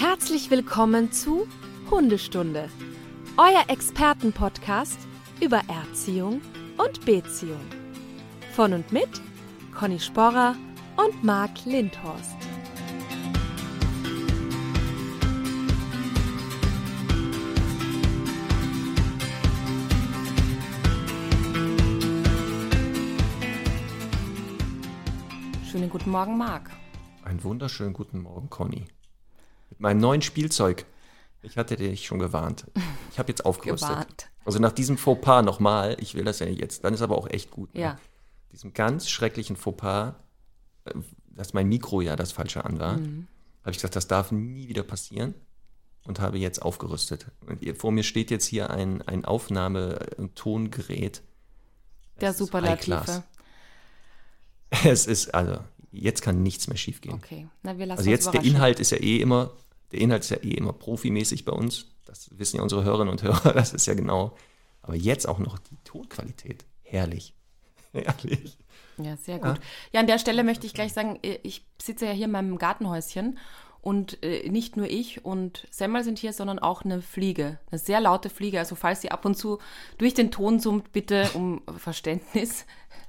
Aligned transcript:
Herzlich 0.00 0.48
willkommen 0.52 1.10
zu 1.10 1.48
Hundestunde, 1.90 2.68
euer 3.36 3.64
Expertenpodcast 3.66 4.96
über 5.40 5.60
Erziehung 5.66 6.40
und 6.76 7.04
Beziehung. 7.04 7.58
Von 8.52 8.74
und 8.74 8.92
mit 8.92 9.08
Conny 9.76 9.98
Sporrer 9.98 10.54
und 10.96 11.24
Marc 11.24 11.64
Lindhorst. 11.64 12.36
Schönen 25.68 25.90
guten 25.90 26.10
Morgen, 26.10 26.38
Marc. 26.38 26.70
Einen 27.24 27.42
wunderschönen 27.42 27.94
guten 27.94 28.22
Morgen, 28.22 28.48
Conny. 28.48 28.86
Mit 29.70 29.80
meinem 29.80 29.98
neuen 30.00 30.22
Spielzeug. 30.22 30.84
Ich 31.42 31.56
hatte 31.56 31.76
dich 31.76 32.06
schon 32.06 32.18
gewarnt. 32.18 32.66
Ich 33.12 33.18
habe 33.18 33.28
jetzt 33.30 33.46
aufgerüstet. 33.46 33.88
Gewarnt. 33.88 34.30
Also 34.44 34.58
nach 34.58 34.72
diesem 34.72 34.98
Fauxpas 34.98 35.42
nochmal, 35.44 35.96
ich 36.00 36.14
will 36.14 36.24
das 36.24 36.38
ja 36.40 36.46
nicht 36.46 36.60
jetzt, 36.60 36.82
dann 36.84 36.94
ist 36.94 37.02
aber 37.02 37.16
auch 37.16 37.28
echt 37.28 37.50
gut. 37.50 37.72
Ne? 37.74 37.80
Ja. 37.82 37.98
Diesem 38.52 38.72
ganz 38.72 39.08
schrecklichen 39.08 39.56
Fauxpas, 39.56 40.14
äh, 40.86 40.94
dass 41.30 41.52
mein 41.54 41.68
Mikro 41.68 42.00
ja 42.00 42.16
das 42.16 42.32
Falsche 42.32 42.64
an 42.64 42.80
war, 42.80 42.96
Mhm. 42.96 43.28
habe 43.62 43.70
ich 43.70 43.76
gesagt, 43.76 43.94
das 43.94 44.08
darf 44.08 44.32
nie 44.32 44.68
wieder 44.68 44.82
passieren 44.82 45.34
und 46.06 46.18
habe 46.18 46.38
jetzt 46.38 46.60
aufgerüstet. 46.62 47.26
Und 47.46 47.60
vor 47.78 47.92
mir 47.92 48.02
steht 48.02 48.30
jetzt 48.30 48.46
hier 48.46 48.70
ein, 48.70 49.02
ein 49.02 49.24
Aufnahme- 49.24 50.00
und 50.16 50.34
Tongerät. 50.34 51.22
Der 52.20 52.32
Superlative. 52.32 53.22
Es 54.84 55.06
ist, 55.06 55.34
also, 55.34 55.60
jetzt 55.92 56.22
kann 56.22 56.42
nichts 56.42 56.68
mehr 56.68 56.76
schiefgehen. 56.76 57.14
Okay, 57.14 57.48
na 57.62 57.78
wir 57.78 57.86
lassen 57.86 57.98
Also 57.98 58.10
jetzt 58.10 58.32
der. 58.32 58.44
Inhalt 58.44 58.80
ist 58.80 58.90
ja 58.90 58.98
eh 58.98 59.18
immer, 59.18 59.50
der 59.92 60.00
Inhalt 60.00 60.22
ist 60.22 60.30
ja 60.30 60.38
eh 60.38 60.54
immer 60.54 60.72
profimäßig 60.72 61.44
bei 61.44 61.52
uns. 61.52 61.86
Das 62.04 62.30
wissen 62.38 62.56
ja 62.56 62.62
unsere 62.62 62.84
Hörerinnen 62.84 63.10
und 63.10 63.22
Hörer, 63.22 63.52
das 63.54 63.72
ist 63.72 63.86
ja 63.86 63.94
genau. 63.94 64.36
Aber 64.82 64.94
jetzt 64.94 65.28
auch 65.28 65.38
noch 65.38 65.58
die 65.58 65.76
Tonqualität. 65.84 66.64
Herrlich. 66.82 67.34
Herrlich. 67.92 68.56
Ja, 68.96 69.16
sehr 69.16 69.38
gut. 69.38 69.60
Ja, 69.92 70.00
an 70.00 70.06
der 70.06 70.18
Stelle 70.18 70.42
möchte 70.42 70.66
ich 70.66 70.74
gleich 70.74 70.92
sagen, 70.92 71.18
ich 71.22 71.64
sitze 71.80 72.06
ja 72.06 72.12
hier 72.12 72.24
in 72.24 72.32
meinem 72.32 72.58
Gartenhäuschen 72.58 73.38
und 73.80 74.22
äh, 74.22 74.48
nicht 74.48 74.76
nur 74.76 74.86
ich 74.86 75.24
und 75.24 75.66
Semmel 75.70 76.04
sind 76.04 76.18
hier, 76.18 76.32
sondern 76.32 76.58
auch 76.58 76.84
eine 76.84 77.00
Fliege, 77.00 77.58
eine 77.70 77.78
sehr 77.78 78.00
laute 78.00 78.30
Fliege. 78.30 78.58
Also 78.58 78.74
falls 78.74 79.00
sie 79.00 79.10
ab 79.10 79.24
und 79.24 79.36
zu 79.36 79.58
durch 79.98 80.14
den 80.14 80.30
Ton 80.30 80.60
summt, 80.60 80.92
bitte 80.92 81.30
um 81.34 81.62
Verständnis. 81.76 82.66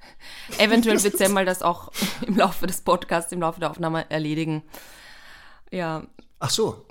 Eventuell 0.57 1.01
wird 1.03 1.17
Semmel 1.17 1.45
das 1.45 1.61
auch 1.61 1.91
im 2.27 2.37
Laufe 2.37 2.67
des 2.67 2.81
Podcasts, 2.81 3.31
im 3.31 3.41
Laufe 3.41 3.59
der 3.59 3.71
Aufnahme 3.71 4.09
erledigen. 4.09 4.63
Ja, 5.71 6.07
Ach 6.39 6.49
so, 6.49 6.85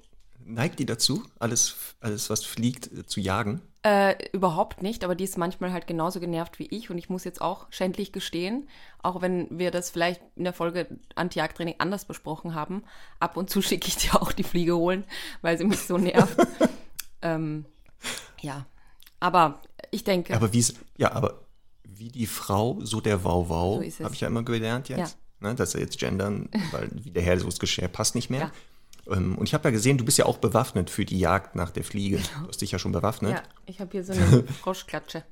neigt 0.45 0.79
die 0.79 0.87
dazu, 0.87 1.25
alles, 1.39 1.75
alles 2.01 2.29
was 2.29 2.45
fliegt, 2.45 2.93
äh, 2.93 3.07
zu 3.07 3.21
jagen? 3.21 3.63
Äh, 3.85 4.17
überhaupt 4.33 4.83
nicht, 4.83 5.05
aber 5.05 5.15
die 5.15 5.23
ist 5.23 5.39
manchmal 5.39 5.73
halt 5.73 5.87
genauso 5.87 6.19
genervt 6.19 6.59
wie 6.59 6.67
ich 6.67 6.91
und 6.91 6.99
ich 6.99 7.09
muss 7.09 7.23
jetzt 7.23 7.41
auch 7.41 7.69
schändlich 7.71 8.11
gestehen, 8.11 8.69
auch 9.05 9.23
wenn 9.23 9.47
wir 9.57 9.71
das 9.71 9.91
vielleicht 9.91 10.21
in 10.35 10.43
der 10.43 10.53
Folge 10.53 10.89
Anti-Jagd-Training 11.15 11.77
anders 11.79 12.05
besprochen 12.05 12.57
haben, 12.57 12.83
ab 13.21 13.37
und 13.37 13.51
zu 13.51 13.63
schicke 13.63 13.87
ich 13.87 13.97
dir 13.97 14.21
auch 14.21 14.33
die 14.33 14.43
Fliege 14.43 14.77
holen, 14.77 15.05
weil 15.43 15.57
sie 15.59 15.65
mich 15.65 15.79
so 15.79 15.97
nervt. 15.97 16.37
ähm, 17.23 17.67
ja, 18.41 18.67
aber 19.21 19.61
ich 19.93 20.03
denke, 20.03 20.35
Aber 20.35 20.53
wie 20.53 20.65
ja, 20.97 21.13
aber 21.13 21.43
wie 21.85 22.09
die 22.09 22.27
Frau, 22.27 22.79
so 22.83 23.01
der 23.01 23.23
Wauwau, 23.23 23.77
So 23.77 23.83
ist 23.83 24.01
habe 24.01 24.15
ich 24.15 24.21
ja 24.21 24.29
immer 24.29 24.43
gelernt 24.43 24.89
jetzt. 24.89 25.19
Ne, 25.41 25.55
dass 25.55 25.77
er 25.77 25.83
jetzt 25.83 26.01
gendern, 26.01 26.49
weil 26.73 26.91
wie 26.93 27.13
der 27.13 27.23
Herr 27.23 27.39
so 27.39 27.47
das 27.47 27.61
Geschirr 27.61 27.87
passt 27.87 28.17
nicht 28.17 28.29
mehr. 28.29 28.43
Ähm, 28.43 28.51
Und 29.09 29.43
ich 29.43 29.55
habe 29.55 29.65
ja 29.65 29.71
gesehen, 29.71 29.97
du 29.97 30.05
bist 30.05 30.19
ja 30.19 30.27
auch 30.27 30.39
bewaffnet 30.39 30.91
für 30.91 31.05
die 31.05 31.19
Jagd 31.19 31.55
nach 31.57 31.71
der 31.71 31.83
Fliege. 31.85 32.19
Du 32.19 32.49
hast 32.49 32.61
dich 32.61 32.71
ja 32.73 32.79
schon 32.79 32.93
bewaffnet. 32.93 33.33
ja, 33.33 33.43
ich 33.67 33.81
habe 33.81 33.91
hier 33.93 34.05
so 34.05 34.13
eine 34.13 34.45
Froschklatsche. 34.63 35.25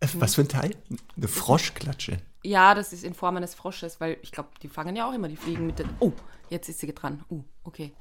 Äh, 0.00 0.08
Was 0.14 0.34
für 0.34 0.40
ein 0.42 0.48
Teil? 0.48 0.74
Eine 1.16 1.28
Froschklatsche. 1.28 2.18
Ja, 2.42 2.74
das 2.74 2.92
ist 2.92 3.04
in 3.04 3.14
Form 3.14 3.36
eines 3.36 3.54
Frosches, 3.54 4.00
weil 4.00 4.16
ich 4.22 4.32
glaube, 4.32 4.48
die 4.62 4.68
fangen 4.68 4.96
ja 4.96 5.08
auch 5.08 5.12
immer 5.12 5.28
die 5.28 5.36
Fliegen 5.36 5.66
mit 5.66 5.78
den. 5.78 5.88
Oh, 6.00 6.12
jetzt 6.48 6.68
ist 6.68 6.80
sie 6.80 6.92
dran. 6.92 7.22
Uh, 7.30 7.44
okay. 7.64 7.92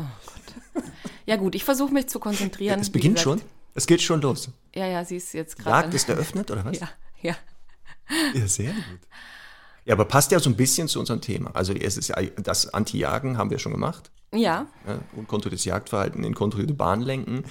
Oh 0.00 0.04
Gott. 0.26 0.84
Ja 1.26 1.36
gut, 1.36 1.54
ich 1.54 1.64
versuche 1.64 1.92
mich 1.92 2.08
zu 2.08 2.18
konzentrieren. 2.18 2.80
Es 2.80 2.90
beginnt 2.90 3.20
schon. 3.20 3.40
Es 3.74 3.86
geht 3.86 4.02
schon 4.02 4.20
los. 4.20 4.50
Ja, 4.74 4.86
ja, 4.86 5.04
sie 5.04 5.16
ist 5.16 5.32
jetzt 5.32 5.58
gerade. 5.58 5.84
Jagd 5.84 5.94
ist 5.94 6.08
eröffnet, 6.08 6.50
oder 6.50 6.64
was? 6.64 6.78
Ja, 6.80 6.88
ja. 7.20 7.36
Ja, 8.34 8.46
sehr 8.48 8.72
gut. 8.72 9.00
Ja, 9.84 9.94
aber 9.94 10.04
passt 10.04 10.30
ja 10.32 10.38
so 10.38 10.48
ein 10.50 10.56
bisschen 10.56 10.88
zu 10.88 11.00
unserem 11.00 11.20
Thema. 11.20 11.50
Also 11.54 11.72
es 11.72 11.96
ist 11.96 12.08
ja 12.08 12.16
das 12.42 12.72
Anti-Jagen 12.72 13.36
haben 13.38 13.50
wir 13.50 13.58
schon 13.58 13.72
gemacht. 13.72 14.10
Ja, 14.32 14.66
Ne? 14.86 15.00
Unkontrolliertes 15.16 15.64
Jagdverhalten 15.64 16.24
in 16.24 16.34
kontrollierte 16.34 16.74
Bahn 16.74 17.00
lenken. 17.02 17.44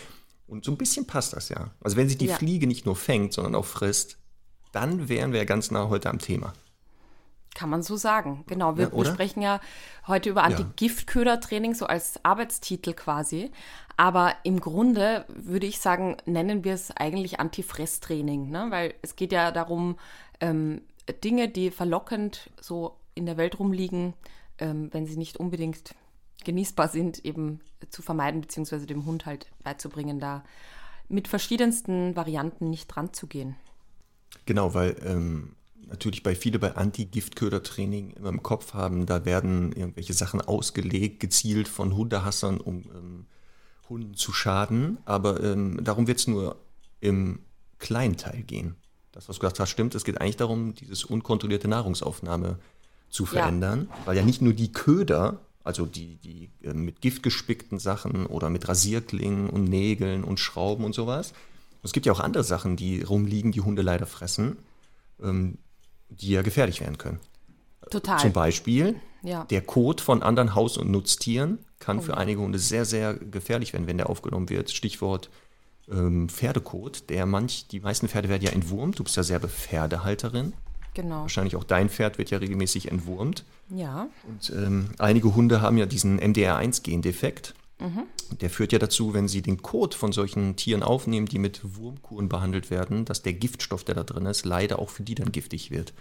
Und 0.47 0.65
so 0.65 0.71
ein 0.71 0.77
bisschen 0.77 1.07
passt 1.07 1.33
das 1.33 1.49
ja. 1.49 1.71
Also 1.81 1.95
wenn 1.97 2.09
sie 2.09 2.17
die 2.17 2.25
Ja. 2.27 2.35
Fliege 2.35 2.67
nicht 2.67 2.85
nur 2.85 2.95
fängt, 2.95 3.33
sondern 3.33 3.55
auch 3.55 3.65
frisst, 3.65 4.17
dann 4.71 5.09
wären 5.09 5.31
wir 5.33 5.39
ja 5.39 5.45
ganz 5.45 5.71
nah 5.71 5.89
heute 5.89 6.09
am 6.09 6.19
Thema. 6.19 6.53
kann 7.53 7.69
man 7.69 7.83
so 7.83 7.97
sagen. 7.97 8.45
Genau, 8.47 8.77
wir, 8.77 8.91
Ja, 8.95 9.05
sprechen 9.05 9.41
ja 9.41 9.59
heute 10.07 10.29
über 10.29 10.43
Anti-Giftköder-Training, 10.43 11.73
so 11.75 11.85
als 11.85 12.23
Arbeitstitel 12.23 12.93
quasi. 12.93 13.51
Aber 13.97 14.33
im 14.43 14.61
Grunde 14.61 15.25
würde 15.27 15.67
ich 15.67 15.79
sagen, 15.79 16.15
nennen 16.25 16.63
wir 16.63 16.73
es 16.73 16.91
eigentlich 16.91 17.41
Anti-Fress-Training, 17.41 18.49
ne? 18.49 18.67
weil 18.69 18.93
es 19.01 19.17
geht 19.17 19.33
ja 19.33 19.51
darum, 19.51 19.97
ähm, 20.39 20.81
Dinge, 21.23 21.49
die 21.49 21.71
verlockend 21.71 22.49
so 22.59 22.97
in 23.15 23.25
der 23.25 23.37
Welt 23.37 23.59
rumliegen, 23.59 24.13
ähm, 24.57 24.89
wenn 24.91 25.05
sie 25.05 25.17
nicht 25.17 25.37
unbedingt 25.37 25.95
genießbar 26.43 26.87
sind, 26.87 27.23
eben 27.25 27.59
zu 27.89 28.01
vermeiden, 28.01 28.41
beziehungsweise 28.41 28.85
dem 28.85 29.05
Hund 29.05 29.25
halt 29.25 29.47
beizubringen, 29.63 30.19
da 30.19 30.43
mit 31.07 31.27
verschiedensten 31.27 32.15
Varianten 32.15 32.69
nicht 32.69 32.87
dran 32.87 33.13
zu 33.13 33.27
gehen. 33.27 33.55
Genau, 34.45 34.73
weil 34.73 34.95
ähm, 35.03 35.55
natürlich 35.87 36.23
bei 36.23 36.35
viele 36.35 36.57
bei 36.57 36.75
Anti-Giftköder-Training 36.75 38.11
immer 38.11 38.29
im 38.29 38.43
Kopf 38.43 38.73
haben, 38.73 39.05
da 39.05 39.25
werden 39.25 39.73
irgendwelche 39.73 40.13
Sachen 40.13 40.41
ausgelegt, 40.41 41.19
gezielt 41.19 41.67
von 41.67 41.95
Hundehassern, 41.95 42.59
um 42.59 42.83
ähm, 42.95 43.25
Hunden 43.89 44.15
zu 44.15 44.31
schaden. 44.31 44.97
Aber 45.05 45.43
ähm, 45.43 45.83
darum 45.83 46.07
wird 46.07 46.19
es 46.19 46.27
nur 46.27 46.55
im 47.01 47.39
kleinen 47.77 48.17
Teil 48.17 48.43
gehen. 48.43 48.75
Das, 49.11 49.27
was 49.27 49.35
du 49.37 49.41
gesagt 49.41 49.59
hast, 49.59 49.69
stimmt. 49.69 49.93
Es 49.95 50.03
geht 50.05 50.21
eigentlich 50.21 50.37
darum, 50.37 50.73
dieses 50.75 51.03
unkontrollierte 51.03 51.67
Nahrungsaufnahme 51.67 52.59
zu 53.09 53.23
Ja. 53.23 53.29
verändern. 53.29 53.89
Weil 54.05 54.15
ja 54.17 54.23
nicht 54.23 54.41
nur 54.41 54.53
die 54.53 54.71
Köder, 54.71 55.39
also 55.63 55.85
die, 55.85 56.15
die 56.17 56.49
äh, 56.63 56.73
mit 56.73 57.01
Gift 57.01 57.21
gespickten 57.23 57.77
Sachen 57.77 58.25
oder 58.25 58.49
mit 58.49 58.67
Rasierklingen 58.67 59.49
und 59.49 59.65
Nägeln 59.65 60.23
und 60.23 60.39
Schrauben 60.39 60.85
und 60.85 60.93
sowas. 60.95 61.33
Es 61.83 61.91
gibt 61.93 62.05
ja 62.05 62.13
auch 62.13 62.19
andere 62.19 62.43
Sachen, 62.43 62.75
die 62.77 63.01
rumliegen, 63.01 63.51
die 63.51 63.61
Hunde 63.61 63.81
leider 63.81 64.05
fressen, 64.05 64.57
ähm, 65.21 65.57
die 66.09 66.29
ja 66.29 66.41
gefährlich 66.41 66.79
werden 66.81 66.97
können. 66.97 67.19
Total. 67.89 68.19
Zum 68.19 68.31
Beispiel 68.31 68.95
Ja. 69.23 69.43
der 69.45 69.61
Kot 69.61 69.99
von 70.01 70.23
anderen 70.23 70.55
Haus- 70.55 70.77
und 70.77 70.89
Nutztieren 70.89 71.57
kann 71.79 72.01
für 72.01 72.15
einige 72.17 72.39
Hunde 72.39 72.59
sehr, 72.59 72.85
sehr 72.85 73.15
gefährlich 73.15 73.73
werden, 73.73 73.87
wenn 73.87 73.97
der 73.97 74.09
aufgenommen 74.09 74.49
wird. 74.49 74.71
Stichwort 74.71 75.29
ähm, 75.91 76.29
Pferdekot. 76.29 77.09
Der 77.09 77.25
manch, 77.25 77.67
die 77.67 77.79
meisten 77.79 78.07
Pferde 78.07 78.29
werden 78.29 78.43
ja 78.43 78.51
entwurmt. 78.51 78.99
Du 78.99 79.03
bist 79.03 79.17
ja 79.17 79.23
selber 79.23 79.47
Pferdehalterin. 79.47 80.53
Genau. 80.93 81.21
Wahrscheinlich 81.21 81.55
auch 81.55 81.63
dein 81.63 81.89
Pferd 81.89 82.17
wird 82.17 82.31
ja 82.31 82.39
regelmäßig 82.39 82.91
entwurmt. 82.91 83.45
Ja. 83.69 84.07
Und 84.27 84.51
ähm, 84.55 84.89
einige 84.97 85.35
Hunde 85.35 85.61
haben 85.61 85.77
ja 85.77 85.85
diesen 85.85 86.19
MDR1-Gendefekt. 86.19 87.53
Der 88.41 88.49
führt 88.49 88.71
ja 88.71 88.79
dazu, 88.79 89.13
wenn 89.13 89.27
sie 89.27 89.41
den 89.41 89.61
Kot 89.61 89.95
von 89.95 90.11
solchen 90.11 90.55
Tieren 90.55 90.83
aufnehmen, 90.83 91.25
die 91.25 91.39
mit 91.39 91.61
Wurmkuren 91.63 92.29
behandelt 92.29 92.69
werden, 92.69 93.05
dass 93.05 93.23
der 93.23 93.33
Giftstoff, 93.33 93.83
der 93.83 93.95
da 93.95 94.03
drin 94.03 94.27
ist, 94.27 94.45
leider 94.45 94.77
auch 94.77 94.89
für 94.89 95.01
die 95.01 95.15
dann 95.15 95.31
giftig 95.31 95.71
wird. 95.71 95.93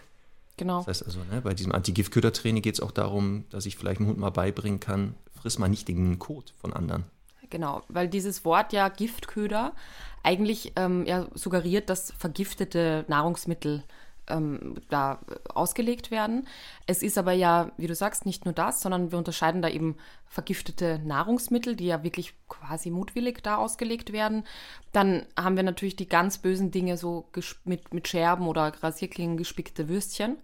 Genau. 0.59 0.79
Das 0.81 0.89
heißt 0.89 1.07
also, 1.07 1.21
ne, 1.31 1.41
bei 1.41 1.55
diesem 1.55 1.73
Anti-Giftköder-Training 1.73 2.63
geht 2.63 2.75
es 2.75 2.81
auch 2.81 2.91
darum, 2.91 3.45
dass 3.49 3.65
ich 3.65 3.77
vielleicht 3.77 4.01
dem 4.01 4.09
Hund 4.09 4.19
mal 4.19 4.31
beibringen 4.31 4.79
kann, 4.79 5.15
friss 5.41 5.59
mal 5.59 5.69
nicht 5.69 5.89
den 5.89 6.19
Kot 6.19 6.53
von 6.61 6.75
anderen. 6.75 7.05
Genau, 7.51 7.83
weil 7.89 8.09
dieses 8.09 8.45
Wort 8.45 8.73
ja 8.73 8.89
Giftköder 8.89 9.73
eigentlich 10.23 10.73
ähm, 10.77 11.05
ja, 11.07 11.27
suggeriert, 11.35 11.91
dass 11.91 12.13
vergiftete 12.13 13.05
Nahrungsmittel 13.09 13.83
ähm, 14.29 14.77
da 14.89 15.19
äh, 15.29 15.49
ausgelegt 15.53 16.11
werden. 16.11 16.47
Es 16.87 17.03
ist 17.03 17.19
aber 17.19 17.33
ja, 17.33 17.73
wie 17.77 17.87
du 17.87 17.95
sagst, 17.95 18.27
nicht 18.27 18.45
nur 18.45 18.55
das, 18.55 18.81
sondern 18.81 19.11
wir 19.11 19.19
unterscheiden 19.19 19.63
da 19.63 19.69
eben 19.69 19.97
vergiftete 20.27 21.01
Nahrungsmittel, 21.05 21.75
die 21.75 21.87
ja 21.87 22.05
wirklich 22.05 22.35
quasi 22.49 22.91
mutwillig 22.91 23.43
da 23.43 23.57
ausgelegt 23.57 24.13
werden. 24.13 24.45
Dann 24.93 25.27
haben 25.37 25.57
wir 25.57 25.65
natürlich 25.65 25.97
die 25.97 26.09
ganz 26.09 26.39
bösen 26.39 26.71
Dinge, 26.71 26.97
so 26.97 27.29
mit, 27.65 27.93
mit 27.93 28.07
Scherben 28.09 28.47
oder 28.47 28.73
Rasierklingen 28.83 29.37
gespickte 29.37 29.89
Würstchen. 29.89 30.37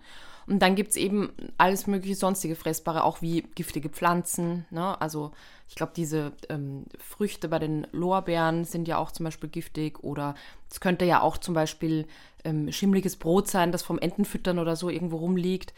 Und 0.46 0.60
dann 0.60 0.76
gibt 0.76 0.90
es 0.90 0.96
eben 0.96 1.32
alles 1.58 1.86
mögliche 1.88 2.14
sonstige 2.14 2.54
Fressbare, 2.54 3.02
auch 3.02 3.20
wie 3.20 3.42
giftige 3.54 3.88
Pflanzen. 3.88 4.64
Ne? 4.70 5.00
Also 5.00 5.32
ich 5.68 5.74
glaube, 5.74 5.92
diese 5.96 6.32
ähm, 6.48 6.84
Früchte 6.98 7.48
bei 7.48 7.58
den 7.58 7.86
Lorbeeren 7.90 8.64
sind 8.64 8.86
ja 8.86 8.98
auch 8.98 9.10
zum 9.10 9.24
Beispiel 9.24 9.50
giftig. 9.50 10.04
Oder 10.04 10.36
es 10.70 10.78
könnte 10.78 11.04
ja 11.04 11.20
auch 11.20 11.38
zum 11.38 11.54
Beispiel 11.54 12.06
ähm, 12.44 12.70
schimmliges 12.70 13.16
Brot 13.16 13.48
sein, 13.48 13.72
das 13.72 13.82
vom 13.82 13.98
Entenfüttern 13.98 14.60
oder 14.60 14.76
so 14.76 14.88
irgendwo 14.88 15.16
rumliegt. 15.16 15.74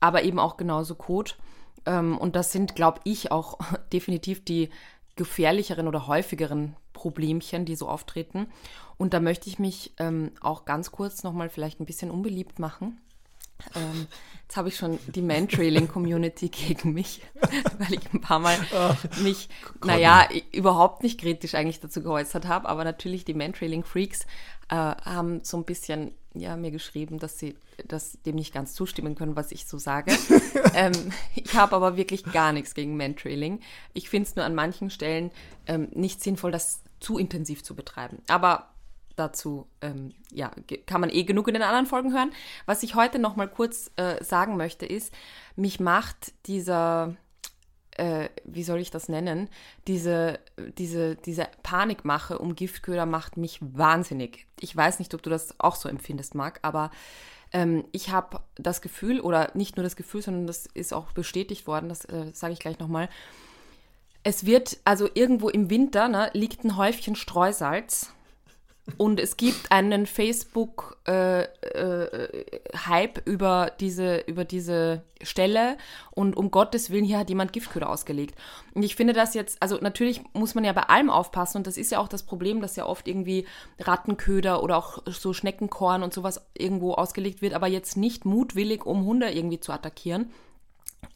Aber 0.00 0.24
eben 0.24 0.40
auch 0.40 0.56
genauso 0.56 0.96
Kot. 0.96 1.36
ähm, 1.86 2.18
und 2.18 2.34
das 2.34 2.50
sind, 2.50 2.74
glaube 2.74 3.00
ich, 3.04 3.30
auch 3.30 3.58
definitiv 3.92 4.44
die 4.44 4.70
gefährlicheren 5.14 5.86
oder 5.86 6.06
häufigeren 6.06 6.76
Problemchen, 6.92 7.64
die 7.64 7.76
so 7.76 7.88
auftreten. 7.88 8.48
Und 8.96 9.14
da 9.14 9.20
möchte 9.20 9.48
ich 9.48 9.60
mich 9.60 9.92
ähm, 9.98 10.32
auch 10.40 10.64
ganz 10.64 10.90
kurz 10.90 11.22
nochmal 11.22 11.50
vielleicht 11.50 11.80
ein 11.80 11.86
bisschen 11.86 12.10
unbeliebt 12.10 12.58
machen. 12.58 13.00
Ähm, 13.74 14.06
jetzt 14.42 14.56
habe 14.56 14.68
ich 14.68 14.76
schon 14.76 14.98
die 15.06 15.22
Man-Trailing-Community 15.22 16.48
gegen 16.50 16.92
mich, 16.92 17.22
weil 17.78 17.94
ich 17.94 18.12
ein 18.12 18.20
paar 18.20 18.38
Mal 18.38 18.58
mich, 19.22 19.48
naja, 19.84 20.28
überhaupt 20.52 21.02
nicht 21.02 21.20
kritisch 21.20 21.54
eigentlich 21.54 21.80
dazu 21.80 22.02
geäußert 22.02 22.46
habe, 22.46 22.68
aber 22.68 22.84
natürlich 22.84 23.24
die 23.24 23.34
Man-Trailing-Freaks 23.34 24.22
äh, 24.68 24.74
haben 24.74 25.42
so 25.44 25.56
ein 25.56 25.64
bisschen 25.64 26.12
ja, 26.34 26.56
mir 26.56 26.70
geschrieben, 26.70 27.18
dass 27.18 27.38
sie 27.38 27.56
das 27.86 28.18
dem 28.22 28.36
nicht 28.36 28.52
ganz 28.52 28.74
zustimmen 28.74 29.14
können, 29.14 29.36
was 29.36 29.52
ich 29.52 29.66
so 29.66 29.78
sage. 29.78 30.16
ähm, 30.74 31.12
ich 31.34 31.54
habe 31.54 31.76
aber 31.76 31.96
wirklich 31.96 32.24
gar 32.24 32.52
nichts 32.52 32.74
gegen 32.74 32.96
Man-Trailing. 32.96 33.60
Ich 33.94 34.08
finde 34.08 34.28
es 34.28 34.36
nur 34.36 34.44
an 34.44 34.54
manchen 34.54 34.90
Stellen 34.90 35.30
ähm, 35.66 35.88
nicht 35.92 36.22
sinnvoll, 36.22 36.52
das 36.52 36.82
zu 37.00 37.18
intensiv 37.18 37.62
zu 37.62 37.74
betreiben. 37.74 38.18
Aber 38.28 38.68
dazu 39.18 39.66
ähm, 39.80 40.14
ja, 40.32 40.50
kann 40.86 41.00
man 41.00 41.10
eh 41.10 41.24
genug 41.24 41.48
in 41.48 41.54
den 41.54 41.62
anderen 41.62 41.86
Folgen 41.86 42.12
hören. 42.12 42.32
Was 42.66 42.82
ich 42.82 42.94
heute 42.94 43.18
noch 43.18 43.36
mal 43.36 43.48
kurz 43.48 43.90
äh, 43.96 44.22
sagen 44.22 44.56
möchte, 44.56 44.86
ist, 44.86 45.12
mich 45.56 45.80
macht 45.80 46.32
dieser, 46.46 47.16
äh, 47.92 48.28
wie 48.44 48.62
soll 48.62 48.78
ich 48.78 48.90
das 48.90 49.08
nennen, 49.08 49.48
diese, 49.86 50.38
diese, 50.78 51.16
diese 51.16 51.48
Panikmache 51.62 52.38
um 52.38 52.54
Giftköder 52.54 53.06
macht 53.06 53.36
mich 53.36 53.58
wahnsinnig. 53.60 54.46
Ich 54.60 54.76
weiß 54.76 54.98
nicht, 54.98 55.14
ob 55.14 55.22
du 55.22 55.30
das 55.30 55.58
auch 55.58 55.76
so 55.76 55.88
empfindest, 55.88 56.34
Marc, 56.34 56.60
aber 56.62 56.90
ähm, 57.52 57.84
ich 57.92 58.10
habe 58.10 58.40
das 58.56 58.82
Gefühl, 58.82 59.20
oder 59.20 59.50
nicht 59.54 59.76
nur 59.76 59.84
das 59.84 59.96
Gefühl, 59.96 60.22
sondern 60.22 60.46
das 60.46 60.66
ist 60.66 60.92
auch 60.92 61.12
bestätigt 61.12 61.66
worden, 61.66 61.88
das 61.88 62.04
äh, 62.04 62.30
sage 62.32 62.52
ich 62.52 62.58
gleich 62.58 62.78
nochmal, 62.78 63.08
es 64.24 64.44
wird, 64.44 64.78
also 64.84 65.08
irgendwo 65.14 65.48
im 65.48 65.70
Winter 65.70 66.08
ne, 66.08 66.30
liegt 66.34 66.64
ein 66.64 66.76
Häufchen 66.76 67.16
Streusalz 67.16 68.12
und 68.96 69.20
es 69.20 69.36
gibt 69.36 69.70
einen 69.70 70.06
Facebook-Hype 70.06 71.48
äh, 71.66 73.20
äh, 73.20 73.22
über, 73.24 73.72
diese, 73.78 74.18
über 74.26 74.44
diese 74.44 75.02
Stelle 75.22 75.76
und 76.10 76.36
um 76.36 76.50
Gottes 76.50 76.90
Willen, 76.90 77.04
hier 77.04 77.18
hat 77.18 77.28
jemand 77.28 77.52
Giftköder 77.52 77.90
ausgelegt. 77.90 78.34
Und 78.74 78.82
ich 78.82 78.96
finde 78.96 79.12
das 79.12 79.34
jetzt, 79.34 79.60
also 79.62 79.78
natürlich 79.80 80.22
muss 80.32 80.54
man 80.54 80.64
ja 80.64 80.72
bei 80.72 80.84
allem 80.84 81.10
aufpassen 81.10 81.58
und 81.58 81.66
das 81.66 81.76
ist 81.76 81.92
ja 81.92 81.98
auch 81.98 82.08
das 82.08 82.22
Problem, 82.22 82.60
dass 82.60 82.76
ja 82.76 82.86
oft 82.86 83.06
irgendwie 83.08 83.46
Rattenköder 83.78 84.62
oder 84.62 84.76
auch 84.76 85.02
so 85.06 85.32
Schneckenkorn 85.32 86.02
und 86.02 86.14
sowas 86.14 86.46
irgendwo 86.56 86.94
ausgelegt 86.94 87.42
wird, 87.42 87.54
aber 87.54 87.66
jetzt 87.66 87.96
nicht 87.96 88.24
mutwillig, 88.24 88.86
um 88.86 89.04
Hunde 89.04 89.30
irgendwie 89.30 89.60
zu 89.60 89.72
attackieren. 89.72 90.30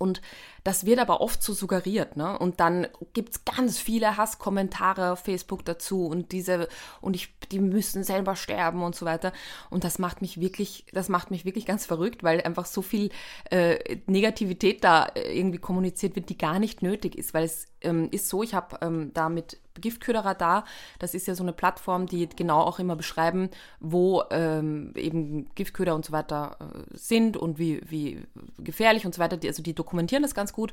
Und 0.02 0.20
das 0.64 0.84
wird 0.84 0.99
aber 0.99 1.20
oft 1.20 1.43
so 1.43 1.52
suggeriert, 1.52 2.16
ne? 2.16 2.37
Und 2.37 2.58
dann 2.58 2.88
gibt 3.12 3.31
es 3.31 3.44
ganz 3.44 3.78
viele 3.78 4.16
Hasskommentare 4.16 5.12
auf 5.12 5.20
Facebook 5.20 5.64
dazu 5.64 6.06
und 6.06 6.32
diese, 6.32 6.69
und 7.00 7.14
ich, 7.14 7.32
die 7.52 7.60
müssen 7.60 8.02
selber 8.02 8.34
sterben 8.34 8.82
und 8.82 8.96
so 8.96 9.06
weiter. 9.06 9.32
Und 9.70 9.84
das 9.84 10.00
macht 10.00 10.20
mich 10.20 10.40
wirklich, 10.40 10.87
das 10.93 11.08
macht 11.08 11.31
mich 11.31 11.44
wirklich 11.44 11.66
ganz 11.66 11.87
verrückt, 11.87 12.25
weil 12.25 12.40
einfach 12.40 12.66
so 12.66 12.82
viel 12.82 13.10
äh, 13.50 13.99
Negativität 14.06 14.82
da 14.82 15.04
äh, 15.04 15.38
irgendwie 15.38 15.58
kommuniziert 15.58 16.16
wird, 16.16 16.28
die 16.28 16.38
gar 16.38 16.58
nicht 16.58 16.82
nötig 16.82 17.16
ist. 17.16 17.32
Weil 17.32 17.44
es 17.44 17.66
ähm, 17.81 18.08
ist 18.10 18.28
so, 18.28 18.43
ich 18.43 18.55
habe 18.55 18.78
ähm, 18.82 19.12
da 19.14 19.28
mit 19.28 19.61
Giftköderradar, 19.82 20.64
das 20.99 21.12
ist 21.14 21.26
ja 21.26 21.34
so 21.34 21.43
eine 21.43 21.52
Plattform, 21.52 22.06
die 22.06 22.26
genau 22.29 22.61
auch 22.62 22.79
immer 22.79 22.96
beschreiben, 22.96 23.50
wo 23.81 24.23
ähm, 24.31 24.94
eben 24.96 25.55
Giftköder 25.55 25.94
und 25.94 26.06
so 26.06 26.12
weiter 26.12 26.56
äh, 26.61 26.96
sind 26.96 27.37
und 27.37 27.58
wie, 27.58 27.82
wie 27.84 28.23
gefährlich 28.58 29.05
und 29.05 29.14
so 29.14 29.20
weiter. 29.20 29.37
Die, 29.37 29.49
also 29.49 29.62
die 29.62 29.75
dokumentieren 29.75 30.23
das 30.23 30.34
ganz 30.34 30.55
gut. 30.55 30.73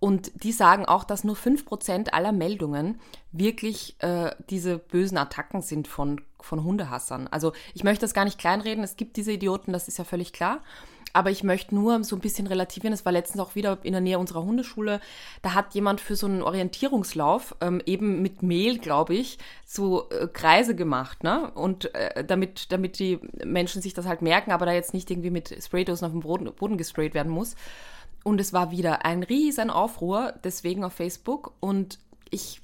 Und 0.00 0.32
die 0.42 0.52
sagen 0.52 0.86
auch, 0.86 1.04
dass 1.04 1.24
nur 1.24 1.36
5% 1.36 2.10
aller 2.10 2.32
Meldungen 2.32 2.98
wirklich 3.32 3.96
äh, 3.98 4.34
diese 4.48 4.78
bösen 4.78 5.18
Attacken 5.18 5.60
sind 5.60 5.88
von, 5.88 6.22
von 6.40 6.64
Hundehassern. 6.64 7.28
Also 7.28 7.52
ich 7.74 7.84
möchte 7.84 8.02
das 8.02 8.14
gar 8.14 8.24
nicht 8.24 8.38
kleinreden, 8.38 8.82
es 8.82 8.96
gibt 8.96 9.16
diese 9.16 9.32
Idioten, 9.32 9.72
das 9.72 9.88
ist 9.88 9.98
ja 9.98 10.04
völlig 10.04 10.32
klar. 10.32 10.62
Aber 11.12 11.30
ich 11.30 11.42
möchte 11.42 11.74
nur 11.74 12.04
so 12.04 12.16
ein 12.16 12.20
bisschen 12.20 12.46
relativieren. 12.46 12.92
Es 12.92 13.04
war 13.04 13.12
letztens 13.12 13.40
auch 13.40 13.54
wieder 13.54 13.78
in 13.82 13.92
der 13.92 14.00
Nähe 14.00 14.18
unserer 14.18 14.44
Hundeschule. 14.44 15.00
Da 15.42 15.54
hat 15.54 15.74
jemand 15.74 16.00
für 16.00 16.14
so 16.14 16.26
einen 16.26 16.42
Orientierungslauf 16.42 17.56
ähm, 17.60 17.82
eben 17.84 18.22
mit 18.22 18.42
Mehl, 18.42 18.78
glaube 18.78 19.14
ich, 19.14 19.38
so 19.66 20.08
äh, 20.10 20.28
Kreise 20.28 20.74
gemacht, 20.74 21.24
ne? 21.24 21.50
Und 21.52 21.94
äh, 21.94 22.24
damit, 22.24 22.70
damit 22.70 22.98
die 22.98 23.18
Menschen 23.44 23.82
sich 23.82 23.94
das 23.94 24.06
halt 24.06 24.22
merken, 24.22 24.52
aber 24.52 24.66
da 24.66 24.72
jetzt 24.72 24.94
nicht 24.94 25.10
irgendwie 25.10 25.30
mit 25.30 25.56
Spraydosen 25.62 26.06
auf 26.06 26.12
dem 26.12 26.20
Boden, 26.20 26.52
Boden 26.52 26.78
gesprayt 26.78 27.14
werden 27.14 27.32
muss. 27.32 27.56
Und 28.22 28.40
es 28.40 28.52
war 28.52 28.70
wieder 28.70 29.04
ein 29.04 29.22
riesen 29.22 29.70
Aufruhr, 29.70 30.34
deswegen 30.44 30.84
auf 30.84 30.92
Facebook. 30.92 31.54
Und 31.58 31.98
ich, 32.30 32.60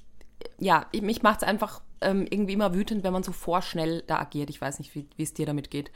ja, 0.59 0.85
mich 1.01 1.23
macht 1.23 1.41
es 1.41 1.47
einfach 1.47 1.81
ähm, 1.99 2.27
irgendwie 2.29 2.53
immer 2.53 2.73
wütend, 2.73 3.03
wenn 3.03 3.13
man 3.13 3.23
so 3.23 3.31
vorschnell 3.31 4.03
da 4.07 4.19
agiert. 4.19 4.49
Ich 4.49 4.61
weiß 4.61 4.79
nicht, 4.79 4.93
wie 4.95 5.07
es 5.17 5.33
dir 5.33 5.45
damit 5.45 5.71
geht. 5.71 5.91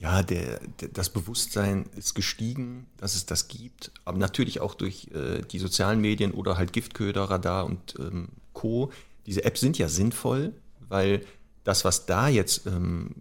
Ja, 0.00 0.22
der, 0.22 0.60
der, 0.80 0.88
das 0.88 1.10
Bewusstsein 1.10 1.86
ist 1.96 2.14
gestiegen, 2.14 2.86
dass 2.98 3.16
es 3.16 3.26
das 3.26 3.48
gibt, 3.48 3.90
aber 4.04 4.18
natürlich 4.18 4.60
auch 4.60 4.74
durch 4.74 5.08
äh, 5.12 5.42
die 5.42 5.58
sozialen 5.58 6.00
Medien 6.00 6.32
oder 6.32 6.56
halt 6.56 6.72
Giftköder, 6.72 7.24
Radar 7.24 7.66
und 7.66 7.96
ähm, 7.98 8.28
Co. 8.52 8.92
Diese 9.26 9.44
Apps 9.44 9.60
sind 9.60 9.76
ja 9.76 9.88
sinnvoll, 9.88 10.52
weil 10.88 11.22
das, 11.64 11.84
was 11.84 12.06
da 12.06 12.28
jetzt 12.28 12.66
ähm, 12.66 13.16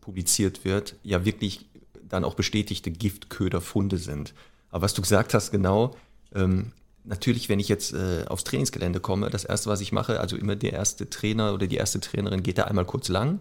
publiziert 0.00 0.64
wird, 0.64 0.96
ja 1.02 1.26
wirklich 1.26 1.66
dann 2.08 2.24
auch 2.24 2.34
bestätigte 2.34 2.90
Giftköderfunde 2.90 3.98
sind. 3.98 4.32
Aber 4.70 4.82
was 4.82 4.94
du 4.94 5.02
gesagt 5.02 5.34
hast, 5.34 5.50
genau, 5.50 5.94
ähm, 6.34 6.72
natürlich, 7.04 7.48
wenn 7.48 7.60
ich 7.60 7.68
jetzt 7.68 7.92
äh, 7.92 8.24
aufs 8.28 8.44
Trainingsgelände 8.44 9.00
komme, 9.00 9.30
das 9.30 9.44
erste, 9.44 9.68
was 9.68 9.80
ich 9.80 9.92
mache, 9.92 10.20
also 10.20 10.36
immer 10.36 10.56
der 10.56 10.72
erste 10.72 11.08
Trainer 11.08 11.52
oder 11.52 11.66
die 11.66 11.76
erste 11.76 12.00
Trainerin 12.00 12.42
geht 12.42 12.58
da 12.58 12.64
einmal 12.64 12.84
kurz 12.84 13.08
lang, 13.08 13.40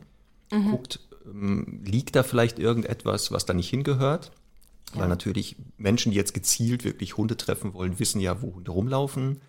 mhm. 0.51 0.71
guckt, 0.71 1.00
liegt 1.25 2.16
da 2.16 2.24
vielleicht 2.24 2.60
irgendetwas, 2.60 3.31
was 3.31 3.46
da 3.46 3.54
nicht 3.54 3.70
hingehört. 3.70 4.31
Ja. 4.94 5.02
Weil 5.02 5.08
natürlich 5.08 5.56
Menschen, 5.78 6.12
die 6.12 6.18
jetzt 6.18 6.34
gezielt 6.34 6.84
wirklich 6.84 7.18
Hunde 7.18 7.38
treffen 7.38 7.74
wollen, 7.74 8.00
wissen 8.00 8.22
ja, 8.22 8.42
wo 8.42 8.56
Hunde 8.56 8.72
rumlaufen. 8.72 9.42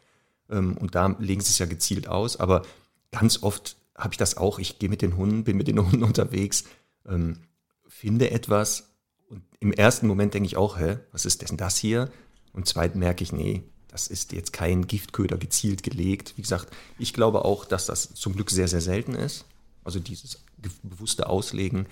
Ähm, 0.48 0.76
und 0.76 0.94
da 0.94 1.06
legen 1.18 1.40
sie 1.40 1.50
es 1.50 1.58
ja 1.58 1.66
gezielt 1.66 2.08
aus. 2.08 2.38
Aber 2.38 2.62
ganz 3.10 3.42
oft 3.42 3.76
habe 3.96 4.14
ich 4.14 4.18
das 4.18 4.36
auch. 4.36 4.58
Ich 4.58 4.78
gehe 4.78 4.88
mit 4.88 5.02
den 5.02 5.16
Hunden, 5.16 5.44
bin 5.44 5.56
mit 5.56 5.68
den 5.68 5.78
Hunden 5.84 6.02
unterwegs, 6.02 6.64
ähm, 7.06 7.38
finde 7.86 8.30
etwas, 8.30 8.94
und 9.28 9.42
im 9.60 9.72
ersten 9.72 10.06
Moment 10.06 10.34
denke 10.34 10.46
ich 10.46 10.56
auch, 10.56 10.78
hä, 10.78 10.98
was 11.12 11.24
ist 11.24 11.48
denn 11.48 11.56
das 11.56 11.76
hier? 11.76 12.10
Und 12.52 12.68
zweitens 12.68 12.98
merke 12.98 13.24
ich, 13.24 13.32
nee, 13.32 13.64
das 13.88 14.06
ist 14.08 14.32
jetzt 14.32 14.52
kein 14.52 14.86
Giftköder 14.86 15.38
gezielt 15.38 15.82
gelegt. 15.82 16.34
Wie 16.36 16.42
gesagt, 16.42 16.68
ich 16.98 17.12
glaube 17.12 17.44
auch, 17.44 17.64
dass 17.64 17.86
das 17.86 18.14
zum 18.14 18.34
Glück 18.34 18.50
sehr, 18.50 18.68
sehr 18.68 18.80
selten 18.80 19.14
ist. 19.14 19.44
Also 19.82 20.00
dieses 20.00 20.42
bewusste 20.82 21.28
Auslegen. 21.28 21.86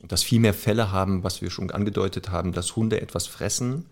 Und 0.00 0.12
dass 0.12 0.22
viel 0.22 0.40
mehr 0.40 0.54
Fälle 0.54 0.92
haben, 0.92 1.24
was 1.24 1.42
wir 1.42 1.50
schon 1.50 1.70
angedeutet 1.70 2.30
haben, 2.30 2.52
dass 2.52 2.76
Hunde 2.76 3.00
etwas 3.00 3.26
fressen, 3.26 3.86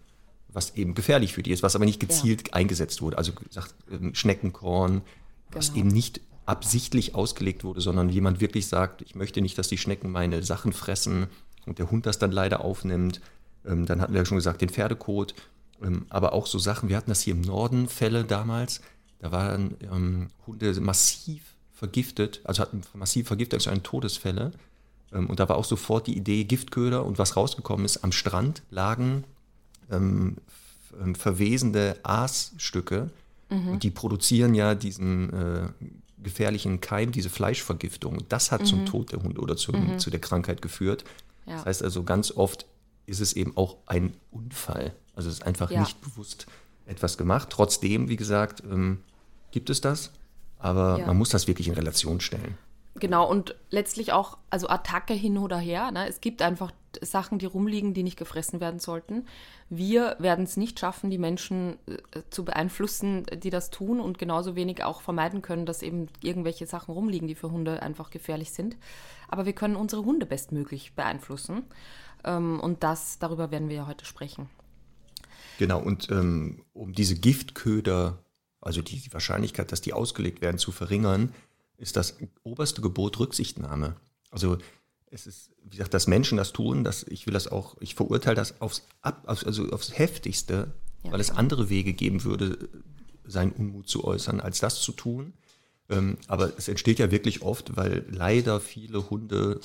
was 0.48 0.76
eben 0.76 0.94
gefährlich 0.94 1.34
für 1.34 1.42
die 1.42 1.50
ist, 1.50 1.62
was 1.62 1.74
aber 1.74 1.84
nicht 1.84 2.00
gezielt 2.00 2.48
ja. 2.48 2.54
eingesetzt 2.54 3.02
wurde. 3.02 3.18
Also 3.18 3.32
gesagt, 3.32 3.74
ähm, 3.90 4.14
Schneckenkorn, 4.14 5.02
was 5.50 5.68
genau. 5.68 5.80
eben 5.80 5.88
nicht 5.88 6.20
absichtlich 6.46 7.14
ausgelegt 7.14 7.64
wurde, 7.64 7.80
sondern 7.80 8.08
jemand 8.08 8.40
wirklich 8.40 8.68
sagt, 8.68 9.02
ich 9.02 9.16
möchte 9.16 9.42
nicht, 9.42 9.58
dass 9.58 9.68
die 9.68 9.78
Schnecken 9.78 10.10
meine 10.12 10.42
Sachen 10.42 10.72
fressen 10.72 11.26
und 11.66 11.78
der 11.78 11.90
Hund 11.90 12.06
das 12.06 12.18
dann 12.18 12.30
leider 12.30 12.60
aufnimmt. 12.64 13.20
Ähm, 13.66 13.84
dann 13.84 14.00
hatten 14.00 14.12
wir 14.12 14.20
ja 14.20 14.24
schon 14.24 14.38
gesagt, 14.38 14.60
den 14.60 14.68
Pferdekot, 14.68 15.34
ähm, 15.82 16.06
aber 16.08 16.32
auch 16.32 16.46
so 16.46 16.60
Sachen, 16.60 16.88
wir 16.88 16.96
hatten 16.96 17.10
das 17.10 17.20
hier 17.20 17.34
im 17.34 17.40
Norden 17.40 17.88
Fälle 17.88 18.24
damals, 18.24 18.80
da 19.18 19.32
waren 19.32 19.76
Hunde 20.46 20.78
massiv 20.80 21.55
vergiftet, 21.76 22.40
also 22.44 22.62
hatten 22.62 22.82
massiv 22.94 23.28
vergiftet, 23.28 23.60
also 23.60 23.70
ein 23.70 23.82
Todesfälle. 23.82 24.50
Ähm, 25.12 25.28
und 25.28 25.38
da 25.38 25.48
war 25.48 25.56
auch 25.56 25.64
sofort 25.64 26.06
die 26.08 26.16
Idee 26.16 26.44
Giftköder 26.44 27.04
und 27.04 27.18
was 27.18 27.36
rausgekommen 27.36 27.84
ist, 27.84 28.02
am 28.02 28.12
Strand 28.12 28.62
lagen 28.70 29.24
ähm, 29.90 30.38
ähm 31.00 31.14
verwesende 31.14 31.98
Aasstücke 32.02 33.10
mhm. 33.50 33.68
und 33.68 33.82
die 33.82 33.90
produzieren 33.90 34.54
ja 34.54 34.74
diesen 34.74 35.32
äh, 35.32 35.68
gefährlichen 36.22 36.80
Keim, 36.80 37.12
diese 37.12 37.30
Fleischvergiftung. 37.30 38.24
Das 38.28 38.50
hat 38.50 38.62
mhm. 38.62 38.66
zum 38.66 38.86
Tod 38.86 39.12
der 39.12 39.22
Hunde 39.22 39.40
oder 39.40 39.56
zum, 39.56 39.92
mhm. 39.92 39.98
zu 39.98 40.10
der 40.10 40.20
Krankheit 40.20 40.62
geführt. 40.62 41.04
Ja. 41.44 41.56
Das 41.56 41.66
heißt 41.66 41.82
also, 41.82 42.02
ganz 42.02 42.32
oft 42.32 42.66
ist 43.04 43.20
es 43.20 43.34
eben 43.34 43.56
auch 43.56 43.76
ein 43.86 44.14
Unfall. 44.30 44.94
Also 45.14 45.28
es 45.28 45.36
ist 45.36 45.42
einfach 45.46 45.70
ja. 45.70 45.80
nicht 45.80 46.00
bewusst 46.00 46.46
etwas 46.86 47.18
gemacht. 47.18 47.50
Trotzdem, 47.50 48.08
wie 48.08 48.16
gesagt, 48.16 48.62
ähm, 48.64 48.98
gibt 49.50 49.70
es 49.70 49.80
das, 49.80 50.10
aber 50.66 50.98
ja. 50.98 51.06
man 51.06 51.16
muss 51.16 51.30
das 51.30 51.46
wirklich 51.46 51.68
in 51.68 51.74
Relation 51.74 52.20
stellen. 52.20 52.58
Genau, 52.98 53.28
und 53.28 53.54
letztlich 53.70 54.12
auch, 54.12 54.38
also 54.48 54.68
Attacke 54.68 55.12
hin 55.12 55.36
oder 55.36 55.58
her. 55.58 55.90
Ne? 55.90 56.08
Es 56.08 56.22
gibt 56.22 56.40
einfach 56.40 56.72
Sachen, 57.02 57.38
die 57.38 57.44
rumliegen, 57.44 57.92
die 57.92 58.02
nicht 58.02 58.16
gefressen 58.16 58.58
werden 58.58 58.80
sollten. 58.80 59.26
Wir 59.68 60.16
werden 60.18 60.44
es 60.44 60.56
nicht 60.56 60.80
schaffen, 60.80 61.10
die 61.10 61.18
Menschen 61.18 61.76
äh, 61.86 62.22
zu 62.30 62.46
beeinflussen, 62.46 63.26
die 63.42 63.50
das 63.50 63.68
tun 63.70 64.00
und 64.00 64.18
genauso 64.18 64.56
wenig 64.56 64.82
auch 64.82 65.02
vermeiden 65.02 65.42
können, 65.42 65.66
dass 65.66 65.82
eben 65.82 66.06
irgendwelche 66.22 66.66
Sachen 66.66 66.94
rumliegen, 66.94 67.28
die 67.28 67.34
für 67.34 67.50
Hunde 67.50 67.82
einfach 67.82 68.08
gefährlich 68.08 68.52
sind. 68.52 68.78
Aber 69.28 69.44
wir 69.44 69.52
können 69.52 69.76
unsere 69.76 70.04
Hunde 70.04 70.24
bestmöglich 70.24 70.94
beeinflussen. 70.94 71.64
Ähm, 72.24 72.60
und 72.60 72.82
das, 72.82 73.18
darüber 73.18 73.50
werden 73.50 73.68
wir 73.68 73.76
ja 73.76 73.86
heute 73.86 74.06
sprechen. 74.06 74.48
Genau, 75.58 75.80
und 75.80 76.10
ähm, 76.10 76.62
um 76.72 76.92
diese 76.92 77.14
Giftköder, 77.14 78.18
also 78.66 78.82
die, 78.82 78.98
die 78.98 79.12
Wahrscheinlichkeit, 79.12 79.70
dass 79.70 79.80
die 79.80 79.92
ausgelegt 79.92 80.40
werden, 80.40 80.58
zu 80.58 80.72
verringern, 80.72 81.32
ist 81.78 81.96
das 81.96 82.16
oberste 82.42 82.82
Gebot 82.82 83.18
Rücksichtnahme. 83.18 83.94
Also 84.30 84.58
es 85.06 85.26
ist, 85.26 85.50
wie 85.62 85.76
gesagt, 85.76 85.94
dass 85.94 86.08
Menschen 86.08 86.36
das 86.36 86.52
tun, 86.52 86.82
dass 86.82 87.04
ich 87.04 87.26
will 87.26 87.34
das 87.34 87.46
auch, 87.46 87.76
ich 87.80 87.94
verurteile 87.94 88.34
das 88.34 88.60
aufs, 88.60 88.82
also 89.02 89.68
aufs 89.70 89.96
heftigste, 89.96 90.72
ja, 91.04 91.12
weil 91.12 91.20
es 91.20 91.30
andere 91.30 91.70
Wege 91.70 91.92
geben 91.92 92.24
würde, 92.24 92.68
seinen 93.24 93.52
Unmut 93.52 93.88
zu 93.88 94.04
äußern, 94.04 94.40
als 94.40 94.58
das 94.58 94.80
zu 94.80 94.92
tun. 94.92 95.32
Ähm, 95.88 96.18
aber 96.26 96.52
es 96.58 96.66
entsteht 96.66 96.98
ja 96.98 97.12
wirklich 97.12 97.42
oft, 97.42 97.76
weil 97.76 98.04
leider 98.10 98.60
viele 98.60 99.10
Hunde 99.10 99.60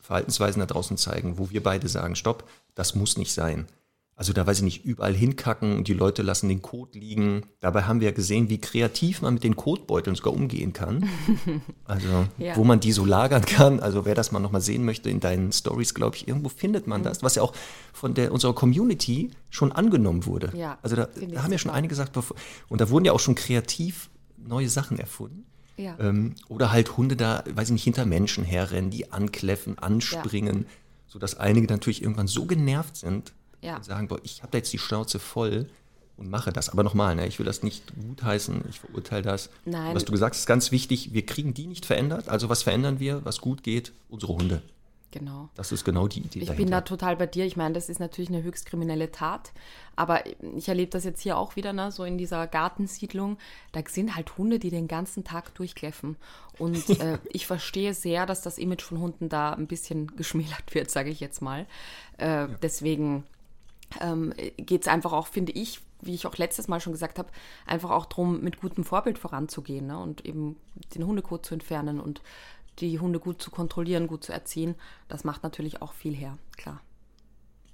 Verhaltensweisen 0.00 0.60
da 0.60 0.66
draußen 0.66 0.96
zeigen, 0.96 1.38
wo 1.38 1.50
wir 1.50 1.62
beide 1.62 1.88
sagen, 1.88 2.16
stopp, 2.16 2.48
das 2.74 2.96
muss 2.96 3.16
nicht 3.16 3.32
sein. 3.32 3.66
Also 4.18 4.32
da 4.32 4.46
weiß 4.46 4.58
ich 4.58 4.64
nicht, 4.64 4.84
überall 4.86 5.14
hinkacken 5.14 5.76
und 5.76 5.88
die 5.88 5.92
Leute 5.92 6.22
lassen 6.22 6.48
den 6.48 6.62
Kot 6.62 6.94
liegen. 6.94 7.42
Dabei 7.60 7.82
haben 7.82 8.00
wir 8.00 8.08
ja 8.08 8.14
gesehen, 8.14 8.48
wie 8.48 8.56
kreativ 8.58 9.20
man 9.20 9.34
mit 9.34 9.44
den 9.44 9.56
Kotbeuteln 9.56 10.16
sogar 10.16 10.32
umgehen 10.32 10.72
kann. 10.72 11.08
Also 11.84 12.26
ja. 12.38 12.56
wo 12.56 12.64
man 12.64 12.80
die 12.80 12.90
so 12.90 13.04
lagern 13.04 13.44
kann. 13.44 13.78
Also 13.78 14.04
wer 14.04 14.16
das 14.16 14.32
mal 14.32 14.40
nochmal 14.40 14.60
sehen 14.60 14.84
möchte 14.84 15.08
in 15.08 15.20
deinen 15.20 15.52
Stories, 15.52 15.94
glaube 15.94 16.16
ich, 16.16 16.26
irgendwo 16.26 16.48
findet 16.48 16.88
man 16.88 17.04
das, 17.04 17.22
was 17.22 17.36
ja 17.36 17.42
auch 17.42 17.52
von 17.92 18.14
der, 18.14 18.32
unserer 18.32 18.54
Community 18.54 19.30
schon 19.50 19.70
angenommen 19.70 20.26
wurde. 20.26 20.50
Ja, 20.56 20.78
also 20.82 20.96
da, 20.96 21.06
da 21.06 21.42
haben 21.44 21.52
ja 21.52 21.58
schon 21.58 21.70
einige 21.70 21.90
gesagt, 21.90 22.18
und 22.68 22.80
da 22.80 22.90
wurden 22.90 23.04
ja 23.04 23.12
auch 23.12 23.20
schon 23.20 23.36
kreativ 23.36 24.10
neue 24.36 24.68
Sachen 24.68 24.98
erfunden. 24.98 25.46
Ja. 25.76 25.96
Ähm, 26.00 26.34
oder 26.48 26.72
halt 26.72 26.96
Hunde 26.96 27.14
da, 27.16 27.44
weiß 27.54 27.68
ich 27.68 27.72
nicht, 27.72 27.84
hinter 27.84 28.06
Menschen 28.06 28.44
herrennen, 28.44 28.90
die 28.90 29.12
ankläffen, 29.12 29.78
anspringen, 29.78 30.62
ja. 30.62 30.68
sodass 31.06 31.36
einige 31.36 31.66
natürlich 31.68 32.02
irgendwann 32.02 32.26
so 32.26 32.46
genervt 32.46 32.96
sind, 32.96 33.32
ja. 33.60 33.76
und 33.76 33.84
sagen, 33.84 34.08
boah, 34.08 34.20
ich 34.22 34.42
habe 34.42 34.52
da 34.52 34.58
jetzt 34.58 34.72
die 34.72 34.78
Schnauze 34.78 35.18
voll 35.18 35.68
und 36.16 36.30
mache 36.30 36.52
das. 36.52 36.68
Aber 36.70 36.82
nochmal, 36.82 37.14
ne, 37.14 37.26
ich 37.26 37.38
will 37.38 37.46
das 37.46 37.62
nicht 37.62 37.82
gutheißen, 37.94 38.64
ich 38.68 38.80
verurteile 38.80 39.22
das. 39.22 39.50
Nein. 39.64 39.94
Was 39.94 40.04
du 40.04 40.12
gesagt 40.12 40.34
hast, 40.34 40.40
ist 40.40 40.46
ganz 40.46 40.72
wichtig, 40.72 41.12
wir 41.12 41.26
kriegen 41.26 41.54
die 41.54 41.66
nicht 41.66 41.86
verändert. 41.86 42.28
Also 42.28 42.48
was 42.48 42.62
verändern 42.62 43.00
wir, 43.00 43.24
was 43.24 43.40
gut 43.40 43.62
geht? 43.62 43.92
Unsere 44.08 44.34
Hunde. 44.34 44.62
Genau. 45.18 45.48
Das 45.54 45.72
ist 45.72 45.84
genau 45.84 46.08
die 46.08 46.20
Idee. 46.20 46.40
Ich 46.40 46.46
dahinter. 46.46 46.64
bin 46.64 46.70
da 46.70 46.80
total 46.82 47.16
bei 47.16 47.26
dir. 47.26 47.46
Ich 47.46 47.56
meine, 47.56 47.72
das 47.72 47.88
ist 47.88 48.00
natürlich 48.00 48.28
eine 48.28 48.42
höchst 48.42 48.66
kriminelle 48.66 49.10
Tat. 49.10 49.52
Aber 49.94 50.24
ich 50.56 50.68
erlebe 50.68 50.90
das 50.90 51.04
jetzt 51.04 51.22
hier 51.22 51.38
auch 51.38 51.56
wieder, 51.56 51.72
ne, 51.72 51.90
so 51.90 52.04
in 52.04 52.18
dieser 52.18 52.46
Gartensiedlung. 52.46 53.38
Da 53.72 53.80
sind 53.88 54.14
halt 54.14 54.36
Hunde, 54.36 54.58
die 54.58 54.68
den 54.68 54.88
ganzen 54.88 55.24
Tag 55.24 55.54
durchkläffen. 55.54 56.16
Und 56.58 56.90
äh, 57.00 57.18
ich 57.30 57.46
verstehe 57.46 57.94
sehr, 57.94 58.26
dass 58.26 58.42
das 58.42 58.58
Image 58.58 58.82
von 58.82 58.98
Hunden 58.98 59.28
da 59.28 59.52
ein 59.52 59.66
bisschen 59.66 60.06
geschmälert 60.16 60.74
wird, 60.74 60.90
sage 60.90 61.08
ich 61.08 61.20
jetzt 61.20 61.40
mal. 61.40 61.66
Äh, 62.18 62.26
ja. 62.26 62.46
Deswegen 62.60 63.24
ähm, 64.00 64.32
geht 64.56 64.82
es 64.82 64.88
einfach 64.88 65.12
auch, 65.12 65.26
finde 65.26 65.52
ich, 65.52 65.80
wie 66.00 66.14
ich 66.14 66.26
auch 66.26 66.36
letztes 66.36 66.68
Mal 66.68 66.80
schon 66.80 66.92
gesagt 66.92 67.18
habe, 67.18 67.28
einfach 67.66 67.90
auch 67.90 68.06
darum, 68.06 68.42
mit 68.42 68.60
gutem 68.60 68.84
Vorbild 68.84 69.18
voranzugehen 69.18 69.86
ne? 69.86 69.98
und 69.98 70.24
eben 70.24 70.56
den 70.94 71.06
Hundekot 71.06 71.46
zu 71.46 71.54
entfernen 71.54 72.00
und 72.00 72.20
die 72.78 72.98
Hunde 73.00 73.18
gut 73.18 73.40
zu 73.40 73.50
kontrollieren, 73.50 74.06
gut 74.06 74.24
zu 74.24 74.32
erziehen. 74.32 74.74
Das 75.08 75.24
macht 75.24 75.42
natürlich 75.42 75.80
auch 75.82 75.92
viel 75.92 76.14
her, 76.14 76.36
klar. 76.56 76.80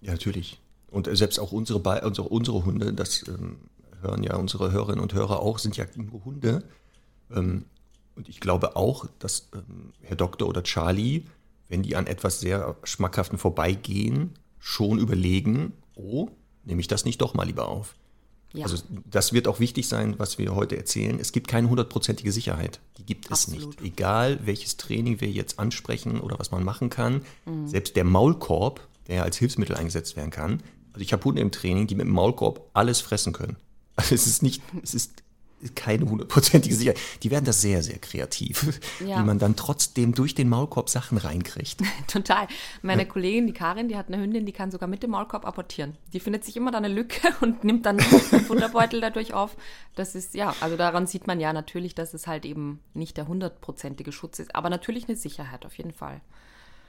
Ja, 0.00 0.12
natürlich. 0.12 0.61
Und 0.91 1.09
selbst 1.17 1.38
auch 1.38 1.52
unsere, 1.52 1.79
unsere, 2.05 2.29
unsere 2.29 2.64
Hunde, 2.64 2.93
das 2.93 3.26
ähm, 3.26 3.57
hören 4.02 4.23
ja 4.23 4.37
unsere 4.37 4.73
Hörerinnen 4.73 5.00
und 5.00 5.14
Hörer 5.14 5.41
auch, 5.41 5.59
sind 5.59 5.76
ja 5.76 5.87
nur 5.97 6.25
Hunde. 6.25 6.64
Ähm, 7.31 7.64
und 8.14 8.29
ich 8.29 8.41
glaube 8.41 8.76
auch, 8.76 9.07
dass 9.19 9.49
ähm, 9.55 9.93
Herr 10.02 10.17
Doktor 10.17 10.49
oder 10.49 10.62
Charlie, 10.62 11.23
wenn 11.69 11.83
die 11.83 11.97
an 11.97 12.07
etwas 12.07 12.41
sehr 12.41 12.76
Schmackhaften 12.85 13.38
vorbeigehen, 13.38 14.35
schon 14.59 14.99
überlegen, 14.99 15.73
oh, 15.95 16.29
nehme 16.65 16.81
ich 16.81 16.89
das 16.89 17.05
nicht 17.05 17.21
doch 17.21 17.35
mal 17.35 17.45
lieber 17.45 17.69
auf. 17.69 17.95
Ja. 18.53 18.65
Also 18.65 18.83
das 19.11 19.33
wird 19.33 19.49
auch 19.49 19.61
wichtig 19.61 19.89
sein, 19.89 20.15
was 20.19 20.39
wir 20.39 20.55
heute 20.55 20.77
erzählen. 20.77 21.19
Es 21.19 21.33
gibt 21.33 21.49
keine 21.49 21.71
hundertprozentige 21.71 22.33
Sicherheit. 22.33 22.81
Die 22.99 23.05
gibt 23.05 23.27
es 23.27 23.49
Absolut. 23.49 23.81
nicht. 23.81 23.95
Egal, 23.95 24.41
welches 24.45 24.77
Training 24.77 25.21
wir 25.21 25.31
jetzt 25.31 25.59
ansprechen 25.59 26.21
oder 26.21 26.39
was 26.39 26.51
man 26.51 26.63
machen 26.63 26.91
kann. 26.91 27.23
Mhm. 27.47 27.67
Selbst 27.67 27.97
der 27.97 28.05
Maulkorb, 28.05 28.87
der 29.09 29.23
als 29.23 29.39
Hilfsmittel 29.39 29.75
eingesetzt 29.77 30.17
werden 30.17 30.31
kann. 30.31 30.63
Also 30.93 31.01
ich 31.03 31.13
habe 31.13 31.25
Hunde 31.25 31.41
im 31.41 31.51
Training, 31.51 31.87
die 31.87 31.95
mit 31.95 32.07
dem 32.07 32.13
Maulkorb 32.13 32.69
alles 32.75 33.01
fressen 33.01 33.33
können. 33.33 33.57
Also 33.95 34.15
es 34.15 34.27
ist 34.27 34.43
nicht, 34.43 34.63
es 34.83 34.95
ist 34.95 35.22
keine 35.75 36.09
hundertprozentige 36.09 36.75
Sicherheit. 36.75 36.99
Die 37.23 37.31
werden 37.31 37.45
das 37.45 37.61
sehr, 37.61 37.83
sehr 37.83 37.99
kreativ, 37.99 38.81
ja. 39.07 39.21
wie 39.21 39.25
man 39.25 39.38
dann 39.38 39.57
trotzdem 39.57 40.14
durch 40.14 40.35
den 40.35 40.49
Maulkorb 40.49 40.88
Sachen 40.88 41.19
reinkriegt. 41.19 41.81
Total. 42.09 42.47
Meine 42.83 43.02
ja. 43.02 43.09
Kollegin, 43.09 43.47
die 43.47 43.52
Karin, 43.52 43.88
die 43.88 43.97
hat 43.97 44.09
eine 44.09 44.19
Hündin, 44.19 44.47
die 44.47 44.52
kann 44.52 44.71
sogar 44.71 44.88
mit 44.88 45.02
dem 45.02 45.11
Maulkorb 45.11 45.47
apportieren. 45.47 45.97
Die 46.12 46.21
findet 46.21 46.45
sich 46.45 46.57
immer 46.57 46.71
da 46.71 46.78
eine 46.78 46.88
Lücke 46.88 47.28
und 47.40 47.64
nimmt 47.64 47.87
dann 47.87 47.99
einen 47.99 48.45
Futterbeutel 48.45 49.00
dadurch 49.00 49.35
auf. 49.35 49.57
Das 49.95 50.14
ist, 50.14 50.35
ja, 50.35 50.54
also 50.61 50.76
daran 50.76 51.07
sieht 51.07 51.26
man 51.26 51.40
ja 51.40 51.52
natürlich, 51.52 51.95
dass 51.95 52.14
es 52.14 52.26
halt 52.26 52.45
eben 52.45 52.81
nicht 52.95 53.16
der 53.16 53.28
hundertprozentige 53.28 54.12
Schutz 54.12 54.38
ist, 54.38 54.54
aber 54.54 54.71
natürlich 54.71 55.09
eine 55.09 55.16
Sicherheit 55.16 55.66
auf 55.66 55.76
jeden 55.76 55.92
Fall. 55.92 56.21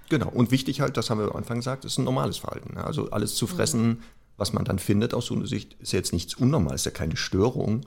Genau, 0.10 0.30
und 0.30 0.51
wichtig 0.51 0.82
halt, 0.82 0.98
das 0.98 1.10
haben 1.10 1.20
wir 1.20 1.30
am 1.30 1.38
Anfang 1.38 1.58
gesagt, 1.58 1.86
ist 1.86 1.98
ein 1.98 2.03
normales 2.03 2.38
Verhalten. 2.38 2.75
Ne? 2.75 2.84
Also 2.84 3.10
alles 3.12 3.36
zu 3.36 3.48
fressen, 3.48 3.88
mhm. 3.88 4.00
was 4.38 4.53
man 4.53 4.65
dann 4.65 4.80
findet 4.80 5.13
aus 5.13 5.30
Hundesicht, 5.30 5.75
ist 5.80 5.94
ja 5.94 6.00
jetzt 6.00 6.13
nichts 6.13 6.36
Unnormales, 6.36 6.82
ist 6.82 6.86
ja 6.86 6.92
keine 6.92 7.18
Störung 7.18 7.86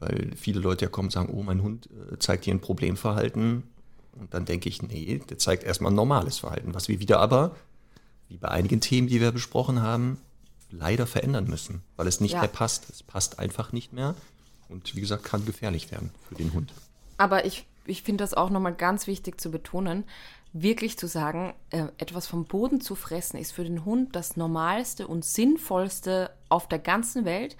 weil 0.00 0.32
viele 0.36 0.60
Leute 0.60 0.84
ja 0.84 0.90
kommen 0.90 1.06
und 1.06 1.12
sagen, 1.12 1.32
oh, 1.32 1.42
mein 1.42 1.62
Hund 1.62 1.88
äh, 2.12 2.18
zeigt 2.18 2.44
hier 2.44 2.54
ein 2.54 2.60
Problemverhalten. 2.60 3.64
Und 4.12 4.32
dann 4.32 4.44
denke 4.44 4.68
ich, 4.68 4.82
nee, 4.82 5.20
der 5.28 5.38
zeigt 5.38 5.64
erstmal 5.64 5.92
ein 5.92 5.96
normales 5.96 6.38
Verhalten, 6.38 6.74
was 6.74 6.88
wir 6.88 7.00
wieder 7.00 7.18
aber, 7.20 7.56
wie 8.28 8.36
bei 8.36 8.48
einigen 8.48 8.80
Themen, 8.80 9.08
die 9.08 9.20
wir 9.20 9.32
besprochen 9.32 9.82
haben, 9.82 10.18
leider 10.70 11.06
verändern 11.06 11.46
müssen, 11.46 11.82
weil 11.96 12.06
es 12.06 12.20
nicht 12.20 12.32
ja. 12.32 12.40
mehr 12.40 12.48
passt. 12.48 12.90
Es 12.90 13.02
passt 13.02 13.38
einfach 13.38 13.72
nicht 13.72 13.92
mehr 13.92 14.14
und 14.68 14.94
wie 14.94 15.00
gesagt, 15.00 15.24
kann 15.24 15.44
gefährlich 15.44 15.90
werden 15.90 16.10
für 16.28 16.34
den 16.34 16.52
Hund. 16.52 16.72
Aber 17.16 17.44
ich, 17.44 17.66
ich 17.86 18.02
finde 18.02 18.24
das 18.24 18.34
auch 18.34 18.50
nochmal 18.50 18.74
ganz 18.74 19.06
wichtig 19.06 19.40
zu 19.40 19.50
betonen, 19.50 20.04
wirklich 20.52 20.98
zu 20.98 21.06
sagen, 21.08 21.54
äh, 21.70 21.86
etwas 21.98 22.26
vom 22.26 22.44
Boden 22.44 22.80
zu 22.80 22.94
fressen, 22.94 23.38
ist 23.38 23.52
für 23.52 23.64
den 23.64 23.84
Hund 23.84 24.14
das 24.14 24.36
Normalste 24.36 25.06
und 25.06 25.24
Sinnvollste 25.24 26.30
auf 26.48 26.68
der 26.68 26.78
ganzen 26.78 27.24
Welt 27.24 27.56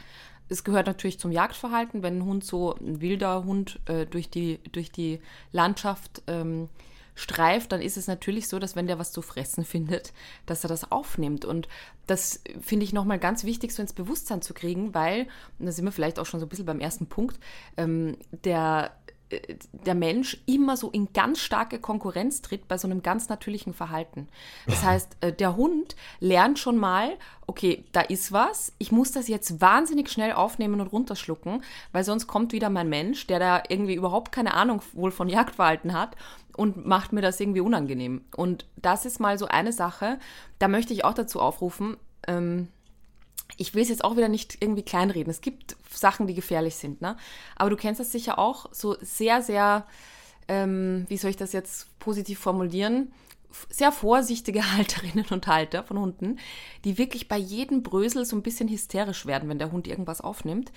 es 0.48 0.64
gehört 0.64 0.86
natürlich 0.86 1.18
zum 1.18 1.32
Jagdverhalten, 1.32 2.02
wenn 2.02 2.18
ein 2.18 2.24
Hund 2.24 2.44
so, 2.44 2.74
ein 2.74 3.00
wilder 3.00 3.44
Hund 3.44 3.80
äh, 3.86 4.06
durch, 4.06 4.30
die, 4.30 4.60
durch 4.72 4.90
die 4.90 5.20
Landschaft 5.52 6.22
ähm, 6.26 6.68
streift, 7.14 7.72
dann 7.72 7.80
ist 7.80 7.96
es 7.96 8.08
natürlich 8.08 8.48
so, 8.48 8.58
dass 8.58 8.76
wenn 8.76 8.86
der 8.86 8.98
was 8.98 9.12
zu 9.12 9.22
fressen 9.22 9.64
findet, 9.64 10.12
dass 10.46 10.64
er 10.64 10.68
das 10.68 10.90
aufnimmt. 10.90 11.44
Und 11.44 11.68
das 12.06 12.42
finde 12.60 12.84
ich 12.84 12.92
nochmal 12.92 13.18
ganz 13.18 13.44
wichtig, 13.44 13.72
so 13.72 13.82
ins 13.82 13.92
Bewusstsein 13.92 14.42
zu 14.42 14.54
kriegen, 14.54 14.94
weil, 14.94 15.28
und 15.58 15.66
da 15.66 15.72
sind 15.72 15.84
wir 15.84 15.92
vielleicht 15.92 16.18
auch 16.18 16.26
schon 16.26 16.40
so 16.40 16.46
ein 16.46 16.48
bisschen 16.48 16.66
beim 16.66 16.80
ersten 16.80 17.06
Punkt, 17.06 17.38
ähm, 17.76 18.16
der 18.44 18.92
der 19.73 19.95
Mensch 19.95 20.38
immer 20.47 20.76
so 20.76 20.91
in 20.91 21.12
ganz 21.12 21.41
starke 21.41 21.79
Konkurrenz 21.79 22.43
tritt 22.43 22.69
bei 22.69 22.79
so 22.79 22.88
einem 22.88 23.03
ganz 23.03 23.29
natürlichen 23.29 23.75
Verhalten. 23.75 24.29
Das 24.67 24.83
heißt, 24.83 25.17
äh, 25.21 25.33
der 25.33 25.57
Hund 25.57 25.97
lernt 26.21 26.59
schon 26.59 26.76
mal, 26.76 27.17
okay, 27.47 27.85
da 27.93 28.00
ist 28.00 28.33
was, 28.33 28.73
ich 28.79 28.93
muss 28.93 29.12
das 29.12 29.29
jetzt 29.29 29.61
wahnsinnig 29.61 30.11
schnell 30.11 30.33
aufnehmen 30.33 30.81
und 30.81 30.88
runterschlucken, 30.88 31.62
weil 31.93 32.05
sonst 32.05 32.26
kommt 32.26 32.53
wieder 32.53 32.71
mein 32.71 32.88
Mensch, 32.88 33.26
der 33.26 33.38
da 33.38 33.62
irgendwie 33.69 33.95
überhaupt 33.95 34.33
keine 34.33 34.55
Ahnung 34.55 34.83
wohl 34.93 35.11
von 35.11 35.29
Jagdverhalten 35.29 35.93
hat 35.93 36.17
und 36.57 36.87
macht 36.87 37.12
mir 37.12 37.23
das 37.23 37.41
irgendwie 37.41 37.61
unangenehm. 37.61 38.25
Und 38.37 38.67
das 38.76 39.05
ist 39.05 39.21
mal 39.21 39.38
so 39.38 39.47
eine 39.47 39.73
Sache, 39.73 40.19
da 40.59 40.69
möchte 40.69 40.93
ich 40.93 41.05
auch 41.05 41.14
dazu 41.14 41.41
aufrufen, 41.41 41.97
ähm, 42.26 42.69
ich 43.56 43.75
will 43.75 43.82
es 43.82 43.88
jetzt 43.88 44.04
auch 44.04 44.16
wieder 44.16 44.28
nicht 44.28 44.58
irgendwie 44.61 44.82
kleinreden. 44.82 45.30
Es 45.30 45.40
gibt 45.40 45.76
Sachen, 45.90 46.26
die 46.26 46.34
gefährlich 46.34 46.76
sind, 46.76 47.00
ne? 47.00 47.16
Aber 47.56 47.70
du 47.70 47.76
kennst 47.76 48.00
das 48.00 48.12
sicher 48.12 48.38
auch, 48.38 48.66
so 48.73 48.96
sehr, 49.00 49.42
sehr, 49.42 49.87
ähm, 50.49 51.04
wie 51.08 51.16
soll 51.16 51.30
ich 51.30 51.37
das 51.37 51.52
jetzt 51.52 51.99
positiv 51.99 52.38
formulieren? 52.38 53.12
sehr 53.70 53.92
vorsichtige 53.92 54.73
Halterinnen 54.76 55.26
und 55.30 55.46
Halter 55.46 55.84
von 55.84 55.99
Hunden, 55.99 56.38
die 56.85 56.99
wirklich 56.99 57.29
bei 57.29 57.38
jedem 57.38 57.83
Brösel 57.83 58.25
so 58.25 58.37
ein 58.37 58.43
bisschen 58.43 58.69
hysterisch 58.69 59.26
werden, 59.26 59.49
wenn 59.49 59.59
der 59.59 59.73
Hund 59.73 59.88
irgendwas 59.88 60.21
aufnimmt. 60.21 60.71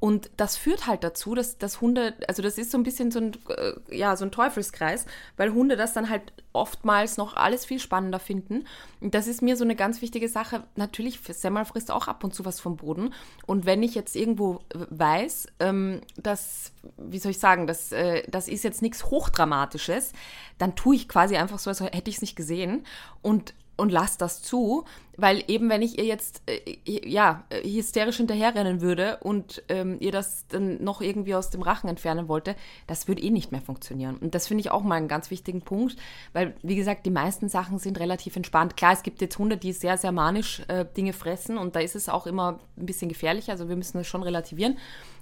Und 0.00 0.30
das 0.36 0.56
führt 0.56 0.86
halt 0.86 1.02
dazu, 1.02 1.34
dass, 1.34 1.58
dass 1.58 1.80
Hunde, 1.80 2.14
also 2.28 2.40
das 2.40 2.56
ist 2.56 2.70
so 2.70 2.78
ein 2.78 2.84
bisschen 2.84 3.10
so 3.10 3.18
ein, 3.18 3.32
äh, 3.48 3.96
ja, 3.96 4.14
so 4.14 4.24
ein 4.24 4.30
Teufelskreis, 4.30 5.06
weil 5.36 5.52
Hunde 5.52 5.76
das 5.76 5.92
dann 5.92 6.08
halt 6.08 6.32
oftmals 6.52 7.16
noch 7.16 7.34
alles 7.34 7.64
viel 7.64 7.80
spannender 7.80 8.20
finden. 8.20 8.64
Und 9.00 9.14
das 9.14 9.26
ist 9.26 9.42
mir 9.42 9.56
so 9.56 9.64
eine 9.64 9.74
ganz 9.74 10.00
wichtige 10.00 10.28
Sache. 10.28 10.62
Natürlich, 10.76 11.18
Semmel 11.20 11.64
frisst 11.64 11.90
auch 11.90 12.06
ab 12.06 12.22
und 12.22 12.32
zu 12.32 12.44
was 12.44 12.60
vom 12.60 12.76
Boden. 12.76 13.12
Und 13.46 13.66
wenn 13.66 13.82
ich 13.82 13.96
jetzt 13.96 14.14
irgendwo 14.14 14.60
weiß, 14.72 15.48
ähm, 15.58 16.00
dass, 16.16 16.70
wie 16.96 17.18
soll 17.18 17.32
ich 17.32 17.40
sagen, 17.40 17.66
das, 17.66 17.90
äh, 17.90 18.22
das 18.30 18.46
ist 18.46 18.62
jetzt 18.62 18.82
nichts 18.82 19.06
Hochdramatisches, 19.06 20.12
dann 20.58 20.76
tue 20.76 20.94
ich 20.94 21.08
quasi 21.08 21.36
einfach 21.36 21.58
so, 21.58 21.70
als 21.70 21.80
hätte 21.80 22.08
ich 22.08 22.16
es 22.16 22.22
nicht 22.22 22.36
gesehen. 22.36 22.84
Und 23.20 23.52
und 23.78 23.90
lasst 23.90 24.20
das 24.20 24.42
zu, 24.42 24.84
weil 25.16 25.42
eben 25.48 25.70
wenn 25.70 25.82
ich 25.82 25.98
ihr 25.98 26.04
jetzt 26.04 26.42
äh, 26.46 26.76
ja 27.08 27.44
hysterisch 27.62 28.18
hinterherrennen 28.18 28.80
würde 28.80 29.18
und 29.20 29.62
ähm, 29.68 29.96
ihr 30.00 30.12
das 30.12 30.46
dann 30.48 30.82
noch 30.82 31.00
irgendwie 31.00 31.34
aus 31.34 31.50
dem 31.50 31.62
Rachen 31.62 31.88
entfernen 31.88 32.28
wollte, 32.28 32.56
das 32.86 33.08
würde 33.08 33.22
eh 33.22 33.30
nicht 33.30 33.52
mehr 33.52 33.62
funktionieren. 33.62 34.16
Und 34.16 34.34
das 34.34 34.48
finde 34.48 34.62
ich 34.62 34.70
auch 34.70 34.82
mal 34.82 34.96
einen 34.96 35.08
ganz 35.08 35.30
wichtigen 35.30 35.62
Punkt, 35.62 35.96
weil 36.32 36.54
wie 36.62 36.76
gesagt, 36.76 37.06
die 37.06 37.10
meisten 37.10 37.48
Sachen 37.48 37.78
sind 37.78 37.98
relativ 37.98 38.36
entspannt. 38.36 38.76
Klar, 38.76 38.92
es 38.92 39.02
gibt 39.02 39.20
jetzt 39.20 39.38
Hunde, 39.38 39.56
die 39.56 39.72
sehr, 39.72 39.96
sehr 39.96 40.12
manisch 40.12 40.62
äh, 40.68 40.84
Dinge 40.96 41.12
fressen 41.12 41.56
und 41.56 41.76
da 41.76 41.80
ist 41.80 41.96
es 41.96 42.08
auch 42.08 42.26
immer 42.26 42.58
ein 42.76 42.86
bisschen 42.86 43.08
gefährlicher, 43.08 43.52
also 43.52 43.68
wir 43.68 43.76
müssen 43.76 43.98
das 43.98 44.06
schon 44.06 44.22
relativieren. 44.22 44.76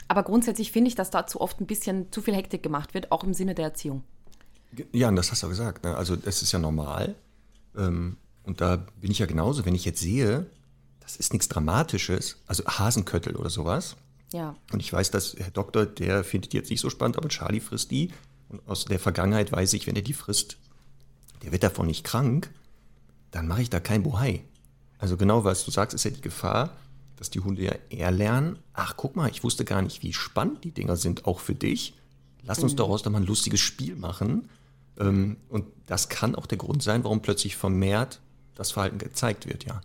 Aber 0.09 0.23
grundsätzlich 0.23 0.73
finde 0.73 0.89
ich, 0.89 0.95
dass 0.95 1.11
da 1.11 1.27
zu 1.27 1.41
oft 1.41 1.61
ein 1.61 1.67
bisschen 1.67 2.11
zu 2.11 2.23
viel 2.23 2.35
Hektik 2.35 2.63
gemacht 2.63 2.95
wird, 2.95 3.13
auch 3.13 3.25
im 3.25 3.35
Sinne 3.35 3.55
der 3.55 3.67
Erziehung. 3.67 4.03
Ja, 4.93 5.09
und 5.09 5.17
das 5.17 5.31
hast 5.31 5.43
du 5.43 5.49
gesagt. 5.49 5.85
Ne? 5.85 5.97
Also 5.97 6.17
es 6.25 6.43
ist 6.43 6.53
ja 6.53 6.59
normal. 6.59 7.15
Ähm, 7.77 8.17
und 8.47 8.61
da 8.61 8.77
bin 9.01 9.11
ich 9.11 9.19
ja 9.19 9.27
genauso, 9.27 9.67
wenn 9.67 9.75
ich 9.75 9.85
jetzt 9.85 10.01
sehe, 10.01 10.47
das 11.01 11.17
ist 11.17 11.33
nichts 11.33 11.49
Dramatisches, 11.49 12.39
also 12.47 12.65
Hasenköttel 12.65 13.37
oder 13.37 13.51
sowas. 13.51 13.97
Ja. 14.33 14.57
Und 14.73 14.81
ich 14.81 14.93
weiß, 14.93 15.11
dass 15.11 15.37
Herr 15.37 15.51
Doktor, 15.51 15.85
der 15.85 16.25
findet 16.25 16.53
die 16.53 16.57
jetzt 16.57 16.71
nicht 16.71 16.81
so 16.81 16.89
spannend, 16.89 17.17
aber 17.17 17.29
Charlie 17.29 17.61
frisst 17.61 17.91
die. 17.91 18.11
Und 18.49 18.67
aus 18.69 18.85
der 18.85 18.99
Vergangenheit 18.99 19.53
weiß 19.53 19.73
ich, 19.75 19.87
wenn 19.87 19.97
er 19.97 20.03
die 20.03 20.13
frisst, 20.13 20.59
der 21.43 21.53
wird 21.53 21.65
davon 21.65 21.87
nicht 21.87 22.05
krank, 22.05 22.51
dann 23.33 23.49
mache 23.49 23.63
ich 23.63 23.71
da 23.71 23.81
kein 23.81 24.05
Bohai. 24.05 24.43
Also 24.99 25.17
genau, 25.17 25.45
was 25.45 25.65
du 25.65 25.71
sagst, 25.71 25.95
ist 25.95 26.05
ja 26.05 26.11
die 26.11 26.21
Gefahr, 26.21 26.71
dass 27.17 27.31
die 27.31 27.41
Hunde 27.41 27.63
ja 27.63 27.75
eher 27.91 28.11
lernen, 28.11 28.59
ach 28.73 28.95
guck 28.97 29.17
mal, 29.17 29.31
ich 29.31 29.43
wusste 29.43 29.65
gar 29.65 29.83
nicht, 29.83 30.03
wie 30.03 30.13
spannend 30.13 30.65
die 30.65 30.71
Dinger 30.71 30.97
sind, 30.97 31.27
auch 31.27 31.41
für 31.41 31.55
dich. 31.55 31.95
Lass 32.43 32.61
uns 32.61 32.73
mhm. 32.73 32.77
daraus 32.77 33.03
doch 33.03 33.11
mal 33.11 33.19
ein 33.19 33.27
lustiges 33.27 33.61
Spiel 33.61 33.97
machen. 33.97 34.49
Ähm, 34.99 35.37
und 35.49 35.67
das 35.87 36.09
kann 36.09 36.35
auch 36.35 36.47
der 36.47 36.59
Grund 36.59 36.83
sein, 36.83 37.05
warum 37.05 37.23
plötzlich 37.23 37.57
vermehrt 37.57 38.21
das 38.57 38.73
Verhalten 38.73 38.99
gezeigt 38.99 39.47
wird, 39.47 39.65
ja. 39.65 39.81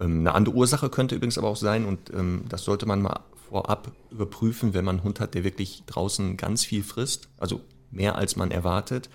Ähm, 0.00 0.20
eine 0.20 0.34
andere 0.34 0.54
Ursache 0.54 0.88
könnte 0.88 1.16
übrigens 1.16 1.38
aber 1.38 1.48
auch 1.48 1.56
sein, 1.56 1.84
und 1.84 2.10
ähm, 2.14 2.44
das 2.48 2.64
sollte 2.64 2.86
man 2.86 3.02
mal 3.02 3.20
vorab 3.48 3.92
überprüfen, 4.10 4.72
wenn 4.72 4.84
man 4.84 4.96
einen 4.96 5.04
Hund 5.04 5.20
hat, 5.20 5.34
der 5.34 5.44
wirklich 5.44 5.82
draußen 5.86 6.36
ganz 6.36 6.64
viel 6.64 6.82
frisst, 6.82 7.28
also 7.38 7.60
mehr 7.90 8.14
als 8.16 8.36
man 8.36 8.50
erwartet. 8.50 9.10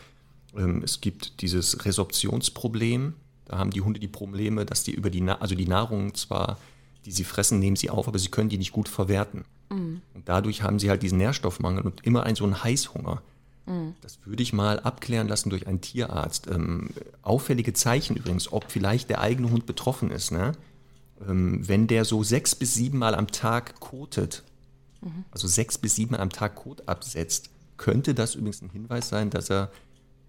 Es 0.84 1.02
gibt 1.02 1.42
dieses 1.42 1.86
Resorptionsproblem. 1.86 3.14
Da 3.46 3.58
haben 3.58 3.72
die 3.72 3.82
Hunde 3.82 4.00
die 4.00 4.08
Probleme, 4.08 4.66
dass 4.66 4.84
die 4.84 4.92
über 4.92 5.10
die, 5.10 5.28
also 5.28 5.56
die 5.56 5.68
Nahrung 5.68 6.14
zwar 6.14 6.58
die 7.08 7.14
sie 7.14 7.24
fressen, 7.24 7.60
nehmen 7.60 7.78
sie 7.78 7.90
auf, 7.90 8.10
aber 8.10 8.20
sie 8.20 8.28
können 8.28 8.50
die 8.50 8.58
nicht 8.58 8.74
gut 8.74 8.90
verwerten. 8.90 9.46
Mhm. 9.70 10.02
Und 10.14 10.28
dadurch 10.28 10.62
haben 10.62 10.78
sie 10.78 10.90
halt 10.90 11.02
diesen 11.04 11.18
Nährstoffmangel 11.18 11.84
und 11.84 12.06
immer 12.06 12.24
einen 12.24 12.36
so 12.36 12.44
einen 12.44 12.62
Heißhunger. 12.62 13.22
Mhm. 13.68 13.96
Das 14.02 14.20
würde 14.26 14.42
ich 14.42 14.54
mal 14.54 14.80
abklären 14.80 15.28
lassen 15.28 15.50
durch 15.50 15.68
einen 15.68 15.82
Tierarzt. 15.82 16.48
Ähm, 16.48 16.90
auffällige 17.22 17.74
Zeichen 17.74 18.16
übrigens, 18.16 18.52
ob 18.52 18.72
vielleicht 18.72 19.10
der 19.10 19.22
eigene 19.22 19.52
Hund 19.52 19.66
betroffen 19.66 20.10
ist. 20.10 20.32
Ne? 20.32 20.54
Ähm, 21.28 21.68
wenn 21.68 21.88
der 21.88 22.06
so 22.06 22.24
sechs 22.24 22.56
bis 22.56 22.74
sieben 22.74 22.98
Mal 22.98 23.14
am 23.14 23.28
Tag 23.28 23.80
kotet, 23.80 24.44
mhm. 25.02 25.26
also 25.32 25.48
sechs 25.48 25.78
bis 25.78 25.96
sieben 25.96 26.14
Mal 26.14 26.22
am 26.22 26.30
Tag 26.30 26.56
Kot 26.56 26.88
absetzt, 26.88 27.50
könnte 27.76 28.16
das 28.16 28.36
übrigens 28.36 28.62
ein 28.62 28.70
Hinweis 28.70 29.10
sein, 29.10 29.30
dass 29.30 29.50
er 29.50 29.72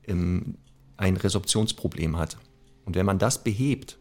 ähm, 0.07 0.57
ein 0.97 1.17
Resorptionsproblem 1.17 2.19
hat. 2.19 2.37
Und 2.85 2.97
wenn 2.97 3.07
man 3.07 3.19
das 3.19 3.43
behebt, 3.43 3.99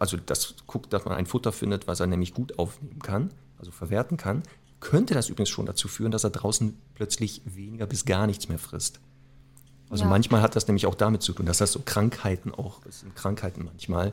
also 0.00 0.16
das 0.16 0.54
guckt, 0.66 0.92
dass 0.92 1.04
man 1.04 1.14
ein 1.14 1.26
Futter 1.26 1.52
findet, 1.52 1.86
was 1.86 2.00
er 2.00 2.06
nämlich 2.06 2.34
gut 2.34 2.58
aufnehmen 2.58 3.00
kann, 3.00 3.30
also 3.58 3.70
verwerten 3.70 4.16
kann, 4.16 4.42
könnte 4.80 5.14
das 5.14 5.28
übrigens 5.28 5.48
schon 5.48 5.66
dazu 5.66 5.88
führen, 5.88 6.10
dass 6.10 6.24
er 6.24 6.30
draußen 6.30 6.76
plötzlich 6.94 7.42
weniger 7.44 7.86
bis 7.86 8.04
gar 8.04 8.26
nichts 8.26 8.48
mehr 8.48 8.58
frisst. 8.58 9.00
Also 9.90 10.04
ja. 10.04 10.10
manchmal 10.10 10.42
hat 10.42 10.54
das 10.54 10.66
nämlich 10.66 10.86
auch 10.86 10.94
damit 10.94 11.22
zu 11.22 11.32
tun, 11.32 11.46
dass 11.46 11.58
das 11.58 11.72
so 11.72 11.80
Krankheiten 11.84 12.52
auch, 12.52 12.80
es 12.86 13.00
sind 13.00 13.16
Krankheiten 13.16 13.64
manchmal, 13.64 14.12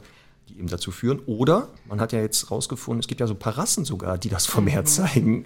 die 0.49 0.57
eben 0.57 0.67
dazu 0.67 0.91
führen. 0.91 1.19
Oder 1.25 1.67
man 1.87 1.99
hat 1.99 2.13
ja 2.13 2.21
jetzt 2.21 2.49
rausgefunden, 2.51 2.99
es 2.99 3.07
gibt 3.07 3.19
ja 3.19 3.27
so 3.27 3.33
ein 3.33 3.39
paar 3.39 3.57
Rassen 3.57 3.83
sogar, 3.83 4.17
die 4.17 4.29
das 4.29 4.45
vermehrt 4.45 4.85
mhm. 4.85 4.89
zeigen. 4.89 5.45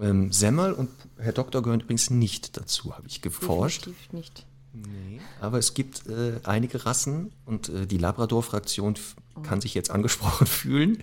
Ähm, 0.00 0.32
Semmel 0.32 0.72
und 0.72 0.88
Herr 1.18 1.32
Doktor 1.32 1.62
gehören 1.62 1.80
übrigens 1.80 2.10
nicht 2.10 2.56
dazu, 2.56 2.96
habe 2.96 3.06
ich 3.06 3.20
geforscht. 3.20 3.86
Definitiv 3.86 4.12
nicht. 4.12 4.46
Nee, 4.74 5.20
aber 5.40 5.58
es 5.58 5.74
gibt 5.74 6.06
äh, 6.06 6.40
einige 6.44 6.86
Rassen 6.86 7.30
und 7.44 7.68
äh, 7.68 7.86
die 7.86 7.98
Labrador-Fraktion 7.98 8.94
kann 9.42 9.60
sich 9.60 9.74
jetzt 9.74 9.90
angesprochen 9.90 10.46
fühlen. 10.48 11.02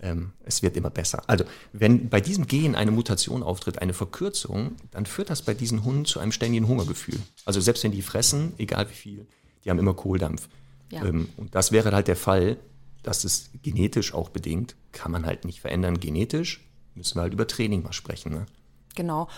Ähm, 0.03 0.33
es 0.45 0.63
wird 0.63 0.77
immer 0.77 0.91
besser. 0.91 1.23
Also, 1.27 1.45
wenn 1.73 2.09
bei 2.09 2.21
diesem 2.21 2.47
Gen 2.47 2.75
eine 2.75 2.91
Mutation 2.91 3.43
auftritt, 3.43 3.81
eine 3.81 3.93
Verkürzung, 3.93 4.77
dann 4.91 5.07
führt 5.07 5.31
das 5.31 5.43
bei 5.43 5.55
diesen 5.55 5.85
Hunden 5.85 6.05
zu 6.07 6.21
einem 6.21 6.33
ständigen 6.33 6.67
Hungergefühl. 6.67 7.19
Also, 7.45 7.61
selbst 7.61 7.85
wenn 7.85 7.93
die 7.93 8.03
fressen, 8.03 8.55
egal 8.59 8.89
wie 8.89 8.95
viel, 8.95 9.27
die 9.65 9.71
haben 9.71 9.79
immer 9.79 9.95
Kohldampf. 9.95 10.49
Ja. 10.91 11.05
Ähm, 11.05 11.29
und 11.37 11.55
das 11.55 11.71
wäre 11.73 11.93
halt 11.93 12.09
der 12.09 12.17
Fall, 12.17 12.57
dass 13.03 13.25
es 13.25 13.51
genetisch 13.63 14.15
auch 14.15 14.31
bedingt, 14.31 14.75
kann 14.93 15.13
man 15.13 15.27
halt 15.27 15.45
nicht 15.45 15.61
verändern. 15.61 16.01
Genetisch 16.01 16.67
müssen 16.95 17.17
wir 17.17 17.23
halt 17.23 17.33
über 17.33 17.47
Training 17.47 17.83
mal 17.83 17.93
sprechen. 17.93 18.33
Ne? 18.33 18.47
Genau. 18.95 19.29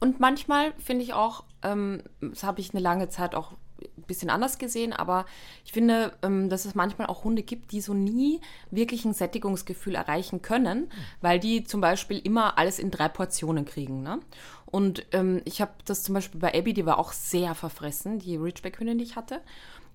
Und 0.00 0.18
manchmal 0.20 0.72
finde 0.78 1.04
ich 1.04 1.12
auch, 1.12 1.44
ähm, 1.62 2.02
das 2.20 2.42
habe 2.42 2.60
ich 2.60 2.72
eine 2.72 2.80
lange 2.80 3.08
Zeit 3.08 3.34
auch 3.34 3.52
ein 3.96 4.02
bisschen 4.02 4.30
anders 4.30 4.58
gesehen, 4.58 4.92
aber 4.92 5.26
ich 5.64 5.72
finde, 5.72 6.12
ähm, 6.22 6.48
dass 6.48 6.64
es 6.64 6.74
manchmal 6.74 7.06
auch 7.08 7.24
Hunde 7.24 7.42
gibt, 7.42 7.72
die 7.72 7.80
so 7.80 7.94
nie 7.94 8.40
wirklich 8.70 9.04
ein 9.04 9.14
Sättigungsgefühl 9.14 9.94
erreichen 9.94 10.42
können, 10.42 10.90
weil 11.20 11.38
die 11.38 11.64
zum 11.64 11.80
Beispiel 11.80 12.18
immer 12.18 12.58
alles 12.58 12.78
in 12.78 12.90
drei 12.90 13.08
Portionen 13.08 13.64
kriegen. 13.64 14.02
Ne? 14.02 14.20
Und 14.66 15.04
ähm, 15.12 15.42
ich 15.44 15.60
habe 15.60 15.72
das 15.84 16.02
zum 16.02 16.14
Beispiel 16.14 16.40
bei 16.40 16.54
Abby, 16.54 16.72
die 16.72 16.86
war 16.86 16.98
auch 16.98 17.12
sehr 17.12 17.54
verfressen, 17.54 18.18
die 18.18 18.36
Ridgeback-Hündin, 18.36 18.98
die 18.98 19.04
ich 19.04 19.16
hatte. 19.16 19.40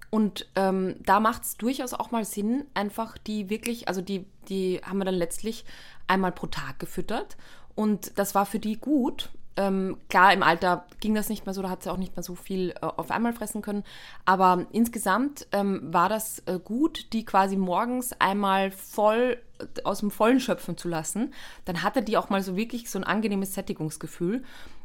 Und 0.09 0.47
ähm, 0.55 0.95
da 1.03 1.19
macht 1.19 1.43
es 1.43 1.57
durchaus 1.57 1.93
auch 1.93 2.11
mal 2.11 2.23
Sinn, 2.23 2.65
einfach 2.73 3.17
die 3.17 3.49
wirklich, 3.49 3.87
also 3.87 4.01
die, 4.01 4.25
die 4.47 4.79
haben 4.83 4.99
wir 4.99 5.05
dann 5.05 5.15
letztlich 5.15 5.65
einmal 6.07 6.31
pro 6.31 6.47
Tag 6.47 6.79
gefüttert. 6.79 7.37
Und 7.75 8.17
das 8.17 8.33
war 8.33 8.45
für 8.45 8.59
die 8.59 8.77
gut, 8.77 9.29
ähm, 9.57 9.97
klar, 10.07 10.33
im 10.33 10.43
Alter 10.43 10.85
ging 10.99 11.15
das 11.15 11.29
nicht 11.29 11.45
mehr 11.45 11.53
so, 11.53 11.61
da 11.63 11.69
hat 11.69 11.83
sie 11.83 11.91
auch 11.91 11.97
nicht 11.97 12.15
mehr 12.15 12.23
so 12.23 12.35
viel 12.35 12.71
äh, 12.71 12.85
auf 12.85 13.09
einmal 13.09 13.33
fressen 13.33 13.61
können. 13.61 13.83
Aber 14.23 14.67
insgesamt 14.71 15.47
ähm, 15.51 15.81
war 15.91 16.09
das 16.09 16.43
äh, 16.45 16.59
gut, 16.63 17.11
die 17.11 17.25
quasi 17.25 17.57
morgens 17.57 18.13
einmal 18.19 18.71
voll 18.71 19.37
äh, 19.59 19.65
aus 19.83 19.99
dem 19.99 20.11
Vollen 20.11 20.39
schöpfen 20.39 20.77
zu 20.77 20.87
lassen. 20.87 21.33
Dann 21.65 21.81
hatte 21.81 22.03
die 22.03 22.17
auch 22.17 22.29
mal 22.29 22.43
so 22.43 22.55
wirklich 22.55 22.89
so 22.89 22.99
ein 22.99 23.03
angenehmes 23.03 23.55
Sättigungsgefühl, 23.55 24.43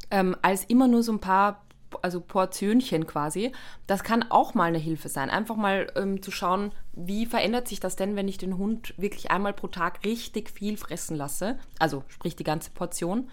ähm, 0.09 0.35
als 0.41 0.63
immer 0.65 0.87
nur 0.87 1.03
so 1.03 1.11
ein 1.11 1.19
paar 1.19 1.61
also 2.01 2.19
Portionchen 2.19 3.05
quasi. 3.05 3.51
Das 3.85 4.03
kann 4.03 4.25
auch 4.29 4.55
mal 4.55 4.65
eine 4.65 4.79
Hilfe 4.79 5.09
sein. 5.09 5.29
Einfach 5.29 5.55
mal 5.55 5.91
ähm, 5.95 6.23
zu 6.23 6.31
schauen, 6.31 6.71
wie 6.93 7.27
verändert 7.27 7.67
sich 7.67 7.79
das 7.79 7.95
denn, 7.95 8.15
wenn 8.15 8.27
ich 8.27 8.39
den 8.39 8.57
Hund 8.57 8.95
wirklich 8.97 9.29
einmal 9.29 9.53
pro 9.53 9.67
Tag 9.67 10.03
richtig 10.03 10.49
viel 10.49 10.77
fressen 10.77 11.15
lasse. 11.15 11.59
Also 11.77 12.03
sprich 12.07 12.35
die 12.35 12.43
ganze 12.43 12.71
Portion. 12.71 13.29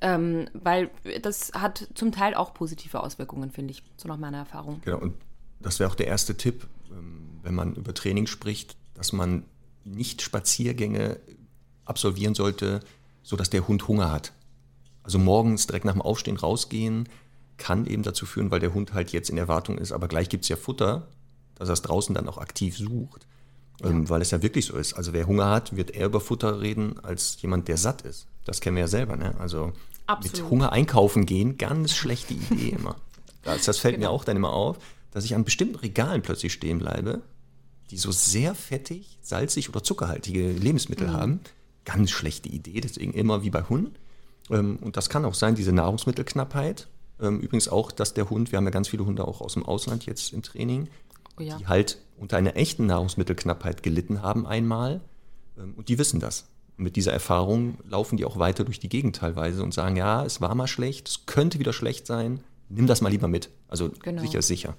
Ähm, 0.00 0.48
weil 0.52 0.90
das 1.22 1.52
hat 1.54 1.88
zum 1.94 2.12
Teil 2.12 2.34
auch 2.34 2.54
positive 2.54 3.00
Auswirkungen, 3.02 3.50
finde 3.50 3.72
ich, 3.72 3.82
so 3.96 4.08
nach 4.08 4.16
meiner 4.16 4.38
Erfahrung. 4.38 4.80
Genau, 4.84 4.98
und 4.98 5.14
das 5.60 5.80
wäre 5.80 5.90
auch 5.90 5.96
der 5.96 6.06
erste 6.06 6.36
Tipp, 6.36 6.68
ähm, 6.90 7.40
wenn 7.42 7.54
man 7.54 7.74
über 7.74 7.94
Training 7.94 8.26
spricht, 8.26 8.76
dass 8.94 9.12
man 9.12 9.44
nicht 9.84 10.22
Spaziergänge 10.22 11.18
absolvieren 11.84 12.34
sollte, 12.34 12.80
sodass 13.22 13.50
der 13.50 13.66
Hund 13.66 13.88
Hunger 13.88 14.12
hat. 14.12 14.32
Also 15.02 15.18
morgens 15.18 15.66
direkt 15.66 15.84
nach 15.84 15.94
dem 15.94 16.02
Aufstehen 16.02 16.36
rausgehen 16.36 17.08
kann 17.56 17.86
eben 17.86 18.02
dazu 18.02 18.24
führen, 18.24 18.50
weil 18.50 18.60
der 18.60 18.74
Hund 18.74 18.92
halt 18.94 19.10
jetzt 19.10 19.30
in 19.30 19.38
Erwartung 19.38 19.78
ist, 19.78 19.92
aber 19.92 20.06
gleich 20.06 20.28
gibt 20.28 20.44
es 20.44 20.48
ja 20.48 20.56
Futter, 20.56 21.08
dass 21.56 21.68
er 21.68 21.72
es 21.72 21.82
draußen 21.82 22.14
dann 22.14 22.28
auch 22.28 22.38
aktiv 22.38 22.76
sucht. 22.76 23.26
Ja. 23.80 23.90
Ähm, 23.90 24.08
weil 24.08 24.22
es 24.22 24.30
ja 24.30 24.42
wirklich 24.42 24.66
so 24.66 24.76
ist. 24.76 24.94
Also 24.94 25.12
wer 25.12 25.26
Hunger 25.26 25.50
hat, 25.50 25.76
wird 25.76 25.92
eher 25.92 26.06
über 26.06 26.20
Futter 26.20 26.60
reden 26.60 26.98
als 27.02 27.40
jemand, 27.42 27.68
der 27.68 27.76
satt 27.76 28.02
ist. 28.02 28.26
Das 28.44 28.60
kennen 28.60 28.76
wir 28.76 28.82
ja 28.82 28.88
selber. 28.88 29.16
Ne? 29.16 29.34
Also 29.38 29.72
Absolut. 30.06 30.38
mit 30.38 30.50
Hunger 30.50 30.72
einkaufen 30.72 31.26
gehen, 31.26 31.58
ganz 31.58 31.94
schlechte 31.94 32.34
Idee 32.34 32.70
immer. 32.70 32.96
Das, 33.44 33.64
das 33.64 33.78
fällt 33.78 33.94
genau. 33.94 34.08
mir 34.08 34.14
auch 34.14 34.24
dann 34.24 34.36
immer 34.36 34.52
auf, 34.52 34.78
dass 35.12 35.24
ich 35.24 35.34
an 35.34 35.44
bestimmten 35.44 35.76
Regalen 35.76 36.20
plötzlich 36.20 36.52
stehen 36.52 36.78
bleibe, 36.78 37.22
die 37.90 37.96
so 37.96 38.10
sehr 38.10 38.54
fettig, 38.54 39.16
salzig 39.22 39.70
oder 39.70 39.82
zuckerhaltige 39.82 40.50
Lebensmittel 40.50 41.06
mhm. 41.06 41.12
haben. 41.12 41.40
Ganz 41.84 42.10
schlechte 42.10 42.48
Idee, 42.48 42.80
deswegen 42.80 43.14
immer 43.14 43.42
wie 43.42 43.50
bei 43.50 43.62
Hunden. 43.62 43.94
Ähm, 44.50 44.76
und 44.80 44.96
das 44.96 45.08
kann 45.08 45.24
auch 45.24 45.34
sein, 45.34 45.54
diese 45.54 45.72
Nahrungsmittelknappheit. 45.72 46.88
Ähm, 47.20 47.40
übrigens 47.40 47.68
auch, 47.68 47.90
dass 47.92 48.12
der 48.12 48.28
Hund, 48.28 48.52
wir 48.52 48.58
haben 48.58 48.64
ja 48.64 48.70
ganz 48.70 48.88
viele 48.88 49.06
Hunde 49.06 49.26
auch 49.26 49.40
aus 49.40 49.54
dem 49.54 49.64
Ausland 49.64 50.04
jetzt 50.04 50.32
im 50.32 50.42
Training, 50.42 50.88
oh 51.38 51.42
ja. 51.42 51.56
die 51.56 51.66
halt 51.68 51.98
unter 52.18 52.36
einer 52.36 52.56
echten 52.56 52.86
Nahrungsmittelknappheit 52.86 53.82
gelitten 53.82 54.22
haben 54.22 54.46
einmal 54.46 55.00
Ähm, 55.58 55.74
und 55.76 55.88
die 55.88 55.98
wissen 55.98 56.20
das. 56.20 56.46
Und 56.76 56.84
mit 56.84 56.96
dieser 56.96 57.12
Erfahrung 57.12 57.78
laufen 57.88 58.16
die 58.16 58.24
auch 58.24 58.38
weiter 58.38 58.64
durch 58.64 58.78
die 58.78 58.88
Gegend 58.88 59.16
teilweise 59.16 59.62
und 59.62 59.74
sagen, 59.74 59.96
ja, 59.96 60.24
es 60.24 60.40
war 60.40 60.54
mal 60.54 60.68
schlecht, 60.68 61.08
es 61.08 61.26
könnte 61.26 61.58
wieder 61.58 61.72
schlecht 61.72 62.06
sein, 62.06 62.40
nimm 62.68 62.86
das 62.86 63.00
mal 63.00 63.10
lieber 63.10 63.28
mit. 63.28 63.50
Also 63.68 63.90
genau. 64.02 64.22
sicher 64.22 64.38
ist 64.38 64.48
sicher. 64.48 64.76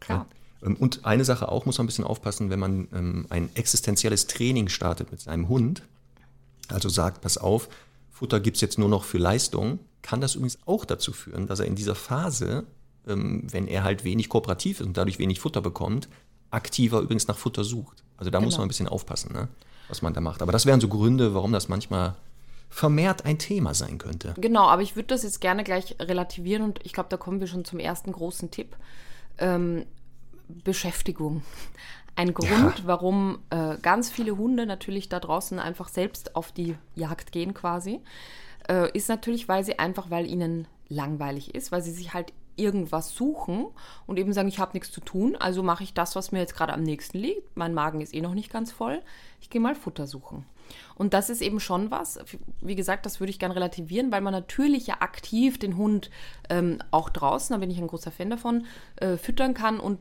Klar. 0.00 0.26
Ja. 0.62 0.68
Ähm, 0.68 0.76
und 0.76 1.04
eine 1.04 1.24
Sache 1.24 1.48
auch 1.50 1.66
muss 1.66 1.78
man 1.78 1.84
ein 1.84 1.88
bisschen 1.88 2.04
aufpassen, 2.04 2.50
wenn 2.50 2.60
man 2.60 2.88
ähm, 2.92 3.26
ein 3.28 3.50
existenzielles 3.54 4.26
Training 4.26 4.68
startet 4.68 5.10
mit 5.10 5.20
seinem 5.20 5.48
Hund, 5.48 5.82
also 6.68 6.88
sagt, 6.88 7.20
pass 7.20 7.36
auf, 7.36 7.68
Futter 8.10 8.40
gibt 8.40 8.56
es 8.56 8.60
jetzt 8.60 8.78
nur 8.78 8.88
noch 8.88 9.04
für 9.04 9.18
Leistung, 9.18 9.78
kann 10.00 10.20
das 10.20 10.34
übrigens 10.34 10.58
auch 10.66 10.84
dazu 10.84 11.12
führen, 11.12 11.46
dass 11.46 11.60
er 11.60 11.66
in 11.66 11.74
dieser 11.74 11.94
Phase, 11.94 12.64
ähm, 13.06 13.46
wenn 13.50 13.68
er 13.68 13.84
halt 13.84 14.04
wenig 14.04 14.28
kooperativ 14.28 14.80
ist 14.80 14.86
und 14.86 14.96
dadurch 14.96 15.18
wenig 15.18 15.40
Futter 15.40 15.60
bekommt, 15.60 16.08
aktiver 16.52 17.00
übrigens 17.00 17.26
nach 17.26 17.36
Futter 17.36 17.64
sucht. 17.64 18.04
Also 18.16 18.30
da 18.30 18.38
genau. 18.38 18.46
muss 18.46 18.58
man 18.58 18.66
ein 18.66 18.68
bisschen 18.68 18.88
aufpassen, 18.88 19.32
ne, 19.32 19.48
was 19.88 20.02
man 20.02 20.14
da 20.14 20.20
macht. 20.20 20.42
Aber 20.42 20.52
das 20.52 20.66
wären 20.66 20.80
so 20.80 20.88
Gründe, 20.88 21.34
warum 21.34 21.52
das 21.52 21.68
manchmal 21.68 22.14
vermehrt 22.70 23.26
ein 23.26 23.38
Thema 23.38 23.74
sein 23.74 23.98
könnte. 23.98 24.34
Genau, 24.38 24.66
aber 24.68 24.82
ich 24.82 24.96
würde 24.96 25.08
das 25.08 25.24
jetzt 25.24 25.40
gerne 25.40 25.64
gleich 25.64 25.96
relativieren 26.00 26.62
und 26.62 26.80
ich 26.84 26.92
glaube, 26.92 27.10
da 27.10 27.16
kommen 27.16 27.40
wir 27.40 27.46
schon 27.46 27.64
zum 27.64 27.78
ersten 27.78 28.12
großen 28.12 28.50
Tipp. 28.50 28.76
Ähm, 29.38 29.84
Beschäftigung. 30.48 31.42
Ein 32.14 32.34
Grund, 32.34 32.50
ja. 32.78 32.84
warum 32.84 33.38
äh, 33.50 33.76
ganz 33.80 34.10
viele 34.10 34.36
Hunde 34.36 34.66
natürlich 34.66 35.08
da 35.08 35.18
draußen 35.18 35.58
einfach 35.58 35.88
selbst 35.88 36.36
auf 36.36 36.52
die 36.52 36.76
Jagd 36.94 37.32
gehen 37.32 37.54
quasi, 37.54 38.00
äh, 38.68 38.90
ist 38.96 39.08
natürlich, 39.08 39.48
weil 39.48 39.64
sie 39.64 39.78
einfach, 39.78 40.10
weil 40.10 40.26
ihnen 40.26 40.66
langweilig 40.88 41.54
ist, 41.54 41.72
weil 41.72 41.82
sie 41.82 41.92
sich 41.92 42.12
halt 42.12 42.32
irgendwas 42.56 43.14
suchen 43.14 43.66
und 44.06 44.18
eben 44.18 44.32
sagen, 44.32 44.48
ich 44.48 44.58
habe 44.58 44.72
nichts 44.74 44.90
zu 44.90 45.00
tun, 45.00 45.36
also 45.36 45.62
mache 45.62 45.84
ich 45.84 45.94
das, 45.94 46.16
was 46.16 46.32
mir 46.32 46.40
jetzt 46.40 46.54
gerade 46.54 46.72
am 46.72 46.82
nächsten 46.82 47.18
liegt. 47.18 47.56
Mein 47.56 47.74
Magen 47.74 48.00
ist 48.00 48.14
eh 48.14 48.20
noch 48.20 48.34
nicht 48.34 48.52
ganz 48.52 48.72
voll. 48.72 49.02
Ich 49.40 49.50
gehe 49.50 49.60
mal 49.60 49.74
Futter 49.74 50.06
suchen. 50.06 50.44
Und 50.94 51.14
das 51.14 51.30
ist 51.30 51.42
eben 51.42 51.60
schon 51.60 51.90
was, 51.90 52.18
wie 52.60 52.76
gesagt, 52.76 53.06
das 53.06 53.20
würde 53.20 53.30
ich 53.30 53.38
gerne 53.38 53.56
relativieren, 53.56 54.12
weil 54.12 54.20
man 54.20 54.32
natürlich 54.32 54.86
ja 54.86 54.96
aktiv 55.00 55.58
den 55.58 55.76
Hund 55.76 56.10
ähm, 56.48 56.78
auch 56.90 57.10
draußen, 57.10 57.52
da 57.54 57.58
bin 57.58 57.70
ich 57.70 57.78
ein 57.78 57.88
großer 57.88 58.10
Fan 58.10 58.30
davon, 58.30 58.66
äh, 58.96 59.16
füttern 59.16 59.54
kann 59.54 59.80
und 59.80 59.98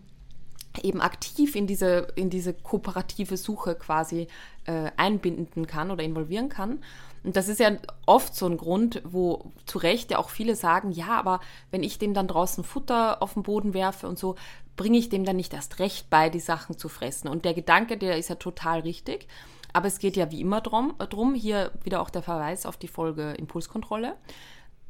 eben 0.84 1.02
aktiv 1.02 1.56
in 1.56 1.68
diese, 1.68 2.08
in 2.16 2.30
diese 2.30 2.54
kooperative 2.54 3.36
Suche 3.38 3.76
quasi 3.76 4.28
äh, 4.66 4.92
einbinden 4.96 5.68
kann 5.68 5.92
oder 5.92 6.04
involvieren 6.04 6.50
kann. 6.50 6.80
Und 7.24 7.36
das 7.36 7.48
ist 7.48 7.60
ja 7.60 7.72
oft 8.06 8.36
so 8.36 8.48
ein 8.48 8.58
Grund, 8.58 9.02
wo 9.06 9.52
zu 9.66 9.78
Recht 9.78 10.12
ja 10.12 10.18
auch 10.18 10.30
viele 10.30 10.56
sagen, 10.56 10.92
ja, 10.92 11.10
aber 11.10 11.40
wenn 11.70 11.84
ich 11.84 12.00
dem 12.00 12.14
dann 12.14 12.28
draußen 12.28 12.64
Futter 12.64 13.22
auf 13.22 13.34
den 13.34 13.44
Boden 13.44 13.74
werfe 13.74 14.08
und 14.08 14.18
so, 14.18 14.36
bringe 14.76 14.98
ich 14.98 15.10
dem 15.10 15.26
dann 15.26 15.36
nicht 15.36 15.54
erst 15.54 15.80
recht 15.80 16.10
bei, 16.10 16.30
die 16.30 16.40
Sachen 16.40 16.78
zu 16.78 16.90
fressen. 16.90 17.28
Und 17.28 17.46
der 17.46 17.54
Gedanke, 17.54 17.98
der 17.98 18.18
ist 18.18 18.30
ja 18.30 18.36
total 18.36 18.80
richtig. 18.80 19.28
Aber 19.74 19.88
es 19.88 20.00
geht 20.00 20.18
ja 20.18 20.32
wie 20.32 20.42
immer 20.42 20.62
drum, 20.62 20.96
drum 20.98 21.34
hier 21.34 21.72
wieder 21.84 22.02
auch 22.02 22.10
der 22.10 22.24
Verweis 22.24 22.66
auf 22.66 22.78
die 22.78 22.88
Folge 22.88 23.32
Impulskontrolle 23.32 24.16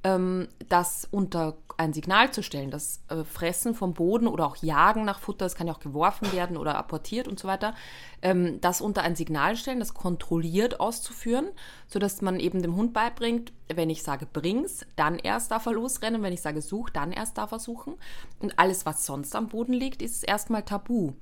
ähm, 0.04 0.48
das 0.70 1.08
unter 1.12 1.56
ein 1.78 1.94
Signal 1.94 2.32
zu 2.32 2.44
stellen, 2.44 2.70
das 2.70 3.02
äh, 3.10 3.24
Fressen 3.24 3.74
vom 3.74 3.94
Boden 3.94 4.28
oder 4.28 4.46
auch 4.46 4.58
Jagen 4.58 5.04
nach 5.04 5.20
Futter, 5.20 5.46
das 5.46 5.56
kann 5.56 5.68
ja 5.68 5.74
auch 5.74 5.80
geworfen 5.80 6.32
werden 6.32 6.58
oder 6.58 6.78
apportiert 6.78 7.28
und 7.28 7.40
so 7.40 7.48
weiter, 7.48 7.74
ähm, 8.22 8.62
das 8.62 8.82
unter 8.82 9.02
ein 9.02 9.16
Signal 9.16 9.56
stellen, 9.56 9.80
das 9.80 9.94
kontrolliert 9.94 10.80
auszuführen, 10.80 11.48
sodass 11.88 12.22
man 12.22 12.40
eben 12.40 12.62
dem 12.62 12.76
Hund 12.76 12.94
beibringt, 12.94 13.52
wenn 13.74 13.90
ich 13.90 14.04
sage 14.04 14.28
bring's, 14.32 14.86
dann 14.96 15.18
erst 15.18 15.52
darf 15.52 15.66
er 15.66 15.74
losrennen, 15.74 16.22
wenn 16.22 16.34
ich 16.34 16.42
sage 16.42 16.62
such, 16.62 16.90
dann 16.92 17.12
erst 17.12 17.38
darf 17.38 17.52
er 17.52 17.60
suchen. 17.60 17.96
Und 18.40 18.60
alles, 18.60 18.86
was 18.86 19.06
sonst 19.06 19.36
am 19.36 19.48
Boden 19.48 19.74
liegt, 19.74 20.02
ist 20.02 20.24
erstmal 20.24 20.64
tabu. 20.64 21.14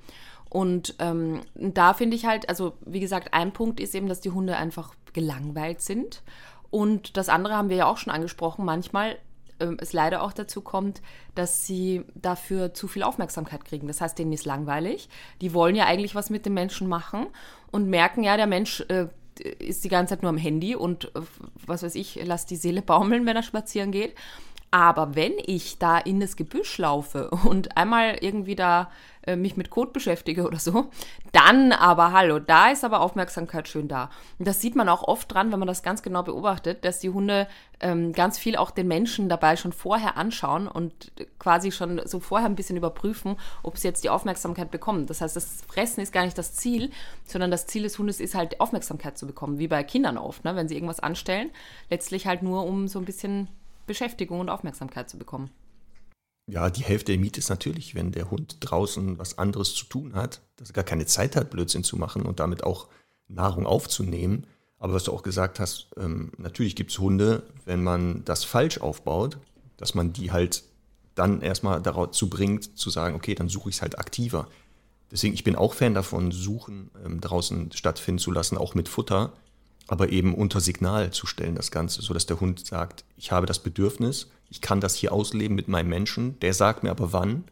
Und 0.50 0.96
ähm, 1.00 1.42
da 1.54 1.94
finde 1.94 2.15
ich 2.15 2.26
halt, 2.26 2.50
also 2.50 2.74
wie 2.82 3.00
gesagt, 3.00 3.34
ein 3.34 3.54
Punkt 3.54 3.80
ist 3.80 3.94
eben, 3.94 4.10
dass 4.10 4.20
die 4.20 4.32
Hunde 4.32 4.58
einfach 4.58 4.94
gelangweilt 5.13 5.82
sind 5.82 6.24
und 6.72 7.18
das 7.18 7.30
andere 7.30 7.56
haben 7.56 7.70
wir 7.70 7.78
ja 7.78 7.86
auch 7.88 7.98
schon 7.98 8.14
angesprochen, 8.14 8.66
manchmal 8.66 9.18
ähm, 9.60 9.78
es 9.80 9.94
leider 9.94 10.22
auch 10.24 10.34
dazu 10.34 10.62
kommt, 10.62 11.02
dass 11.36 11.66
sie 11.66 12.04
dafür 12.16 12.74
zu 12.74 12.88
viel 12.88 13.04
Aufmerksamkeit 13.04 13.66
kriegen. 13.66 13.88
Das 13.88 14.02
heißt, 14.02 14.18
denen 14.18 14.34
ist 14.34 14.46
langweilig. 14.46 15.10
Die 15.42 15.54
wollen 15.54 15.76
ja 15.76 15.86
eigentlich 15.86 16.16
was 16.16 16.30
mit 16.30 16.46
dem 16.46 16.54
Menschen 16.54 16.88
machen 16.88 17.28
und 17.72 17.90
merken 17.90 18.24
ja, 18.24 18.38
der 18.38 18.48
Mensch 18.48 18.82
äh, 18.90 19.08
ist 19.60 19.84
die 19.84 19.90
ganze 19.90 20.16
Zeit 20.16 20.24
nur 20.24 20.30
am 20.30 20.38
Handy 20.38 20.76
und 20.76 21.06
äh, 21.16 21.22
was 21.66 21.84
weiß 21.84 21.96
ich, 21.96 22.20
lasst 22.24 22.50
die 22.52 22.56
Seele 22.56 22.82
baumeln, 22.84 23.26
wenn 23.26 23.36
er 23.36 23.44
spazieren 23.44 23.92
geht. 23.92 24.16
Aber 24.72 25.16
wenn 25.16 25.34
ich 25.46 25.80
da 25.80 25.98
in 25.98 26.20
das 26.20 26.36
Gebüsch 26.36 26.78
laufe 26.78 27.30
und 27.30 27.76
einmal 27.78 28.18
irgendwie 28.22 28.56
da 28.56 28.90
äh, 29.24 29.36
mich 29.36 29.58
mit 29.58 29.70
Code 29.70 29.92
beschäftige 29.92 30.46
oder 30.46 30.60
so, 30.60 30.92
dann 31.32 31.72
aber 31.72 32.12
hallo, 32.12 32.40
da 32.40 32.70
ist 32.70 32.84
aber 32.84 33.02
Aufmerksamkeit 33.02 33.68
schön 33.68 33.88
da. 33.88 34.10
Und 34.38 34.48
das 34.48 34.62
sieht 34.62 34.76
man 34.76 34.88
auch 34.88 35.04
oft 35.04 35.34
dran, 35.34 35.52
wenn 35.52 35.60
man 35.60 35.68
das 35.68 35.84
ganz 35.84 36.04
genau 36.04 36.24
beobachtet, 36.24 36.86
dass 36.86 37.00
die 37.00 37.10
Hunde 37.10 37.48
ähm, 37.80 38.14
ganz 38.14 38.38
viel 38.38 38.56
auch 38.56 38.72
den 38.72 38.88
Menschen 38.88 39.28
dabei 39.28 39.56
schon 39.56 39.74
vorher 39.74 40.18
anschauen 40.18 40.68
und 40.68 41.12
quasi 41.40 41.72
schon 41.72 42.02
so 42.06 42.20
vorher 42.20 42.48
ein 42.48 42.56
bisschen 42.56 42.78
überprüfen, 42.78 43.38
ob 43.64 43.78
sie 43.78 43.88
jetzt 43.88 44.04
die 44.04 44.10
Aufmerksamkeit 44.10 44.72
bekommen. 44.72 45.08
Das 45.08 45.22
heißt, 45.22 45.36
das 45.36 45.64
Fressen 45.68 46.02
ist 46.02 46.14
gar 46.14 46.26
nicht 46.26 46.38
das 46.38 46.54
Ziel, 46.54 46.92
sondern 47.26 47.52
das 47.52 47.68
Ziel 47.68 47.84
des 47.84 47.98
Hundes 47.98 48.20
ist 48.20 48.36
halt 48.36 48.60
Aufmerksamkeit 48.60 49.18
zu 49.18 49.26
bekommen, 49.26 49.58
wie 49.58 49.68
bei 49.68 49.84
Kindern 49.84 50.18
oft, 50.18 50.46
ne? 50.46 50.56
wenn 50.56 50.68
sie 50.68 50.76
irgendwas 50.76 51.00
anstellen. 51.00 51.50
Letztlich 51.90 52.28
halt 52.28 52.44
nur, 52.44 52.66
um 52.66 52.88
so 52.88 53.00
ein 53.00 53.06
bisschen 53.06 53.48
Beschäftigung 53.89 54.39
und 54.39 54.49
Aufmerksamkeit 54.49 55.10
zu 55.10 55.17
bekommen. 55.17 55.49
Ja, 56.47 56.69
die 56.69 56.84
Hälfte 56.84 57.12
der 57.12 57.19
Miete 57.19 57.39
ist 57.39 57.49
natürlich, 57.49 57.95
wenn 57.95 58.12
der 58.12 58.30
Hund 58.32 58.58
draußen 58.60 59.17
was 59.17 59.38
anderes 59.38 59.73
zu 59.73 59.86
tun 59.86 60.15
hat, 60.15 60.41
dass 60.56 60.69
er 60.69 60.73
gar 60.73 60.84
keine 60.84 61.08
Zeit 61.08 61.36
hat, 61.36 61.49
Blödsinn 61.49 61.84
zu 61.84 61.97
machen 61.97 62.21
und 62.21 62.39
damit 62.39 62.63
auch 62.63 62.88
Nahrung 63.28 63.65
aufzunehmen. 63.65 64.45
Aber 64.78 64.93
was 64.93 65.04
du 65.04 65.12
auch 65.12 65.23
gesagt 65.23 65.60
hast, 65.60 65.88
ähm, 65.97 66.32
natürlich 66.38 66.75
gibt 66.75 66.91
es 66.91 66.99
Hunde, 66.99 67.43
wenn 67.65 67.84
man 67.84 68.23
das 68.25 68.43
falsch 68.43 68.80
aufbaut, 68.80 69.38
dass 69.78 69.95
man 69.95 70.13
die 70.13 70.32
halt 70.32 70.63
dann 71.15 71.41
erstmal 71.41 71.82
dazu 71.82 72.30
bringt, 72.30 72.78
zu 72.78 72.89
sagen, 72.89 73.15
okay, 73.15 73.36
dann 73.36 73.49
suche 73.49 73.69
ich 73.69 73.75
es 73.75 73.82
halt 73.82 73.97
aktiver. 73.97 74.47
Deswegen, 75.12 75.34
ich 75.34 75.43
bin 75.43 75.56
auch 75.56 75.73
Fan 75.73 75.95
davon, 75.95 76.32
Suchen 76.32 76.91
ähm, 77.04 77.21
draußen 77.21 77.71
stattfinden 77.71 78.19
zu 78.19 78.32
lassen, 78.32 78.58
auch 78.58 78.75
mit 78.75 78.88
Futter, 78.88 79.34
aber 79.89 80.10
eben 80.10 80.36
unter 80.36 80.62
Signal 80.62 81.12
zu 81.12 81.25
stellen, 81.25 81.56
das 81.56 81.71
Ganze, 81.71 82.02
sodass 82.02 82.28
der 82.28 82.39
Hund 82.39 82.65
sagt, 82.65 83.04
ich 83.17 83.32
habe 83.32 83.47
das 83.47 83.60
Bedürfnis, 83.60 84.28
ich 84.49 84.62
kann 84.62 84.82
das 84.82 84.95
hier 84.95 85.12
ausleben 85.12 85.56
mit 85.56 85.67
meinem 85.67 85.89
Menschen, 85.89 86.39
der 86.39 86.54
sagt 86.54 86.84
mir 86.84 86.91
aber 86.91 87.12
wann 87.12 87.43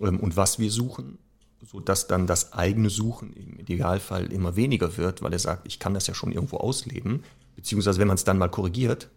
ähm, 0.00 0.18
und 0.18 0.36
was 0.36 0.58
wir 0.58 0.70
suchen, 0.70 1.18
sodass 1.62 2.06
dann 2.06 2.26
das 2.26 2.54
eigene 2.54 2.88
Suchen 2.88 3.34
im 3.34 3.58
Idealfall 3.58 4.32
immer 4.32 4.56
weniger 4.56 4.96
wird, 4.96 5.22
weil 5.22 5.32
er 5.32 5.38
sagt, 5.38 5.66
ich 5.66 5.78
kann 5.78 5.94
das 5.94 6.06
ja 6.06 6.14
schon 6.14 6.32
irgendwo 6.32 6.56
ausleben, 6.56 7.22
beziehungsweise 7.54 8.00
wenn 8.00 8.08
man 8.08 8.16
es 8.16 8.24
dann 8.24 8.38
mal 8.38 8.48
korrigiert, 8.48 9.08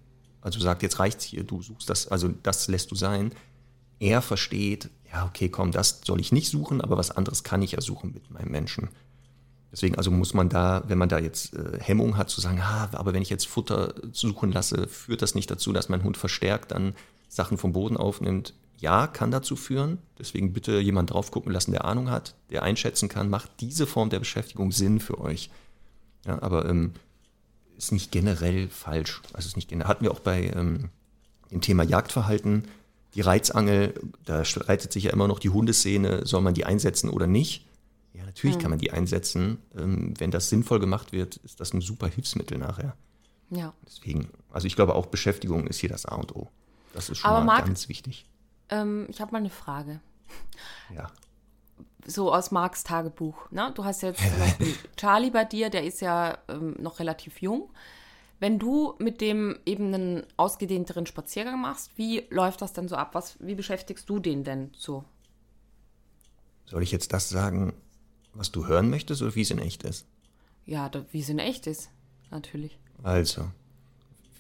also 0.41 0.59
sagt, 0.59 0.83
jetzt 0.83 0.99
reicht's 0.99 1.23
hier, 1.23 1.43
du 1.43 1.61
suchst 1.61 1.89
das, 1.89 2.07
also 2.09 2.29
das 2.43 2.67
lässt 2.67 2.91
du 2.91 2.95
sein, 2.95 3.31
er 3.99 4.21
versteht, 4.21 4.89
ja, 5.11 5.25
okay, 5.25 5.49
komm, 5.49 5.71
das 5.71 6.01
soll 6.05 6.19
ich 6.19 6.33
nicht 6.33 6.49
suchen, 6.49 6.81
aber 6.81 6.97
was 6.97 7.11
anderes 7.11 7.43
kann 7.43 7.61
ich 7.61 7.71
ja 7.71 7.81
suchen 7.81 8.13
mit 8.13 8.29
meinem 8.29 8.51
Menschen. 8.51 8.89
Deswegen 9.71 9.95
also 9.95 10.11
muss 10.11 10.33
man 10.33 10.49
da, 10.49 10.83
wenn 10.87 10.97
man 10.97 11.09
da 11.09 11.19
jetzt 11.19 11.53
äh, 11.53 11.79
Hemmung 11.79 12.17
hat, 12.17 12.29
zu 12.29 12.39
sagen, 12.41 12.59
ah, 12.61 12.89
aber 12.93 13.13
wenn 13.13 13.21
ich 13.21 13.29
jetzt 13.29 13.47
Futter 13.47 13.93
suchen 14.11 14.51
lasse, 14.51 14.87
führt 14.87 15.21
das 15.21 15.35
nicht 15.35 15.51
dazu, 15.51 15.73
dass 15.73 15.89
mein 15.89 16.03
Hund 16.03 16.17
verstärkt 16.17 16.71
dann 16.71 16.95
Sachen 17.27 17.57
vom 17.57 17.73
Boden 17.73 17.97
aufnimmt. 17.97 18.53
Ja, 18.79 19.07
kann 19.07 19.31
dazu 19.31 19.55
führen. 19.55 19.97
Deswegen 20.19 20.53
bitte 20.53 20.79
jemand 20.79 21.11
drauf 21.11 21.31
gucken 21.31 21.51
lassen, 21.51 21.71
der 21.71 21.85
Ahnung 21.85 22.09
hat, 22.09 22.35
der 22.49 22.63
einschätzen 22.63 23.09
kann, 23.09 23.29
macht 23.29 23.49
diese 23.59 23.87
Form 23.87 24.09
der 24.09 24.19
Beschäftigung 24.19 24.71
Sinn 24.71 24.99
für 24.99 25.19
euch. 25.19 25.49
Ja, 26.25 26.41
aber 26.41 26.69
ähm, 26.69 26.93
ist 27.77 27.91
nicht 27.91 28.11
generell 28.11 28.69
falsch. 28.69 29.21
Also 29.33 29.47
ist 29.47 29.55
nicht 29.55 29.69
generell. 29.69 29.89
Hatten 29.89 30.03
wir 30.03 30.11
auch 30.11 30.19
bei 30.19 30.51
ähm, 30.55 30.89
dem 31.51 31.61
Thema 31.61 31.83
Jagdverhalten. 31.83 32.65
Die 33.15 33.21
Reizangel, 33.21 33.93
da 34.25 34.45
streitet 34.45 34.93
sich 34.93 35.05
ja 35.05 35.11
immer 35.11 35.27
noch 35.27 35.39
die 35.39 35.49
Hundeszene, 35.49 36.25
soll 36.25 36.41
man 36.41 36.53
die 36.53 36.65
einsetzen 36.65 37.09
oder 37.09 37.27
nicht? 37.27 37.66
Ja, 38.17 38.25
natürlich 38.25 38.55
mhm. 38.57 38.61
kann 38.61 38.69
man 38.71 38.79
die 38.79 38.91
einsetzen. 38.91 39.59
Ähm, 39.77 40.13
wenn 40.17 40.31
das 40.31 40.49
sinnvoll 40.49 40.79
gemacht 40.79 41.11
wird, 41.11 41.37
ist 41.37 41.59
das 41.59 41.73
ein 41.73 41.81
super 41.81 42.07
Hilfsmittel 42.07 42.57
nachher. 42.57 42.95
Ja. 43.51 43.73
Deswegen, 43.85 44.29
also 44.51 44.65
ich 44.65 44.75
glaube 44.75 44.95
auch 44.95 45.05
Beschäftigung 45.05 45.67
ist 45.67 45.79
hier 45.79 45.89
das 45.89 46.05
A 46.05 46.15
und 46.15 46.35
O. 46.35 46.49
Das 46.93 47.09
ist 47.09 47.19
schon 47.19 47.29
Aber 47.29 47.39
mal 47.39 47.57
Marc, 47.57 47.65
ganz 47.67 47.89
wichtig. 47.89 48.25
Ähm, 48.69 49.05
ich 49.09 49.21
habe 49.21 49.31
mal 49.31 49.37
eine 49.37 49.51
Frage. 49.51 50.01
Ja. 50.93 51.11
So 52.07 52.33
aus 52.33 52.49
Marks 52.49 52.83
Tagebuch. 52.83 53.51
Ne? 53.51 53.71
Du 53.75 53.85
hast 53.85 54.01
jetzt 54.01 54.19
zum 54.19 54.39
Beispiel 54.39 54.73
Charlie 54.95 55.29
bei 55.29 55.45
dir, 55.45 55.69
der 55.69 55.83
ist 55.83 56.01
ja 56.01 56.39
ähm, 56.47 56.75
noch 56.79 56.99
relativ 56.99 57.41
jung. 57.41 57.69
Wenn 58.39 58.57
du 58.57 58.95
mit 58.97 59.21
dem 59.21 59.59
eben 59.65 59.93
einen 59.93 60.23
ausgedehnteren 60.37 61.05
Spaziergang 61.05 61.61
machst, 61.61 61.91
wie 61.97 62.25
läuft 62.31 62.61
das 62.61 62.73
denn 62.73 62.87
so 62.87 62.95
ab? 62.95 63.13
Was, 63.13 63.37
wie 63.39 63.55
beschäftigst 63.55 64.09
du 64.09 64.19
den 64.19 64.43
denn 64.43 64.71
so? 64.75 65.03
Soll 66.65 66.83
ich 66.83 66.91
jetzt 66.91 67.13
das 67.13 67.29
sagen, 67.29 67.73
was 68.37 68.51
du 68.51 68.67
hören 68.67 68.89
möchtest 68.89 69.21
oder 69.21 69.35
wie 69.35 69.41
es 69.41 69.51
in 69.51 69.59
echt 69.59 69.83
ist? 69.83 70.05
Ja, 70.65 70.89
wie 71.11 71.21
es 71.21 71.29
in 71.29 71.39
echt 71.39 71.67
ist, 71.67 71.89
natürlich. 72.29 72.77
Also, 73.03 73.47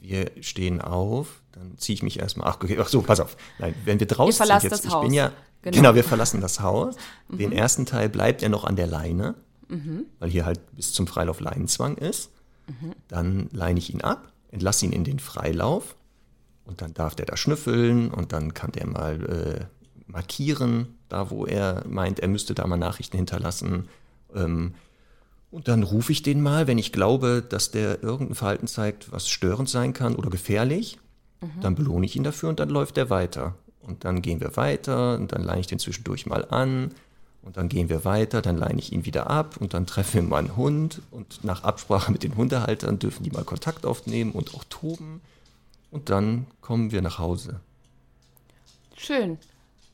wir 0.01 0.31
stehen 0.41 0.81
auf, 0.81 1.41
dann 1.51 1.77
ziehe 1.77 1.95
ich 1.95 2.03
mich 2.03 2.19
erstmal. 2.19 2.49
Ach, 2.49 2.57
okay, 2.61 2.77
ach 2.79 2.87
so, 2.87 3.01
pass 3.01 3.19
auf. 3.19 3.37
Nein, 3.59 3.73
wenn 3.85 3.99
wir 3.99 4.07
draußen 4.07 4.45
sind 4.45 4.63
jetzt, 4.63 4.85
ich 4.85 4.93
bin 4.95 5.13
ja, 5.13 5.31
genau. 5.61 5.77
genau. 5.77 5.95
wir 5.95 6.03
verlassen 6.03 6.41
das 6.41 6.59
Haus. 6.59 6.95
Den 7.29 7.49
mhm. 7.49 7.57
ersten 7.57 7.85
Teil 7.85 8.09
bleibt 8.09 8.43
er 8.43 8.49
noch 8.49 8.63
an 8.63 8.75
der 8.75 8.87
Leine, 8.87 9.35
mhm. 9.67 10.05
weil 10.19 10.29
hier 10.29 10.45
halt 10.45 10.59
bis 10.75 10.93
zum 10.93 11.07
Freilauf 11.07 11.39
Leinenzwang 11.39 11.97
ist. 11.97 12.31
Mhm. 12.67 12.93
Dann 13.07 13.49
leine 13.51 13.79
ich 13.79 13.93
ihn 13.93 14.01
ab, 14.01 14.31
entlasse 14.51 14.85
ihn 14.85 14.91
in 14.91 15.03
den 15.03 15.19
Freilauf 15.19 15.95
und 16.65 16.81
dann 16.81 16.93
darf 16.93 17.15
der 17.15 17.25
da 17.25 17.37
schnüffeln 17.37 18.11
und 18.11 18.33
dann 18.33 18.53
kann 18.53 18.71
der 18.73 18.87
mal 18.87 19.25
äh, 19.25 19.65
markieren, 20.07 20.96
da 21.09 21.29
wo 21.29 21.45
er 21.45 21.83
meint, 21.87 22.19
er 22.19 22.27
müsste 22.27 22.53
da 22.53 22.65
mal 22.67 22.77
Nachrichten 22.77 23.17
hinterlassen. 23.17 23.87
Ähm, 24.35 24.73
und 25.49 25.67
dann 25.67 25.83
rufe 25.83 26.11
ich 26.11 26.21
den 26.21 26.41
mal, 26.41 26.67
wenn 26.67 26.77
ich 26.77 26.91
glaube, 26.91 27.43
dass 27.47 27.71
der 27.71 28.03
irgendein 28.03 28.35
Verhalten 28.35 28.67
zeigt, 28.67 29.11
was 29.11 29.29
störend 29.29 29.69
sein 29.69 29.93
kann 29.93 30.15
oder 30.15 30.29
gefährlich. 30.29 30.99
Mhm. 31.41 31.61
Dann 31.61 31.75
belohne 31.75 32.05
ich 32.05 32.15
ihn 32.15 32.23
dafür 32.23 32.49
und 32.49 32.59
dann 32.59 32.69
läuft 32.69 32.97
er 32.97 33.09
weiter. 33.09 33.55
Und 33.81 34.03
dann 34.03 34.21
gehen 34.21 34.41
wir 34.41 34.57
weiter 34.57 35.15
und 35.15 35.31
dann 35.31 35.43
leine 35.43 35.61
ich 35.61 35.67
den 35.67 35.79
zwischendurch 35.79 36.25
mal 36.25 36.45
an. 36.49 36.91
Und 37.41 37.55
dann 37.55 37.69
gehen 37.69 37.87
wir 37.87 38.03
weiter, 38.03 38.41
dann 38.41 38.57
leine 38.57 38.79
ich 38.79 38.91
ihn 38.91 39.05
wieder 39.05 39.29
ab 39.29 39.55
und 39.57 39.73
dann 39.73 39.85
treffen 39.85 40.15
wir 40.15 40.23
mal 40.23 40.39
einen 40.39 40.57
Hund. 40.57 41.01
Und 41.11 41.45
nach 41.45 41.63
Absprache 41.63 42.11
mit 42.11 42.23
den 42.23 42.35
Hundehaltern 42.35 42.99
dürfen 42.99 43.23
die 43.23 43.31
mal 43.31 43.45
Kontakt 43.45 43.85
aufnehmen 43.85 44.31
und 44.31 44.53
auch 44.53 44.65
toben. 44.65 45.21
Und 45.89 46.09
dann 46.09 46.45
kommen 46.59 46.91
wir 46.91 47.01
nach 47.01 47.19
Hause. 47.19 47.61
Schön. 48.97 49.37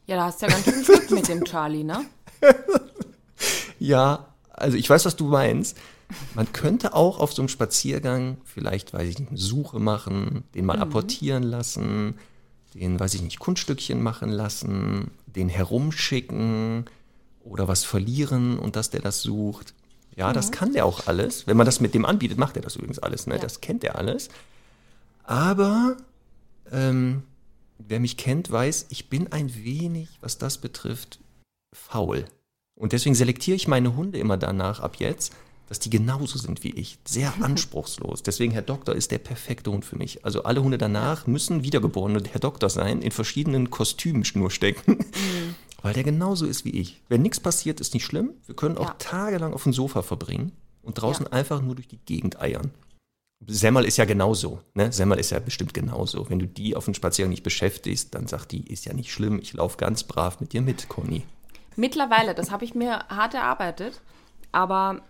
Ja, 0.06 0.18
da 0.18 0.26
hast 0.26 0.42
du 0.42 0.48
ja 0.48 0.52
ganz 0.52 0.66
schön 0.66 0.84
Glück 0.84 1.12
mit 1.12 1.28
dem 1.28 1.44
Charlie, 1.46 1.84
ne? 1.84 2.06
ja, 3.80 4.28
also 4.52 4.78
ich 4.78 4.90
weiß, 4.90 5.06
was 5.06 5.16
du 5.16 5.26
meinst. 5.26 5.78
Man 6.36 6.52
könnte 6.52 6.94
auch 6.94 7.20
auf 7.20 7.34
so 7.34 7.42
einem 7.42 7.50
Spaziergang 7.50 8.38
vielleicht, 8.44 8.94
weiß 8.94 9.08
ich 9.08 9.20
nicht, 9.20 9.30
eine 9.30 9.38
Suche 9.38 9.80
machen, 9.80 10.44
den 10.54 10.66
mal 10.66 10.76
mhm. 10.76 10.84
apportieren 10.84 11.44
lassen, 11.44 12.16
den, 12.74 13.00
weiß 13.00 13.14
ich 13.14 13.22
nicht, 13.22 13.40
Kunststückchen 13.40 14.02
machen 14.02 14.30
lassen, 14.30 15.12
den 15.26 15.50
herumschicken 15.50 16.86
oder 17.44 17.68
was 17.68 17.84
verlieren 17.84 18.60
und 18.60 18.76
dass 18.76 18.90
der 18.90 19.02
das 19.02 19.22
sucht. 19.22 19.74
Ja, 20.16 20.30
mhm. 20.30 20.34
das 20.34 20.52
kann 20.52 20.74
der 20.74 20.86
auch 20.86 21.08
alles. 21.08 21.48
Wenn 21.48 21.58
man 21.58 21.66
das 21.66 21.80
mit 21.80 21.94
dem 21.94 22.06
anbietet, 22.06 22.38
macht 22.38 22.56
er 22.58 22.62
das 22.62 22.76
übrigens 22.76 23.00
alles. 23.00 23.26
Ne? 23.26 23.36
Ja. 23.36 23.42
Das 23.42 23.62
kennt 23.62 23.84
er 23.84 23.98
alles. 23.98 24.30
Aber 25.24 25.98
ähm, 26.72 27.24
wer 27.78 28.00
mich 28.00 28.18
kennt, 28.18 28.52
weiß, 28.52 28.88
ich 28.90 29.10
bin 29.10 29.32
ein 29.32 29.54
wenig, 29.64 30.10
was 30.22 30.38
das 30.38 30.58
betrifft, 30.58 31.20
faul. 31.74 32.26
Und 32.76 32.94
deswegen 32.94 33.16
selektiere 33.16 33.56
ich 33.56 33.68
meine 33.68 33.96
Hunde 33.96 34.20
immer 34.20 34.38
danach 34.38 34.80
ab 34.80 34.98
jetzt, 34.98 35.34
dass 35.68 35.80
die 35.80 35.90
genauso 35.90 36.38
sind 36.38 36.64
wie 36.64 36.72
ich. 36.72 36.98
Sehr 37.06 37.34
anspruchslos. 37.42 38.24
Deswegen, 38.24 38.52
Herr 38.52 38.62
Doktor 38.62 38.96
ist 38.96 39.12
der 39.12 39.20
perfekte 39.20 39.72
Hund 39.72 39.86
für 39.86 39.98
mich. 39.98 40.26
Also 40.26 40.44
alle 40.44 40.64
Hunde 40.64 40.78
danach 40.78 41.28
müssen 41.28 41.64
wiedergeboren 41.64 42.16
und 42.16 42.32
Herr 42.34 42.40
Doktor 42.40 42.70
sein, 42.70 43.02
in 43.02 43.12
verschiedenen 43.12 43.70
Kostümen 43.70 44.26
nur 44.36 44.52
stecken. 44.52 44.98
Mhm. 44.98 45.56
Weil 45.82 45.94
der 45.94 46.04
genauso 46.04 46.46
ist 46.46 46.64
wie 46.64 46.80
ich. 46.80 47.02
Wenn 47.10 47.22
nichts 47.22 47.42
passiert, 47.42 47.82
ist 47.82 47.94
nicht 47.94 48.06
schlimm. 48.06 48.32
Wir 48.46 48.56
können 48.56 48.78
auch 48.78 48.88
ja. 48.88 48.96
tagelang 49.00 49.54
auf 49.54 49.64
dem 49.64 49.74
Sofa 49.74 50.02
verbringen 50.02 50.54
und 50.82 50.94
draußen 50.94 51.26
ja. 51.26 51.34
einfach 51.34 51.62
nur 51.62 51.76
durch 51.76 51.90
die 51.90 51.98
Gegend 51.98 52.40
eiern. 52.40 52.72
Semmel 53.48 53.86
ist 53.86 53.98
ja 53.98 54.06
genauso. 54.06 54.60
Ne? 54.74 54.92
Semmel 54.92 55.20
ist 55.20 55.32
ja 55.32 55.40
bestimmt 55.40 55.74
genauso. 55.74 56.30
Wenn 56.30 56.40
du 56.40 56.48
die 56.48 56.76
auf 56.76 56.86
dem 56.86 56.94
Spaziergang 56.94 57.32
nicht 57.32 57.44
beschäftigst, 57.44 58.14
dann 58.16 58.28
sagt 58.28 58.52
die, 58.52 58.66
ist 58.72 58.86
ja 58.86 58.94
nicht 58.94 59.12
schlimm, 59.12 59.40
ich 59.42 59.54
laufe 59.54 59.78
ganz 59.78 60.04
brav 60.04 60.40
mit 60.40 60.54
dir 60.54 60.62
mit, 60.62 60.90
Conny. 60.90 61.24
Mittlerweile, 61.76 62.36
das 62.36 62.52
habe 62.52 62.66
ich 62.66 62.76
mir 62.76 63.06
hart 63.10 63.34
erarbeitet, 63.34 64.02
aber 64.52 65.02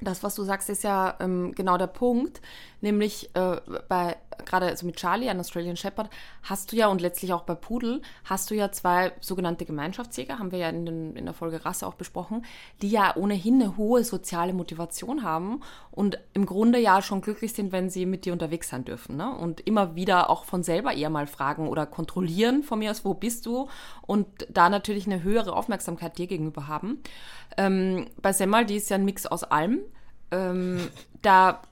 das, 0.00 0.22
was 0.22 0.34
du 0.34 0.44
sagst, 0.44 0.70
ist 0.70 0.82
ja 0.82 1.14
ähm, 1.20 1.52
genau 1.54 1.76
der 1.76 1.86
Punkt. 1.86 2.40
Nämlich 2.80 3.30
äh, 3.34 3.60
bei 3.88 4.16
gerade 4.40 4.66
also 4.66 4.86
mit 4.86 4.96
Charlie, 4.96 5.28
ein 5.28 5.40
Australian 5.40 5.76
Shepherd, 5.76 6.10
hast 6.42 6.72
du 6.72 6.76
ja 6.76 6.88
und 6.88 7.00
letztlich 7.00 7.32
auch 7.32 7.42
bei 7.42 7.54
Pudel, 7.54 8.02
hast 8.24 8.50
du 8.50 8.54
ja 8.54 8.72
zwei 8.72 9.12
sogenannte 9.20 9.64
Gemeinschaftsjäger, 9.64 10.38
haben 10.38 10.52
wir 10.52 10.58
ja 10.58 10.68
in, 10.68 10.86
den, 10.86 11.16
in 11.16 11.24
der 11.24 11.34
Folge 11.34 11.64
Rasse 11.64 11.86
auch 11.86 11.94
besprochen, 11.94 12.44
die 12.82 12.90
ja 12.90 13.16
ohnehin 13.16 13.62
eine 13.62 13.76
hohe 13.76 14.04
soziale 14.04 14.52
Motivation 14.52 15.22
haben 15.22 15.60
und 15.90 16.18
im 16.32 16.46
Grunde 16.46 16.78
ja 16.78 17.02
schon 17.02 17.20
glücklich 17.20 17.52
sind, 17.52 17.72
wenn 17.72 17.90
sie 17.90 18.06
mit 18.06 18.24
dir 18.24 18.32
unterwegs 18.32 18.68
sein 18.68 18.84
dürfen. 18.84 19.16
Ne? 19.16 19.30
Und 19.34 19.60
immer 19.60 19.94
wieder 19.94 20.30
auch 20.30 20.44
von 20.44 20.62
selber 20.62 20.92
eher 20.92 21.10
mal 21.10 21.26
fragen 21.26 21.68
oder 21.68 21.86
kontrollieren 21.86 22.62
von 22.62 22.78
mir 22.78 22.90
aus, 22.90 23.04
wo 23.04 23.14
bist 23.14 23.46
du? 23.46 23.68
Und 24.02 24.26
da 24.48 24.68
natürlich 24.68 25.06
eine 25.06 25.22
höhere 25.22 25.52
Aufmerksamkeit 25.52 26.18
dir 26.18 26.26
gegenüber 26.26 26.68
haben. 26.68 27.02
Ähm, 27.56 28.06
bei 28.20 28.32
Semmel, 28.32 28.64
die 28.64 28.76
ist 28.76 28.90
ja 28.90 28.96
ein 28.96 29.04
Mix 29.04 29.26
aus 29.26 29.44
allem. 29.44 29.80
Ähm, 30.30 30.88
da 31.22 31.62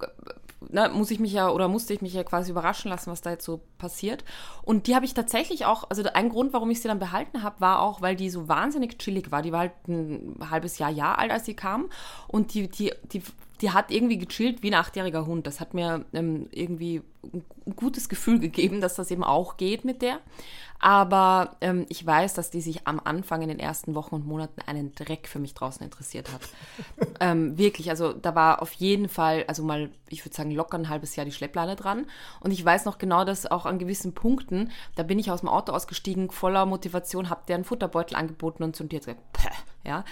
ne, 0.68 0.90
muss 0.92 1.10
ich 1.10 1.20
mich 1.20 1.32
ja 1.32 1.50
oder 1.50 1.68
musste 1.68 1.94
ich 1.94 2.02
mich 2.02 2.14
ja 2.14 2.24
quasi 2.24 2.50
überraschen 2.50 2.90
lassen, 2.90 3.10
was 3.10 3.20
da 3.20 3.30
jetzt 3.30 3.44
so 3.44 3.60
passiert. 3.78 4.24
Und 4.62 4.86
die 4.86 4.94
habe 4.94 5.04
ich 5.04 5.14
tatsächlich 5.14 5.66
auch, 5.66 5.84
also 5.90 6.02
ein 6.12 6.28
Grund, 6.28 6.52
warum 6.52 6.70
ich 6.70 6.80
sie 6.80 6.88
dann 6.88 6.98
behalten 6.98 7.42
habe, 7.42 7.60
war 7.60 7.80
auch, 7.80 8.02
weil 8.02 8.16
die 8.16 8.30
so 8.30 8.48
wahnsinnig 8.48 8.98
chillig 8.98 9.30
war. 9.30 9.42
Die 9.42 9.52
war 9.52 9.60
halt 9.60 9.88
ein 9.88 10.36
halbes 10.50 10.78
Jahr, 10.78 10.90
Jahr 10.90 11.18
alt, 11.18 11.30
als 11.30 11.44
sie 11.44 11.54
kam. 11.54 11.88
Und 12.26 12.54
die, 12.54 12.68
die, 12.68 12.92
die, 13.12 13.22
die 13.60 13.70
hat 13.70 13.90
irgendwie 13.90 14.18
gechillt 14.18 14.62
wie 14.62 14.70
ein 14.70 14.78
achtjähriger 14.78 15.26
Hund. 15.26 15.46
Das 15.46 15.60
hat 15.60 15.74
mir 15.74 16.04
ähm, 16.12 16.48
irgendwie 16.52 17.02
ein 17.24 17.44
gutes 17.76 18.08
Gefühl 18.08 18.38
gegeben, 18.38 18.80
dass 18.80 18.94
das 18.94 19.10
eben 19.10 19.24
auch 19.24 19.56
geht 19.56 19.84
mit 19.84 20.02
der. 20.02 20.20
Aber 20.80 21.56
ähm, 21.60 21.86
ich 21.88 22.06
weiß, 22.06 22.34
dass 22.34 22.50
die 22.50 22.60
sich 22.60 22.86
am 22.86 23.00
Anfang 23.02 23.42
in 23.42 23.48
den 23.48 23.58
ersten 23.58 23.96
Wochen 23.96 24.14
und 24.14 24.26
Monaten 24.26 24.60
einen 24.66 24.94
Dreck 24.94 25.26
für 25.26 25.40
mich 25.40 25.54
draußen 25.54 25.82
interessiert 25.82 26.32
hat. 26.32 26.40
ähm, 27.20 27.58
wirklich, 27.58 27.90
also 27.90 28.12
da 28.12 28.34
war 28.36 28.62
auf 28.62 28.72
jeden 28.72 29.08
Fall, 29.08 29.44
also 29.48 29.64
mal, 29.64 29.90
ich 30.08 30.24
würde 30.24 30.36
sagen, 30.36 30.52
locker 30.52 30.78
ein 30.78 30.88
halbes 30.88 31.16
Jahr 31.16 31.26
die 31.26 31.32
Schleppleine 31.32 31.74
dran. 31.74 32.06
Und 32.40 32.52
ich 32.52 32.64
weiß 32.64 32.84
noch 32.84 32.98
genau, 32.98 33.24
dass 33.24 33.50
auch 33.50 33.66
an 33.66 33.80
gewissen 33.80 34.14
Punkten, 34.14 34.70
da 34.94 35.02
bin 35.02 35.18
ich 35.18 35.32
aus 35.32 35.40
dem 35.40 35.48
Auto 35.48 35.72
ausgestiegen, 35.72 36.30
voller 36.30 36.64
Motivation, 36.64 37.28
habe 37.28 37.42
der 37.48 37.56
einen 37.56 37.64
Futterbeutel 37.64 38.16
angeboten 38.16 38.62
und 38.62 38.76
zu 38.76 38.84
dir 38.84 39.00
gesagt, 39.00 39.20
Päh, 39.32 39.50
ja. 39.84 40.04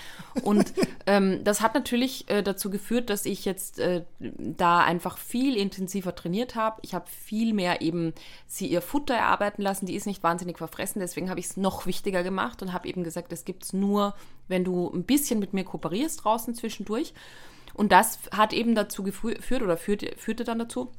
Und 0.42 0.72
ähm, 1.06 1.42
das 1.44 1.60
hat 1.60 1.74
natürlich 1.74 2.28
äh, 2.30 2.42
dazu 2.42 2.70
geführt, 2.70 3.10
dass 3.10 3.26
ich 3.26 3.44
jetzt 3.44 3.78
äh, 3.78 4.04
da 4.18 4.80
einfach 4.80 5.18
viel 5.18 5.56
intensiver 5.56 6.14
trainiert 6.14 6.54
habe. 6.54 6.80
Ich 6.82 6.94
habe 6.94 7.06
viel 7.08 7.52
mehr 7.52 7.82
eben 7.82 8.12
sie 8.46 8.66
ihr 8.66 8.82
Futter 8.82 9.14
erarbeiten 9.14 9.62
lassen. 9.62 9.86
Die 9.86 9.94
ist 9.94 10.06
nicht 10.06 10.22
wahnsinnig 10.22 10.58
verfressen, 10.58 11.00
deswegen 11.00 11.30
habe 11.30 11.40
ich 11.40 11.46
es 11.46 11.56
noch 11.56 11.86
wichtiger 11.86 12.22
gemacht 12.22 12.62
und 12.62 12.72
habe 12.72 12.88
eben 12.88 13.04
gesagt, 13.04 13.32
das 13.32 13.44
gibt 13.44 13.64
es 13.64 13.72
nur, 13.72 14.14
wenn 14.48 14.64
du 14.64 14.90
ein 14.90 15.04
bisschen 15.04 15.38
mit 15.38 15.52
mir 15.52 15.64
kooperierst 15.64 16.24
draußen 16.24 16.54
zwischendurch. 16.54 17.12
Und 17.74 17.92
das 17.92 18.20
hat 18.30 18.54
eben 18.54 18.74
dazu 18.74 19.02
geführt 19.02 19.62
oder 19.62 19.76
führte, 19.76 20.14
führte 20.16 20.44
dann 20.44 20.58
dazu, 20.58 20.92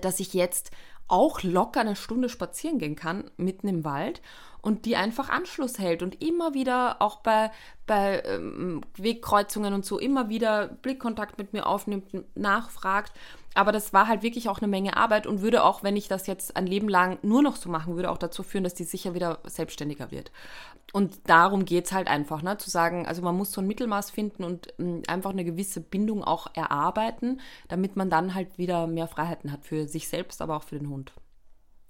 dass 0.00 0.20
ich 0.20 0.34
jetzt 0.34 0.70
auch 1.08 1.42
locker 1.42 1.80
eine 1.80 1.96
Stunde 1.96 2.28
spazieren 2.28 2.78
gehen 2.78 2.96
kann, 2.96 3.30
mitten 3.36 3.68
im 3.68 3.84
Wald 3.84 4.22
und 4.62 4.86
die 4.86 4.96
einfach 4.96 5.28
Anschluss 5.28 5.78
hält 5.78 6.02
und 6.02 6.22
immer 6.22 6.54
wieder 6.54 7.02
auch 7.02 7.16
bei, 7.16 7.50
bei 7.86 8.22
ähm, 8.24 8.80
Wegkreuzungen 8.96 9.74
und 9.74 9.84
so 9.84 9.98
immer 9.98 10.30
wieder 10.30 10.68
Blickkontakt 10.68 11.36
mit 11.36 11.52
mir 11.52 11.66
aufnimmt, 11.66 12.06
nachfragt. 12.34 13.12
Aber 13.52 13.72
das 13.72 13.92
war 13.92 14.08
halt 14.08 14.22
wirklich 14.22 14.48
auch 14.48 14.58
eine 14.58 14.66
Menge 14.66 14.96
Arbeit 14.96 15.26
und 15.26 15.42
würde 15.42 15.62
auch, 15.62 15.82
wenn 15.82 15.96
ich 15.96 16.08
das 16.08 16.26
jetzt 16.26 16.56
ein 16.56 16.66
Leben 16.66 16.88
lang 16.88 17.18
nur 17.20 17.42
noch 17.42 17.56
so 17.56 17.68
machen 17.68 17.94
würde, 17.94 18.10
auch 18.10 18.16
dazu 18.16 18.42
führen, 18.42 18.64
dass 18.64 18.74
die 18.74 18.84
sicher 18.84 19.12
wieder 19.12 19.40
selbstständiger 19.44 20.10
wird. 20.10 20.32
Und 20.94 21.28
darum 21.28 21.64
geht 21.64 21.86
es 21.86 21.92
halt 21.92 22.06
einfach, 22.06 22.40
ne? 22.42 22.56
zu 22.56 22.70
sagen, 22.70 23.04
also 23.04 23.20
man 23.20 23.36
muss 23.36 23.50
so 23.50 23.60
ein 23.60 23.66
Mittelmaß 23.66 24.12
finden 24.12 24.44
und 24.44 24.68
ähm, 24.78 25.02
einfach 25.08 25.30
eine 25.30 25.44
gewisse 25.44 25.80
Bindung 25.80 26.22
auch 26.22 26.46
erarbeiten, 26.54 27.40
damit 27.66 27.96
man 27.96 28.10
dann 28.10 28.32
halt 28.36 28.58
wieder 28.58 28.86
mehr 28.86 29.08
Freiheiten 29.08 29.50
hat 29.50 29.64
für 29.64 29.88
sich 29.88 30.06
selbst, 30.06 30.40
aber 30.40 30.56
auch 30.56 30.62
für 30.62 30.78
den 30.78 30.88
Hund. 30.88 31.12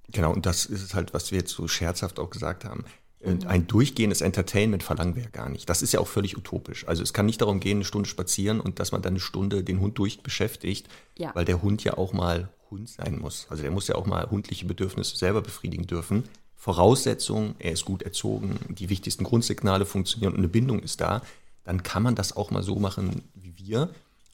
Genau, 0.09 0.33
und 0.33 0.47
das 0.47 0.65
ist 0.65 0.83
es 0.83 0.95
halt, 0.95 1.13
was 1.13 1.33
wir 1.33 1.41
jetzt 1.41 1.53
so 1.53 1.69
scherzhaft 1.69 2.19
auch 2.19 2.31
gesagt 2.31 2.65
haben. 2.65 2.87
Mhm. 3.23 3.41
Ein 3.47 3.67
durchgehendes 3.67 4.23
Entertainment 4.23 4.83
verlangen 4.83 5.17
wir 5.17 5.25
ja 5.25 5.29
gar 5.29 5.51
nicht. 5.51 5.69
Das 5.69 5.83
ist 5.83 5.93
ja 5.93 6.01
auch 6.01 6.09
völlig 6.09 6.39
utopisch. 6.39 6.89
Also 6.89 7.03
es 7.03 7.13
kann 7.13 7.27
nicht 7.27 7.43
darum 7.43 7.61
gehen, 7.61 7.77
eine 7.77 7.85
Stunde 7.85 8.09
spazieren 8.09 8.59
und 8.59 8.81
dass 8.81 8.91
man 8.91 9.03
dann 9.03 9.13
eine 9.13 9.21
Stunde 9.21 9.63
den 9.63 9.81
Hund 9.81 9.99
durchbeschäftigt, 9.99 10.89
ja. 11.19 11.31
weil 11.35 11.45
der 11.45 11.61
Hund 11.61 11.85
ja 11.85 11.99
auch 11.99 12.15
mal 12.15 12.49
Hund 12.71 12.89
sein 12.89 13.19
muss. 13.19 13.49
Also 13.51 13.65
der 13.65 13.71
muss 13.71 13.87
ja 13.87 13.97
auch 13.97 14.07
mal 14.07 14.31
hundliche 14.31 14.65
Bedürfnisse 14.65 15.15
selber 15.15 15.43
befriedigen 15.43 15.87
dürfen. 15.87 16.25
Voraussetzung, 16.65 17.57
er 17.59 17.73
ist 17.73 17.85
gut 17.85 18.03
erzogen, 18.03 18.59
die 18.71 18.89
wichtigsten 18.89 19.23
Grundsignale 19.25 19.85
funktionieren 19.85 20.33
und 20.33 20.39
eine 20.39 20.49
Bindung 20.49 20.81
ist 20.81 21.03
da, 21.03 21.21
dann 21.63 21.83
kann 21.83 22.03
man 22.03 22.15
das 22.15 22.35
auch 22.35 22.51
mal 22.51 22.63
so 22.63 22.77
machen 22.77 23.21
wie 23.35 23.55
wir. 23.59 23.91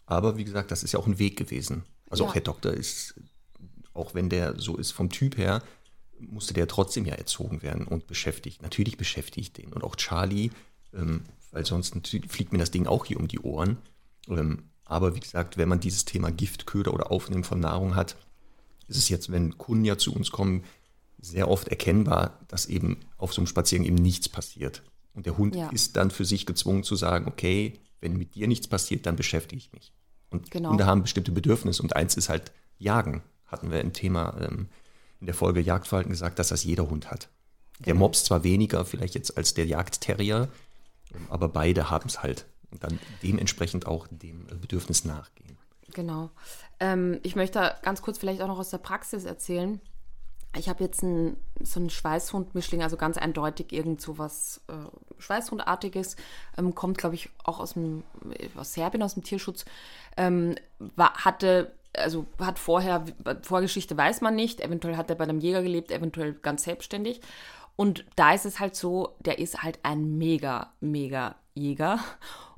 Aber 0.07 0.37
wie 0.37 0.45
gesagt, 0.45 0.71
das 0.71 0.85
ist 0.85 0.93
ja 0.93 1.01
auch 1.01 1.09
ein 1.09 1.19
Weg 1.19 1.37
gewesen. 1.37 1.83
Also 2.09 2.23
ja. 2.23 2.31
auch 2.31 2.35
Herr 2.37 2.43
Doktor 2.43 2.73
ist 2.73 3.15
auch 3.95 4.15
wenn 4.15 4.29
der 4.29 4.61
so 4.61 4.77
ist 4.77 4.93
vom 4.93 5.11
Typ 5.11 5.39
her, 5.39 5.61
musste 6.21 6.55
der 6.55 6.69
trotzdem 6.69 7.05
ja 7.05 7.15
erzogen 7.15 7.63
werden 7.63 7.85
und 7.85 8.07
beschäftigt. 8.07 8.63
Natürlich 8.63 8.97
beschäftigt 8.97 9.59
den. 9.59 9.73
Und 9.73 9.83
auch 9.83 9.97
Charlie, 9.97 10.51
ähm, 10.95 11.25
weil 11.51 11.67
sonst 11.67 11.97
fliegt 12.29 12.53
mir 12.53 12.59
das 12.59 12.71
Ding 12.71 12.87
auch 12.87 13.07
hier 13.07 13.19
um 13.19 13.27
die 13.27 13.41
Ohren. 13.41 13.79
Ähm, 14.29 14.71
aber 14.85 15.17
wie 15.17 15.21
gesagt, 15.21 15.57
wenn 15.57 15.69
man 15.69 15.81
dieses 15.81 16.05
Thema 16.05 16.31
Giftköder 16.31 16.95
oder 16.95 17.11
Aufnehmen 17.11 17.43
von 17.43 17.59
Nahrung 17.59 17.97
hat, 17.97 18.15
ist 18.87 18.99
es 18.99 19.09
jetzt, 19.09 19.33
wenn 19.33 19.59
Kunden 19.59 19.85
ja 19.85 19.99
zu 19.99 20.15
uns 20.15 20.31
kommen, 20.31 20.63
sehr 21.21 21.49
oft 21.49 21.69
erkennbar, 21.69 22.39
dass 22.49 22.67
eben 22.67 22.99
auf 23.19 23.33
so 23.33 23.41
einem 23.41 23.47
Spaziergang 23.47 23.87
eben 23.87 23.97
nichts 23.97 24.29
passiert. 24.29 24.83
Und 25.15 25.27
der 25.27 25.37
Hund 25.37 25.57
ja. 25.57 25.69
ist 25.71 25.97
dann 25.97 26.11
für 26.11 26.25
sich 26.25 26.47
gezwungen 26.47 26.83
zu 26.83 26.97
sagen, 26.97 27.27
okay, 27.27 27.79
wenn 28.01 28.17
mit 28.17 28.35
dir 28.35 28.47
nichts 28.47 28.69
passiert, 28.69 29.07
dann 29.07 29.17
beschäftige 29.17 29.59
ich 29.59 29.73
mich. 29.73 29.93
Und 30.31 30.51
genau. 30.51 30.71
Hunde 30.71 30.87
haben 30.87 31.03
bestimmte 31.03 31.33
Bedürfnisse 31.33 31.83
und 31.83 31.97
eins 31.97 32.17
ist 32.17 32.29
halt 32.29 32.53
Jagen 32.79 33.23
hatten 33.47 33.71
wir 33.71 33.81
im 33.81 33.93
Thema 33.93 34.37
ähm, 34.41 34.69
in 35.21 35.27
der 35.27 35.35
Folge 35.35 35.61
Jagdverhalten 35.61 36.11
gesagt, 36.11 36.39
dass 36.39 36.49
das 36.49 36.65
jeder 36.65 36.89
Hund 36.89 37.11
hat. 37.11 37.29
Der 37.81 37.95
genau. 37.95 38.07
Mops 38.07 38.25
zwar 38.25 38.45
weniger 38.45 38.85
vielleicht 38.85 39.15
jetzt 39.15 39.37
als 39.37 39.55
der 39.55 39.67
Jagdterrier, 39.67 40.49
ähm, 41.15 41.27
aber 41.29 41.49
beide 41.49 41.91
haben 41.91 42.09
es 42.09 42.23
halt. 42.23 42.47
Und 42.71 42.85
dann 42.85 43.01
dementsprechend 43.23 43.87
auch 43.87 44.07
dem 44.07 44.47
Bedürfnis 44.61 45.05
nachgehen. 45.05 45.59
Genau. 45.93 46.31
Ähm, 46.79 47.19
ich 47.25 47.35
möchte 47.35 47.75
ganz 47.83 48.01
kurz 48.01 48.19
vielleicht 48.19 48.41
auch 48.43 48.47
noch 48.47 48.59
aus 48.59 48.71
der 48.71 48.79
Praxis 48.79 49.25
erzählen. 49.25 49.81
Ich 50.57 50.69
habe 50.69 50.83
jetzt 50.83 51.03
ein, 51.03 51.37
so 51.63 51.79
einen 51.79 51.91
Schweißhund-Mischling, 51.91 52.83
also 52.83 52.97
ganz 52.97 53.17
eindeutig 53.17 53.73
irgend 53.73 54.01
so 54.01 54.19
was 54.19 54.61
äh, 54.69 55.21
Schweißhundartiges, 55.21 56.17
ähm, 56.59 56.75
kommt, 56.75 56.99
glaube 56.99 57.15
ich, 57.15 57.31
auch 57.45 57.61
aus, 57.61 57.75
dem, 57.75 58.03
aus 58.57 58.73
Serbien, 58.73 59.03
aus 59.03 59.15
dem 59.15 59.23
Tierschutz, 59.23 59.65
ähm, 60.17 60.57
war, 60.97 61.15
hatte, 61.25 61.73
also 61.97 62.27
hat 62.41 62.59
vorher, 62.59 63.05
Vorgeschichte 63.43 63.97
weiß 63.97 64.23
man 64.23 64.35
nicht, 64.35 64.61
eventuell 64.61 64.97
hat 64.97 65.09
er 65.09 65.17
bei 65.17 65.25
einem 65.25 65.39
Jäger 65.39 65.63
gelebt, 65.63 65.93
eventuell 65.93 66.33
ganz 66.33 66.65
selbstständig. 66.65 67.21
Und 67.77 68.05
da 68.17 68.33
ist 68.35 68.45
es 68.45 68.59
halt 68.59 68.75
so, 68.75 69.15
der 69.21 69.39
ist 69.39 69.63
halt 69.63 69.79
ein 69.85 70.19
mega, 70.19 70.73
mega 70.81 71.37
Jäger. 71.55 72.01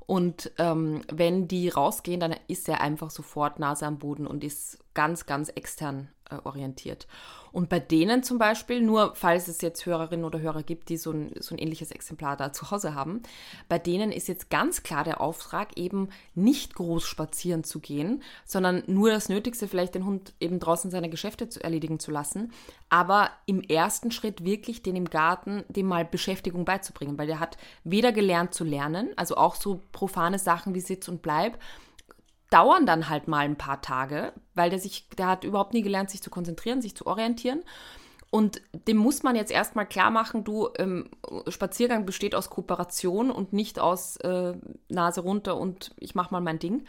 Und 0.05 0.51
ähm, 0.57 1.01
wenn 1.11 1.47
die 1.47 1.69
rausgehen, 1.69 2.19
dann 2.19 2.35
ist 2.47 2.67
er 2.67 2.81
einfach 2.81 3.09
sofort 3.09 3.59
Nase 3.59 3.85
am 3.85 3.99
Boden 3.99 4.27
und 4.27 4.43
ist 4.43 4.79
ganz, 4.93 5.25
ganz 5.25 5.49
extern 5.49 6.09
äh, 6.33 6.39
orientiert. 6.43 7.07
Und 7.53 7.69
bei 7.69 7.79
denen 7.79 8.23
zum 8.23 8.39
Beispiel, 8.39 8.81
nur 8.81 9.13
falls 9.15 9.47
es 9.47 9.61
jetzt 9.61 9.85
Hörerinnen 9.85 10.25
oder 10.25 10.39
Hörer 10.39 10.63
gibt, 10.63 10.89
die 10.89 10.97
so 10.97 11.11
ein, 11.11 11.31
so 11.39 11.53
ein 11.53 11.59
ähnliches 11.59 11.91
Exemplar 11.91 12.35
da 12.35 12.51
zu 12.51 12.71
Hause 12.71 12.95
haben, 12.95 13.21
bei 13.69 13.77
denen 13.77 14.11
ist 14.11 14.27
jetzt 14.27 14.49
ganz 14.49 14.81
klar 14.81 15.03
der 15.03 15.21
Auftrag, 15.21 15.77
eben 15.77 16.09
nicht 16.33 16.73
groß 16.73 17.05
spazieren 17.05 17.63
zu 17.63 17.79
gehen, 17.79 18.23
sondern 18.43 18.81
nur 18.87 19.11
das 19.11 19.29
Nötigste, 19.29 19.67
vielleicht 19.67 19.93
den 19.93 20.05
Hund 20.05 20.33
eben 20.39 20.59
draußen 20.59 20.89
seine 20.89 21.09
Geschäfte 21.09 21.47
zu 21.47 21.63
erledigen 21.63 21.99
zu 21.99 22.09
lassen, 22.09 22.51
aber 22.89 23.29
im 23.45 23.61
ersten 23.61 24.09
Schritt 24.09 24.43
wirklich 24.43 24.81
den 24.81 24.95
im 24.95 25.09
Garten, 25.09 25.63
dem 25.67 25.85
mal 25.85 26.05
Beschäftigung 26.05 26.65
beizubringen, 26.65 27.19
weil 27.19 27.27
der 27.27 27.39
hat 27.39 27.57
weder 27.83 28.11
gelernt 28.11 28.55
zu 28.55 28.63
lernen, 28.63 29.11
also 29.15 29.37
auch 29.37 29.53
so 29.53 29.79
profane 29.91 30.39
Sachen 30.39 30.73
wie 30.73 30.81
Sitz 30.81 31.07
und 31.07 31.21
Bleib, 31.21 31.59
dauern 32.53 32.85
dann 32.85 33.09
halt 33.09 33.27
mal 33.27 33.45
ein 33.45 33.57
paar 33.57 33.81
Tage, 33.81 34.31
weil 34.53 34.69
der 34.69 34.79
sich, 34.79 35.07
der 35.17 35.27
hat 35.27 35.43
überhaupt 35.43 35.73
nie 35.73 35.81
gelernt, 35.81 36.11
sich 36.11 36.21
zu 36.21 36.29
konzentrieren, 36.29 36.81
sich 36.81 36.95
zu 36.95 37.07
orientieren. 37.07 37.63
Und 38.29 38.61
dem 38.87 38.97
muss 38.97 39.21
man 39.21 39.35
jetzt 39.35 39.51
erstmal 39.51 39.85
klar 39.85 40.09
machen, 40.09 40.43
du, 40.43 40.69
ähm, 40.77 41.09
Spaziergang 41.47 42.05
besteht 42.05 42.33
aus 42.33 42.49
Kooperation 42.49 43.29
und 43.29 43.53
nicht 43.53 43.79
aus 43.79 44.17
äh, 44.17 44.53
Nase 44.89 45.21
runter 45.21 45.57
und 45.57 45.93
ich 45.97 46.15
mach 46.15 46.31
mal 46.31 46.41
mein 46.41 46.59
Ding. 46.59 46.85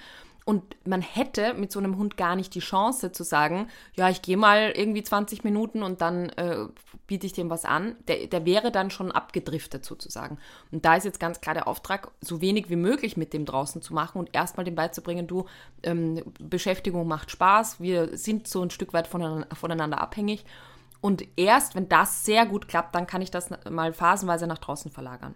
Und 0.47 0.77
man 0.87 1.01
hätte 1.01 1.55
mit 1.55 1.73
so 1.73 1.79
einem 1.79 1.97
Hund 1.97 2.19
gar 2.19 2.37
nicht 2.37 2.55
die 2.55 2.61
Chance 2.61 3.13
zu 3.13 3.25
sagen, 3.25 3.69
ja, 3.95 4.11
ich 4.11 4.21
gehe 4.21 4.37
mal 4.37 4.73
irgendwie 4.77 5.03
20 5.03 5.43
Minuten 5.43 5.83
und 5.83 6.03
dann 6.03 6.29
äh, 6.31 6.67
biete 7.07 7.27
ich 7.27 7.33
dem 7.33 7.49
was 7.49 7.65
an. 7.65 7.97
Der, 8.09 8.27
der 8.27 8.45
wäre 8.45 8.71
dann 8.71 8.91
schon 8.91 9.11
abgedriftet 9.11 9.87
sozusagen. 9.87 10.37
Und 10.71 10.85
da 10.85 10.97
ist 10.97 11.05
jetzt 11.05 11.19
ganz 11.19 11.41
klar 11.41 11.55
der 11.55 11.67
Auftrag, 11.67 12.11
so 12.21 12.43
wenig 12.43 12.69
wie 12.69 12.77
möglich 12.77 13.17
mit 13.17 13.33
dem 13.33 13.47
draußen 13.47 13.81
zu 13.81 13.95
machen 13.95 14.19
und 14.19 14.35
erstmal 14.35 14.65
dem 14.65 14.75
beizubringen, 14.75 15.27
du, 15.27 15.47
ähm, 15.83 16.23
Beschäftigung 16.39 17.09
macht 17.09 17.31
Spaß, 17.31 17.81
wir 17.81 18.19
sind 18.19 18.47
so 18.47 18.61
ein 18.61 18.71
Stück 18.71 18.93
weit 18.93 19.07
voneinander, 19.07 20.01
abhängig. 20.03 20.45
Und 21.01 21.25
erst, 21.37 21.75
wenn 21.75 21.89
das 21.89 22.27
sehr 22.27 22.45
gut 22.45 22.69
klappt, 22.69 22.95
dann 22.95 23.07
kann 23.07 23.23
ich 23.23 23.31
das 23.31 23.49
mal 23.71 23.95
phasenweise 23.95 24.47
nach 24.47 24.59
draußen 24.59 24.91
verlagern. 24.91 25.35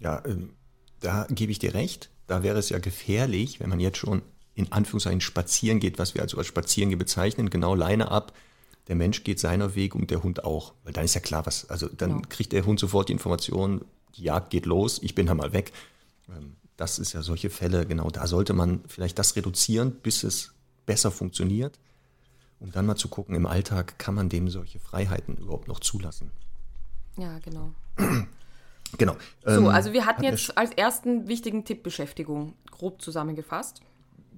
Ja, 0.00 0.20
ähm, 0.26 0.56
da 0.98 1.28
gebe 1.30 1.52
ich 1.52 1.60
dir 1.60 1.74
recht 1.74 2.10
da 2.26 2.42
wäre 2.42 2.58
es 2.58 2.68
ja 2.68 2.78
gefährlich, 2.78 3.60
wenn 3.60 3.70
man 3.70 3.80
jetzt 3.80 3.98
schon 3.98 4.22
in 4.54 4.72
Anführungszeichen 4.72 5.20
spazieren 5.20 5.80
geht, 5.80 5.98
was 5.98 6.14
wir 6.14 6.22
also 6.22 6.38
als 6.38 6.46
Spazierengehen 6.46 6.98
bezeichnen, 6.98 7.50
genau 7.50 7.74
Leine 7.74 8.10
ab, 8.10 8.32
der 8.88 8.96
Mensch 8.96 9.24
geht 9.24 9.38
seiner 9.38 9.74
Weg 9.74 9.94
und 9.94 10.10
der 10.10 10.22
Hund 10.22 10.44
auch. 10.44 10.74
Weil 10.84 10.92
dann 10.92 11.04
ist 11.04 11.14
ja 11.14 11.20
klar, 11.20 11.44
was, 11.44 11.68
also 11.68 11.88
dann 11.88 12.10
ja. 12.10 12.22
kriegt 12.28 12.52
der 12.52 12.64
Hund 12.64 12.80
sofort 12.80 13.08
die 13.08 13.12
Information, 13.12 13.84
die 14.16 14.22
Jagd 14.22 14.50
geht 14.50 14.66
los, 14.66 15.00
ich 15.02 15.14
bin 15.14 15.26
da 15.26 15.34
mal 15.34 15.52
weg. 15.52 15.72
Ähm, 16.28 16.56
das 16.76 16.98
ist 16.98 17.12
ja 17.12 17.22
solche 17.22 17.50
Fälle, 17.50 17.86
genau, 17.86 18.10
da 18.10 18.26
sollte 18.26 18.52
man 18.52 18.80
vielleicht 18.86 19.18
das 19.18 19.36
reduzieren, 19.36 19.92
bis 20.02 20.22
es 20.22 20.52
besser 20.84 21.10
funktioniert. 21.10 21.78
Um 22.58 22.72
dann 22.72 22.86
mal 22.86 22.96
zu 22.96 23.08
gucken, 23.08 23.34
im 23.34 23.46
Alltag 23.46 23.98
kann 23.98 24.14
man 24.14 24.30
dem 24.30 24.48
solche 24.48 24.78
Freiheiten 24.78 25.36
überhaupt 25.36 25.68
noch 25.68 25.80
zulassen. 25.80 26.30
Ja, 27.18 27.38
genau. 27.40 27.72
Genau. 28.98 29.16
So, 29.44 29.50
ähm, 29.50 29.66
also 29.68 29.92
wir 29.92 30.06
hatten 30.06 30.24
jetzt 30.24 30.56
als 30.56 30.72
ersten 30.72 31.28
wichtigen 31.28 31.64
Tipp 31.64 31.82
Beschäftigung, 31.82 32.54
grob 32.70 33.02
zusammengefasst. 33.02 33.80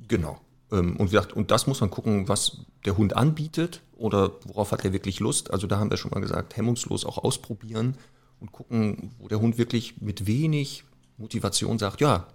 Genau. 0.06 0.40
Ähm, 0.70 0.96
und, 0.96 1.10
gesagt, 1.10 1.32
und 1.32 1.50
das 1.50 1.66
muss 1.66 1.80
man 1.80 1.90
gucken, 1.90 2.28
was 2.28 2.58
der 2.84 2.96
Hund 2.96 3.16
anbietet 3.16 3.82
oder 3.96 4.32
worauf 4.44 4.72
hat 4.72 4.84
er 4.84 4.92
wirklich 4.92 5.20
Lust. 5.20 5.50
Also 5.50 5.66
da 5.66 5.78
haben 5.78 5.90
wir 5.90 5.96
schon 5.96 6.10
mal 6.10 6.20
gesagt, 6.20 6.56
hemmungslos 6.56 7.04
auch 7.04 7.18
ausprobieren 7.18 7.96
und 8.40 8.52
gucken, 8.52 9.14
wo 9.18 9.28
der 9.28 9.40
Hund 9.40 9.58
wirklich 9.58 10.00
mit 10.00 10.26
wenig 10.26 10.84
Motivation 11.16 11.78
sagt, 11.78 12.00
ja, 12.00 12.28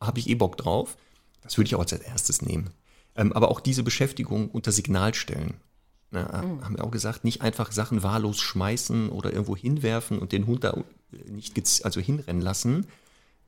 habe 0.00 0.18
ich 0.18 0.28
eh 0.28 0.34
Bock 0.34 0.56
drauf. 0.56 0.96
Das 1.42 1.56
würde 1.56 1.66
ich 1.66 1.74
auch 1.74 1.80
als 1.80 1.92
erstes 1.92 2.42
nehmen. 2.42 2.70
Ähm, 3.16 3.32
aber 3.32 3.50
auch 3.50 3.60
diese 3.60 3.82
Beschäftigung 3.82 4.50
unter 4.50 4.72
Signal 4.72 5.14
stellen. 5.14 5.54
Mhm. 6.10 6.64
Haben 6.64 6.76
wir 6.76 6.84
auch 6.84 6.90
gesagt, 6.90 7.24
nicht 7.24 7.42
einfach 7.42 7.72
Sachen 7.72 8.02
wahllos 8.02 8.40
schmeißen 8.40 9.10
oder 9.10 9.32
irgendwo 9.32 9.56
hinwerfen 9.56 10.18
und 10.18 10.32
den 10.32 10.46
Hund 10.46 10.64
da 10.64 10.76
nicht 11.26 11.84
also 11.84 12.00
hinrennen 12.00 12.42
lassen. 12.42 12.86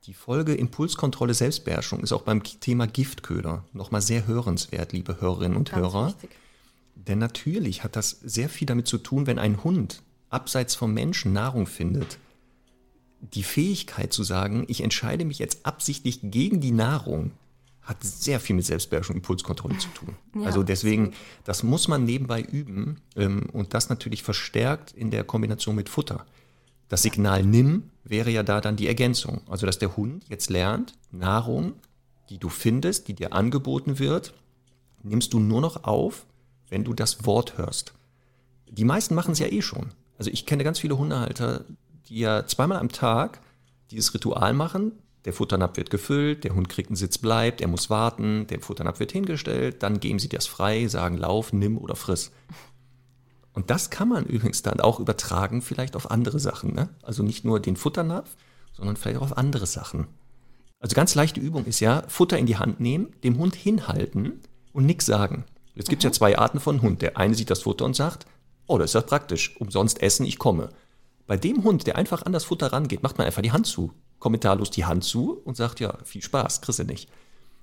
Die 0.07 0.15
Folge 0.15 0.55
Impulskontrolle 0.55 1.35
Selbstbeherrschung 1.35 2.01
ist 2.01 2.13
auch 2.13 2.23
beim 2.23 2.43
Thema 2.43 2.87
Giftköder 2.87 3.65
nochmal 3.73 4.03
sehr 4.03 4.27
hörenswert, 4.27 4.93
liebe 4.93 5.21
Hörerinnen 5.21 5.57
und 5.57 5.71
Ganz 5.71 5.81
Hörer. 5.81 6.07
Wichtig. 6.09 6.31
Denn 6.95 7.19
natürlich 7.19 7.85
hat 7.85 7.97
das 7.97 8.11
sehr 8.11 8.49
viel 8.49 8.67
damit 8.67 8.87
zu 8.87 8.99
tun, 8.99 9.27
wenn 9.27 9.39
ein 9.39 9.63
Hund 9.65 10.03
abseits 10.29 10.75
vom 10.75 10.93
Menschen 10.93 11.33
Nahrung 11.33 11.67
findet. 11.67 12.19
Die 13.21 13.45
Fähigkeit 13.45 14.13
zu 14.13 14.25
sagen, 14.25 14.65
ich 14.69 14.81
entscheide 14.81 15.25
mich 15.25 15.39
jetzt 15.39 15.65
absichtlich 15.65 16.19
gegen 16.23 16.61
die 16.61 16.73
Nahrung, 16.73 17.31
hat 17.83 18.03
sehr 18.03 18.39
viel 18.39 18.55
mit 18.55 18.65
Selbstbeherrschung 18.65 19.15
und 19.15 19.21
Impulskontrolle 19.21 19.77
zu 19.79 19.89
tun. 19.89 20.17
Ja, 20.37 20.43
also 20.43 20.63
deswegen, 20.63 21.15
das 21.45 21.63
muss 21.63 21.89
man 21.89 22.05
nebenbei 22.05 22.41
üben 22.41 23.01
ähm, 23.17 23.47
und 23.53 23.75
das 23.75 23.89
natürlich 23.89 24.23
verstärkt 24.23 24.93
in 24.93 25.11
der 25.11 25.25
Kombination 25.25 25.75
mit 25.75 25.89
Futter. 25.89 26.25
Das 26.89 27.03
Signal 27.03 27.43
nimm 27.43 27.91
wäre 28.05 28.31
ja 28.31 28.43
da 28.43 28.61
dann 28.61 28.77
die 28.77 28.87
Ergänzung. 28.87 29.41
Also, 29.49 29.67
dass 29.67 29.79
der 29.79 29.97
Hund 29.97 30.25
jetzt 30.29 30.51
lernt, 30.51 30.95
Nahrung, 31.11 31.75
die 32.29 32.39
du 32.39 32.49
findest, 32.49 33.09
die 33.09 33.15
dir 33.15 33.33
angeboten 33.33 33.99
wird, 33.99 34.35
nimmst 35.03 35.33
du 35.33 35.41
nur 35.41 35.61
noch 35.61 35.85
auf, 35.85 36.27
wenn 36.69 36.85
du 36.85 36.95
das 36.95 37.25
Wort 37.27 37.59
hörst. 37.59 37.95
Die 38.69 38.85
meisten 38.85 39.15
machen 39.15 39.33
es 39.33 39.39
ja 39.39 39.49
eh 39.49 39.63
schon. 39.63 39.91
Also 40.19 40.31
ich 40.31 40.47
kenne 40.47 40.65
ganz 40.65 40.79
viele 40.79 40.97
Hundehalter, 40.97 41.65
die 42.09 42.21
ja 42.21 42.47
zweimal 42.47 42.79
am 42.79 42.89
Tag 42.91 43.41
dieses 43.91 44.15
Ritual 44.15 44.55
machen. 44.55 44.93
Der 45.25 45.33
Futternapf 45.33 45.77
wird 45.77 45.91
gefüllt, 45.91 46.45
der 46.45 46.55
Hund 46.55 46.69
kriegt 46.69 46.89
einen 46.89 46.97
Sitz, 46.97 47.19
bleibt, 47.19 47.61
er 47.61 47.69
muss 47.69 47.91
warten, 47.91 48.47
der 48.49 48.61
Futternapf 48.61 48.99
wird 48.99 49.13
hingestellt, 49.13 49.83
dann 49.83 50.01
geben 50.01 50.19
sie 50.19 50.29
das 50.29 50.47
frei, 50.47 50.89
sagen 50.89 51.17
lauf, 51.17 51.53
nimm 51.53 51.79
oder 51.79 51.95
friss. 51.95 52.33
Und 53.53 53.71
das 53.71 53.91
kann 53.91 54.09
man 54.09 54.25
übrigens 54.25 54.63
dann 54.63 54.81
auch 54.81 54.99
übertragen, 54.99 55.63
vielleicht 55.63 55.95
auf 55.95 56.11
andere 56.11 56.41
Sachen. 56.41 56.75
Ne? 56.75 56.89
Also 57.03 57.23
nicht 57.23 57.45
nur 57.45 57.61
den 57.61 57.77
Futternapf, 57.77 58.35
sondern 58.73 58.97
vielleicht 58.97 59.19
auch 59.19 59.23
auf 59.23 59.37
andere 59.37 59.67
Sachen. 59.67 60.09
Also 60.81 60.97
ganz 60.97 61.15
leichte 61.15 61.39
Übung 61.39 61.67
ist 61.67 61.81
ja, 61.81 62.03
Futter 62.09 62.39
in 62.39 62.47
die 62.47 62.57
Hand 62.57 62.81
nehmen, 62.81 63.15
dem 63.23 63.39
Hund 63.39 63.55
hinhalten 63.55 64.41
und 64.73 64.87
nichts 64.87 65.07
sagen. 65.07 65.45
Jetzt 65.75 65.89
gibt 65.89 66.01
es 66.01 66.05
ja 66.05 66.11
mhm. 66.11 66.15
zwei 66.15 66.39
Arten 66.39 66.61
von 66.61 66.83
Hund. 66.83 67.03
Der 67.03 67.17
eine 67.17 67.35
sieht 67.35 67.51
das 67.51 67.63
Futter 67.63 67.85
und 67.85 67.95
sagt, 67.95 68.27
oh, 68.67 68.79
das 68.79 68.91
ist 68.91 68.95
ja 68.95 69.03
praktisch, 69.03 69.57
umsonst 69.61 70.03
essen, 70.03 70.27
ich 70.27 70.39
komme. 70.39 70.71
Bei 71.27 71.37
dem 71.37 71.63
Hund, 71.63 71.87
der 71.87 71.97
einfach 71.97 72.23
an 72.27 72.33
das 72.33 72.45
Futter 72.45 72.73
rangeht, 72.73 73.03
macht 73.03 73.19
man 73.19 73.27
einfach 73.27 73.43
die 73.43 73.53
Hand 73.53 73.67
zu. 73.67 73.93
Kommentarlos 74.23 74.71
die 74.71 74.85
Hand 74.85 75.03
zu 75.03 75.41
und 75.45 75.57
sagt, 75.57 75.81
ja, 75.81 75.99
viel 76.05 76.23
Spaß, 76.23 76.61
kriegst 76.61 76.79
du 76.79 76.85
nicht. 76.85 77.11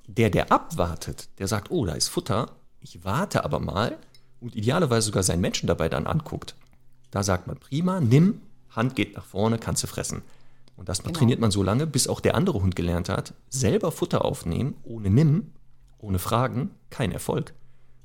Der, 0.07 0.29
der 0.29 0.51
abwartet, 0.51 1.29
der 1.39 1.47
sagt, 1.47 1.71
oh, 1.71 1.85
da 1.85 1.93
ist 1.93 2.09
Futter, 2.09 2.51
ich 2.81 3.05
warte 3.05 3.45
aber 3.45 3.61
mal, 3.61 3.97
und 4.41 4.57
idealerweise 4.57 5.05
sogar 5.05 5.23
seinen 5.23 5.39
Menschen 5.39 5.67
dabei 5.67 5.87
dann 5.87 6.05
anguckt, 6.05 6.55
da 7.11 7.23
sagt 7.23 7.47
man 7.47 7.57
prima, 7.57 8.01
nimm, 8.01 8.41
Hand 8.71 8.97
geht 8.97 9.15
nach 9.15 9.23
vorne, 9.23 9.57
kannst 9.57 9.83
du 9.83 9.87
fressen. 9.87 10.21
Und 10.75 10.89
das 10.89 11.01
genau. 11.01 11.17
trainiert 11.17 11.39
man 11.39 11.49
so 11.49 11.63
lange, 11.63 11.87
bis 11.87 12.09
auch 12.09 12.19
der 12.19 12.35
andere 12.35 12.61
Hund 12.61 12.75
gelernt 12.75 13.07
hat, 13.07 13.33
selber 13.47 13.93
Futter 13.93 14.25
aufnehmen, 14.25 14.75
ohne 14.83 15.09
nimm, 15.09 15.51
ohne 15.97 16.19
Fragen, 16.19 16.71
kein 16.89 17.13
Erfolg. 17.13 17.53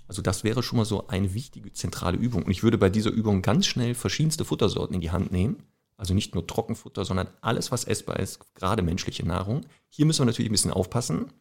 Also 0.07 0.23
das 0.23 0.45
wäre 0.45 0.63
schon 0.63 0.77
mal 0.77 0.85
so 0.85 1.09
eine 1.09 1.35
wichtige 1.35 1.73
zentrale 1.73 2.17
Übung. 2.17 2.45
Und 2.45 2.53
ich 2.53 2.63
würde 2.63 2.79
bei 2.79 2.89
dieser 2.89 3.11
Übung 3.11 3.43
ganz 3.43 3.67
schnell 3.67 3.97
verschiedenste 3.97 4.45
Futtersorten 4.45 4.95
in 4.95 5.01
die 5.01 5.11
Hand 5.11 5.33
nehmen. 5.33 5.57
Also 5.97 6.15
nicht 6.15 6.35
nur 6.35 6.47
Trockenfutter, 6.47 7.05
sondern 7.05 7.29
alles, 7.41 7.71
was 7.71 7.85
essbar 7.85 8.19
ist, 8.19 8.55
gerade 8.55 8.83
menschliche 8.83 9.27
Nahrung. 9.27 9.65
Hier 9.89 10.07
müssen 10.07 10.21
wir 10.21 10.27
natürlich 10.27 10.51
ein 10.51 10.53
bisschen 10.53 10.73
aufpassen. 10.73 11.33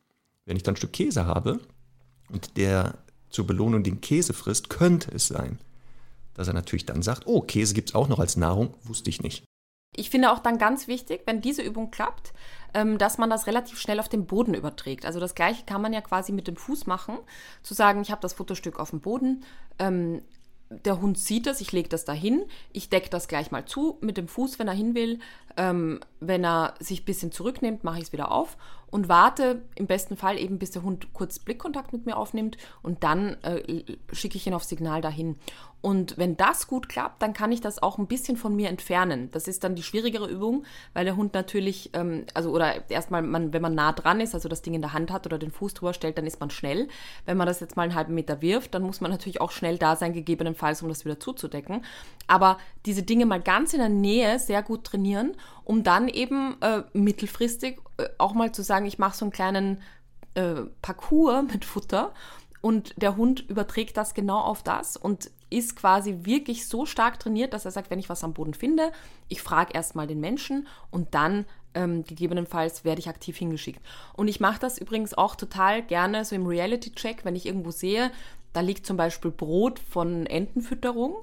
Wenn 0.45 0.57
ich 0.57 0.63
dann 0.63 0.73
ein 0.73 0.77
Stück 0.77 0.93
Käse 0.93 1.25
habe 1.25 1.59
und 2.29 2.57
der 2.57 2.99
zur 3.29 3.47
Belohnung 3.47 3.83
den 3.83 4.01
Käse 4.01 4.33
frisst, 4.33 4.69
könnte 4.69 5.11
es 5.11 5.27
sein, 5.27 5.59
dass 6.35 6.47
er 6.47 6.53
natürlich 6.53 6.85
dann 6.85 7.01
sagt, 7.01 7.23
oh, 7.25 7.41
Käse 7.41 7.73
gibt 7.73 7.89
es 7.89 7.95
auch 7.95 8.07
noch 8.07 8.19
als 8.19 8.37
Nahrung, 8.37 8.75
wusste 8.83 9.09
ich 9.09 9.21
nicht. 9.21 9.43
Ich 9.95 10.09
finde 10.09 10.31
auch 10.31 10.39
dann 10.39 10.57
ganz 10.57 10.87
wichtig, 10.87 11.21
wenn 11.25 11.41
diese 11.41 11.61
Übung 11.61 11.91
klappt, 11.91 12.33
ähm, 12.73 12.97
dass 12.97 13.17
man 13.17 13.29
das 13.29 13.45
relativ 13.45 13.79
schnell 13.79 13.99
auf 13.99 14.09
den 14.09 14.25
Boden 14.25 14.55
überträgt. 14.55 15.05
Also 15.05 15.19
das 15.19 15.35
gleiche 15.35 15.65
kann 15.65 15.81
man 15.81 15.93
ja 15.93 16.01
quasi 16.01 16.31
mit 16.31 16.47
dem 16.47 16.55
Fuß 16.55 16.87
machen, 16.87 17.17
zu 17.61 17.73
sagen, 17.73 18.01
ich 18.01 18.09
habe 18.09 18.21
das 18.21 18.33
Futterstück 18.33 18.79
auf 18.79 18.89
dem 18.89 19.01
Boden, 19.01 19.43
ähm, 19.77 20.21
der 20.85 21.01
Hund 21.01 21.17
sieht 21.17 21.47
das, 21.47 21.61
ich 21.61 21.71
lege 21.71 21.89
das 21.89 22.05
dahin, 22.05 22.43
ich 22.71 22.89
decke 22.89 23.09
das 23.09 23.27
gleich 23.27 23.51
mal 23.51 23.65
zu 23.65 23.97
mit 24.01 24.17
dem 24.17 24.27
Fuß, 24.27 24.59
wenn 24.59 24.67
er 24.67 24.73
hin 24.73 24.95
will. 24.95 25.19
Ähm, 25.55 25.99
wenn 26.19 26.43
er 26.43 26.73
sich 26.79 27.01
ein 27.01 27.05
bisschen 27.05 27.31
zurücknimmt, 27.31 27.83
mache 27.83 27.99
ich 27.99 28.05
es 28.05 28.13
wieder 28.13 28.31
auf 28.31 28.57
und 28.93 29.09
warte 29.09 29.63
im 29.73 29.87
besten 29.87 30.17
Fall 30.17 30.37
eben, 30.37 30.59
bis 30.59 30.69
der 30.69 30.83
Hund 30.83 31.13
kurz 31.13 31.39
Blickkontakt 31.39 31.93
mit 31.93 32.05
mir 32.05 32.15
aufnimmt 32.15 32.57
und 32.83 33.03
dann 33.03 33.41
äh, 33.41 33.83
schicke 34.11 34.37
ich 34.37 34.45
ihn 34.45 34.53
auf 34.53 34.63
Signal 34.63 35.01
dahin. 35.01 35.35
Und 35.81 36.17
wenn 36.17 36.37
das 36.37 36.67
gut 36.67 36.87
klappt, 36.87 37.21
dann 37.21 37.33
kann 37.33 37.51
ich 37.51 37.59
das 37.59 37.81
auch 37.81 37.97
ein 37.97 38.07
bisschen 38.07 38.37
von 38.37 38.55
mir 38.55 38.69
entfernen. 38.69 39.29
Das 39.31 39.49
ist 39.49 39.65
dann 39.65 39.75
die 39.75 39.83
schwierigere 39.83 40.29
Übung, 40.29 40.63
weil 40.93 41.03
der 41.03 41.17
Hund 41.17 41.33
natürlich, 41.33 41.89
ähm, 41.93 42.25
also 42.35 42.51
oder 42.51 42.89
erstmal, 42.89 43.21
man, 43.23 43.51
wenn 43.51 43.63
man 43.63 43.75
nah 43.75 43.91
dran 43.91 44.21
ist, 44.21 44.35
also 44.35 44.47
das 44.47 44.61
Ding 44.61 44.75
in 44.75 44.81
der 44.81 44.93
Hand 44.93 45.11
hat 45.11 45.25
oder 45.25 45.39
den 45.39 45.51
Fuß 45.51 45.73
drüber 45.73 45.93
stellt, 45.93 46.17
dann 46.19 46.25
ist 46.25 46.39
man 46.39 46.51
schnell. 46.51 46.87
Wenn 47.25 47.35
man 47.35 47.47
das 47.47 47.59
jetzt 47.59 47.75
mal 47.75 47.83
einen 47.83 47.95
halben 47.95 48.13
Meter 48.13 48.41
wirft, 48.41 48.75
dann 48.75 48.83
muss 48.83 49.01
man 49.01 49.11
natürlich 49.11 49.41
auch 49.41 49.51
schnell 49.51 49.77
da 49.77 49.95
sein, 49.95 50.13
gegebenenfalls, 50.13 50.83
um 50.83 50.87
das 50.87 51.03
wieder 51.03 51.19
zuzudecken. 51.19 51.83
Aber 52.27 52.59
diese 52.85 53.03
Dinge 53.03 53.25
mal 53.25 53.41
ganz 53.41 53.73
in 53.73 53.79
der 53.79 53.89
Nähe 53.89 54.39
sehr 54.39 54.61
gut 54.61 54.85
trainieren, 54.85 55.35
um 55.65 55.83
dann 55.83 56.07
eben 56.07 56.55
äh, 56.61 56.83
mittelfristig 56.93 57.79
äh, 57.97 58.09
auch 58.17 58.33
mal 58.33 58.51
zu 58.51 58.63
sagen, 58.63 58.85
ich 58.85 58.99
mache 58.99 59.17
so 59.17 59.25
einen 59.25 59.31
kleinen 59.31 59.81
äh, 60.35 60.61
Parcours 60.81 61.43
mit 61.51 61.65
Futter 61.65 62.13
und 62.61 62.93
der 63.01 63.17
Hund 63.17 63.41
überträgt 63.49 63.97
das 63.97 64.13
genau 64.13 64.39
auf 64.39 64.63
das 64.63 64.97
und 64.97 65.31
ist 65.49 65.75
quasi 65.75 66.19
wirklich 66.23 66.67
so 66.67 66.85
stark 66.85 67.19
trainiert, 67.19 67.53
dass 67.53 67.65
er 67.65 67.71
sagt, 67.71 67.91
wenn 67.91 67.99
ich 67.99 68.09
was 68.09 68.23
am 68.23 68.33
Boden 68.33 68.53
finde, 68.53 68.91
ich 69.27 69.41
frage 69.41 69.73
erstmal 69.73 70.07
den 70.07 70.19
Menschen 70.19 70.67
und 70.89 71.13
dann 71.13 71.45
ähm, 71.75 72.03
gegebenenfalls 72.03 72.83
werde 72.83 72.99
ich 72.99 73.09
aktiv 73.09 73.37
hingeschickt. 73.37 73.81
Und 74.13 74.27
ich 74.27 74.39
mache 74.39 74.59
das 74.59 74.77
übrigens 74.77 75.13
auch 75.13 75.35
total 75.35 75.83
gerne 75.83 76.25
so 76.25 76.35
im 76.35 76.47
Reality-Check, 76.47 77.25
wenn 77.25 77.35
ich 77.35 77.45
irgendwo 77.45 77.71
sehe, 77.71 78.11
da 78.53 78.61
liegt 78.61 78.85
zum 78.85 78.97
Beispiel 78.97 79.31
Brot 79.31 79.79
von 79.79 80.25
Entenfütterung, 80.25 81.15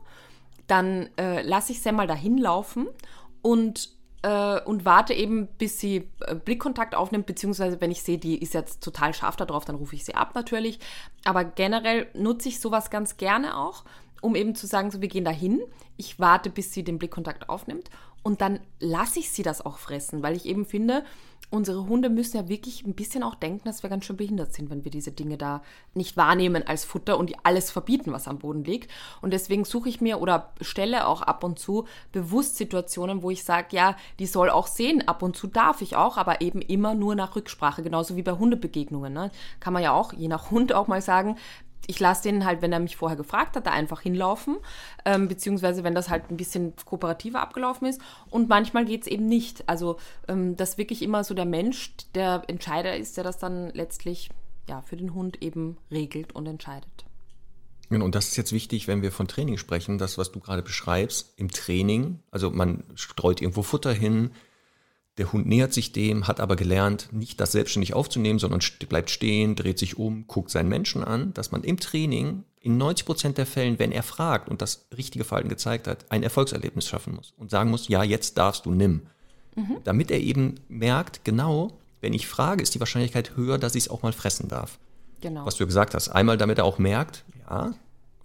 dann 0.66 1.09
äh, 1.16 1.43
lasse 1.43 1.72
ich 1.72 1.82
sie 1.82 1.93
mal 1.93 2.07
dahin 2.07 2.38
laufen 2.38 2.88
und 3.43 3.91
äh, 4.23 4.61
und 4.61 4.85
warte 4.85 5.14
eben, 5.14 5.47
bis 5.59 5.81
sie 5.81 6.09
äh, 6.21 6.35
Blickkontakt 6.35 6.95
aufnimmt, 6.95 7.27
beziehungsweise 7.27 7.81
wenn 7.81 7.91
ich 7.91 8.03
sehe, 8.03 8.18
die 8.18 8.39
ist 8.39 8.55
jetzt 8.55 8.83
total 8.83 9.14
scharf 9.14 9.37
darauf, 9.37 9.64
dann 9.64 9.77
rufe 9.77 9.95
ich 9.95 10.05
sie 10.05 10.14
ab 10.14 10.35
natürlich. 10.35 10.79
Aber 11.25 11.45
generell 11.45 12.09
nutze 12.14 12.49
ich 12.49 12.61
sowas 12.61 12.91
ganz 12.91 13.16
gerne 13.16 13.57
auch, 13.57 13.85
um 14.21 14.35
eben 14.35 14.55
zu 14.55 14.66
sagen, 14.66 14.91
so 14.91 15.01
wir 15.01 15.09
gehen 15.09 15.25
dahin, 15.25 15.61
ich 15.97 16.18
warte, 16.18 16.51
bis 16.51 16.73
sie 16.73 16.85
den 16.85 16.99
Blickkontakt 16.99 17.49
aufnimmt 17.49 17.91
und 18.23 18.41
dann 18.41 18.61
lasse 18.79 19.18
ich 19.18 19.31
sie 19.31 19.43
das 19.43 19.64
auch 19.64 19.79
fressen, 19.79 20.23
weil 20.23 20.37
ich 20.37 20.45
eben 20.47 20.66
finde, 20.66 21.05
unsere 21.51 21.86
Hunde 21.86 22.11
müssen 22.11 22.36
ja 22.36 22.49
wirklich 22.49 22.84
ein 22.84 22.95
bisschen 22.95 23.22
auch 23.22 23.34
denken, 23.34 23.64
dass 23.64 23.82
wir 23.82 23.91
ganz 23.91 24.05
schön 24.05 24.16
behindert 24.16 24.53
sind, 24.53 24.70
wenn 24.70 24.84
wir 24.84 24.91
diese 24.91 25.11
Dinge 25.11 25.36
da 25.36 25.62
nicht 25.95 26.16
wahrnehmen 26.16 26.66
als 26.66 26.84
Futter 26.84 27.18
und 27.18 27.28
die 27.28 27.36
alles 27.43 27.70
verbieten, 27.70 28.12
was 28.12 28.28
am 28.28 28.38
Boden 28.38 28.62
liegt. 28.62 28.91
Und 29.20 29.32
deswegen 29.32 29.64
suche 29.64 29.88
ich 29.88 30.01
mir 30.01 30.20
oder 30.20 30.53
stelle 30.61 31.07
auch 31.09 31.22
ab 31.22 31.43
und 31.43 31.59
zu 31.59 31.86
bewusst 32.12 32.57
Situationen, 32.57 33.22
wo 33.22 33.30
ich 33.30 33.43
sage, 33.43 33.68
ja, 33.72 33.97
die 34.18 34.26
soll 34.26 34.49
auch 34.49 34.68
sehen, 34.68 35.07
ab 35.09 35.22
und 35.22 35.36
zu 35.36 35.49
darf 35.49 35.82
ich 35.82 35.97
auch, 35.97 36.16
aber 36.16 36.41
eben 36.41 36.62
immer 36.62 36.95
nur 36.95 37.16
nach 37.16 37.34
Rücksprache, 37.34 37.82
genauso 37.82 38.16
wie 38.16 38.22
bei 38.22 38.32
Hundebegegnungen. 38.32 39.12
Ne? 39.12 39.30
Kann 39.59 39.72
man 39.72 39.82
ja 39.82 39.93
auch, 39.93 40.12
je 40.12 40.28
nach 40.28 40.51
Hund 40.51 40.72
auch 40.72 40.86
mal 40.86 41.03
sagen, 41.03 41.36
ich 41.87 41.99
lasse 42.01 42.22
den 42.24 42.45
halt, 42.45 42.62
wenn 42.62 42.72
er 42.72 42.81
mich 42.81 42.97
vorher 42.97 43.16
gefragt 43.16 43.57
hat, 43.57 43.66
da 43.66 43.72
einfach 43.72 44.01
hinlaufen, 44.01 44.59
ähm, 45.05 45.28
beziehungsweise 45.28 45.85
wenn 45.85 45.95
das 45.95 46.09
halt 46.09 46.31
ein 46.31 46.37
bisschen 46.37 46.74
kooperativer 46.85 47.41
abgelaufen 47.41 47.89
ist. 47.89 48.01
Und 48.31 48.49
manchmal 48.49 48.85
geht 48.85 49.03
es 49.03 49.07
eben 49.07 49.26
nicht. 49.26 49.68
Also, 49.68 49.97
ähm, 50.28 50.57
dass 50.57 50.78
wirklich 50.78 51.03
immer 51.03 51.24
so 51.24 51.35
der 51.35 51.47
Mensch 51.47 51.93
der 52.14 52.45
Entscheider 52.47 52.97
ist, 52.97 53.16
der 53.16 53.24
das 53.24 53.39
dann 53.39 53.70
letztlich 53.70 54.31
ja, 54.68 54.83
für 54.83 54.97
den 54.97 55.14
Hund 55.14 55.43
eben 55.43 55.78
regelt 55.91 56.35
und 56.35 56.47
entscheidet. 56.47 57.05
Genau, 57.89 58.05
und 58.05 58.14
das 58.14 58.28
ist 58.28 58.37
jetzt 58.37 58.53
wichtig, 58.53 58.87
wenn 58.87 59.03
wir 59.03 59.11
von 59.11 59.26
Training 59.26 59.57
sprechen, 59.57 59.99
das, 59.99 60.16
was 60.16 60.31
du 60.31 60.39
gerade 60.39 60.62
beschreibst, 60.62 61.35
im 61.37 61.51
Training, 61.51 62.20
also 62.31 62.51
man 62.51 62.85
streut 62.95 63.43
irgendwo 63.43 63.62
Futter 63.62 63.93
hin, 63.93 64.31
der 65.21 65.35
Hund 65.35 65.47
nähert 65.47 65.75
sich 65.75 65.93
dem, 65.93 66.27
hat 66.27 66.41
aber 66.41 66.57
gelernt, 66.57 67.11
nicht 67.12 67.41
das 67.41 67.53
selbstständig 67.53 67.93
aufzunehmen, 67.93 68.39
sondern 68.39 68.61
bleibt 68.89 69.11
stehen, 69.11 69.55
dreht 69.55 69.79
sich 69.79 69.99
um, 69.99 70.27
guckt 70.27 70.51
seinen 70.51 70.71
Menschen 70.71 71.05
an, 71.05 71.35
dass 71.35 71.53
man 71.53 71.62
im 71.62 71.79
Training 71.79 72.45
in 72.59 72.79
90 72.79 73.05
Prozent 73.05 73.37
der 73.37 73.45
Fällen, 73.45 73.79
wenn 73.79 73.93
er 73.93 74.03
fragt 74.03 74.49
und 74.49 74.62
das 74.62 74.87
richtige 74.97 75.25
Verhalten 75.25 75.51
gezeigt 75.51 75.87
hat, 75.89 76.11
ein 76.11 76.23
Erfolgserlebnis 76.23 76.89
schaffen 76.89 77.14
muss 77.14 77.35
und 77.37 77.51
sagen 77.51 77.71
muss, 77.71 77.89
ja, 77.89 78.03
jetzt 78.03 78.39
darfst 78.39 78.64
du, 78.64 78.71
nimm. 78.71 79.03
Mhm. 79.57 79.77
Damit 79.85 80.11
er 80.11 80.21
eben 80.21 80.55
merkt, 80.68 81.23
genau, 81.23 81.71
wenn 82.01 82.14
ich 82.14 82.27
frage, 82.27 82.62
ist 82.62 82.75
die 82.75 82.81
Wahrscheinlichkeit 82.81 83.37
höher, 83.37 83.59
dass 83.59 83.75
ich 83.75 83.85
es 83.85 83.91
auch 83.91 84.03
mal 84.03 84.14
fressen 84.14 84.49
darf. 84.49 84.79
Genau. 85.21 85.45
Was 85.45 85.57
du 85.57 85.66
gesagt 85.66 85.95
hast. 85.95 86.09
Einmal, 86.09 86.39
damit 86.39 86.57
er 86.57 86.64
auch 86.64 86.79
merkt, 86.79 87.25
ja, 87.47 87.75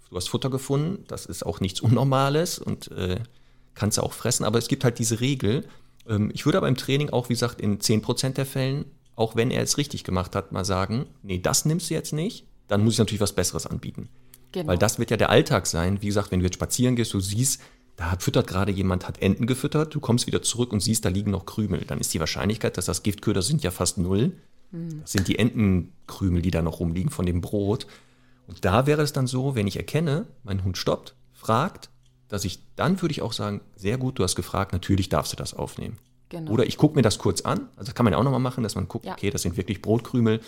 du 0.08 0.16
hast 0.16 0.30
Futter 0.30 0.48
gefunden, 0.48 1.04
das 1.08 1.26
ist 1.26 1.44
auch 1.44 1.60
nichts 1.60 1.80
Unnormales 1.82 2.58
und 2.58 2.90
äh, 2.92 3.20
kannst 3.74 3.98
du 3.98 4.02
auch 4.02 4.14
fressen, 4.14 4.44
aber 4.44 4.58
es 4.58 4.68
gibt 4.68 4.82
halt 4.82 4.98
diese 4.98 5.20
Regel, 5.20 5.68
ich 6.32 6.44
würde 6.44 6.58
aber 6.58 6.68
im 6.68 6.76
Training 6.76 7.10
auch, 7.10 7.28
wie 7.28 7.34
gesagt, 7.34 7.60
in 7.60 7.78
10% 7.78 8.30
der 8.34 8.46
Fällen, 8.46 8.84
auch 9.16 9.34
wenn 9.34 9.50
er 9.50 9.62
es 9.62 9.78
richtig 9.78 10.04
gemacht 10.04 10.36
hat, 10.36 10.52
mal 10.52 10.64
sagen, 10.64 11.06
nee, 11.22 11.38
das 11.38 11.64
nimmst 11.64 11.90
du 11.90 11.94
jetzt 11.94 12.12
nicht, 12.12 12.46
dann 12.68 12.84
muss 12.84 12.94
ich 12.94 12.98
natürlich 12.98 13.20
was 13.20 13.32
Besseres 13.32 13.66
anbieten. 13.66 14.08
Genau. 14.52 14.68
Weil 14.68 14.78
das 14.78 14.98
wird 14.98 15.10
ja 15.10 15.16
der 15.16 15.30
Alltag 15.30 15.66
sein. 15.66 16.02
Wie 16.02 16.06
gesagt, 16.06 16.30
wenn 16.30 16.40
du 16.40 16.46
jetzt 16.46 16.54
spazieren 16.54 16.96
gehst, 16.96 17.12
du 17.12 17.20
siehst, 17.20 17.60
da 17.96 18.16
füttert 18.18 18.46
gerade 18.46 18.72
jemand, 18.72 19.08
hat 19.08 19.20
Enten 19.22 19.46
gefüttert, 19.46 19.94
du 19.94 20.00
kommst 20.00 20.26
wieder 20.26 20.42
zurück 20.42 20.72
und 20.72 20.80
siehst, 20.80 21.04
da 21.04 21.08
liegen 21.08 21.30
noch 21.30 21.46
Krümel. 21.46 21.84
Dann 21.86 21.98
ist 21.98 22.12
die 22.14 22.20
Wahrscheinlichkeit, 22.20 22.76
dass 22.76 22.84
das 22.84 23.02
Giftköder 23.02 23.42
sind, 23.42 23.64
ja 23.64 23.70
fast 23.70 23.98
null. 23.98 24.32
Mhm. 24.70 25.00
Das 25.00 25.12
sind 25.12 25.28
die 25.28 25.38
Entenkrümel, 25.38 26.42
die 26.42 26.50
da 26.50 26.62
noch 26.62 26.80
rumliegen 26.80 27.10
von 27.10 27.26
dem 27.26 27.40
Brot. 27.40 27.86
Und 28.46 28.64
da 28.64 28.86
wäre 28.86 29.02
es 29.02 29.12
dann 29.12 29.26
so, 29.26 29.54
wenn 29.54 29.66
ich 29.66 29.76
erkenne, 29.76 30.26
mein 30.44 30.62
Hund 30.62 30.78
stoppt, 30.78 31.16
fragt, 31.32 31.90
dass 32.28 32.44
ich 32.44 32.60
dann 32.76 33.00
würde 33.00 33.12
ich 33.12 33.22
auch 33.22 33.32
sagen, 33.32 33.60
sehr 33.74 33.98
gut, 33.98 34.18
du 34.18 34.24
hast 34.24 34.36
gefragt, 34.36 34.72
natürlich 34.72 35.08
darfst 35.08 35.32
du 35.32 35.36
das 35.36 35.54
aufnehmen. 35.54 35.98
Genau. 36.28 36.52
Oder 36.52 36.66
ich 36.66 36.76
gucke 36.76 36.96
mir 36.96 37.02
das 37.02 37.18
kurz 37.18 37.42
an, 37.42 37.68
also 37.76 37.86
das 37.86 37.94
kann 37.94 38.04
man 38.04 38.12
ja 38.12 38.18
auch 38.18 38.24
nochmal 38.24 38.40
machen, 38.40 38.64
dass 38.64 38.74
man 38.74 38.88
guckt, 38.88 39.06
ja. 39.06 39.12
okay, 39.12 39.30
das 39.30 39.42
sind 39.42 39.56
wirklich 39.56 39.80
Brotkrümel, 39.80 40.40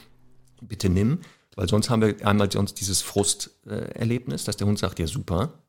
bitte 0.60 0.88
nimm, 0.88 1.20
weil 1.54 1.68
sonst 1.68 1.88
haben 1.90 2.02
wir 2.02 2.26
einmal 2.26 2.50
sonst 2.50 2.80
dieses 2.80 3.02
Frusterlebnis, 3.02 4.44
dass 4.44 4.56
der 4.56 4.66
Hund 4.66 4.78
sagt, 4.78 4.98
ja 4.98 5.06
super, 5.06 5.62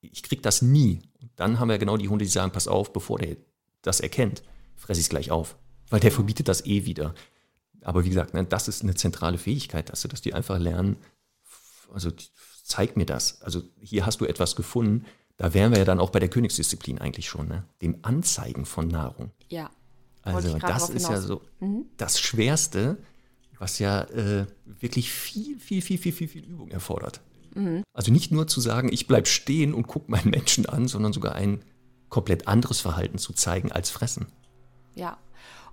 ich 0.00 0.22
krieg 0.22 0.42
das 0.42 0.60
nie. 0.62 1.00
Und 1.20 1.30
dann 1.36 1.58
haben 1.58 1.68
wir 1.68 1.78
genau 1.78 1.96
die 1.96 2.08
Hunde, 2.08 2.24
die 2.24 2.30
sagen, 2.30 2.52
pass 2.52 2.68
auf, 2.68 2.92
bevor 2.92 3.18
der 3.18 3.36
das 3.82 4.00
erkennt, 4.00 4.42
fresse 4.76 5.00
ich 5.00 5.06
es 5.06 5.10
gleich 5.10 5.30
auf, 5.30 5.56
weil 5.88 6.00
der 6.00 6.12
verbietet 6.12 6.48
das 6.48 6.64
eh 6.66 6.84
wieder. 6.84 7.14
Aber 7.82 8.04
wie 8.04 8.08
gesagt, 8.08 8.34
ne, 8.34 8.44
das 8.44 8.68
ist 8.68 8.82
eine 8.82 8.94
zentrale 8.94 9.38
Fähigkeit, 9.38 9.90
dass 9.90 10.02
du, 10.02 10.08
dass 10.08 10.22
die 10.22 10.34
einfach 10.34 10.58
lernen, 10.58 10.96
also 11.92 12.10
zeig 12.64 12.96
mir 12.96 13.06
das. 13.06 13.42
Also 13.42 13.62
hier 13.80 14.06
hast 14.06 14.20
du 14.20 14.24
etwas 14.24 14.56
gefunden, 14.56 15.04
da 15.36 15.54
wären 15.54 15.72
wir 15.72 15.78
ja 15.78 15.84
dann 15.84 16.00
auch 16.00 16.10
bei 16.10 16.20
der 16.20 16.28
Königsdisziplin 16.28 16.98
eigentlich 16.98 17.28
schon, 17.28 17.48
ne? 17.48 17.64
dem 17.82 17.98
Anzeigen 18.02 18.66
von 18.66 18.88
Nahrung. 18.88 19.32
Ja. 19.48 19.70
Also 20.22 20.58
das 20.58 20.88
ist 20.88 21.08
ja 21.08 21.20
so 21.20 21.42
mhm. 21.60 21.86
das 21.96 22.18
Schwerste, 22.18 22.96
was 23.58 23.78
ja 23.78 24.02
äh, 24.04 24.46
wirklich 24.64 25.10
viel, 25.10 25.58
viel, 25.58 25.82
viel, 25.82 25.98
viel, 25.98 26.12
viel, 26.12 26.28
viel 26.28 26.44
Übung 26.44 26.70
erfordert. 26.70 27.20
Mhm. 27.54 27.82
Also 27.92 28.10
nicht 28.10 28.32
nur 28.32 28.46
zu 28.46 28.60
sagen, 28.60 28.90
ich 28.92 29.06
bleibe 29.06 29.26
stehen 29.26 29.74
und 29.74 29.86
gucke 29.86 30.10
meinen 30.10 30.30
Menschen 30.30 30.66
an, 30.66 30.88
sondern 30.88 31.12
sogar 31.12 31.34
ein 31.34 31.64
komplett 32.08 32.48
anderes 32.48 32.80
Verhalten 32.80 33.18
zu 33.18 33.32
zeigen 33.32 33.70
als 33.70 33.90
fressen. 33.90 34.26
Ja, 34.94 35.18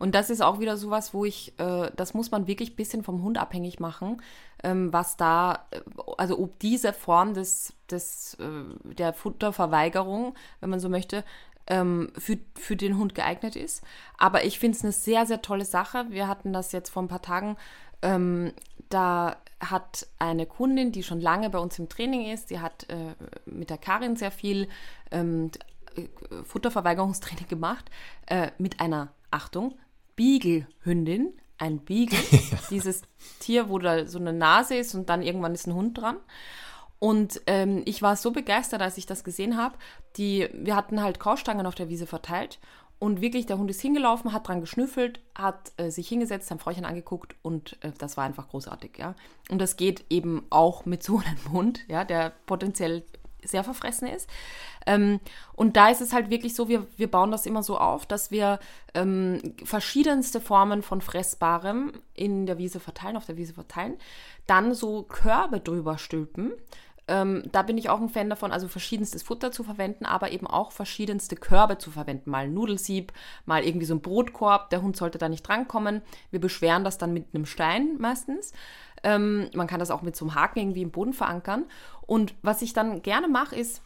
und 0.02 0.16
das 0.16 0.32
ist 0.32 0.42
auch 0.42 0.60
wieder 0.60 0.78
sowas, 0.78 1.14
wo 1.14 1.26
ich, 1.26 1.54
äh, 1.60 1.92
das 1.96 2.16
muss 2.16 2.32
man 2.32 2.48
wirklich 2.48 2.72
ein 2.72 2.76
bisschen 2.76 3.04
vom 3.04 3.22
Hund 3.22 3.38
abhängig 3.38 3.80
machen, 3.80 4.20
was 4.64 5.18
da, 5.18 5.68
äh, 5.72 5.82
also 6.18 6.40
ob 6.40 6.60
diese 6.60 6.94
Form 6.94 7.34
des, 7.34 7.74
des, 7.90 8.36
äh, 8.36 8.94
der 8.94 9.14
Futterverweigerung, 9.14 10.36
wenn 10.60 10.70
man 10.70 10.80
so 10.80 10.90
möchte, 10.90 11.24
ähm, 11.68 12.12
für, 12.18 12.38
für 12.56 12.76
den 12.76 12.98
Hund 12.98 13.16
geeignet 13.16 13.56
ist. 13.56 13.84
Aber 14.18 14.46
ich 14.46 14.60
finde 14.60 14.78
es 14.78 14.84
eine 14.84 14.92
sehr, 14.92 15.26
sehr 15.26 15.42
tolle 15.42 15.66
Sache. 15.66 16.06
Wir 16.10 16.28
hatten 16.28 16.54
das 16.54 16.72
jetzt 16.72 16.90
vor 16.90 17.04
ein 17.04 17.08
paar 17.08 17.22
Tagen. 17.22 17.58
Ähm, 18.02 18.52
da 18.90 19.38
hat 19.60 20.08
eine 20.18 20.46
Kundin, 20.46 20.92
die 20.92 21.04
schon 21.04 21.22
lange 21.22 21.50
bei 21.50 21.60
uns 21.60 21.78
im 21.80 21.88
Training 21.88 22.32
ist, 22.32 22.50
die 22.50 22.60
hat 22.60 22.90
äh, 22.90 23.16
mit 23.46 23.70
der 23.70 23.78
Karin 23.78 24.16
sehr 24.16 24.32
viel 24.32 24.68
ähm, 25.12 25.52
äh, 25.96 26.08
Futterverweigerungstraining 26.44 27.48
gemacht, 27.50 27.90
äh, 28.26 28.52
mit 28.58 28.80
einer, 28.80 29.14
Achtung, 29.30 29.78
Beagle-Hündin, 30.16 31.34
ein 31.62 31.80
Beagle, 31.80 32.20
dieses 32.70 33.04
Tier, 33.40 33.70
wo 33.70 33.80
da 33.80 34.08
so 34.08 34.20
eine 34.20 34.34
Nase 34.34 34.76
ist 34.76 34.96
und 34.96 35.10
dann 35.10 35.22
irgendwann 35.22 35.54
ist 35.54 35.68
ein 35.68 35.76
Hund 35.76 35.98
dran. 35.98 36.18
Und 37.00 37.42
ähm, 37.48 37.82
ich 37.86 38.02
war 38.02 38.16
so 38.16 38.32
begeistert, 38.32 38.82
als 38.82 38.98
ich 38.98 39.06
das 39.06 39.24
gesehen 39.24 39.58
habe. 39.58 39.76
wir 40.18 40.76
hatten 40.76 41.02
halt 41.02 41.20
Kaustangen 41.20 41.66
auf 41.66 41.74
der 41.74 41.90
Wiese 41.90 42.06
verteilt 42.06 42.60
und 43.02 43.20
wirklich, 43.20 43.48
der 43.48 43.58
Hund 43.58 43.72
ist 43.72 43.82
hingelaufen, 43.82 44.32
hat 44.32 44.48
dran 44.48 44.62
geschnüffelt, 44.62 45.22
hat 45.34 45.72
äh, 45.78 45.90
sich 45.90 46.08
hingesetzt, 46.08 46.50
sein 46.50 46.60
Fräuchen 46.60 46.86
angeguckt 46.86 47.36
und 47.42 47.84
äh, 47.84 47.92
das 47.98 48.16
war 48.16 48.26
einfach 48.26 48.50
großartig, 48.50 49.00
ja. 49.00 49.16
Und 49.50 49.60
das 49.60 49.76
geht 49.76 50.06
eben 50.12 50.46
auch 50.52 50.86
mit 50.86 51.02
so 51.02 51.18
einem 51.18 51.52
Hund, 51.52 51.80
ja, 51.88 52.04
der 52.06 52.32
potenziell 52.46 53.04
sehr 53.44 53.64
verfressen 53.64 54.08
ist. 54.08 54.30
Ähm, 54.86 55.20
und 55.54 55.78
da 55.78 55.90
ist 55.90 56.02
es 56.02 56.14
halt 56.14 56.30
wirklich 56.30 56.56
so, 56.56 56.68
wir, 56.68 56.88
wir 56.98 57.10
bauen 57.10 57.32
das 57.32 57.46
immer 57.46 57.64
so 57.64 57.78
auf, 57.78 58.06
dass 58.06 58.32
wir 58.32 58.60
ähm, 58.94 59.56
verschiedenste 59.64 60.42
Formen 60.42 60.82
von 60.82 61.02
Fressbarem 61.02 61.94
in 62.14 62.46
der 62.46 62.58
Wiese 62.58 62.80
verteilen, 62.80 63.18
auf 63.18 63.26
der 63.26 63.38
Wiese 63.38 63.54
verteilen, 63.54 63.98
dann 64.48 64.74
so 64.74 65.04
Körbe 65.04 65.60
drüber 65.60 65.98
stülpen, 65.98 66.54
ähm, 67.12 67.44
da 67.52 67.62
bin 67.62 67.78
ich 67.78 67.90
auch 67.90 68.00
ein 68.00 68.08
Fan 68.08 68.30
davon, 68.30 68.54
also 68.54 68.70
verschiedenstes 68.70 69.22
Futter 69.24 69.52
zu 69.52 69.64
verwenden, 69.64 70.06
aber 70.06 70.32
eben 70.32 70.48
auch 70.48 70.72
verschiedenste 70.72 71.36
Körbe 71.36 71.78
zu 71.78 71.92
verwenden. 71.92 72.30
Mal 72.30 72.46
ein 72.46 72.54
Nudelsieb, 72.54 73.12
mal 73.46 73.66
irgendwie 73.66 73.86
so 73.86 73.96
ein 73.96 74.02
Brotkorb. 74.02 74.70
Der 74.70 74.82
Hund 74.82 74.96
sollte 74.96 75.18
da 75.18 75.28
nicht 75.28 75.46
drankommen. 75.46 76.02
Wir 76.30 76.40
beschweren 76.40 76.86
das 76.86 76.98
dann 76.98 77.12
mit 77.12 77.26
einem 77.34 77.46
Stein 77.46 77.98
meistens. 77.98 78.54
Ähm, 79.04 79.50
man 79.54 79.68
kann 79.68 79.80
das 79.80 79.92
auch 79.92 80.02
mit 80.02 80.16
so 80.16 80.26
einem 80.26 80.36
Haken 80.36 80.60
irgendwie 80.60 80.82
im 80.82 80.92
Boden 80.92 81.14
verankern. 81.14 81.66
Und 82.06 82.34
was 82.42 82.62
ich 82.62 82.74
dann 82.74 83.02
gerne 83.02 83.28
mache, 83.28 83.56
ist, 83.56 83.82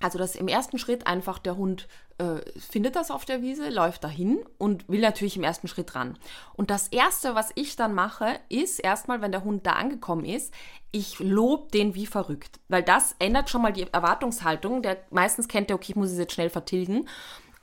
also 0.00 0.18
dass 0.18 0.34
im 0.34 0.48
ersten 0.48 0.78
Schritt 0.78 1.06
einfach 1.06 1.38
der 1.38 1.56
Hund 1.56 1.86
äh, 2.18 2.40
findet 2.58 2.96
das 2.96 3.10
auf 3.10 3.24
der 3.24 3.40
Wiese, 3.40 3.70
läuft 3.70 4.04
dahin 4.04 4.40
und 4.58 4.88
will 4.88 5.00
natürlich 5.00 5.36
im 5.36 5.44
ersten 5.44 5.68
Schritt 5.68 5.94
ran. 5.94 6.18
Und 6.54 6.70
das 6.70 6.88
Erste, 6.88 7.34
was 7.34 7.50
ich 7.54 7.76
dann 7.76 7.94
mache, 7.94 8.38
ist 8.48 8.78
erstmal, 8.78 9.20
wenn 9.22 9.32
der 9.32 9.44
Hund 9.44 9.66
da 9.66 9.72
angekommen 9.72 10.24
ist, 10.24 10.52
ich 10.90 11.18
lobe 11.20 11.70
den 11.70 11.94
wie 11.94 12.06
verrückt. 12.06 12.60
Weil 12.68 12.82
das 12.82 13.14
ändert 13.18 13.48
schon 13.48 13.62
mal 13.62 13.72
die 13.72 13.86
Erwartungshaltung. 13.92 14.82
Der 14.82 14.98
meistens 15.10 15.48
kennt 15.48 15.70
der, 15.70 15.76
okay, 15.76 15.92
ich 15.92 15.96
muss 15.96 16.10
es 16.10 16.18
jetzt 16.18 16.34
schnell 16.34 16.50
vertilgen. 16.50 17.08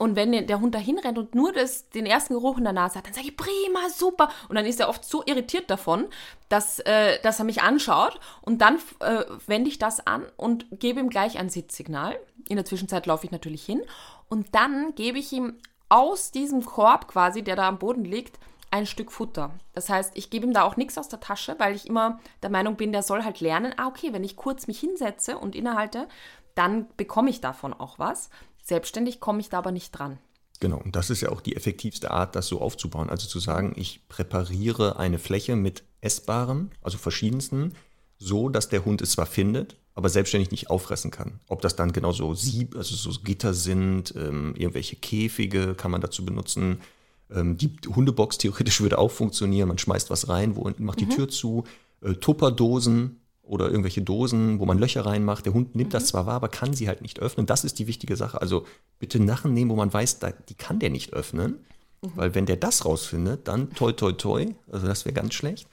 Und 0.00 0.16
wenn 0.16 0.46
der 0.46 0.60
Hund 0.60 0.74
da 0.74 0.78
hinrennt 0.78 1.18
und 1.18 1.34
nur 1.34 1.52
das, 1.52 1.90
den 1.90 2.06
ersten 2.06 2.32
Geruch 2.32 2.56
in 2.56 2.64
der 2.64 2.72
Nase 2.72 2.96
hat, 2.96 3.06
dann 3.06 3.12
sage 3.12 3.26
ich, 3.26 3.36
prima, 3.36 3.90
super. 3.94 4.30
Und 4.48 4.54
dann 4.54 4.64
ist 4.64 4.80
er 4.80 4.88
oft 4.88 5.04
so 5.04 5.22
irritiert 5.26 5.68
davon, 5.68 6.06
dass, 6.48 6.78
äh, 6.78 7.20
dass 7.20 7.38
er 7.38 7.44
mich 7.44 7.60
anschaut. 7.60 8.18
Und 8.40 8.62
dann 8.62 8.78
äh, 9.00 9.24
wende 9.46 9.68
ich 9.68 9.78
das 9.78 10.06
an 10.06 10.24
und 10.38 10.64
gebe 10.80 11.00
ihm 11.00 11.10
gleich 11.10 11.38
ein 11.38 11.50
Sitzsignal. 11.50 12.18
In 12.48 12.56
der 12.56 12.64
Zwischenzeit 12.64 13.04
laufe 13.04 13.26
ich 13.26 13.30
natürlich 13.30 13.62
hin. 13.62 13.82
Und 14.30 14.54
dann 14.54 14.94
gebe 14.94 15.18
ich 15.18 15.34
ihm 15.34 15.58
aus 15.90 16.30
diesem 16.30 16.64
Korb 16.64 17.06
quasi, 17.06 17.42
der 17.42 17.56
da 17.56 17.68
am 17.68 17.78
Boden 17.78 18.06
liegt, 18.06 18.38
ein 18.70 18.86
Stück 18.86 19.12
Futter. 19.12 19.50
Das 19.74 19.90
heißt, 19.90 20.12
ich 20.16 20.30
gebe 20.30 20.46
ihm 20.46 20.54
da 20.54 20.62
auch 20.62 20.78
nichts 20.78 20.96
aus 20.96 21.08
der 21.10 21.20
Tasche, 21.20 21.56
weil 21.58 21.76
ich 21.76 21.86
immer 21.86 22.20
der 22.42 22.48
Meinung 22.48 22.76
bin, 22.76 22.92
der 22.92 23.02
soll 23.02 23.22
halt 23.22 23.40
lernen, 23.40 23.74
ah, 23.76 23.88
okay, 23.88 24.14
wenn 24.14 24.24
ich 24.24 24.36
kurz 24.36 24.66
mich 24.66 24.80
hinsetze 24.80 25.36
und 25.36 25.54
innehalte, 25.54 26.08
dann 26.54 26.86
bekomme 26.96 27.28
ich 27.30 27.40
davon 27.40 27.74
auch 27.74 27.98
was. 27.98 28.30
Selbstständig 28.70 29.18
komme 29.18 29.40
ich 29.40 29.48
da 29.48 29.58
aber 29.58 29.72
nicht 29.72 29.90
dran. 29.90 30.18
Genau, 30.60 30.78
und 30.78 30.94
das 30.94 31.10
ist 31.10 31.22
ja 31.22 31.30
auch 31.30 31.40
die 31.40 31.56
effektivste 31.56 32.12
Art, 32.12 32.36
das 32.36 32.46
so 32.46 32.60
aufzubauen. 32.60 33.10
Also 33.10 33.26
zu 33.26 33.40
sagen, 33.40 33.72
ich 33.74 34.06
präpariere 34.08 34.96
eine 34.96 35.18
Fläche 35.18 35.56
mit 35.56 35.82
Essbarem, 36.00 36.70
also 36.80 36.96
verschiedensten, 36.96 37.74
so 38.16 38.48
dass 38.48 38.68
der 38.68 38.84
Hund 38.84 39.02
es 39.02 39.10
zwar 39.10 39.26
findet, 39.26 39.74
aber 39.96 40.08
selbstständig 40.08 40.52
nicht 40.52 40.70
auffressen 40.70 41.10
kann. 41.10 41.40
Ob 41.48 41.62
das 41.62 41.74
dann 41.74 41.90
genau 41.90 42.12
so 42.12 42.32
Sieb, 42.34 42.76
also 42.76 42.94
so 42.94 43.10
Gitter 43.24 43.54
sind, 43.54 44.14
ähm, 44.16 44.54
irgendwelche 44.56 44.94
Käfige 44.94 45.74
kann 45.74 45.90
man 45.90 46.00
dazu 46.00 46.24
benutzen. 46.24 46.80
Ähm, 47.28 47.56
die 47.56 47.76
Hundebox 47.92 48.38
theoretisch 48.38 48.80
würde 48.82 48.98
auch 48.98 49.10
funktionieren. 49.10 49.66
Man 49.66 49.78
schmeißt 49.78 50.10
was 50.10 50.28
rein, 50.28 50.54
wo 50.54 50.70
macht 50.78 51.00
die 51.00 51.06
mhm. 51.06 51.10
Tür 51.10 51.28
zu. 51.28 51.64
Äh, 52.02 52.14
Tupperdosen, 52.14 53.20
oder 53.42 53.68
irgendwelche 53.68 54.02
Dosen, 54.02 54.60
wo 54.60 54.66
man 54.66 54.78
Löcher 54.78 55.04
reinmacht. 55.04 55.44
Der 55.46 55.52
Hund 55.52 55.74
nimmt 55.74 55.90
mhm. 55.90 55.92
das 55.92 56.06
zwar 56.06 56.26
wahr, 56.26 56.36
aber 56.36 56.48
kann 56.48 56.74
sie 56.74 56.88
halt 56.88 57.02
nicht 57.02 57.20
öffnen. 57.20 57.46
Das 57.46 57.64
ist 57.64 57.78
die 57.78 57.86
wichtige 57.86 58.16
Sache. 58.16 58.40
Also 58.40 58.64
bitte 58.98 59.18
Nachen 59.18 59.54
nehmen, 59.54 59.70
wo 59.70 59.76
man 59.76 59.92
weiß, 59.92 60.18
da, 60.20 60.30
die 60.30 60.54
kann 60.54 60.78
der 60.78 60.90
nicht 60.90 61.12
öffnen. 61.12 61.64
Mhm. 62.02 62.12
Weil 62.14 62.34
wenn 62.34 62.46
der 62.46 62.56
das 62.56 62.84
rausfindet, 62.84 63.48
dann 63.48 63.70
toi 63.70 63.92
toi 63.92 64.12
toi. 64.12 64.46
Also 64.70 64.86
das 64.86 65.04
wäre 65.04 65.14
ganz 65.14 65.34
schlecht. 65.34 65.68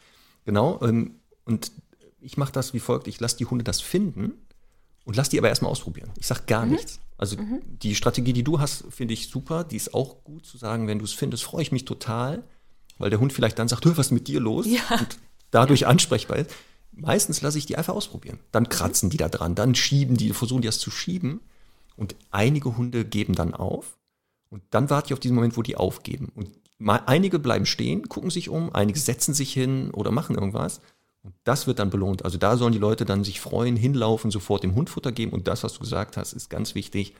Genau. 0.45 0.80
Ähm, 0.82 1.15
und 1.45 1.72
ich 2.20 2.38
mache 2.38 2.51
das 2.51 2.74
wie 2.74 2.80
folgt. 2.80 3.07
Ich 3.07 3.20
lasse 3.20 3.38
die 3.38 3.45
Hunde 3.45 3.63
das 3.63 3.82
finden 3.82 4.34
und 5.05 5.15
lasse 5.15 5.32
die 5.32 5.38
aber 5.38 5.49
erstmal 5.49 5.72
ausprobieren. 5.72 6.11
Ich 6.18 6.28
sage 6.28 6.43
gar 6.47 6.65
mhm. 6.65 6.74
nichts. 6.74 6.99
Also 7.18 7.38
mhm. 7.38 7.61
die 7.63 7.95
Strategie, 7.95 8.34
die 8.34 8.43
du 8.43 8.59
hast, 8.59 8.86
finde 8.89 9.13
ich 9.13 9.30
super. 9.30 9.63
Die 9.63 9.76
ist 9.76 9.93
auch 9.93 10.24
gut 10.24 10.45
zu 10.45 10.57
sagen, 10.57 10.88
wenn 10.88 10.99
du 10.99 11.05
es 11.05 11.13
findest, 11.13 11.43
freue 11.43 11.61
ich 11.61 11.72
mich 11.72 11.86
total. 11.86 12.43
Weil 12.97 13.09
der 13.09 13.20
Hund 13.20 13.34
vielleicht 13.34 13.59
dann 13.59 13.68
sagt, 13.68 13.86
was 13.86 14.07
ist 14.07 14.11
mit 14.11 14.28
dir 14.28 14.39
los? 14.39 14.65
Ja. 14.65 14.82
Und 14.99 15.18
dadurch 15.51 15.86
ansprechbar 15.86 16.38
ist. 16.38 16.51
Meistens 16.99 17.41
lasse 17.41 17.57
ich 17.57 17.65
die 17.65 17.77
einfach 17.77 17.93
ausprobieren. 17.93 18.39
Dann 18.51 18.63
mhm. 18.63 18.69
kratzen 18.69 19.09
die 19.09 19.17
da 19.17 19.29
dran, 19.29 19.55
dann 19.55 19.75
schieben 19.75 20.17
die, 20.17 20.33
versuchen 20.33 20.61
die 20.61 20.67
das 20.67 20.79
zu 20.79 20.91
schieben. 20.91 21.41
Und 21.95 22.15
einige 22.31 22.77
Hunde 22.77 23.05
geben 23.05 23.33
dann 23.33 23.53
auf. 23.53 23.97
Und 24.49 24.63
dann 24.69 24.89
warte 24.89 25.07
ich 25.07 25.13
auf 25.13 25.19
diesen 25.19 25.35
Moment, 25.35 25.57
wo 25.57 25.61
die 25.61 25.75
aufgeben. 25.75 26.31
Und 26.35 26.49
einige 27.05 27.39
bleiben 27.39 27.65
stehen, 27.65 28.07
gucken 28.07 28.29
sich 28.29 28.49
um, 28.49 28.73
einige 28.73 28.99
setzen 28.99 29.33
sich 29.33 29.51
hin 29.51 29.91
oder 29.91 30.11
machen 30.11 30.35
irgendwas. 30.35 30.79
Und 31.23 31.33
das 31.43 31.67
wird 31.67 31.79
dann 31.79 31.89
belohnt. 31.89 32.23
Also 32.23 32.37
da 32.37 32.55
sollen 32.55 32.71
die 32.71 32.79
Leute 32.79 33.03
dann 33.03 33.23
sich 33.23 33.41
freuen, 33.41 33.75
hinlaufen, 33.75 34.31
sofort 34.31 34.63
dem 34.63 34.75
Hund 34.75 34.89
Futter 34.89 35.11
geben. 35.11 35.33
Und 35.33 35.47
das, 35.47 35.63
was 35.63 35.73
du 35.73 35.79
gesagt 35.79 36.17
hast, 36.17 36.33
ist 36.33 36.49
ganz 36.49 36.75
wichtig. 36.75 37.15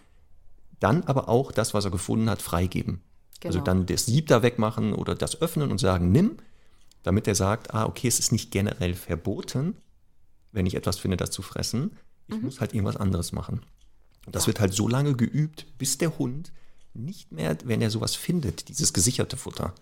Dann 0.80 1.04
aber 1.04 1.28
auch 1.28 1.52
das, 1.52 1.74
was 1.74 1.86
er 1.86 1.92
gefunden 1.92 2.30
hat, 2.30 2.42
freigeben. 2.42 3.02
Also 3.02 3.40
genau. 3.40 3.48
Also 3.48 3.60
dann 3.62 3.86
das 3.88 4.06
Sieb 4.06 4.28
da 4.28 4.44
wegmachen 4.44 4.94
oder 4.94 5.16
das 5.16 5.42
öffnen 5.42 5.72
und 5.72 5.80
sagen, 5.80 6.12
nimm 6.12 6.38
damit 7.08 7.26
er 7.26 7.36
sagt, 7.36 7.74
ah, 7.74 7.86
okay, 7.86 8.08
es 8.08 8.20
ist 8.20 8.34
nicht 8.34 8.52
generell 8.52 8.94
verboten, 8.94 9.78
wenn 10.52 10.66
ich 10.66 10.76
etwas 10.76 11.00
finde, 11.00 11.16
das 11.16 11.32
zu 11.32 11.42
fressen. 11.42 11.92
Ich 12.28 12.36
mhm. 12.36 12.42
muss 12.44 12.60
halt 12.60 12.74
irgendwas 12.74 12.98
anderes 12.98 13.32
machen. 13.32 13.62
Und 14.26 14.36
das 14.36 14.44
ja. 14.44 14.48
wird 14.48 14.60
halt 14.60 14.74
so 14.74 14.90
lange 14.90 15.16
geübt, 15.16 15.66
bis 15.78 15.98
der 15.98 16.18
Hund 16.20 16.52
nicht 16.94 17.32
mehr, 17.32 17.58
wenn 17.64 17.82
er 17.82 17.92
sowas 17.92 18.16
findet, 18.16 18.68
dieses 18.68 18.92
gesicherte 18.92 19.38
Futter, 19.38 19.74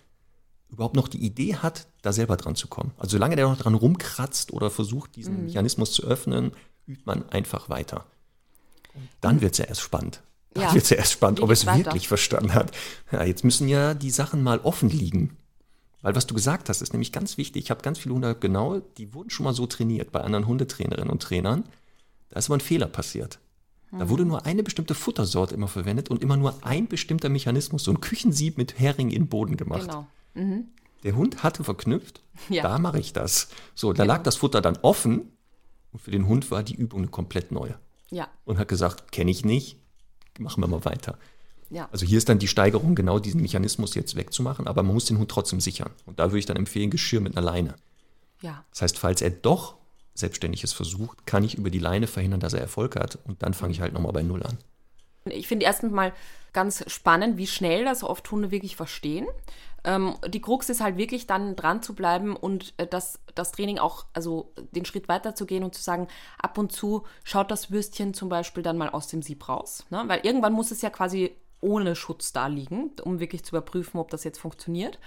überhaupt 0.70 0.96
noch 0.96 1.08
die 1.08 1.26
Idee 1.26 1.56
hat, 1.56 1.88
da 2.04 2.14
selber 2.14 2.38
dran 2.38 2.56
zu 2.56 2.68
kommen. 2.68 2.92
Also 2.98 3.14
solange 3.14 3.36
der 3.36 3.48
noch 3.48 3.58
dran 3.58 3.74
rumkratzt 3.74 4.54
oder 4.54 4.70
versucht, 4.70 5.16
diesen 5.16 5.40
mhm. 5.40 5.46
Mechanismus 5.46 5.94
zu 5.94 6.04
öffnen, 6.04 6.52
übt 6.86 7.02
man 7.06 7.28
einfach 7.30 7.70
weiter. 7.70 8.06
Dann 9.20 9.38
mhm. 9.38 9.42
wird 9.42 9.54
es 9.54 9.58
ja 9.58 9.66
erst 9.66 9.82
spannend. 9.82 10.22
Dann 10.54 10.66
ja. 10.66 10.74
wird 10.76 10.84
es 10.84 10.92
ja 10.92 10.98
erst 10.98 11.14
spannend, 11.14 11.40
ob 11.40 11.50
er 11.50 11.54
es 11.54 11.66
wirklich 11.66 12.08
verstanden 12.08 12.54
hat. 12.54 12.72
Ja, 13.12 13.24
jetzt 13.24 13.44
müssen 13.44 13.68
ja 13.68 13.96
die 13.96 14.12
Sachen 14.12 14.44
mal 14.44 14.60
offen 14.60 14.90
liegen. 14.90 15.38
Weil 16.06 16.16
was 16.16 16.28
du 16.28 16.36
gesagt 16.36 16.70
hast, 16.70 16.84
ist 16.84 16.94
nämlich 16.94 17.12
ganz 17.12 17.36
wichtig. 17.40 17.64
Ich 17.64 17.72
habe 17.72 17.82
ganz 17.82 17.98
viele 17.98 18.14
Hunde, 18.14 18.36
genau, 18.36 18.78
die 18.78 19.16
wurden 19.16 19.32
schon 19.32 19.44
mal 19.44 19.56
so 19.56 19.66
trainiert 19.66 20.12
bei 20.12 20.22
anderen 20.22 20.46
Hundetrainerinnen 20.46 21.10
und 21.10 21.24
Trainern. 21.24 21.64
Da 22.30 22.38
ist 22.38 22.48
aber 22.48 22.58
ein 22.58 22.62
Fehler 22.62 22.86
passiert. 22.86 23.40
Da 23.90 24.06
mhm. 24.06 24.10
wurde 24.10 24.26
nur 24.26 24.46
eine 24.46 24.62
bestimmte 24.62 24.94
Futtersorte 24.94 25.56
immer 25.56 25.68
verwendet 25.68 26.12
und 26.12 26.22
immer 26.22 26.38
nur 26.38 26.64
ein 26.64 26.88
bestimmter 26.88 27.30
Mechanismus, 27.30 27.86
so 27.86 27.92
ein 27.92 28.02
Küchensieb 28.02 28.60
mit 28.60 28.78
Hering 28.78 29.10
in 29.10 29.24
den 29.24 29.30
Boden 29.30 29.58
gemacht. 29.58 29.88
Genau. 29.88 30.06
Mhm. 30.36 30.66
Der 31.02 31.16
Hund 31.16 31.42
hatte 31.42 31.64
verknüpft, 31.64 32.22
ja. 32.50 32.62
da 32.62 32.78
mache 32.78 33.00
ich 33.00 33.12
das. 33.12 33.48
So, 33.74 33.92
da 33.92 34.04
genau. 34.04 34.14
lag 34.14 34.22
das 34.22 34.36
Futter 34.36 34.62
dann 34.62 34.78
offen 34.84 35.32
und 35.92 36.04
für 36.04 36.12
den 36.12 36.28
Hund 36.28 36.52
war 36.52 36.62
die 36.62 36.76
Übung 36.76 37.00
eine 37.00 37.08
komplett 37.08 37.52
neue. 37.52 37.80
Ja. 38.12 38.28
Und 38.44 38.60
hat 38.60 38.68
gesagt, 38.68 39.12
kenne 39.12 39.32
ich 39.32 39.44
nicht, 39.44 39.80
machen 40.38 40.62
wir 40.62 40.68
mal 40.68 40.86
weiter. 40.86 41.18
Ja. 41.70 41.90
Also 41.92 42.06
hier 42.06 42.18
ist 42.18 42.30
dann 42.30 42.40
die 42.40 42.48
Steigerung, 42.48 42.96
genau 42.96 43.20
diesen 43.20 43.42
Mechanismus 43.42 43.96
jetzt 43.96 44.16
wegzumachen, 44.16 44.68
aber 44.68 44.84
man 44.84 44.94
muss 44.94 45.06
den 45.06 45.18
Hund 45.18 45.30
trotzdem 45.30 45.60
sichern. 45.60 45.92
Und 46.06 46.20
da 46.20 46.26
würde 46.26 46.40
ich 46.40 46.46
dann 46.46 46.58
empfehlen, 46.58 46.90
Geschirr 46.90 47.22
mit 47.22 47.36
einer 47.36 47.46
Leine. 47.46 47.76
Ja. 48.42 48.64
Das 48.72 48.84
heißt, 48.84 49.00
falls 49.00 49.22
er 49.22 49.32
doch 49.32 49.76
Selbstständiges 50.14 50.74
versucht, 50.74 51.26
kann 51.26 51.44
ich 51.44 51.56
über 51.56 51.70
die 51.70 51.80
Leine 51.80 52.08
verhindern, 52.08 52.40
dass 52.40 52.54
er 52.54 52.62
Erfolg 52.62 52.96
hat. 52.96 53.20
Und 53.26 53.44
dann 53.44 53.54
fange 53.54 53.74
ich 53.74 53.82
halt 53.82 53.94
nochmal 53.94 54.14
bei 54.14 54.24
Null 54.24 54.44
an. 54.44 54.58
Ich 55.26 55.48
finde 55.48 55.66
erstens 55.66 55.92
mal 55.92 56.14
ganz 56.54 56.84
spannend, 56.88 57.38
wie 57.38 57.48
schnell 57.48 57.84
das 57.84 58.04
oft 58.04 58.30
Hunde 58.32 58.52
wirklich 58.52 58.76
verstehen. 58.76 59.28
Ähm, 59.84 60.16
die 60.28 60.42
Krux 60.42 60.70
ist 60.70 60.82
halt 60.82 60.98
wirklich 60.98 61.28
dann 61.28 61.56
dran 61.56 61.82
zu 61.82 61.94
bleiben 61.94 62.36
und 62.36 62.74
äh, 62.78 62.88
das, 62.88 63.20
das 63.36 63.52
Training 63.52 63.78
auch, 63.78 64.06
also 64.14 64.52
den 64.72 64.86
Schritt 64.86 65.08
weiter 65.08 65.36
zu 65.36 65.46
gehen 65.46 65.64
und 65.64 65.76
zu 65.76 65.82
sagen, 65.82 66.08
ab 66.40 66.58
und 66.58 66.72
zu 66.72 67.04
schaut 67.24 67.52
das 67.52 67.72
Würstchen 67.72 68.14
zum 68.14 68.30
Beispiel 68.30 68.64
dann 68.64 68.78
mal 68.78 68.90
aus 68.90 69.08
dem 69.08 69.22
Sieb 69.22 69.48
raus. 69.48 69.86
Ne? 69.90 70.04
Weil 70.08 70.22
irgendwann 70.24 70.54
muss 70.54 70.72
es 70.72 70.82
ja 70.82 70.90
quasi 70.90 71.36
ohne 71.62 71.96
Schutz 71.96 72.34
da 72.34 72.48
liegen, 72.48 72.92
um 73.04 73.20
wirklich 73.20 73.44
zu 73.44 73.56
überprüfen, 73.56 74.00
ob 74.00 74.10
das 74.10 74.24
jetzt 74.24 74.40
funktioniert. 74.40 75.00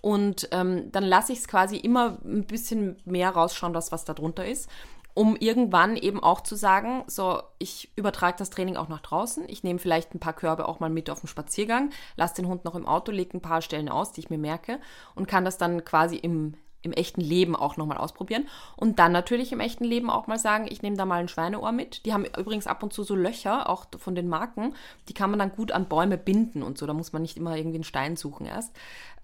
Und 0.00 0.48
ähm, 0.52 0.92
dann 0.92 1.04
lasse 1.04 1.32
ich 1.32 1.40
es 1.40 1.48
quasi 1.48 1.76
immer 1.76 2.18
ein 2.24 2.46
bisschen 2.46 2.96
mehr 3.04 3.30
rausschauen, 3.30 3.72
das, 3.72 3.90
was 3.90 4.04
da 4.04 4.14
drunter 4.14 4.46
ist, 4.46 4.70
um 5.14 5.34
irgendwann 5.34 5.96
eben 5.96 6.22
auch 6.22 6.42
zu 6.42 6.54
sagen, 6.54 7.02
so, 7.08 7.42
ich 7.58 7.90
übertrage 7.96 8.36
das 8.38 8.50
Training 8.50 8.76
auch 8.76 8.88
nach 8.88 9.00
draußen. 9.00 9.48
Ich 9.48 9.64
nehme 9.64 9.80
vielleicht 9.80 10.14
ein 10.14 10.20
paar 10.20 10.32
Körbe 10.32 10.68
auch 10.68 10.78
mal 10.78 10.90
mit 10.90 11.10
auf 11.10 11.20
den 11.20 11.26
Spaziergang, 11.26 11.90
lasse 12.16 12.36
den 12.36 12.46
Hund 12.46 12.64
noch 12.64 12.76
im 12.76 12.86
Auto, 12.86 13.10
lege 13.10 13.36
ein 13.36 13.42
paar 13.42 13.60
Stellen 13.60 13.88
aus, 13.88 14.12
die 14.12 14.20
ich 14.20 14.30
mir 14.30 14.38
merke 14.38 14.78
und 15.16 15.26
kann 15.26 15.44
das 15.44 15.58
dann 15.58 15.84
quasi 15.84 16.14
im, 16.14 16.54
im 16.82 16.92
echten 16.92 17.20
Leben 17.20 17.56
auch 17.56 17.76
nochmal 17.76 17.98
ausprobieren. 17.98 18.46
Und 18.76 18.98
dann 18.98 19.12
natürlich 19.12 19.52
im 19.52 19.60
echten 19.60 19.84
Leben 19.84 20.10
auch 20.10 20.26
mal 20.26 20.38
sagen, 20.38 20.66
ich 20.70 20.82
nehme 20.82 20.96
da 20.96 21.04
mal 21.04 21.20
ein 21.20 21.28
Schweineohr 21.28 21.72
mit. 21.72 22.06
Die 22.06 22.12
haben 22.12 22.24
übrigens 22.24 22.66
ab 22.66 22.82
und 22.82 22.92
zu 22.92 23.02
so 23.02 23.14
Löcher, 23.14 23.68
auch 23.68 23.86
von 23.98 24.14
den 24.14 24.28
Marken, 24.28 24.74
die 25.08 25.14
kann 25.14 25.30
man 25.30 25.38
dann 25.38 25.52
gut 25.52 25.72
an 25.72 25.88
Bäume 25.88 26.18
binden 26.18 26.62
und 26.62 26.78
so. 26.78 26.86
Da 26.86 26.92
muss 26.92 27.12
man 27.12 27.22
nicht 27.22 27.36
immer 27.36 27.56
irgendwie 27.56 27.78
einen 27.78 27.84
Stein 27.84 28.16
suchen 28.16 28.46
erst. 28.46 28.74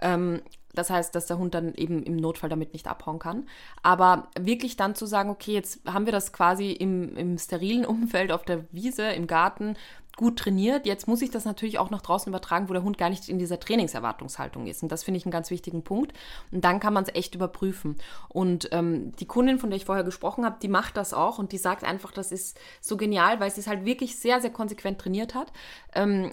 Ähm, 0.02 0.42
das 0.74 0.90
heißt, 0.90 1.14
dass 1.14 1.26
der 1.26 1.38
Hund 1.38 1.54
dann 1.54 1.74
eben 1.74 2.02
im 2.02 2.16
Notfall 2.16 2.50
damit 2.50 2.72
nicht 2.72 2.88
abhauen 2.88 3.18
kann. 3.18 3.46
Aber 3.82 4.28
wirklich 4.38 4.76
dann 4.76 4.94
zu 4.94 5.06
sagen, 5.06 5.30
okay, 5.30 5.52
jetzt 5.52 5.80
haben 5.86 6.06
wir 6.06 6.12
das 6.12 6.32
quasi 6.32 6.72
im, 6.72 7.16
im 7.16 7.38
sterilen 7.38 7.86
Umfeld 7.86 8.32
auf 8.32 8.44
der 8.44 8.64
Wiese, 8.72 9.04
im 9.12 9.26
Garten, 9.26 9.76
gut 10.16 10.38
trainiert. 10.38 10.86
Jetzt 10.86 11.08
muss 11.08 11.22
ich 11.22 11.30
das 11.30 11.44
natürlich 11.44 11.78
auch 11.78 11.90
nach 11.90 12.02
draußen 12.02 12.30
übertragen, 12.30 12.68
wo 12.68 12.72
der 12.72 12.82
Hund 12.82 12.98
gar 12.98 13.10
nicht 13.10 13.28
in 13.28 13.38
dieser 13.38 13.58
Trainingserwartungshaltung 13.58 14.66
ist. 14.66 14.82
Und 14.82 14.92
das 14.92 15.02
finde 15.02 15.18
ich 15.18 15.24
einen 15.24 15.32
ganz 15.32 15.50
wichtigen 15.50 15.82
Punkt. 15.82 16.12
Und 16.50 16.64
dann 16.64 16.80
kann 16.80 16.92
man 16.92 17.04
es 17.04 17.14
echt 17.14 17.34
überprüfen. 17.34 17.96
Und 18.28 18.68
ähm, 18.72 19.12
die 19.16 19.26
Kundin, 19.26 19.58
von 19.58 19.70
der 19.70 19.76
ich 19.76 19.84
vorher 19.84 20.04
gesprochen 20.04 20.44
habe, 20.44 20.56
die 20.62 20.68
macht 20.68 20.96
das 20.96 21.12
auch 21.12 21.38
und 21.38 21.52
die 21.52 21.58
sagt 21.58 21.84
einfach, 21.84 22.12
das 22.12 22.32
ist 22.32 22.58
so 22.80 22.96
genial, 22.96 23.40
weil 23.40 23.50
sie 23.50 23.60
es 23.60 23.66
halt 23.66 23.84
wirklich 23.84 24.18
sehr, 24.18 24.40
sehr 24.40 24.50
konsequent 24.50 25.00
trainiert 25.00 25.34
hat. 25.34 25.52
Ähm, 25.94 26.30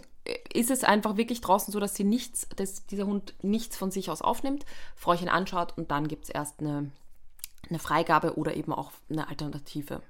ist 0.53 0.69
es 0.69 0.84
einfach 0.84 1.17
wirklich 1.17 1.41
draußen 1.41 1.71
so, 1.71 1.79
dass 1.79 1.95
sie 1.95 2.03
nichts, 2.03 2.47
dass 2.55 2.86
dieser 2.86 3.07
Hund 3.07 3.34
nichts 3.41 3.75
von 3.75 3.89
sich 3.89 4.11
aus 4.11 4.21
aufnimmt, 4.21 4.65
Fräuchen 4.95 5.29
anschaut 5.29 5.75
und 5.77 5.89
dann 5.89 6.07
gibt 6.07 6.25
es 6.25 6.29
erst 6.29 6.59
eine, 6.59 6.91
eine 7.67 7.79
Freigabe 7.79 8.36
oder 8.38 8.55
eben 8.55 8.71
auch 8.71 8.91
eine 9.09 9.27
Alternative. 9.27 10.03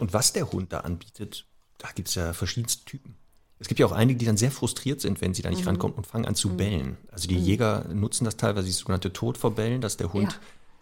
Und 0.00 0.14
was 0.14 0.32
der 0.32 0.50
Hund 0.50 0.72
da 0.72 0.80
anbietet, 0.80 1.44
da 1.78 1.88
gibt 1.94 2.08
es 2.08 2.14
ja 2.14 2.32
verschiedenste 2.32 2.84
Typen. 2.84 3.16
Es 3.58 3.68
gibt 3.68 3.80
ja 3.80 3.86
auch 3.86 3.92
einige, 3.92 4.18
die 4.18 4.26
dann 4.26 4.36
sehr 4.36 4.50
frustriert 4.50 5.00
sind, 5.00 5.20
wenn 5.20 5.32
sie 5.32 5.42
da 5.42 5.48
nicht 5.50 5.62
mhm. 5.62 5.68
rankommen 5.68 5.96
und 5.96 6.06
fangen 6.06 6.26
an 6.26 6.34
zu 6.34 6.50
mhm. 6.50 6.56
bellen. 6.56 6.96
Also 7.10 7.28
die 7.28 7.36
mhm. 7.36 7.44
Jäger 7.44 7.84
nutzen 7.92 8.24
das 8.24 8.36
teilweise, 8.36 8.66
das 8.66 8.78
sogenannte 8.78 9.12
Todverbellen, 9.12 9.80
dass 9.80 9.96
der 9.96 10.12
Hund 10.12 10.32
ja. 10.32 10.38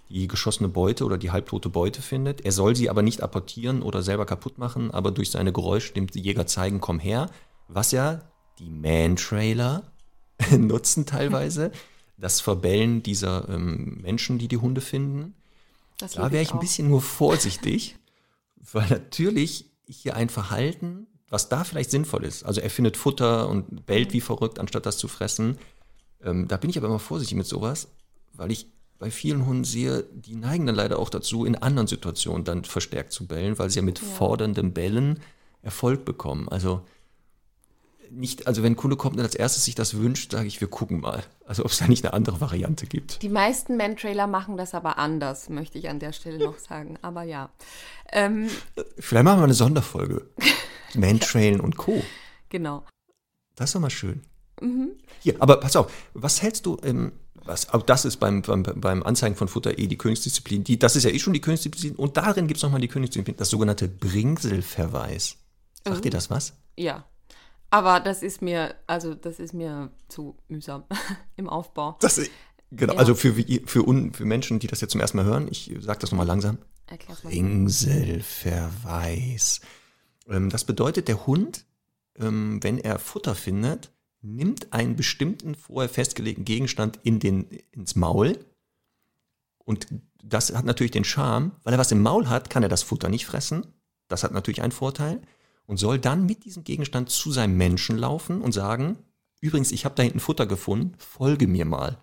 die 0.09 0.28
geschossene 0.28 0.68
Beute 0.68 1.05
oder 1.05 1.16
die 1.16 1.30
halbtote 1.30 1.68
Beute 1.68 2.03
findet. 2.03 2.40
Er 2.40 2.53
soll 2.53 2.74
sie 2.74 2.90
aber 2.90 3.03
nicht 3.03 3.22
apportieren 3.22 3.82
oder 3.82 4.03
selber 4.03 4.26
kaputt 4.26 4.59
machen, 4.59 4.90
aber 4.90 5.12
durch 5.12 5.30
seine 5.30 5.53
Geräusche 5.53 5.92
dem 5.92 6.09
Jäger 6.12 6.47
zeigen, 6.47 6.80
komm 6.80 6.99
her. 6.99 7.30
Was 7.68 7.92
ja 7.92 8.22
die 8.59 8.70
Man-Trailer 8.70 9.92
nutzen 10.59 11.07
teilweise. 11.07 11.70
Das 12.16 12.40
Verbellen 12.40 13.03
dieser 13.03 13.49
ähm, 13.49 14.01
Menschen, 14.01 14.38
die 14.38 14.47
die 14.47 14.57
Hunde 14.57 14.80
finden. 14.80 15.34
Das 15.99 16.12
da 16.12 16.30
wäre 16.30 16.45
ich 16.45 16.53
ein 16.53 16.61
bisschen 16.61 16.88
nur 16.88 17.03
vorsichtig, 17.03 17.97
weil 18.72 18.88
natürlich 18.88 19.73
hier 19.87 20.16
ein 20.16 20.28
Verhalten 20.28 21.07
was 21.35 21.49
da 21.49 21.64
vielleicht 21.64 21.91
sinnvoll 21.91 22.24
ist. 22.24 22.45
Also 22.45 22.61
er 22.61 22.70
findet 22.70 22.97
Futter 22.97 23.49
und 23.49 23.87
bellt 23.87 24.12
wie 24.12 24.20
verrückt, 24.20 24.61
anstatt 24.61 24.87
das 24.87 24.99
zu 24.99 25.09
fressen. 25.09 25.59
Ähm, 26.22 26.47
da 26.47 26.57
bin 26.57 26.70
ich 26.70 26.78
aber 26.78 26.87
immer 26.87 27.01
vorsichtig 27.01 27.37
mit 27.37 27.47
sowas, 27.47 27.89
weil 28.35 28.53
ich 28.53 28.68
bei 29.01 29.11
vielen 29.11 29.45
Hunden 29.45 29.64
sehe, 29.64 30.05
die 30.12 30.37
neigen 30.37 30.66
dann 30.66 30.76
leider 30.76 30.99
auch 30.99 31.11
dazu, 31.11 31.45
in 31.45 31.57
anderen 31.57 31.89
Situationen 31.89 32.45
dann 32.45 32.64
verstärkt 32.64 33.12
zu 33.12 33.26
bellen, 33.26 33.59
weil 33.59 33.68
sie 33.68 33.80
ja 33.80 33.85
mit 33.85 34.01
ja. 34.01 34.07
forderndem 34.07 34.72
Bellen 34.72 35.18
Erfolg 35.61 36.05
bekommen. 36.05 36.49
Also 36.49 36.82
nicht, 38.11 38.46
also 38.46 38.62
wenn 38.62 38.72
ein 38.72 38.76
Kunde 38.76 38.96
kommt 38.96 39.16
und 39.16 39.22
als 39.22 39.34
erstes 39.34 39.64
sich 39.64 39.74
das 39.74 39.96
wünscht, 39.96 40.32
sage 40.32 40.46
ich, 40.46 40.61
wir 40.61 40.68
gucken 40.68 41.00
mal. 41.00 41.22
Also 41.46 41.64
ob 41.64 41.70
es 41.70 41.78
da 41.78 41.86
nicht 41.86 42.05
eine 42.05 42.14
andere 42.14 42.40
Variante 42.40 42.86
gibt. 42.86 43.22
Die 43.22 43.28
meisten 43.28 43.76
Man-Trailer 43.76 44.26
machen 44.26 44.57
das 44.57 44.74
aber 44.74 44.98
anders, 44.98 45.48
möchte 45.48 45.78
ich 45.78 45.88
an 45.88 45.98
der 45.98 46.12
Stelle 46.12 46.38
noch 46.38 46.59
sagen. 46.68 46.98
Aber 47.02 47.22
ja. 47.22 47.50
Ähm, 48.12 48.48
Vielleicht 48.98 49.24
machen 49.24 49.40
wir 49.40 49.44
eine 49.44 49.55
Sonderfolge. 49.55 50.28
Mantrailen 50.94 51.61
und 51.61 51.76
Co. 51.76 52.02
Genau. 52.48 52.84
Das 53.57 53.70
ist 53.70 53.74
doch 53.74 53.80
mal 53.80 53.90
schön. 53.90 54.22
Mhm. 54.61 54.92
Hier, 55.20 55.36
aber 55.40 55.59
pass 55.59 55.76
auf, 55.76 55.92
was 56.14 56.42
hältst 56.42 56.66
du, 56.66 56.76
ähm, 56.84 57.12
was, 57.44 57.68
auch 57.70 57.82
das 57.82 58.05
ist 58.05 58.18
beim, 58.18 58.42
beim, 58.42 58.62
beim 58.62 59.02
Anzeigen 59.02 59.36
von 59.36 59.48
Futter 59.48 59.78
eh 59.78 59.86
die 59.86 59.98
Königsdisziplin, 59.98 60.64
die, 60.64 60.78
das 60.78 60.96
ist 60.96 61.05
ja 61.05 61.11
eh 61.11 61.18
schon 61.18 61.32
die 61.32 61.40
Königsdisziplin 61.40 61.96
und 61.96 62.16
darin 62.16 62.46
gibt 62.46 62.59
es 62.59 62.62
nochmal 62.62 62.80
die 62.80 62.88
Königsdisziplin, 62.88 63.36
das 63.36 63.50
sogenannte 63.50 63.88
Bringselverweis. 63.88 65.36
Sagt 65.84 65.98
mhm. 65.98 66.02
dir 66.02 66.11
das 66.11 66.30
was? 66.30 66.55
Ja. 66.76 67.05
Aber 67.74 67.98
das 67.98 68.22
ist 68.22 68.40
mir, 68.40 68.76
also 68.86 69.16
das 69.16 69.40
ist 69.40 69.52
mir 69.52 69.90
zu 70.06 70.36
mühsam 70.46 70.84
im 71.36 71.48
Aufbau. 71.48 71.96
Das, 72.00 72.20
genau, 72.70 72.92
ja. 72.92 72.98
also 73.00 73.16
für, 73.16 73.34
für, 73.66 73.84
un, 73.84 74.12
für 74.12 74.24
Menschen, 74.24 74.60
die 74.60 74.68
das 74.68 74.80
jetzt 74.80 74.92
zum 74.92 75.00
ersten 75.00 75.16
Mal 75.16 75.26
hören, 75.26 75.48
ich 75.50 75.74
sage 75.80 75.98
das 75.98 76.12
nochmal 76.12 76.28
langsam. 76.28 76.58
Erklär's 76.86 77.24
mal. 77.24 77.30
Bringselverweis. 77.30 79.60
Ähm, 80.28 80.50
das 80.50 80.62
bedeutet, 80.62 81.08
der 81.08 81.26
Hund, 81.26 81.66
ähm, 82.16 82.62
wenn 82.62 82.78
er 82.78 83.00
Futter 83.00 83.34
findet, 83.34 83.90
nimmt 84.22 84.72
einen 84.72 84.94
bestimmten 84.94 85.56
vorher 85.56 85.88
festgelegten 85.88 86.44
Gegenstand 86.44 87.00
in 87.02 87.18
den, 87.18 87.48
ins 87.72 87.96
Maul. 87.96 88.38
Und 89.58 89.88
das 90.22 90.54
hat 90.54 90.64
natürlich 90.64 90.92
den 90.92 91.02
Charme, 91.02 91.50
weil 91.64 91.74
er 91.74 91.80
was 91.80 91.90
im 91.90 92.02
Maul 92.02 92.28
hat, 92.28 92.50
kann 92.50 92.62
er 92.62 92.68
das 92.68 92.84
Futter 92.84 93.08
nicht 93.08 93.26
fressen. 93.26 93.66
Das 94.06 94.22
hat 94.22 94.30
natürlich 94.30 94.62
einen 94.62 94.70
Vorteil. 94.70 95.22
Und 95.66 95.78
soll 95.78 95.98
dann 95.98 96.26
mit 96.26 96.44
diesem 96.44 96.64
Gegenstand 96.64 97.10
zu 97.10 97.32
seinem 97.32 97.56
Menschen 97.56 97.96
laufen 97.96 98.42
und 98.42 98.52
sagen, 98.52 98.98
übrigens, 99.40 99.72
ich 99.72 99.84
habe 99.84 99.94
da 99.94 100.02
hinten 100.02 100.20
Futter 100.20 100.46
gefunden, 100.46 100.94
folge 100.98 101.46
mir 101.46 101.64
mal. 101.64 101.98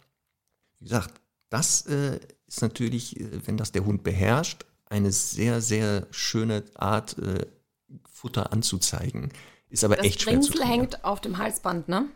Wie 0.79 0.85
gesagt, 0.85 1.21
das 1.49 1.85
äh, 1.85 2.19
ist 2.47 2.61
natürlich, 2.61 3.19
äh, 3.19 3.45
wenn 3.45 3.57
das 3.57 3.71
der 3.71 3.85
Hund 3.85 4.03
beherrscht, 4.03 4.65
eine 4.85 5.11
sehr, 5.11 5.61
sehr 5.61 6.07
schöne 6.11 6.63
Art, 6.75 7.17
äh, 7.19 7.45
Futter 8.11 8.51
anzuzeigen. 8.51 9.31
Ist 9.69 9.83
aber 9.83 9.95
das 9.95 10.05
echt 10.05 10.21
schwer 10.21 10.41
zu 10.41 10.51
trainieren. 10.51 10.79
hängt 10.79 11.05
auf 11.05 11.21
dem 11.21 11.37
Halsband, 11.37 11.87
ne? 11.87 12.07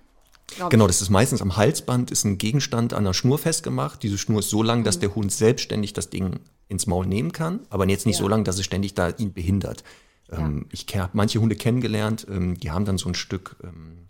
Glaub 0.47 0.69
genau, 0.69 0.85
das 0.87 1.01
ist 1.01 1.09
meistens 1.09 1.41
am 1.41 1.57
Halsband, 1.57 2.11
ist 2.11 2.23
ein 2.23 2.37
Gegenstand 2.37 2.93
an 2.93 3.03
der 3.03 3.13
Schnur 3.13 3.39
festgemacht. 3.39 4.03
Diese 4.03 4.17
Schnur 4.17 4.39
ist 4.39 4.49
so 4.49 4.61
lang, 4.61 4.83
dass 4.83 4.97
mhm. 4.97 5.01
der 5.01 5.15
Hund 5.15 5.31
selbstständig 5.31 5.93
das 5.93 6.09
Ding 6.09 6.39
ins 6.67 6.85
Maul 6.85 7.07
nehmen 7.07 7.31
kann, 7.31 7.61
aber 7.69 7.87
jetzt 7.89 8.05
nicht 8.05 8.17
ja. 8.17 8.23
so 8.23 8.27
lang, 8.27 8.43
dass 8.43 8.59
es 8.59 8.65
ständig 8.65 8.93
da 8.93 9.09
ihn 9.09 9.33
behindert. 9.33 9.83
Ähm, 10.31 10.65
ja. 10.65 10.67
Ich 10.71 10.95
habe 10.95 11.11
manche 11.13 11.39
Hunde 11.39 11.55
kennengelernt, 11.55 12.25
ähm, 12.29 12.55
die 12.59 12.71
haben 12.71 12.85
dann 12.85 12.97
so 12.97 13.09
ein 13.09 13.15
Stück, 13.15 13.57
ähm, 13.63 14.05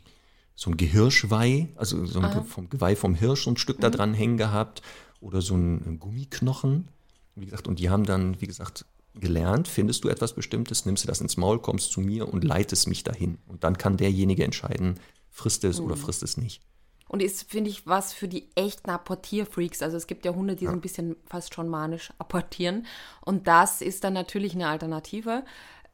so 0.55 0.69
ein 0.69 0.77
Gehirschweih, 0.77 1.69
also 1.75 2.05
so 2.05 2.19
ein, 2.19 2.45
vom 2.45 2.69
Geweih 2.69 2.95
vom 2.95 3.15
Hirsch 3.15 3.43
so 3.43 3.51
ein 3.51 3.57
Stück 3.57 3.77
mhm. 3.77 3.81
da 3.81 3.89
dran 3.89 4.13
hängen 4.13 4.37
gehabt 4.37 4.81
oder 5.19 5.41
so 5.41 5.55
ein 5.55 5.99
Gummiknochen. 5.99 6.87
Wie 7.35 7.45
gesagt, 7.45 7.67
und 7.67 7.79
die 7.79 7.89
haben 7.89 8.05
dann, 8.05 8.39
wie 8.39 8.47
gesagt, 8.47 8.85
gelernt, 9.19 9.67
findest 9.67 10.03
du 10.03 10.09
etwas 10.09 10.33
Bestimmtes, 10.33 10.85
nimmst 10.85 11.03
du 11.03 11.07
das 11.07 11.21
ins 11.21 11.37
Maul, 11.37 11.59
kommst 11.59 11.91
zu 11.91 12.01
mir 12.01 12.31
und 12.31 12.43
leitest 12.43 12.87
mich 12.87 13.03
dahin. 13.03 13.37
Und 13.47 13.63
dann 13.63 13.77
kann 13.77 13.97
derjenige 13.97 14.43
entscheiden, 14.43 14.99
frisst 15.29 15.63
es 15.63 15.79
mhm. 15.79 15.85
oder 15.85 15.97
frisst 15.97 16.23
es 16.23 16.37
nicht. 16.37 16.61
Und 17.07 17.21
ist, 17.21 17.49
finde 17.49 17.69
ich, 17.69 17.85
was 17.85 18.13
für 18.13 18.27
die 18.27 18.49
echten 18.55 18.89
Apportierfreaks. 18.89 19.83
Also 19.83 19.95
es 19.95 20.07
gibt 20.07 20.25
ja 20.25 20.33
Hunde, 20.33 20.55
die 20.55 20.65
ja. 20.65 20.71
so 20.71 20.75
ein 20.75 20.81
bisschen 20.81 21.15
fast 21.27 21.53
schon 21.53 21.69
manisch 21.69 22.11
apportieren. 22.17 22.87
Und 23.21 23.47
das 23.47 23.81
ist 23.81 24.03
dann 24.03 24.13
natürlich 24.13 24.55
eine 24.55 24.67
Alternative. 24.67 25.43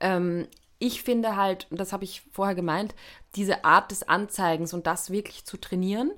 Ähm, 0.01 0.47
ich 0.79 1.03
finde 1.03 1.35
halt, 1.35 1.67
das 1.69 1.93
habe 1.93 2.03
ich 2.03 2.23
vorher 2.31 2.55
gemeint, 2.55 2.95
diese 3.35 3.63
Art 3.63 3.91
des 3.91 4.07
Anzeigens 4.07 4.73
und 4.73 4.87
das 4.87 5.11
wirklich 5.11 5.45
zu 5.45 5.57
trainieren, 5.57 6.11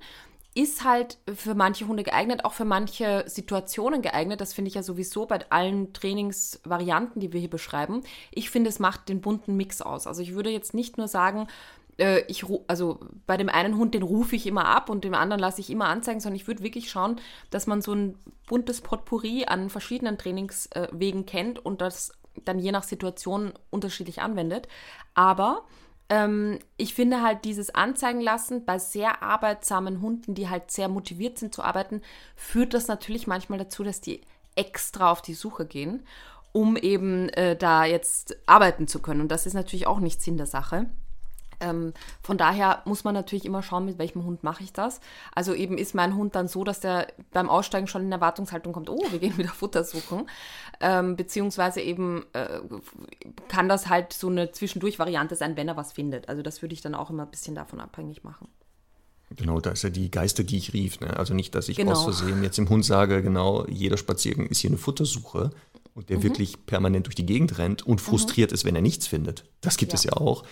ist 0.55 0.83
halt 0.83 1.17
für 1.33 1.55
manche 1.55 1.87
Hunde 1.87 2.03
geeignet, 2.03 2.45
auch 2.45 2.53
für 2.53 2.65
manche 2.65 3.23
Situationen 3.27 4.01
geeignet. 4.01 4.39
Das 4.39 4.53
finde 4.53 4.69
ich 4.69 4.75
ja 4.75 4.83
sowieso 4.83 5.25
bei 5.25 5.39
allen 5.49 5.93
Trainingsvarianten, 5.93 7.19
die 7.19 7.33
wir 7.33 7.39
hier 7.39 7.49
beschreiben. 7.49 8.03
Ich 8.31 8.49
finde, 8.49 8.69
es 8.69 8.79
macht 8.79 9.09
den 9.09 9.19
bunten 9.19 9.57
Mix 9.57 9.81
aus. 9.81 10.05
Also 10.07 10.21
ich 10.21 10.35
würde 10.35 10.51
jetzt 10.51 10.73
nicht 10.73 10.97
nur 10.97 11.07
sagen, 11.07 11.47
äh, 11.97 12.21
ich 12.27 12.45
also 12.67 12.99
bei 13.25 13.35
dem 13.35 13.49
einen 13.49 13.77
Hund, 13.77 13.95
den 13.95 14.03
rufe 14.03 14.35
ich 14.35 14.45
immer 14.45 14.65
ab 14.65 14.89
und 14.89 15.03
dem 15.03 15.15
anderen 15.15 15.39
lasse 15.39 15.59
ich 15.59 15.69
immer 15.69 15.87
anzeigen, 15.87 16.19
sondern 16.19 16.39
ich 16.39 16.47
würde 16.47 16.63
wirklich 16.63 16.89
schauen, 16.89 17.19
dass 17.49 17.67
man 17.67 17.81
so 17.81 17.93
ein 17.93 18.17
buntes 18.47 18.81
Potpourri 18.81 19.45
an 19.45 19.69
verschiedenen 19.69 20.17
Trainingswegen 20.17 21.25
kennt 21.25 21.65
und 21.65 21.81
das 21.81 22.11
dann 22.45 22.59
je 22.59 22.71
nach 22.71 22.83
Situation 22.83 23.53
unterschiedlich 23.69 24.21
anwendet. 24.21 24.67
Aber 25.13 25.63
ähm, 26.09 26.59
ich 26.77 26.93
finde 26.93 27.21
halt 27.21 27.45
dieses 27.45 27.73
Anzeigen 27.73 28.21
lassen 28.21 28.65
bei 28.65 28.79
sehr 28.79 29.23
arbeitsamen 29.23 30.01
Hunden, 30.01 30.35
die 30.35 30.49
halt 30.49 30.71
sehr 30.71 30.87
motiviert 30.87 31.39
sind 31.39 31.53
zu 31.53 31.63
arbeiten, 31.63 32.01
führt 32.35 32.73
das 32.73 32.87
natürlich 32.87 33.27
manchmal 33.27 33.59
dazu, 33.59 33.83
dass 33.83 34.01
die 34.01 34.21
extra 34.55 35.11
auf 35.11 35.21
die 35.21 35.33
Suche 35.33 35.65
gehen, 35.65 36.05
um 36.51 36.77
eben 36.77 37.29
äh, 37.29 37.55
da 37.55 37.85
jetzt 37.85 38.37
arbeiten 38.45 38.87
zu 38.87 39.01
können. 39.01 39.21
Und 39.21 39.29
das 39.29 39.45
ist 39.45 39.53
natürlich 39.53 39.87
auch 39.87 39.99
nicht 39.99 40.21
Sinn 40.21 40.37
der 40.37 40.45
Sache. 40.45 40.87
Ähm, 41.59 41.93
von 42.21 42.37
daher 42.37 42.81
muss 42.85 43.03
man 43.03 43.13
natürlich 43.13 43.45
immer 43.45 43.63
schauen, 43.63 43.85
mit 43.85 43.97
welchem 43.97 44.23
Hund 44.23 44.43
mache 44.43 44.63
ich 44.63 44.73
das. 44.73 44.99
Also 45.33 45.53
eben 45.53 45.77
ist 45.77 45.95
mein 45.95 46.15
Hund 46.15 46.35
dann 46.35 46.47
so, 46.47 46.63
dass 46.63 46.79
der 46.79 47.07
beim 47.31 47.49
Aussteigen 47.49 47.87
schon 47.87 48.03
in 48.03 48.11
Erwartungshaltung 48.11 48.73
kommt, 48.73 48.89
oh, 48.89 49.03
wir 49.11 49.19
gehen 49.19 49.37
wieder 49.37 49.49
Futter 49.49 49.83
suchen. 49.83 50.29
Ähm, 50.79 51.15
beziehungsweise 51.15 51.81
eben 51.81 52.25
äh, 52.33 52.59
kann 53.47 53.69
das 53.69 53.89
halt 53.89 54.13
so 54.13 54.27
eine 54.27 54.51
Zwischendurch-Variante 54.51 55.35
sein, 55.35 55.55
wenn 55.57 55.67
er 55.67 55.77
was 55.77 55.93
findet. 55.93 56.29
Also 56.29 56.41
das 56.41 56.61
würde 56.61 56.73
ich 56.73 56.81
dann 56.81 56.95
auch 56.95 57.09
immer 57.09 57.23
ein 57.23 57.31
bisschen 57.31 57.55
davon 57.55 57.79
abhängig 57.79 58.23
machen. 58.23 58.47
Genau, 59.35 59.59
da 59.59 59.71
ist 59.71 59.83
ja 59.83 59.89
die 59.89 60.11
Geister, 60.11 60.43
die 60.43 60.57
ich 60.57 60.73
rief. 60.73 60.99
Ne? 60.99 61.17
Also 61.17 61.33
nicht, 61.33 61.55
dass 61.55 61.69
ich 61.69 61.77
genau. 61.77 61.91
aus 61.93 62.03
Versehen 62.03 62.43
jetzt 62.43 62.57
dem 62.57 62.69
Hund 62.69 62.85
sage, 62.85 63.21
genau, 63.23 63.65
jeder 63.67 63.97
Spaziergang 63.97 64.47
ist 64.47 64.59
hier 64.59 64.69
eine 64.69 64.77
Futtersuche 64.77 65.51
und 65.93 66.09
der 66.09 66.17
mhm. 66.17 66.23
wirklich 66.23 66.65
permanent 66.65 67.07
durch 67.07 67.15
die 67.15 67.25
Gegend 67.25 67.57
rennt 67.57 67.85
und 67.85 68.01
frustriert 68.01 68.51
mhm. 68.51 68.55
ist, 68.55 68.65
wenn 68.65 68.75
er 68.75 68.81
nichts 68.81 69.07
findet. 69.07 69.45
Das 69.61 69.77
gibt 69.77 69.91
ja. 69.93 69.95
es 69.95 70.03
ja 70.03 70.13
auch 70.13 70.43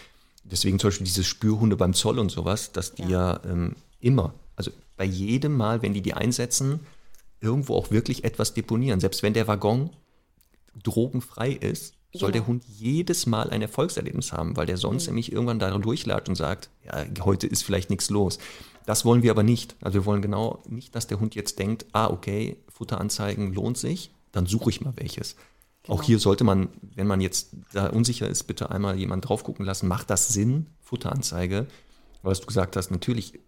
deswegen 0.51 0.79
zum 0.79 0.89
Beispiel 0.89 1.05
diese 1.05 1.23
Spürhunde 1.23 1.75
beim 1.75 1.93
Zoll 1.93 2.19
und 2.19 2.29
sowas, 2.29 2.71
dass 2.71 2.93
die 2.93 3.03
ja, 3.03 3.33
ja 3.33 3.41
ähm, 3.45 3.75
immer, 3.99 4.33
also 4.55 4.71
bei 4.97 5.05
jedem 5.05 5.57
Mal, 5.57 5.81
wenn 5.81 5.93
die 5.93 6.01
die 6.01 6.13
einsetzen, 6.13 6.81
irgendwo 7.39 7.75
auch 7.75 7.89
wirklich 7.91 8.23
etwas 8.23 8.53
deponieren. 8.53 8.99
Selbst 8.99 9.23
wenn 9.23 9.33
der 9.33 9.47
Waggon 9.47 9.89
drogenfrei 10.83 11.51
ist, 11.51 11.95
soll 12.13 12.31
genau. 12.31 12.43
der 12.43 12.47
Hund 12.47 12.63
jedes 12.67 13.25
Mal 13.25 13.49
ein 13.49 13.61
Erfolgserlebnis 13.61 14.33
haben, 14.33 14.57
weil 14.57 14.65
der 14.65 14.77
sonst 14.77 15.05
mhm. 15.05 15.11
nämlich 15.11 15.31
irgendwann 15.31 15.59
da 15.59 15.75
durchlatscht 15.77 16.29
und 16.29 16.35
sagt, 16.35 16.69
ja, 16.85 17.05
heute 17.23 17.47
ist 17.47 17.63
vielleicht 17.63 17.89
nichts 17.89 18.09
los. 18.09 18.37
Das 18.85 19.05
wollen 19.05 19.23
wir 19.23 19.31
aber 19.31 19.43
nicht. 19.43 19.75
Also 19.81 19.99
wir 19.99 20.05
wollen 20.05 20.21
genau 20.21 20.61
nicht, 20.67 20.95
dass 20.95 21.07
der 21.07 21.19
Hund 21.19 21.35
jetzt 21.35 21.59
denkt, 21.59 21.85
ah, 21.93 22.09
okay, 22.09 22.57
Futteranzeigen 22.67 23.53
lohnt 23.53 23.77
sich, 23.77 24.11
dann 24.31 24.45
suche 24.45 24.69
ich 24.69 24.81
mal 24.81 24.93
welches. 24.95 25.35
Genau. 25.83 25.95
Auch 25.95 26.03
hier 26.03 26.19
sollte 26.19 26.43
man, 26.43 26.69
wenn 26.95 27.07
man 27.07 27.21
jetzt 27.21 27.55
da 27.73 27.87
unsicher 27.87 28.27
ist, 28.27 28.43
bitte 28.43 28.69
einmal 28.69 28.97
jemand 28.97 29.27
drauf 29.27 29.43
gucken 29.43 29.65
lassen. 29.65 29.87
Macht 29.87 30.09
das 30.09 30.29
Sinn, 30.29 30.67
Futteranzeige? 30.79 31.67
Was 32.21 32.39
du 32.39 32.45
gesagt 32.45 32.75
hast, 32.75 32.91
natürlich, 32.91 33.39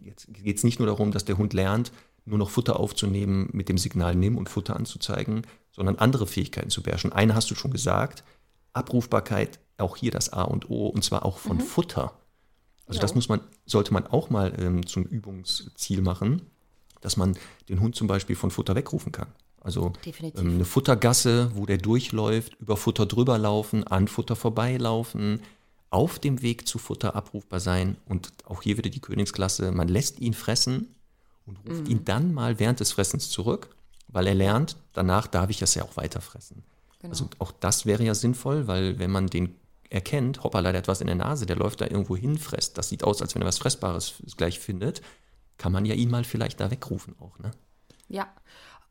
jetzt 0.00 0.32
geht 0.32 0.56
es 0.56 0.64
nicht 0.64 0.78
nur 0.78 0.86
darum, 0.86 1.10
dass 1.10 1.24
der 1.24 1.38
Hund 1.38 1.52
lernt, 1.54 1.90
nur 2.24 2.38
noch 2.38 2.50
Futter 2.50 2.78
aufzunehmen, 2.78 3.48
mit 3.52 3.68
dem 3.68 3.78
Signal 3.78 4.14
nimm 4.14 4.38
und 4.38 4.48
Futter 4.48 4.76
anzuzeigen, 4.76 5.42
sondern 5.72 5.96
andere 5.96 6.26
Fähigkeiten 6.26 6.70
zu 6.70 6.82
beherrschen. 6.82 7.12
Eine 7.12 7.34
hast 7.34 7.50
du 7.50 7.56
schon 7.56 7.72
gesagt, 7.72 8.22
Abrufbarkeit, 8.72 9.58
auch 9.78 9.96
hier 9.96 10.12
das 10.12 10.32
A 10.32 10.42
und 10.42 10.70
O, 10.70 10.86
und 10.86 11.02
zwar 11.02 11.24
auch 11.24 11.38
von 11.38 11.56
mhm. 11.56 11.62
Futter. 11.62 12.12
Also 12.86 12.98
ja. 12.98 13.02
das 13.02 13.14
muss 13.14 13.28
man, 13.28 13.40
sollte 13.66 13.92
man 13.92 14.06
auch 14.06 14.30
mal 14.30 14.52
ähm, 14.58 14.86
zum 14.86 15.04
Übungsziel 15.04 16.02
machen, 16.02 16.42
dass 17.00 17.16
man 17.16 17.36
den 17.68 17.80
Hund 17.80 17.96
zum 17.96 18.06
Beispiel 18.06 18.36
von 18.36 18.50
Futter 18.50 18.74
wegrufen 18.74 19.12
kann. 19.12 19.28
Also 19.64 19.92
ähm, 20.04 20.32
eine 20.54 20.64
Futtergasse, 20.64 21.52
wo 21.54 21.66
der 21.66 21.78
durchläuft, 21.78 22.56
über 22.60 22.76
Futter 22.76 23.06
drüber 23.06 23.38
laufen, 23.38 23.84
an 23.84 24.08
Futter 24.08 24.34
vorbeilaufen, 24.34 25.40
auf 25.90 26.18
dem 26.18 26.42
Weg 26.42 26.66
zu 26.66 26.78
Futter 26.78 27.14
abrufbar 27.14 27.60
sein. 27.60 27.96
Und 28.06 28.32
auch 28.44 28.62
hier 28.62 28.76
wieder 28.76 28.90
die 28.90 29.00
Königsklasse, 29.00 29.70
man 29.70 29.88
lässt 29.88 30.20
ihn 30.20 30.34
fressen 30.34 30.94
und 31.46 31.58
ruft 31.68 31.84
mhm. 31.84 31.90
ihn 31.90 32.04
dann 32.04 32.34
mal 32.34 32.58
während 32.58 32.80
des 32.80 32.92
Fressens 32.92 33.30
zurück, 33.30 33.68
weil 34.08 34.26
er 34.26 34.34
lernt, 34.34 34.76
danach 34.92 35.26
darf 35.26 35.50
ich 35.50 35.58
das 35.58 35.74
ja 35.74 35.84
auch 35.84 35.96
weiter 35.96 36.20
fressen. 36.20 36.64
Genau. 37.00 37.10
Also 37.10 37.28
auch 37.38 37.52
das 37.52 37.86
wäre 37.86 38.02
ja 38.04 38.14
sinnvoll, 38.14 38.66
weil 38.66 38.98
wenn 38.98 39.10
man 39.10 39.28
den 39.28 39.54
erkennt, 39.90 40.42
hoppala, 40.42 40.72
der 40.72 40.80
hat 40.80 40.88
was 40.88 41.00
in 41.00 41.06
der 41.06 41.16
Nase, 41.16 41.46
der 41.46 41.56
läuft 41.56 41.82
da 41.82 41.86
irgendwo 41.86 42.16
hin, 42.16 42.38
fresst, 42.38 42.78
das 42.78 42.88
sieht 42.88 43.04
aus, 43.04 43.20
als 43.20 43.34
wenn 43.34 43.42
er 43.42 43.48
was 43.48 43.58
Fressbares 43.58 44.14
gleich 44.36 44.58
findet, 44.58 45.02
kann 45.58 45.72
man 45.72 45.84
ja 45.84 45.94
ihn 45.94 46.10
mal 46.10 46.24
vielleicht 46.24 46.60
da 46.60 46.70
wegrufen 46.70 47.14
auch, 47.20 47.38
ne? 47.38 47.50
Ja, 48.08 48.28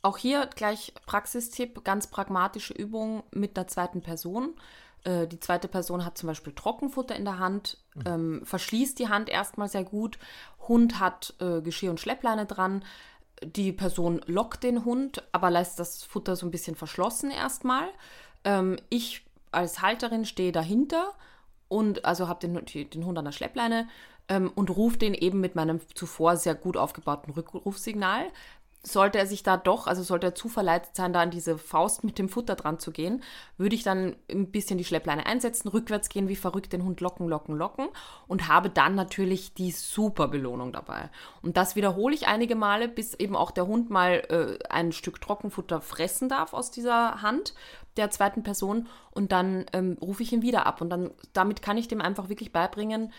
auch 0.02 0.18
hier 0.18 0.48
gleich 0.56 0.94
Praxistipp, 1.06 1.84
ganz 1.84 2.08
pragmatische 2.08 2.74
Übung 2.74 3.24
mit 3.32 3.58
der 3.58 3.68
zweiten 3.68 4.02
Person. 4.02 4.56
Äh, 5.04 5.28
die 5.28 5.40
zweite 5.40 5.68
Person 5.68 6.06
hat 6.06 6.18
zum 6.18 6.28
Beispiel 6.28 6.54
Trockenfutter 6.54 7.16
in 7.16 7.26
der 7.26 7.40
Hand, 7.40 7.78
mhm. 7.96 8.04
ähm, 8.06 8.42
verschließt 8.46 8.98
die 9.00 9.10
Hand 9.10 9.30
erstmal 9.30 9.68
sehr 9.68 9.84
gut. 9.84 10.18
Hund 10.68 11.00
hat 11.00 11.34
äh, 11.40 11.62
Geschirr 11.62 11.92
und 11.92 12.00
Schleppleine 12.00 12.46
dran. 12.46 12.84
Die 13.44 13.72
Person 13.72 14.22
lockt 14.28 14.64
den 14.64 14.86
Hund, 14.86 15.24
aber 15.32 15.50
lässt 15.50 15.80
das 15.80 16.04
Futter 16.04 16.36
so 16.36 16.46
ein 16.46 16.52
bisschen 16.52 16.76
verschlossen 16.76 17.32
erstmal. 17.32 17.88
Ähm, 18.44 18.78
ich 18.90 19.26
als 19.52 19.82
Halterin 19.82 20.26
stehe 20.26 20.52
dahinter 20.52 21.14
und 21.68 22.06
also 22.06 22.28
habe 22.28 22.40
den, 22.40 22.90
den 22.90 23.06
Hund 23.06 23.18
an 23.18 23.26
der 23.26 23.32
Schleppleine 23.32 23.88
ähm, 24.30 24.52
und 24.54 24.70
rufe 24.70 24.98
den 24.98 25.14
eben 25.14 25.40
mit 25.42 25.56
meinem 25.56 25.80
zuvor 25.94 26.38
sehr 26.38 26.56
gut 26.56 26.78
aufgebauten 26.78 27.34
Rückrufsignal 27.34 28.26
sollte 28.84 29.20
er 29.20 29.28
sich 29.28 29.44
da 29.44 29.58
doch, 29.58 29.86
also 29.88 30.02
sollte 30.02 30.28
er 30.28 30.36
zu 30.36 30.50
verleitet 30.50 30.96
sein, 30.96 31.14
da 31.14 31.22
an 31.22 31.30
diese 31.30 31.58
Faust 31.58 32.04
mit 32.04 32.18
dem 32.18 32.30
Futter 32.30 32.56
dran 32.56 32.80
zu 32.80 32.92
gehen, 32.92 33.22
würde 33.58 33.76
ich 33.76 33.84
dann 33.84 34.16
ein 34.30 34.52
bisschen 34.52 34.78
die 34.78 34.84
Schleppleine 34.84 35.26
einsetzen, 35.26 35.68
rückwärts 35.68 36.10
gehen, 36.10 36.28
wie 36.28 36.36
verrückt 36.36 36.74
den 36.74 36.84
Hund 36.84 37.00
locken, 37.00 37.28
locken, 37.28 37.56
locken 37.56 37.88
und 38.28 38.48
habe 38.48 38.70
dann 38.70 38.96
natürlich 38.96 39.54
die 39.54 39.72
super 39.72 40.28
Belohnung 40.28 40.72
dabei. 40.72 41.10
Und 41.44 41.58
das 41.58 41.76
wiederhole 41.76 42.16
ich 42.16 42.28
einige 42.28 42.56
Male, 42.56 42.88
bis 42.88 43.14
eben 43.14 43.36
auch 43.36 43.52
der 43.52 43.68
Hund 43.68 43.92
mal 43.92 44.24
äh, 44.30 44.68
ein 44.70 44.92
Stück 44.92 45.22
Trockenfutter 45.22 45.82
fressen 45.82 46.28
darf 46.28 46.54
aus 46.54 46.72
dieser 46.72 47.22
Hand 47.22 47.54
der 47.98 48.10
zweiten 48.10 48.42
Person 48.42 48.88
und 49.12 49.32
dann 49.32 49.66
ähm, 49.74 49.98
rufe 50.02 50.24
ich 50.24 50.32
ihn 50.32 50.42
wieder 50.42 50.66
ab 50.66 50.82
und 50.82 50.90
dann 50.90 51.12
damit 51.34 51.62
kann 51.62 51.78
ich 51.78 51.88
dem 51.88 52.02
einfach 52.02 52.30
wirklich 52.30 52.54
beibringen, 52.54 53.12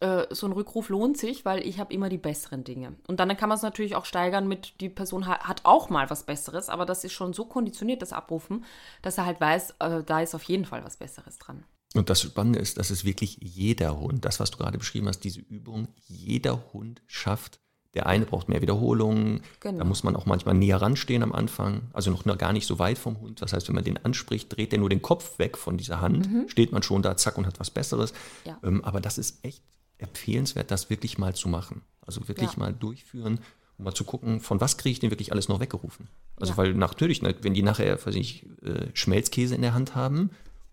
äh, 0.00 0.26
so 0.30 0.46
ein 0.46 0.52
Rückruf 0.52 0.88
lohnt 0.88 1.16
sich, 1.16 1.44
weil 1.44 1.66
ich 1.66 1.78
habe 1.78 1.94
immer 1.94 2.08
die 2.08 2.18
besseren 2.18 2.64
Dinge. 2.64 2.94
Und 3.06 3.20
dann 3.20 3.34
kann 3.36 3.48
man 3.48 3.56
es 3.56 3.62
natürlich 3.62 3.96
auch 3.96 4.04
steigern 4.04 4.46
mit, 4.46 4.80
die 4.80 4.88
Person 4.88 5.26
hat, 5.26 5.44
hat, 5.44 5.60
auch 5.64 5.88
mal 5.88 6.10
was 6.10 6.24
Besseres, 6.24 6.68
aber 6.68 6.84
das 6.84 7.04
ist 7.04 7.12
schon 7.12 7.32
so 7.32 7.44
konditioniert, 7.44 8.02
das 8.02 8.12
Abrufen, 8.12 8.64
dass 9.02 9.18
er 9.18 9.26
halt 9.26 9.40
weiß, 9.40 9.74
äh, 9.78 10.02
da 10.04 10.20
ist 10.20 10.34
auf 10.34 10.42
jeden 10.44 10.64
Fall 10.64 10.84
was 10.84 10.96
Besseres 10.96 11.38
dran. 11.38 11.64
Und 11.94 12.10
das 12.10 12.20
Spannende 12.20 12.58
ist, 12.58 12.78
dass 12.78 12.90
es 12.90 13.04
wirklich 13.04 13.38
jeder 13.40 13.98
Hund, 13.98 14.24
das, 14.24 14.38
was 14.38 14.50
du 14.50 14.58
gerade 14.58 14.76
beschrieben 14.76 15.08
hast, 15.08 15.20
diese 15.20 15.40
Übung, 15.40 15.88
jeder 16.06 16.72
Hund 16.72 17.00
schafft. 17.06 17.60
Der 17.94 18.04
eine 18.04 18.26
braucht 18.26 18.50
mehr 18.50 18.60
Wiederholungen, 18.60 19.40
genau. 19.60 19.78
da 19.78 19.84
muss 19.84 20.04
man 20.04 20.14
auch 20.16 20.26
manchmal 20.26 20.54
näher 20.54 20.82
ranstehen 20.82 21.22
am 21.22 21.32
Anfang, 21.32 21.88
also 21.94 22.10
noch 22.10 22.36
gar 22.36 22.52
nicht 22.52 22.66
so 22.66 22.78
weit 22.78 22.98
vom 22.98 23.18
Hund. 23.22 23.40
Das 23.40 23.54
heißt, 23.54 23.68
wenn 23.68 23.74
man 23.74 23.84
den 23.84 23.96
anspricht, 24.04 24.54
dreht 24.54 24.72
der 24.72 24.78
nur 24.78 24.90
den 24.90 25.00
Kopf 25.00 25.38
weg 25.38 25.56
von 25.56 25.78
dieser 25.78 26.02
Hand, 26.02 26.30
mhm. 26.30 26.46
steht 26.50 26.72
man 26.72 26.82
schon 26.82 27.00
da, 27.00 27.16
zack, 27.16 27.38
und 27.38 27.46
hat 27.46 27.58
was 27.58 27.70
Besseres. 27.70 28.12
Ja. 28.44 28.58
Ähm, 28.62 28.84
aber 28.84 29.00
das 29.00 29.16
ist 29.16 29.42
echt 29.42 29.62
empfehlenswert, 29.98 30.70
das 30.70 30.90
wirklich 30.90 31.18
mal 31.18 31.34
zu 31.34 31.48
machen. 31.48 31.82
Also 32.04 32.28
wirklich 32.28 32.52
ja. 32.52 32.58
mal 32.58 32.72
durchführen, 32.72 33.40
um 33.78 33.84
mal 33.84 33.94
zu 33.94 34.04
gucken, 34.04 34.40
von 34.40 34.60
was 34.60 34.76
kriege 34.78 34.92
ich 34.92 35.00
denn 35.00 35.10
wirklich 35.10 35.32
alles 35.32 35.48
noch 35.48 35.60
weggerufen. 35.60 36.08
Also 36.36 36.52
ja. 36.52 36.56
weil 36.58 36.74
natürlich, 36.74 37.22
ne, 37.22 37.34
wenn 37.42 37.54
die 37.54 37.62
nachher, 37.62 38.04
weiß 38.04 38.14
ich, 38.14 38.46
äh, 38.62 38.88
Schmelzkäse 38.94 39.54
in 39.54 39.62
der 39.62 39.74
Hand 39.74 39.94
haben, 39.94 40.30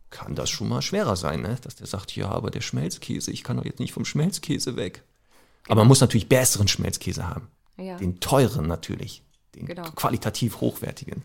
kann 0.09 0.35
das 0.35 0.49
schon 0.49 0.69
mal 0.69 0.81
schwerer 0.81 1.15
sein, 1.15 1.41
ne? 1.41 1.57
dass 1.61 1.75
der 1.75 1.87
sagt, 1.87 2.15
ja, 2.15 2.29
aber 2.29 2.51
der 2.51 2.61
Schmelzkäse, 2.61 3.31
ich 3.31 3.43
kann 3.43 3.57
doch 3.57 3.65
jetzt 3.65 3.79
nicht 3.79 3.93
vom 3.93 4.05
Schmelzkäse 4.05 4.75
weg. 4.75 5.03
Genau. 5.63 5.73
Aber 5.73 5.81
man 5.81 5.87
muss 5.87 6.01
natürlich 6.01 6.29
besseren 6.29 6.67
Schmelzkäse 6.67 7.27
haben. 7.27 7.47
Ja. 7.77 7.97
Den 7.97 8.19
teuren 8.19 8.67
natürlich, 8.67 9.23
den 9.55 9.65
genau. 9.65 9.83
qualitativ 9.91 10.61
hochwertigen. 10.61 11.23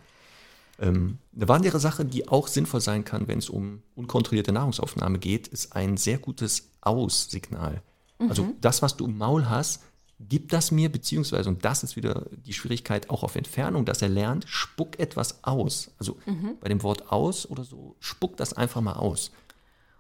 Ähm, 0.81 1.19
eine 1.35 1.49
weitere 1.49 1.79
Sache, 1.79 2.05
die 2.05 2.29
auch 2.29 2.49
sinnvoll 2.49 2.81
sein 2.81 3.05
kann, 3.05 3.29
wenn 3.29 3.39
es 3.39 3.51
um 3.51 3.83
unkontrollierte 3.95 4.53
Nahrungsaufnahme 4.53 5.19
geht, 5.19 5.49
ist 5.49 5.75
ein 5.75 5.97
sehr 5.97 6.19
gutes 6.19 6.71
Aus-Signal. 6.81 7.83
Mhm. 8.19 8.31
Also 8.31 8.55
das, 8.61 8.83
was 8.83 8.97
du 8.97 9.07
im 9.07 9.19
Maul 9.19 9.49
hast, 9.49 9.83
gib 10.21 10.49
das 10.49 10.71
mir, 10.71 10.91
beziehungsweise, 10.91 11.49
und 11.49 11.65
das 11.65 11.83
ist 11.83 11.97
wieder 11.97 12.27
die 12.31 12.53
Schwierigkeit 12.53 13.11
auch 13.11 13.23
auf 13.23 13.37
Entfernung, 13.37 13.85
dass 13.85 14.03
er 14.03 14.09
lernt, 14.09 14.45
spuck 14.49 14.99
etwas 14.99 15.45
aus. 15.45 15.91
Also 15.99 16.17
mhm. 16.27 16.57
bei 16.61 16.69
dem 16.69 16.83
Wort 16.83 17.13
aus 17.13 17.49
oder 17.49 17.65
so, 17.65 17.97
spuck 18.01 18.37
das 18.37 18.53
einfach 18.53 18.81
mal 18.81 18.95
aus. 18.95 19.31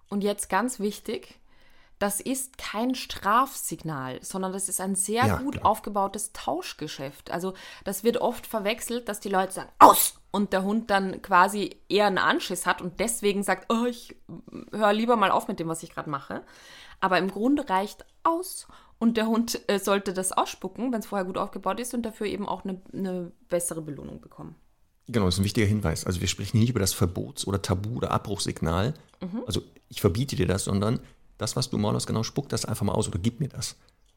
Und 0.08 0.24
jetzt 0.24 0.48
ganz 0.48 0.80
wichtig, 0.80 1.38
das 1.98 2.20
ist 2.20 2.58
kein 2.58 2.94
Strafsignal, 2.94 4.22
sondern 4.22 4.52
das 4.52 4.68
ist 4.68 4.80
ein 4.80 4.94
sehr 4.94 5.26
ja, 5.26 5.36
gut 5.38 5.54
klar. 5.54 5.66
aufgebautes 5.66 6.32
Tauschgeschäft. 6.32 7.30
Also 7.30 7.54
das 7.84 8.04
wird 8.04 8.18
oft 8.18 8.46
verwechselt, 8.46 9.08
dass 9.08 9.20
die 9.20 9.28
Leute 9.28 9.52
sagen, 9.52 9.70
aus! 9.78 10.14
Und 10.30 10.52
der 10.52 10.62
Hund 10.62 10.90
dann 10.90 11.22
quasi 11.22 11.76
eher 11.88 12.06
einen 12.06 12.18
Anschiss 12.18 12.66
hat 12.66 12.82
und 12.82 13.00
deswegen 13.00 13.42
sagt, 13.42 13.72
oh, 13.72 13.86
ich 13.86 14.14
höre 14.72 14.92
lieber 14.92 15.16
mal 15.16 15.30
auf 15.30 15.48
mit 15.48 15.58
dem, 15.58 15.68
was 15.68 15.82
ich 15.82 15.90
gerade 15.90 16.10
mache. 16.10 16.42
Aber 17.00 17.18
im 17.18 17.30
Grunde 17.30 17.68
reicht 17.68 18.04
aus 18.24 18.66
und 18.98 19.16
der 19.16 19.26
Hund 19.26 19.60
äh, 19.68 19.78
sollte 19.78 20.12
das 20.12 20.32
ausspucken, 20.32 20.92
wenn 20.92 21.00
es 21.00 21.06
vorher 21.06 21.24
gut 21.24 21.38
aufgebaut 21.38 21.80
ist 21.80 21.94
und 21.94 22.02
dafür 22.02 22.26
eben 22.26 22.46
auch 22.46 22.64
eine, 22.64 22.80
eine 22.92 23.32
bessere 23.48 23.82
Belohnung 23.82 24.20
bekommen. 24.20 24.56
Genau, 25.06 25.24
das 25.24 25.34
ist 25.34 25.40
ein 25.40 25.44
wichtiger 25.44 25.66
Hinweis. 25.66 26.04
Also 26.04 26.20
wir 26.20 26.28
sprechen 26.28 26.58
nicht 26.58 26.70
über 26.70 26.80
das 26.80 26.92
Verbots- 26.92 27.46
oder 27.46 27.62
Tabu- 27.62 27.96
oder 27.96 28.10
Abbruchsignal. 28.10 28.94
Mhm. 29.22 29.42
Also 29.46 29.62
ich 29.88 30.00
verbiete 30.00 30.36
dir 30.36 30.46
das, 30.46 30.64
sondern 30.64 31.00
das, 31.38 31.56
was 31.56 31.70
du 31.70 31.78
malst, 31.78 32.06
genau, 32.06 32.22
spuck 32.22 32.48
das 32.48 32.64
einfach 32.64 32.84
mal 32.84 32.92
aus 32.92 33.08
oder 33.08 33.18
gib 33.18 33.40
mir 33.40 33.48
das. 33.48 33.76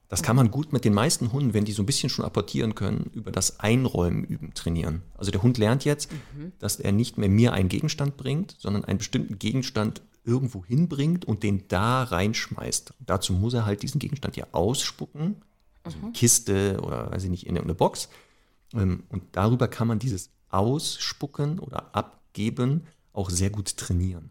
Das 0.10 0.24
kann 0.24 0.36
man 0.36 0.52
gut 0.52 0.74
mit 0.74 0.84
den 0.84 0.94
meisten 0.94 1.32
Hunden, 1.32 1.54
wenn 1.54 1.64
die 1.64 1.72
so 1.72 1.82
ein 1.82 1.86
bisschen 1.86 2.10
schon 2.10 2.26
apportieren 2.26 2.76
können, 2.76 3.10
über 3.14 3.32
das 3.32 3.62
Einräumen 3.62 4.26
üben 4.26 4.54
trainieren. 4.54 5.04
Also 5.16 5.32
der 5.32 5.42
Hund 5.42 5.58
lernt 5.58 5.86
jetzt, 5.86 6.12
mhm. 6.12 6.52
dass 6.60 6.82
er 6.82 6.92
nicht 6.92 7.18
mehr 7.18 7.30
mir 7.30 7.54
einen 7.54 7.70
Gegenstand 7.70 8.18
bringt, 8.18 8.56
sondern 8.60 8.84
einen 8.84 8.98
bestimmten 8.98 9.40
Gegenstand 9.40 10.02
irgendwo 10.24 10.64
hinbringt 10.66 11.26
und 11.26 11.44
den 11.44 11.68
da 11.68 12.04
reinschmeißt. 12.04 12.94
Und 13.00 13.10
dazu 13.10 13.34
muss 13.34 13.54
er 13.54 13.66
halt 13.66 13.82
diesen 13.82 14.00
Gegenstand 14.00 14.36
ja 14.38 14.46
ausspucken, 14.52 15.42
also 15.84 15.98
mhm. 15.98 16.04
eine 16.06 16.14
Kiste 16.14 16.80
oder 16.82 17.12
weiß 17.12 17.24
ich 17.24 17.30
nicht, 17.30 17.48
in 17.48 17.58
eine 17.58 17.74
Box. 17.74 18.10
Ähm, 18.74 19.04
und 19.10 19.24
darüber 19.32 19.68
kann 19.68 19.88
man 19.88 20.00
dieses 20.00 20.30
Ausspucken 20.50 21.60
oder 21.60 21.96
Abgeben 21.96 22.86
auch 23.14 23.30
sehr 23.30 23.50
gut 23.50 23.78
trainieren. 23.78 24.30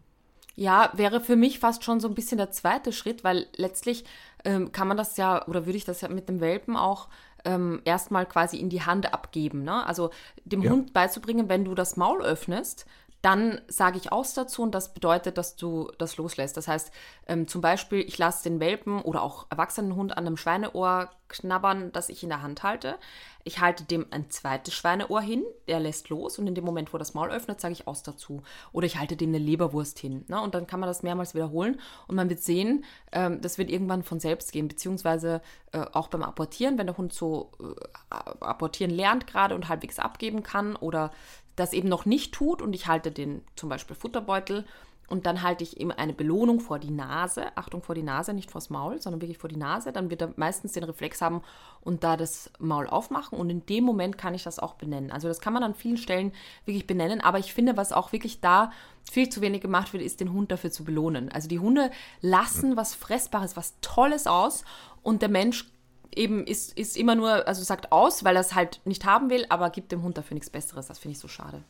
Ja, 0.55 0.91
wäre 0.93 1.21
für 1.21 1.35
mich 1.35 1.59
fast 1.59 1.83
schon 1.83 1.99
so 1.99 2.07
ein 2.07 2.13
bisschen 2.13 2.37
der 2.37 2.51
zweite 2.51 2.91
Schritt, 2.91 3.23
weil 3.23 3.47
letztlich 3.55 4.03
ähm, 4.43 4.71
kann 4.71 4.87
man 4.87 4.97
das 4.97 5.17
ja, 5.17 5.47
oder 5.47 5.65
würde 5.65 5.77
ich 5.77 5.85
das 5.85 6.01
ja 6.01 6.09
mit 6.09 6.27
dem 6.29 6.39
Welpen 6.41 6.75
auch 6.75 7.07
ähm, 7.45 7.81
erstmal 7.85 8.25
quasi 8.25 8.57
in 8.57 8.69
die 8.69 8.81
Hand 8.81 9.13
abgeben. 9.13 9.63
Ne? 9.63 9.85
Also 9.85 10.11
dem 10.45 10.61
ja. 10.61 10.71
Hund 10.71 10.93
beizubringen, 10.93 11.49
wenn 11.49 11.65
du 11.65 11.73
das 11.73 11.97
Maul 11.97 12.21
öffnest, 12.21 12.85
dann 13.21 13.61
sage 13.67 13.97
ich 13.97 14.11
aus 14.11 14.33
dazu 14.33 14.63
und 14.63 14.73
das 14.73 14.93
bedeutet, 14.93 15.37
dass 15.37 15.55
du 15.55 15.91
das 15.97 16.17
loslässt. 16.17 16.57
Das 16.57 16.67
heißt, 16.67 16.91
ähm, 17.27 17.47
zum 17.47 17.61
Beispiel, 17.61 17.99
ich 17.99 18.17
lasse 18.17 18.43
den 18.43 18.59
Welpen 18.59 19.01
oder 19.01 19.21
auch 19.21 19.45
erwachsenen 19.49 19.95
Hund 19.95 20.17
an 20.17 20.25
einem 20.25 20.37
Schweineohr 20.37 21.09
knabbern, 21.31 21.91
das 21.91 22.09
ich 22.09 22.23
in 22.23 22.29
der 22.29 22.41
Hand 22.41 22.63
halte. 22.63 22.97
Ich 23.43 23.59
halte 23.59 23.83
dem 23.83 24.05
ein 24.11 24.29
zweites 24.29 24.73
Schweineohr 24.73 25.21
hin, 25.21 25.43
der 25.67 25.79
lässt 25.79 26.09
los 26.09 26.37
und 26.37 26.47
in 26.47 26.53
dem 26.53 26.65
Moment, 26.65 26.93
wo 26.93 26.97
das 26.97 27.13
Maul 27.13 27.31
öffnet, 27.31 27.59
sage 27.59 27.73
ich 27.73 27.87
aus 27.87 28.03
dazu. 28.03 28.43
Oder 28.71 28.85
ich 28.85 28.99
halte 28.99 29.15
dem 29.15 29.29
eine 29.29 29.39
Leberwurst 29.39 29.97
hin. 29.97 30.25
Ne? 30.27 30.39
Und 30.39 30.53
dann 30.53 30.67
kann 30.67 30.79
man 30.79 30.87
das 30.87 31.01
mehrmals 31.01 31.33
wiederholen 31.33 31.79
und 32.07 32.15
man 32.15 32.29
wird 32.29 32.41
sehen, 32.41 32.85
ähm, 33.11 33.41
das 33.41 33.57
wird 33.57 33.69
irgendwann 33.69 34.03
von 34.03 34.19
selbst 34.19 34.51
gehen, 34.51 34.67
beziehungsweise 34.67 35.41
äh, 35.71 35.85
auch 35.93 36.09
beim 36.09 36.23
Apportieren, 36.23 36.77
wenn 36.77 36.87
der 36.87 36.97
Hund 36.97 37.13
so 37.13 37.51
äh, 37.59 38.15
apportieren 38.41 38.91
lernt 38.91 39.25
gerade 39.25 39.55
und 39.55 39.69
halbwegs 39.69 39.97
abgeben 39.97 40.43
kann 40.43 40.75
oder 40.75 41.11
das 41.55 41.73
eben 41.73 41.89
noch 41.89 42.05
nicht 42.05 42.33
tut 42.33 42.61
und 42.61 42.73
ich 42.73 42.87
halte 42.87 43.11
den 43.11 43.41
zum 43.55 43.69
Beispiel 43.69 43.95
Futterbeutel 43.95 44.65
und 45.11 45.25
dann 45.25 45.41
halte 45.41 45.65
ich 45.65 45.77
ihm 45.77 45.91
eine 45.91 46.13
Belohnung 46.13 46.61
vor 46.61 46.79
die 46.79 46.89
Nase, 46.89 47.45
Achtung 47.57 47.83
vor 47.83 47.95
die 47.95 48.01
Nase, 48.01 48.33
nicht 48.33 48.49
vors 48.49 48.69
Maul, 48.69 49.01
sondern 49.01 49.19
wirklich 49.19 49.37
vor 49.37 49.49
die 49.49 49.57
Nase, 49.57 49.91
dann 49.91 50.09
wird 50.09 50.21
er 50.21 50.33
meistens 50.37 50.71
den 50.71 50.85
Reflex 50.85 51.21
haben 51.21 51.41
und 51.81 52.05
da 52.05 52.15
das 52.15 52.49
Maul 52.59 52.87
aufmachen 52.87 53.37
und 53.37 53.49
in 53.49 53.65
dem 53.65 53.83
Moment 53.83 54.17
kann 54.17 54.33
ich 54.33 54.43
das 54.43 54.57
auch 54.57 54.75
benennen. 54.75 55.11
Also 55.11 55.27
das 55.27 55.41
kann 55.41 55.51
man 55.51 55.63
an 55.63 55.75
vielen 55.75 55.97
Stellen 55.97 56.31
wirklich 56.63 56.87
benennen, 56.87 57.19
aber 57.19 57.39
ich 57.39 57.53
finde, 57.53 57.75
was 57.75 57.91
auch 57.91 58.13
wirklich 58.13 58.39
da 58.39 58.71
viel 59.03 59.27
zu 59.27 59.41
wenig 59.41 59.61
gemacht 59.61 59.91
wird, 59.91 60.01
ist 60.01 60.21
den 60.21 60.31
Hund 60.31 60.49
dafür 60.49 60.71
zu 60.71 60.85
belohnen. 60.85 61.29
Also 61.29 61.49
die 61.49 61.59
Hunde 61.59 61.91
lassen 62.21 62.77
was 62.77 62.95
Fressbares, 62.95 63.57
was 63.57 63.75
Tolles 63.81 64.27
aus 64.27 64.63
und 65.03 65.21
der 65.21 65.29
Mensch 65.29 65.69
eben 66.15 66.45
ist, 66.45 66.77
ist 66.77 66.97
immer 66.97 67.15
nur, 67.15 67.47
also 67.47 67.63
sagt 67.63 67.91
aus, 67.91 68.23
weil 68.23 68.35
er 68.35 68.41
es 68.41 68.55
halt 68.55 68.81
nicht 68.85 69.05
haben 69.05 69.29
will, 69.29 69.45
aber 69.49 69.69
gibt 69.69 69.91
dem 69.91 70.03
Hund 70.03 70.17
dafür 70.17 70.35
nichts 70.35 70.49
Besseres. 70.49 70.87
Das 70.87 70.99
finde 70.99 71.13
ich 71.13 71.19
so 71.19 71.27
schade. 71.27 71.63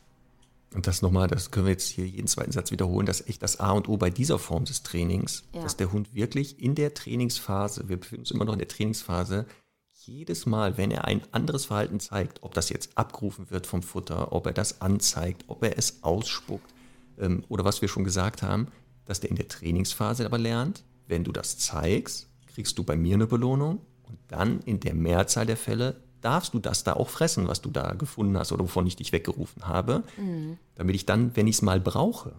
Und 0.74 0.86
das 0.86 1.02
nochmal, 1.02 1.28
das 1.28 1.50
können 1.50 1.66
wir 1.66 1.72
jetzt 1.72 1.88
hier 1.88 2.06
jeden 2.06 2.26
zweiten 2.26 2.52
Satz 2.52 2.70
wiederholen, 2.70 3.04
das 3.04 3.20
ist 3.20 3.28
echt 3.28 3.42
das 3.42 3.60
A 3.60 3.72
und 3.72 3.88
O 3.88 3.98
bei 3.98 4.10
dieser 4.10 4.38
Form 4.38 4.64
des 4.64 4.82
Trainings, 4.82 5.44
ja. 5.54 5.62
dass 5.62 5.76
der 5.76 5.92
Hund 5.92 6.14
wirklich 6.14 6.60
in 6.60 6.74
der 6.74 6.94
Trainingsphase, 6.94 7.88
wir 7.88 7.98
befinden 7.98 8.22
uns 8.22 8.30
immer 8.30 8.46
noch 8.46 8.54
in 8.54 8.58
der 8.58 8.68
Trainingsphase, 8.68 9.46
jedes 9.92 10.46
Mal, 10.46 10.78
wenn 10.78 10.90
er 10.90 11.04
ein 11.04 11.22
anderes 11.30 11.66
Verhalten 11.66 12.00
zeigt, 12.00 12.42
ob 12.42 12.54
das 12.54 12.70
jetzt 12.70 12.96
abgerufen 12.96 13.50
wird 13.50 13.66
vom 13.66 13.82
Futter, 13.82 14.32
ob 14.32 14.46
er 14.46 14.52
das 14.52 14.80
anzeigt, 14.80 15.44
ob 15.46 15.62
er 15.62 15.78
es 15.78 16.02
ausspuckt 16.02 16.72
ähm, 17.18 17.44
oder 17.48 17.64
was 17.64 17.82
wir 17.82 17.88
schon 17.88 18.04
gesagt 18.04 18.42
haben, 18.42 18.68
dass 19.04 19.20
der 19.20 19.30
in 19.30 19.36
der 19.36 19.48
Trainingsphase 19.48 20.24
aber 20.24 20.38
lernt, 20.38 20.84
wenn 21.06 21.22
du 21.22 21.32
das 21.32 21.58
zeigst, 21.58 22.28
kriegst 22.46 22.78
du 22.78 22.84
bei 22.84 22.96
mir 22.96 23.14
eine 23.14 23.26
Belohnung 23.26 23.80
und 24.12 24.18
dann 24.28 24.60
in 24.60 24.80
der 24.80 24.94
Mehrzahl 24.94 25.46
der 25.46 25.56
Fälle 25.56 25.96
darfst 26.20 26.54
du 26.54 26.58
das 26.58 26.84
da 26.84 26.92
auch 26.92 27.08
fressen, 27.08 27.48
was 27.48 27.62
du 27.62 27.70
da 27.70 27.94
gefunden 27.94 28.38
hast 28.38 28.52
oder 28.52 28.62
wovon 28.62 28.86
ich 28.86 28.96
dich 28.96 29.10
weggerufen 29.10 29.66
habe, 29.66 30.04
mhm. 30.16 30.58
damit 30.76 30.94
ich 30.94 31.06
dann, 31.06 31.34
wenn 31.34 31.46
ich 31.46 31.56
es 31.56 31.62
mal 31.62 31.80
brauche, 31.80 32.34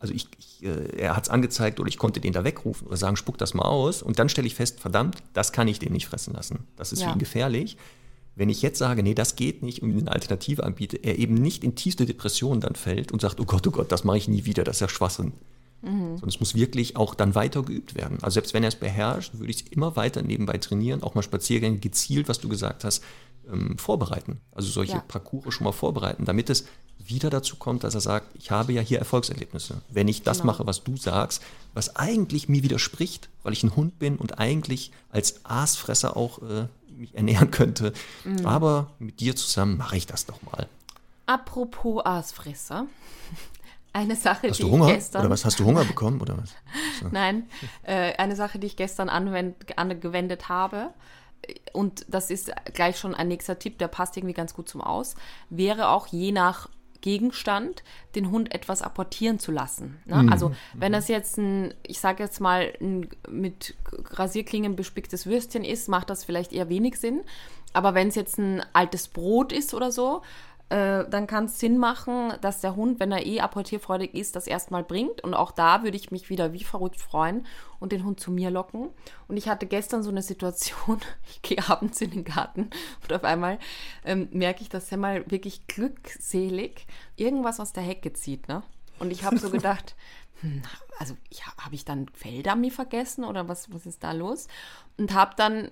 also 0.00 0.14
ich, 0.14 0.28
ich 0.38 0.64
äh, 0.64 0.96
er 0.96 1.16
hat 1.16 1.24
es 1.24 1.30
angezeigt 1.30 1.80
oder 1.80 1.88
ich 1.88 1.98
konnte 1.98 2.20
den 2.20 2.32
da 2.32 2.44
wegrufen 2.44 2.86
oder 2.86 2.96
sagen, 2.96 3.16
spuck 3.16 3.38
das 3.38 3.54
mal 3.54 3.64
aus 3.64 4.02
und 4.02 4.18
dann 4.18 4.28
stelle 4.28 4.46
ich 4.46 4.54
fest, 4.54 4.80
verdammt, 4.80 5.18
das 5.32 5.52
kann 5.52 5.68
ich 5.68 5.78
den 5.78 5.92
nicht 5.92 6.06
fressen 6.06 6.34
lassen. 6.34 6.60
Das 6.76 6.92
ist 6.92 7.00
ja. 7.00 7.08
für 7.08 7.14
ihn 7.14 7.18
gefährlich. 7.18 7.76
Wenn 8.36 8.50
ich 8.50 8.62
jetzt 8.62 8.78
sage, 8.78 9.02
nee, 9.02 9.14
das 9.14 9.34
geht 9.34 9.64
nicht 9.64 9.82
und 9.82 9.98
eine 9.98 10.12
Alternative 10.12 10.62
anbiete, 10.62 10.96
er 10.96 11.18
eben 11.18 11.34
nicht 11.34 11.64
in 11.64 11.74
tiefste 11.74 12.06
Depression 12.06 12.60
dann 12.60 12.76
fällt 12.76 13.10
und 13.10 13.20
sagt, 13.20 13.40
oh 13.40 13.44
Gott, 13.44 13.66
oh 13.66 13.72
Gott, 13.72 13.90
das 13.90 14.04
mache 14.04 14.18
ich 14.18 14.28
nie 14.28 14.44
wieder, 14.44 14.62
das 14.62 14.76
ist 14.76 14.80
ja 14.80 14.88
Schwachsinn. 14.88 15.32
Mhm. 15.82 16.16
Sondern 16.16 16.28
es 16.28 16.40
muss 16.40 16.54
wirklich 16.54 16.96
auch 16.96 17.14
dann 17.14 17.34
weiter 17.34 17.62
geübt 17.62 17.94
werden. 17.94 18.18
Also 18.22 18.34
selbst 18.34 18.54
wenn 18.54 18.64
er 18.64 18.68
es 18.68 18.76
beherrscht, 18.76 19.34
würde 19.34 19.50
ich 19.50 19.64
es 19.64 19.72
immer 19.72 19.96
weiter 19.96 20.22
nebenbei 20.22 20.58
trainieren, 20.58 21.02
auch 21.02 21.14
mal 21.14 21.22
Spaziergänge 21.22 21.78
gezielt, 21.78 22.28
was 22.28 22.40
du 22.40 22.48
gesagt 22.48 22.84
hast, 22.84 23.02
ähm, 23.50 23.78
vorbereiten. 23.78 24.40
Also 24.52 24.68
solche 24.68 24.94
ja. 24.94 25.04
Parcours 25.06 25.54
schon 25.54 25.64
mal 25.64 25.72
vorbereiten, 25.72 26.24
damit 26.24 26.50
es 26.50 26.64
wieder 26.98 27.30
dazu 27.30 27.56
kommt, 27.56 27.84
dass 27.84 27.94
er 27.94 28.00
sagt, 28.00 28.34
ich 28.34 28.50
habe 28.50 28.72
ja 28.72 28.82
hier 28.82 28.98
Erfolgserlebnisse. 28.98 29.80
Wenn 29.88 30.08
ich 30.08 30.22
das 30.22 30.38
genau. 30.38 30.52
mache, 30.52 30.66
was 30.66 30.84
du 30.84 30.96
sagst, 30.96 31.42
was 31.74 31.96
eigentlich 31.96 32.48
mir 32.48 32.62
widerspricht, 32.62 33.28
weil 33.42 33.52
ich 33.52 33.62
ein 33.62 33.76
Hund 33.76 33.98
bin 33.98 34.16
und 34.16 34.38
eigentlich 34.38 34.92
als 35.10 35.44
Aasfresser 35.44 36.16
auch 36.16 36.42
äh, 36.42 36.66
mich 36.98 37.14
ernähren 37.14 37.50
könnte. 37.50 37.92
Mhm. 38.24 38.44
Aber 38.44 38.90
mit 38.98 39.20
dir 39.20 39.36
zusammen 39.36 39.78
mache 39.78 39.96
ich 39.96 40.06
das 40.06 40.26
doch 40.26 40.42
mal. 40.42 40.68
Apropos 41.26 42.04
Aasfresser. 42.04 42.86
Eine 43.92 44.16
Sache, 44.16 44.48
hast 44.48 44.58
die 44.58 44.62
du 44.62 44.70
Hunger? 44.70 44.88
ich 44.88 44.94
gestern. 44.94 45.22
Oder 45.22 45.30
was? 45.30 45.44
Hast 45.44 45.58
du 45.58 45.64
Hunger 45.64 45.84
bekommen? 45.84 46.20
Oder 46.20 46.36
was? 46.38 46.50
So. 47.00 47.08
Nein, 47.10 47.48
äh, 47.82 48.14
eine 48.16 48.36
Sache, 48.36 48.58
die 48.58 48.66
ich 48.66 48.76
gestern 48.76 49.08
anwend, 49.08 49.78
angewendet 49.78 50.48
habe 50.48 50.90
und 51.72 52.04
das 52.08 52.30
ist 52.30 52.52
gleich 52.74 52.98
schon 52.98 53.14
ein 53.14 53.28
nächster 53.28 53.58
Tipp, 53.58 53.78
der 53.78 53.88
passt 53.88 54.16
irgendwie 54.16 54.34
ganz 54.34 54.54
gut 54.54 54.68
zum 54.68 54.80
Aus, 54.80 55.14
wäre 55.50 55.88
auch 55.88 56.06
je 56.08 56.32
nach 56.32 56.68
Gegenstand 57.00 57.84
den 58.16 58.30
Hund 58.30 58.52
etwas 58.52 58.82
apportieren 58.82 59.38
zu 59.38 59.52
lassen. 59.52 60.00
Ne? 60.04 60.24
Mhm. 60.24 60.32
Also 60.32 60.52
wenn 60.74 60.92
das 60.92 61.06
jetzt 61.08 61.38
ein, 61.38 61.72
ich 61.84 62.00
sage 62.00 62.24
jetzt 62.24 62.40
mal, 62.40 62.72
ein 62.80 63.08
mit 63.28 63.76
Rasierklingen 64.10 64.74
bespicktes 64.74 65.26
Würstchen 65.26 65.64
ist, 65.64 65.88
macht 65.88 66.10
das 66.10 66.24
vielleicht 66.24 66.52
eher 66.52 66.68
wenig 66.68 66.98
Sinn. 66.98 67.22
Aber 67.72 67.94
wenn 67.94 68.08
es 68.08 68.16
jetzt 68.16 68.38
ein 68.38 68.62
altes 68.72 69.08
Brot 69.08 69.52
ist 69.52 69.74
oder 69.74 69.92
so, 69.92 70.22
äh, 70.70 71.08
dann 71.08 71.26
kann 71.26 71.46
es 71.46 71.58
Sinn 71.58 71.78
machen, 71.78 72.34
dass 72.42 72.60
der 72.60 72.76
Hund, 72.76 73.00
wenn 73.00 73.10
er 73.10 73.24
eh 73.24 73.40
apportierfreudig 73.40 74.12
ist, 74.14 74.36
das 74.36 74.46
erstmal 74.46 74.84
bringt. 74.84 75.22
Und 75.22 75.32
auch 75.32 75.50
da 75.50 75.82
würde 75.82 75.96
ich 75.96 76.10
mich 76.10 76.28
wieder 76.28 76.52
wie 76.52 76.62
verrückt 76.62 77.00
freuen 77.00 77.46
und 77.80 77.92
den 77.92 78.04
Hund 78.04 78.20
zu 78.20 78.30
mir 78.30 78.50
locken. 78.50 78.90
Und 79.28 79.36
ich 79.38 79.48
hatte 79.48 79.66
gestern 79.66 80.02
so 80.02 80.10
eine 80.10 80.22
Situation, 80.22 81.00
ich 81.30 81.40
gehe 81.42 81.66
abends 81.68 82.00
in 82.02 82.10
den 82.10 82.24
Garten 82.24 82.70
und 83.02 83.12
auf 83.12 83.24
einmal 83.24 83.58
ähm, 84.04 84.28
merke 84.32 84.60
ich, 84.60 84.68
dass 84.68 84.92
er 84.92 84.98
mal 84.98 85.30
wirklich 85.30 85.66
glückselig 85.68 86.86
irgendwas 87.16 87.60
aus 87.60 87.72
der 87.72 87.82
Hecke 87.82 88.12
zieht. 88.12 88.48
Ne? 88.48 88.62
Und 88.98 89.10
ich 89.10 89.24
habe 89.24 89.38
so 89.38 89.50
gedacht, 89.50 89.96
hm, 90.40 90.62
also 90.98 91.16
habe 91.58 91.74
ich 91.74 91.86
dann 91.86 92.08
Feldami 92.12 92.70
vergessen 92.70 93.24
oder 93.24 93.48
was, 93.48 93.72
was 93.72 93.86
ist 93.86 94.04
da 94.04 94.12
los? 94.12 94.48
Und 94.98 95.14
habe 95.14 95.32
dann 95.36 95.70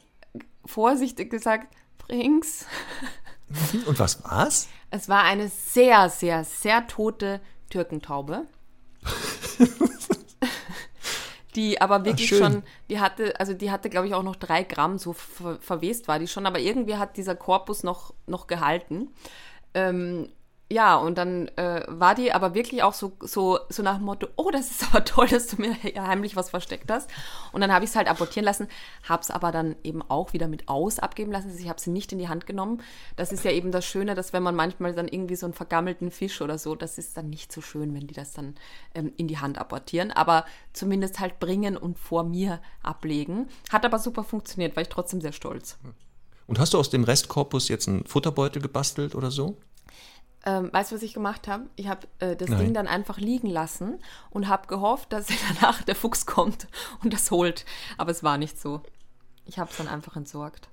vorsichtig 0.64 1.30
gesagt, 1.30 1.74
bring's. 1.98 2.66
Und 3.86 3.98
was 3.98 4.22
war's? 4.24 4.68
Es 4.90 5.08
war 5.08 5.24
eine 5.24 5.48
sehr, 5.48 6.08
sehr, 6.10 6.44
sehr 6.44 6.86
tote 6.86 7.40
Türkentaube. 7.70 8.46
die 11.54 11.80
aber 11.80 12.04
wirklich 12.04 12.32
Ach, 12.34 12.38
schon, 12.38 12.62
die 12.90 13.00
hatte, 13.00 13.38
also 13.40 13.54
die 13.54 13.70
hatte, 13.70 13.88
glaube 13.88 14.06
ich, 14.06 14.14
auch 14.14 14.22
noch 14.22 14.36
drei 14.36 14.62
Gramm, 14.62 14.98
so 14.98 15.14
ver 15.14 15.58
verwest 15.60 16.06
war 16.06 16.18
die 16.18 16.28
schon, 16.28 16.46
aber 16.46 16.58
irgendwie 16.58 16.96
hat 16.96 17.16
dieser 17.16 17.34
Korpus 17.34 17.82
noch, 17.82 18.12
noch 18.26 18.46
gehalten. 18.46 19.08
Ähm, 19.74 20.28
ja, 20.68 20.96
und 20.96 21.16
dann 21.16 21.46
äh, 21.56 21.84
war 21.86 22.16
die 22.16 22.32
aber 22.32 22.54
wirklich 22.54 22.82
auch 22.82 22.92
so, 22.92 23.12
so, 23.20 23.60
so 23.68 23.84
nach 23.84 23.98
dem 23.98 24.06
Motto, 24.06 24.26
oh, 24.34 24.50
das 24.50 24.72
ist 24.72 24.88
aber 24.88 25.04
toll, 25.04 25.28
dass 25.28 25.46
du 25.46 25.60
mir 25.60 25.76
heimlich 25.96 26.34
was 26.34 26.50
versteckt 26.50 26.90
hast. 26.90 27.08
Und 27.52 27.60
dann 27.60 27.72
habe 27.72 27.84
ich 27.84 27.90
es 27.90 27.96
halt 27.96 28.08
apportieren 28.08 28.44
lassen, 28.44 28.66
habe 29.08 29.22
es 29.22 29.30
aber 29.30 29.52
dann 29.52 29.76
eben 29.84 30.02
auch 30.02 30.32
wieder 30.32 30.48
mit 30.48 30.68
aus 30.68 30.98
abgeben 30.98 31.30
lassen. 31.30 31.50
Also 31.50 31.60
ich 31.60 31.68
habe 31.68 31.80
sie 31.80 31.90
nicht 31.90 32.10
in 32.10 32.18
die 32.18 32.28
Hand 32.28 32.48
genommen. 32.48 32.82
Das 33.14 33.30
ist 33.30 33.44
ja 33.44 33.52
eben 33.52 33.70
das 33.70 33.86
Schöne, 33.86 34.16
dass 34.16 34.32
wenn 34.32 34.42
man 34.42 34.56
manchmal 34.56 34.92
dann 34.92 35.06
irgendwie 35.06 35.36
so 35.36 35.46
einen 35.46 35.54
vergammelten 35.54 36.10
Fisch 36.10 36.40
oder 36.40 36.58
so, 36.58 36.74
das 36.74 36.98
ist 36.98 37.16
dann 37.16 37.30
nicht 37.30 37.52
so 37.52 37.60
schön, 37.60 37.94
wenn 37.94 38.08
die 38.08 38.14
das 38.14 38.32
dann 38.32 38.56
ähm, 38.94 39.12
in 39.16 39.28
die 39.28 39.38
Hand 39.38 39.58
apportieren. 39.58 40.10
Aber 40.10 40.46
zumindest 40.72 41.20
halt 41.20 41.38
bringen 41.38 41.76
und 41.76 41.96
vor 41.96 42.24
mir 42.24 42.60
ablegen. 42.82 43.46
Hat 43.70 43.84
aber 43.84 44.00
super 44.00 44.24
funktioniert, 44.24 44.74
war 44.74 44.82
ich 44.82 44.88
trotzdem 44.88 45.20
sehr 45.20 45.32
stolz. 45.32 45.78
Und 46.48 46.58
hast 46.58 46.74
du 46.74 46.78
aus 46.78 46.90
dem 46.90 47.04
Restkorpus 47.04 47.68
jetzt 47.68 47.86
einen 47.86 48.04
Futterbeutel 48.04 48.60
gebastelt 48.60 49.14
oder 49.14 49.30
so? 49.30 49.56
Ähm, 50.46 50.70
weißt 50.72 50.92
du, 50.92 50.94
was 50.94 51.02
ich 51.02 51.12
gemacht 51.12 51.48
habe? 51.48 51.64
Ich 51.74 51.88
habe 51.88 52.06
äh, 52.20 52.36
das 52.36 52.50
Nein. 52.50 52.60
Ding 52.60 52.74
dann 52.74 52.86
einfach 52.86 53.18
liegen 53.18 53.48
lassen 53.48 53.98
und 54.30 54.46
habe 54.46 54.68
gehofft, 54.68 55.12
dass 55.12 55.26
danach 55.60 55.82
der 55.82 55.96
Fuchs 55.96 56.24
kommt 56.24 56.68
und 57.02 57.12
das 57.12 57.32
holt. 57.32 57.66
Aber 57.98 58.12
es 58.12 58.22
war 58.22 58.38
nicht 58.38 58.58
so. 58.58 58.80
Ich 59.44 59.58
habe 59.58 59.70
es 59.70 59.76
dann 59.76 59.88
einfach 59.88 60.14
entsorgt. 60.14 60.68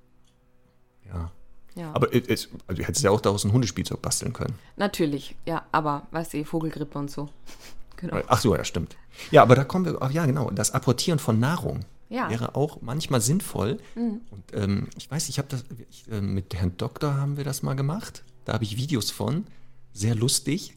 Ja. 1.12 1.32
ja. 1.74 1.92
Aber 1.94 2.14
es, 2.14 2.50
also 2.68 2.82
du 2.82 2.88
hättest 2.88 3.04
ja 3.04 3.10
auch 3.10 3.20
daraus 3.20 3.44
ein 3.46 3.52
Hundespielzeug 3.52 4.00
basteln 4.00 4.32
können. 4.32 4.54
Natürlich, 4.78 5.36
ja. 5.46 5.66
Aber, 5.72 6.06
weißt 6.12 6.36
du, 6.36 6.46
Vogelgrippe 6.46 7.00
und 7.00 7.10
so. 7.10 7.30
genau. 7.98 8.22
Ach 8.28 8.40
so, 8.40 8.56
ja, 8.56 8.64
stimmt. 8.64 8.96
Ja, 9.32 9.42
aber 9.42 9.56
da 9.56 9.64
kommen 9.64 9.86
wir, 9.86 9.98
ach 10.02 10.12
ja, 10.12 10.28
genau, 10.28 10.52
das 10.52 10.72
Apportieren 10.72 11.18
von 11.18 11.40
Nahrung. 11.40 11.84
Ja. 12.10 12.30
wäre 12.30 12.56
auch 12.56 12.78
manchmal 12.82 13.22
sinnvoll. 13.22 13.80
Mhm. 13.96 14.22
Und 14.30 14.44
ähm, 14.54 14.88
ich 14.96 15.10
weiß, 15.10 15.30
ich 15.30 15.40
habe 15.40 15.48
das, 15.48 15.66
ich, 15.90 16.08
äh, 16.12 16.22
mit 16.22 16.54
Herrn 16.54 16.78
Doktor 16.78 17.16
haben 17.16 17.38
wir 17.38 17.44
das 17.44 17.64
mal 17.64 17.74
gemacht. 17.74 18.24
Da 18.46 18.54
habe 18.54 18.66
ich 18.66 18.78
Videos 18.78 19.10
von 19.10 19.48
sehr 19.94 20.16
lustig, 20.16 20.76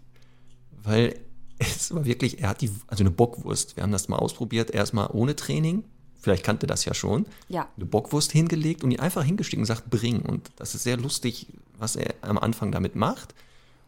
weil 0.82 1.18
es 1.58 1.94
war 1.94 2.04
wirklich, 2.04 2.40
er 2.40 2.50
hat 2.50 2.60
die, 2.60 2.70
also 2.86 3.02
eine 3.02 3.10
Bockwurst, 3.10 3.76
wir 3.76 3.82
haben 3.82 3.92
das 3.92 4.08
mal 4.08 4.18
ausprobiert, 4.18 4.70
erstmal 4.70 5.08
ohne 5.12 5.36
Training, 5.36 5.84
vielleicht 6.20 6.44
kannte 6.44 6.66
das 6.66 6.84
ja 6.84 6.94
schon, 6.94 7.26
ja. 7.48 7.68
eine 7.76 7.86
Bockwurst 7.86 8.32
hingelegt 8.32 8.84
und 8.84 8.90
ihn 8.90 9.00
einfach 9.00 9.24
hingestiegen 9.24 9.62
und 9.62 9.66
sagt, 9.66 9.88
bring. 9.90 10.20
Und 10.20 10.50
das 10.56 10.74
ist 10.74 10.82
sehr 10.82 10.96
lustig, 10.96 11.46
was 11.78 11.96
er 11.96 12.14
am 12.20 12.38
Anfang 12.38 12.72
damit 12.72 12.94
macht. 12.94 13.34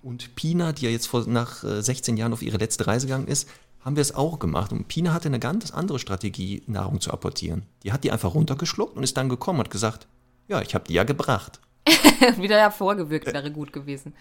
Und 0.02 0.34
Pina, 0.36 0.72
die 0.72 0.86
ja 0.86 0.90
jetzt 0.90 1.06
vor, 1.06 1.26
nach 1.26 1.64
16 1.64 2.16
äh, 2.16 2.20
Jahren 2.20 2.32
auf 2.32 2.42
ihre 2.42 2.58
letzte 2.58 2.86
Reise 2.86 3.06
gegangen 3.06 3.26
ist, 3.26 3.48
haben 3.80 3.96
wir 3.96 4.02
es 4.02 4.14
auch 4.14 4.38
gemacht. 4.38 4.72
Und 4.72 4.88
Pina 4.88 5.12
hatte 5.12 5.28
eine 5.28 5.40
ganz 5.40 5.70
andere 5.70 5.98
Strategie, 5.98 6.62
Nahrung 6.66 7.00
zu 7.00 7.10
apportieren. 7.10 7.62
Die 7.82 7.92
hat 7.92 8.04
die 8.04 8.12
einfach 8.12 8.34
runtergeschluckt 8.34 8.96
und 8.96 9.02
ist 9.02 9.16
dann 9.16 9.28
gekommen 9.28 9.58
und 9.58 9.66
hat 9.66 9.72
gesagt, 9.72 10.06
ja, 10.46 10.62
ich 10.62 10.74
habe 10.74 10.84
die 10.86 10.94
ja 10.94 11.04
gebracht. 11.04 11.60
Wieder 12.36 12.58
hervorgewirkt 12.58 13.26
wäre 13.26 13.50
gut 13.50 13.72
gewesen. 13.72 14.14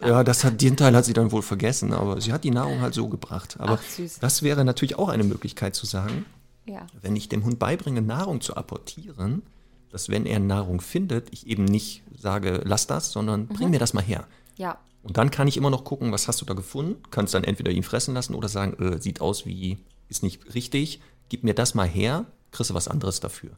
Ja. 0.00 0.24
das 0.24 0.44
hat, 0.44 0.60
den 0.60 0.76
Teil 0.76 0.94
hat 0.94 1.04
sie 1.04 1.12
dann 1.12 1.32
wohl 1.32 1.42
vergessen, 1.42 1.92
aber 1.92 2.20
sie 2.20 2.32
hat 2.32 2.44
die 2.44 2.50
Nahrung 2.50 2.80
halt 2.80 2.94
so 2.94 3.08
gebracht. 3.08 3.56
Aber 3.58 3.80
Ach, 3.80 4.00
das 4.20 4.42
wäre 4.42 4.64
natürlich 4.64 4.98
auch 4.98 5.08
eine 5.08 5.24
Möglichkeit 5.24 5.74
zu 5.74 5.86
sagen, 5.86 6.26
ja. 6.66 6.86
wenn 7.00 7.16
ich 7.16 7.28
dem 7.28 7.44
Hund 7.44 7.58
beibringe, 7.58 8.02
Nahrung 8.02 8.40
zu 8.40 8.56
apportieren, 8.56 9.42
dass 9.90 10.08
wenn 10.08 10.26
er 10.26 10.38
Nahrung 10.38 10.80
findet, 10.80 11.32
ich 11.32 11.46
eben 11.46 11.64
nicht 11.64 12.02
sage, 12.18 12.60
lass 12.64 12.86
das, 12.86 13.12
sondern 13.12 13.42
mhm. 13.42 13.48
bring 13.48 13.70
mir 13.70 13.78
das 13.78 13.94
mal 13.94 14.02
her. 14.02 14.26
Ja. 14.56 14.78
Und 15.02 15.16
dann 15.16 15.30
kann 15.30 15.48
ich 15.48 15.56
immer 15.56 15.70
noch 15.70 15.84
gucken, 15.84 16.12
was 16.12 16.28
hast 16.28 16.40
du 16.40 16.44
da 16.44 16.54
gefunden? 16.54 16.96
Kannst 17.10 17.32
dann 17.32 17.44
entweder 17.44 17.70
ihn 17.70 17.84
fressen 17.84 18.12
lassen 18.12 18.34
oder 18.34 18.48
sagen, 18.48 18.74
äh, 18.82 19.00
sieht 19.00 19.20
aus 19.20 19.46
wie, 19.46 19.78
ist 20.08 20.22
nicht 20.22 20.54
richtig, 20.54 21.00
gib 21.28 21.44
mir 21.44 21.54
das 21.54 21.74
mal 21.74 21.88
her, 21.88 22.26
kriegst 22.50 22.70
du 22.70 22.74
was 22.74 22.88
anderes 22.88 23.20
dafür. 23.20 23.50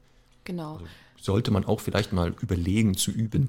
Genau. 0.44 0.74
Also 0.74 0.86
sollte 1.20 1.50
man 1.50 1.64
auch 1.64 1.80
vielleicht 1.80 2.12
mal 2.12 2.34
überlegen 2.40 2.96
zu 2.96 3.10
üben 3.10 3.48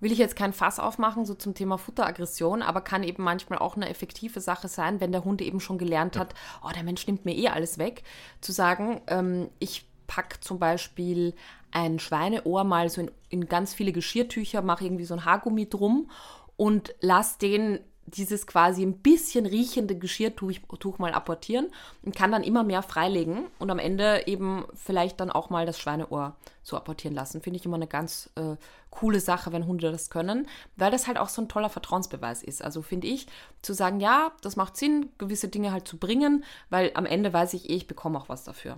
will 0.00 0.12
ich 0.12 0.18
jetzt 0.18 0.36
kein 0.36 0.52
Fass 0.52 0.78
aufmachen, 0.78 1.24
so 1.24 1.34
zum 1.34 1.54
Thema 1.54 1.78
Futteraggression, 1.78 2.62
aber 2.62 2.80
kann 2.80 3.02
eben 3.02 3.22
manchmal 3.22 3.58
auch 3.58 3.76
eine 3.76 3.88
effektive 3.88 4.40
Sache 4.40 4.68
sein, 4.68 5.00
wenn 5.00 5.12
der 5.12 5.24
Hund 5.24 5.42
eben 5.42 5.60
schon 5.60 5.78
gelernt 5.78 6.18
hat, 6.18 6.34
oh, 6.64 6.70
der 6.74 6.82
Mensch 6.82 7.06
nimmt 7.06 7.24
mir 7.24 7.36
eh 7.36 7.48
alles 7.48 7.78
weg, 7.78 8.02
zu 8.40 8.52
sagen, 8.52 9.00
ähm, 9.06 9.50
ich 9.58 9.86
packe 10.06 10.40
zum 10.40 10.58
Beispiel 10.58 11.34
ein 11.70 11.98
Schweineohr 11.98 12.64
mal 12.64 12.88
so 12.88 13.02
in, 13.02 13.10
in 13.28 13.46
ganz 13.46 13.74
viele 13.74 13.92
Geschirrtücher, 13.92 14.62
mache 14.62 14.84
irgendwie 14.84 15.04
so 15.04 15.14
ein 15.14 15.24
Haargummi 15.24 15.68
drum 15.68 16.10
und 16.56 16.94
lass 17.00 17.38
den 17.38 17.78
dieses 18.10 18.46
quasi 18.46 18.82
ein 18.82 18.98
bisschen 18.98 19.46
riechende 19.46 19.96
Geschirrtuch 19.98 20.52
Tuch 20.78 20.98
mal 20.98 21.12
apportieren 21.12 21.68
und 22.02 22.14
kann 22.14 22.32
dann 22.32 22.42
immer 22.42 22.64
mehr 22.64 22.82
freilegen 22.82 23.46
und 23.58 23.70
am 23.70 23.78
Ende 23.78 24.26
eben 24.26 24.64
vielleicht 24.74 25.20
dann 25.20 25.30
auch 25.30 25.50
mal 25.50 25.66
das 25.66 25.78
Schweineohr 25.78 26.36
so 26.62 26.76
apportieren 26.76 27.14
lassen. 27.14 27.40
Finde 27.40 27.58
ich 27.58 27.66
immer 27.66 27.76
eine 27.76 27.86
ganz 27.86 28.30
äh, 28.36 28.56
coole 28.90 29.20
Sache, 29.20 29.52
wenn 29.52 29.66
Hunde 29.66 29.90
das 29.90 30.10
können, 30.10 30.48
weil 30.76 30.90
das 30.90 31.06
halt 31.06 31.18
auch 31.18 31.28
so 31.28 31.42
ein 31.42 31.48
toller 31.48 31.70
Vertrauensbeweis 31.70 32.42
ist. 32.42 32.62
Also 32.62 32.82
finde 32.82 33.06
ich, 33.06 33.26
zu 33.62 33.72
sagen, 33.72 34.00
ja, 34.00 34.32
das 34.42 34.56
macht 34.56 34.76
Sinn, 34.76 35.10
gewisse 35.18 35.48
Dinge 35.48 35.72
halt 35.72 35.86
zu 35.86 35.96
bringen, 35.96 36.44
weil 36.68 36.90
am 36.94 37.06
Ende 37.06 37.32
weiß 37.32 37.54
ich 37.54 37.70
eh, 37.70 37.74
ich 37.74 37.86
bekomme 37.86 38.18
auch 38.18 38.28
was 38.28 38.44
dafür. 38.44 38.76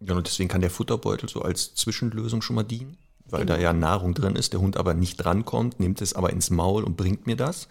Ja, 0.00 0.14
und 0.14 0.26
deswegen 0.26 0.48
kann 0.48 0.62
der 0.62 0.70
Futterbeutel 0.70 1.28
so 1.28 1.42
als 1.42 1.74
Zwischenlösung 1.74 2.40
schon 2.40 2.56
mal 2.56 2.62
dienen. 2.62 2.96
Weil 3.32 3.46
da 3.46 3.58
ja 3.58 3.72
Nahrung 3.72 4.14
drin 4.14 4.36
ist, 4.36 4.52
der 4.52 4.60
Hund 4.60 4.76
aber 4.76 4.94
nicht 4.94 5.16
drankommt, 5.16 5.80
nimmt 5.80 6.00
es 6.02 6.14
aber 6.14 6.30
ins 6.30 6.50
Maul 6.50 6.84
und 6.84 6.96
bringt 6.96 7.26
mir 7.26 7.36
das. 7.36 7.68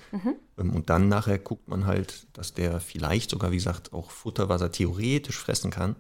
Ähm, 0.58 0.70
Und 0.72 0.90
dann 0.90 1.08
nachher 1.08 1.38
guckt 1.40 1.68
man 1.68 1.86
halt, 1.86 2.28
dass 2.34 2.54
der 2.54 2.80
vielleicht 2.80 3.30
sogar, 3.30 3.52
wie 3.52 3.58
gesagt, 3.58 3.94
auch 3.94 4.12
Futter, 4.12 4.50
was 4.50 4.62
er 4.62 4.72
theoretisch 4.72 5.38
fressen 5.38 5.72
kann, 5.72 5.96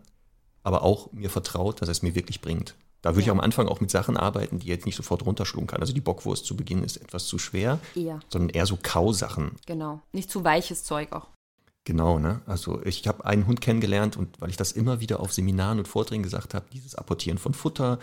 aber 0.63 0.83
auch 0.83 1.11
mir 1.13 1.29
vertraut, 1.29 1.81
dass 1.81 1.89
er 1.89 1.93
es 1.93 2.01
mir 2.01 2.15
wirklich 2.15 2.41
bringt. 2.41 2.75
Da 3.01 3.11
würde 3.11 3.21
ich 3.21 3.27
Ja. 3.27 3.31
am 3.33 3.39
Anfang 3.39 3.69
auch 3.69 3.79
mit 3.79 3.89
Sachen 3.91 4.17
arbeiten, 4.17 4.59
die 4.59 4.67
er 4.67 4.75
jetzt 4.75 4.85
nicht 4.85 4.97
sofort 4.97 5.25
runterschlucken 5.25 5.67
kann. 5.67 5.79
Also 5.79 5.93
die 5.93 6.01
Bockwurst 6.01 6.45
zu 6.45 6.57
Beginn 6.57 6.83
ist 6.83 6.97
etwas 6.97 7.27
zu 7.27 7.39
schwer, 7.39 7.79
Eher. 7.95 8.19
sondern 8.27 8.49
eher 8.49 8.65
so 8.65 8.77
Kausachen. 8.81 9.51
Genau. 9.65 10.01
Nicht 10.11 10.29
zu 10.29 10.43
weiches 10.43 10.83
Zeug 10.83 11.13
auch. 11.13 11.27
Genau, 11.85 12.19
ne? 12.19 12.41
Also 12.45 12.81
ich 12.83 13.07
habe 13.07 13.25
einen 13.25 13.47
Hund 13.47 13.61
kennengelernt 13.61 14.17
und 14.17 14.39
weil 14.41 14.49
ich 14.49 14.57
das 14.57 14.73
immer 14.73 14.99
wieder 14.99 15.21
auf 15.21 15.31
Seminaren 15.33 15.79
und 15.79 15.87
Vorträgen 15.87 16.23
gesagt 16.23 16.53
habe, 16.53 16.65
dieses 16.73 16.93
Apportieren 16.93 17.37
von 17.37 17.53
Futter. 17.53 17.99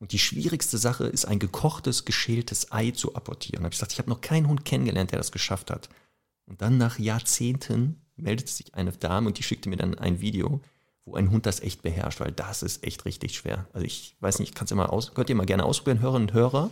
Und 0.00 0.12
die 0.12 0.18
schwierigste 0.18 0.78
Sache 0.78 1.04
ist, 1.04 1.26
ein 1.26 1.38
gekochtes, 1.38 2.06
geschältes 2.06 2.72
Ei 2.72 2.90
zu 2.90 3.14
apportieren. 3.14 3.60
Da 3.60 3.64
habe 3.64 3.74
ich 3.74 3.78
gesagt, 3.78 3.92
ich 3.92 3.98
habe 3.98 4.08
noch 4.08 4.22
keinen 4.22 4.48
Hund 4.48 4.64
kennengelernt, 4.64 5.12
der 5.12 5.18
das 5.18 5.30
geschafft 5.30 5.70
hat. 5.70 5.90
Und 6.46 6.62
dann 6.62 6.78
nach 6.78 6.98
Jahrzehnten 6.98 8.00
meldete 8.16 8.50
sich 8.50 8.74
eine 8.74 8.92
Dame 8.92 9.28
und 9.28 9.38
die 9.38 9.42
schickte 9.42 9.68
mir 9.68 9.76
dann 9.76 9.98
ein 9.98 10.20
Video, 10.20 10.60
wo 11.04 11.14
ein 11.16 11.30
Hund 11.30 11.44
das 11.44 11.60
echt 11.60 11.82
beherrscht, 11.82 12.20
weil 12.20 12.32
das 12.32 12.62
ist 12.62 12.82
echt 12.82 13.04
richtig 13.04 13.36
schwer. 13.36 13.66
Also 13.74 13.86
ich 13.86 14.16
weiß 14.20 14.38
nicht, 14.38 14.54
kannst 14.54 14.70
du 14.70 14.76
mal 14.76 14.86
aus, 14.86 15.12
könnt 15.14 15.28
ihr 15.28 15.36
mal 15.36 15.46
gerne 15.46 15.64
ausprobieren, 15.64 16.00
Hörerinnen 16.00 16.28
und 16.28 16.34
Hörer. 16.34 16.70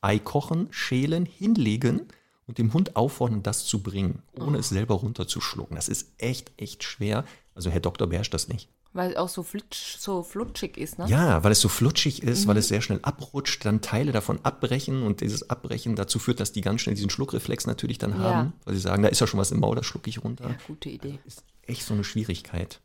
Ei 0.00 0.18
kochen, 0.18 0.66
schälen, 0.70 1.26
hinlegen 1.26 2.08
und 2.46 2.58
dem 2.58 2.72
Hund 2.74 2.96
auffordern, 2.96 3.42
das 3.42 3.64
zu 3.64 3.82
bringen, 3.82 4.22
ohne 4.38 4.58
es 4.58 4.68
selber 4.68 4.96
runterzuschlucken. 4.96 5.76
Das 5.76 5.88
ist 5.88 6.12
echt, 6.18 6.52
echt 6.56 6.82
schwer. 6.82 7.24
Also 7.54 7.70
Herr 7.70 7.80
Doktor 7.80 8.08
beherrscht 8.08 8.34
das 8.34 8.48
nicht. 8.48 8.68
Weil 8.94 9.10
es 9.10 9.16
auch 9.16 9.28
so, 9.28 9.42
flutsch, 9.42 9.96
so 9.98 10.22
flutschig 10.22 10.78
ist, 10.78 10.98
ne? 10.98 11.06
Ja, 11.08 11.42
weil 11.42 11.50
es 11.52 11.60
so 11.60 11.68
flutschig 11.68 12.22
ist, 12.22 12.46
weil 12.46 12.56
es 12.56 12.68
sehr 12.68 12.80
schnell 12.80 13.00
abrutscht, 13.02 13.64
dann 13.64 13.80
Teile 13.82 14.12
davon 14.12 14.38
abbrechen 14.44 15.02
und 15.02 15.20
dieses 15.20 15.50
Abbrechen 15.50 15.96
dazu 15.96 16.20
führt, 16.20 16.38
dass 16.38 16.52
die 16.52 16.60
ganz 16.60 16.80
schnell 16.80 16.94
diesen 16.94 17.10
Schluckreflex 17.10 17.66
natürlich 17.66 17.98
dann 17.98 18.12
Ja. 18.12 18.18
haben, 18.18 18.52
weil 18.64 18.74
sie 18.74 18.80
sagen, 18.80 19.02
da 19.02 19.08
ist 19.08 19.20
ja 19.20 19.26
schon 19.26 19.40
was 19.40 19.50
im 19.50 19.58
Maul, 19.60 19.74
das 19.74 19.84
schlucke 19.84 20.08
ich 20.08 20.22
runter. 20.22 20.54
Gute 20.68 20.88
Idee. 20.90 21.18
Ist 21.26 21.42
echt 21.62 21.82
so 21.84 21.92
eine 21.92 22.04
Schwierigkeit. 22.04 22.80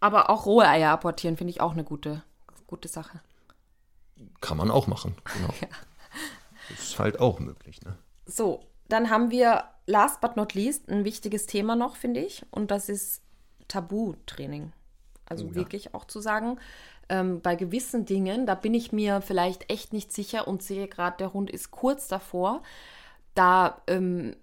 Aber 0.00 0.28
auch 0.28 0.44
rohe 0.44 0.68
Eier 0.68 0.90
apportieren 0.90 1.38
finde 1.38 1.50
ich 1.50 1.62
auch 1.62 1.72
eine 1.72 1.82
gute, 1.84 2.22
gute 2.66 2.88
Sache. 2.88 3.20
Kann 4.42 4.58
man 4.58 4.70
auch 4.70 4.86
machen, 4.86 5.14
genau. 5.34 5.54
Ist 6.78 6.98
halt 6.98 7.20
auch 7.20 7.40
möglich, 7.40 7.80
ne? 7.82 7.96
So, 8.26 8.60
dann 8.88 9.08
haben 9.08 9.30
wir 9.30 9.64
last 9.86 10.20
but 10.20 10.36
not 10.36 10.52
least 10.52 10.88
ein 10.90 11.04
wichtiges 11.04 11.46
Thema 11.46 11.74
noch, 11.74 11.96
finde 11.96 12.20
ich. 12.20 12.44
Und 12.50 12.70
das 12.70 12.88
ist 12.90 13.22
Tabutraining. 13.68 14.72
Also 15.26 15.46
Oh 15.46 15.48
ja. 15.48 15.54
wirklich 15.54 15.94
auch 15.94 16.04
zu 16.04 16.20
sagen, 16.20 16.58
ähm, 17.08 17.40
bei 17.40 17.54
gewissen 17.54 18.06
Dingen, 18.06 18.46
da 18.46 18.54
bin 18.54 18.74
ich 18.74 18.92
mir 18.92 19.20
vielleicht 19.20 19.70
echt 19.70 19.92
nicht 19.92 20.12
sicher 20.12 20.48
und 20.48 20.62
sehe 20.62 20.88
gerade, 20.88 21.16
der 21.18 21.32
Hund 21.32 21.50
ist 21.50 21.70
kurz 21.70 22.08
davor. 22.08 22.62
Da 23.34 23.82
ähm, 23.86 24.34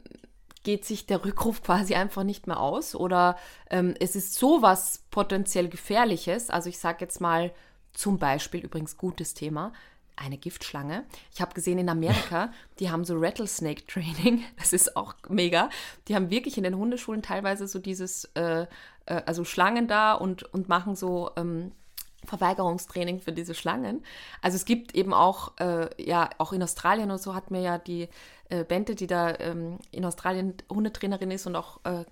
geht 0.63 0.85
sich 0.85 1.05
der 1.05 1.25
Rückruf 1.25 1.63
quasi 1.63 1.95
einfach 1.95 2.23
nicht 2.23 2.47
mehr 2.47 2.59
aus 2.59 2.95
oder 2.95 3.37
ähm, 3.69 3.95
es 3.99 4.15
ist 4.15 4.35
sowas 4.35 5.03
potenziell 5.11 5.69
Gefährliches. 5.69 6.49
Also 6.49 6.69
ich 6.69 6.79
sage 6.79 6.97
jetzt 7.01 7.21
mal 7.21 7.51
zum 7.93 8.19
Beispiel, 8.19 8.61
übrigens 8.61 8.97
gutes 8.97 9.33
Thema, 9.33 9.73
eine 10.15 10.37
Giftschlange. 10.37 11.03
Ich 11.33 11.41
habe 11.41 11.53
gesehen 11.53 11.79
in 11.79 11.89
Amerika, 11.89 12.51
die 12.79 12.91
haben 12.91 13.05
so 13.05 13.15
Rattlesnake 13.17 13.85
Training. 13.87 14.43
Das 14.57 14.71
ist 14.71 14.95
auch 14.95 15.15
mega. 15.29 15.69
Die 16.07 16.15
haben 16.15 16.29
wirklich 16.29 16.57
in 16.57 16.63
den 16.63 16.75
Hundeschulen 16.75 17.21
teilweise 17.21 17.67
so 17.67 17.79
dieses, 17.79 18.25
äh, 18.35 18.67
äh, 19.05 19.21
also 19.25 19.43
Schlangen 19.43 19.87
da 19.87 20.13
und, 20.13 20.43
und 20.53 20.69
machen 20.69 20.95
so 20.95 21.31
ähm, 21.35 21.71
Verweigerungstraining 22.25 23.19
für 23.19 23.31
diese 23.31 23.53
Schlangen. 23.53 24.03
Also 24.41 24.55
es 24.55 24.65
gibt 24.65 24.93
eben 24.95 25.13
auch, 25.13 25.57
äh, 25.59 25.89
ja, 26.01 26.29
auch 26.37 26.53
in 26.53 26.61
Australien 26.61 27.11
und 27.11 27.21
so 27.21 27.33
hat 27.33 27.51
mir 27.51 27.61
ja 27.61 27.77
die 27.77 28.09
äh, 28.49 28.63
Bente, 28.63 28.95
die 28.95 29.07
da 29.07 29.37
ähm, 29.39 29.79
in 29.91 30.05
Australien 30.05 30.53
Hundetrainerin 30.69 31.31
ist 31.31 31.47
und 31.47 31.55
auch 31.55 31.79
äh, 31.83 32.05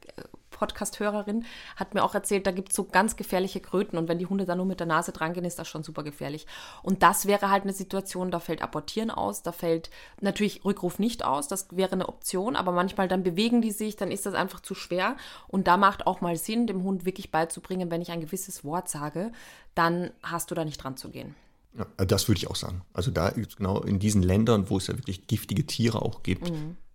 Podcast-Hörerin, 0.60 1.46
hat 1.78 1.94
mir 1.94 2.04
auch 2.04 2.14
erzählt, 2.14 2.46
da 2.46 2.52
gibt 2.52 2.70
es 2.70 2.76
so 2.76 2.84
ganz 2.84 3.16
gefährliche 3.16 3.62
Kröten 3.62 3.98
und 3.98 4.10
wenn 4.10 4.20
die 4.20 4.26
Hunde 4.26 4.46
da 4.46 4.56
nur 4.56 4.66
mit 4.66 4.80
der 4.80 4.88
Nase 4.88 5.12
dran 5.12 5.34
gehen, 5.34 5.46
ist 5.46 5.58
das 5.58 5.68
schon 5.68 5.84
super 5.84 6.04
gefährlich. 6.04 6.46
Und 6.84 7.02
das 7.02 7.26
wäre 7.26 7.50
halt 7.50 7.64
eine 7.64 7.74
Situation, 7.74 8.30
da 8.30 8.40
fällt 8.40 8.62
Apportieren 8.62 9.10
aus, 9.10 9.42
da 9.42 9.52
fällt 9.52 9.90
natürlich 10.22 10.66
Rückruf 10.66 11.00
nicht 11.00 11.24
aus, 11.24 11.48
das 11.48 11.68
wäre 11.72 11.94
eine 11.94 12.10
Option, 12.10 12.56
aber 12.56 12.72
manchmal 12.74 13.08
dann 13.08 13.24
bewegen 13.24 13.62
die 13.62 13.72
sich, 13.72 13.96
dann 13.96 14.12
ist 14.12 14.26
das 14.26 14.34
einfach 14.34 14.60
zu 14.60 14.76
schwer 14.76 15.16
und 15.48 15.68
da 15.68 15.78
macht 15.78 16.06
auch 16.06 16.22
mal 16.22 16.36
Sinn, 16.36 16.68
dem 16.68 16.84
Hund 16.84 17.06
wirklich 17.06 17.32
beizubringen, 17.32 17.90
wenn 17.90 18.02
ich 18.02 18.12
ein 18.12 18.22
gewisses 18.22 18.64
Wort 18.66 18.90
sage, 18.90 19.32
dann 19.76 20.12
hast 20.22 20.52
du 20.52 20.56
da 20.56 20.66
nicht 20.66 20.84
dran 20.84 20.98
zu 20.98 21.10
gehen. 21.10 21.36
Ja, 21.78 21.86
äh, 21.98 22.06
das 22.06 22.28
würde 22.28 22.40
ich 22.40 22.50
auch 22.50 22.56
sagen. 22.56 22.82
Also 22.94 23.12
da 23.12 23.30
genau 23.30 23.82
in 23.82 24.00
diesen 24.00 24.24
Ländern, 24.24 24.70
wo 24.70 24.78
es 24.78 24.88
ja 24.88 24.98
wirklich 24.98 25.28
giftige 25.28 25.66
Tiere 25.66 26.02
auch 26.02 26.24
gibt, 26.24 26.52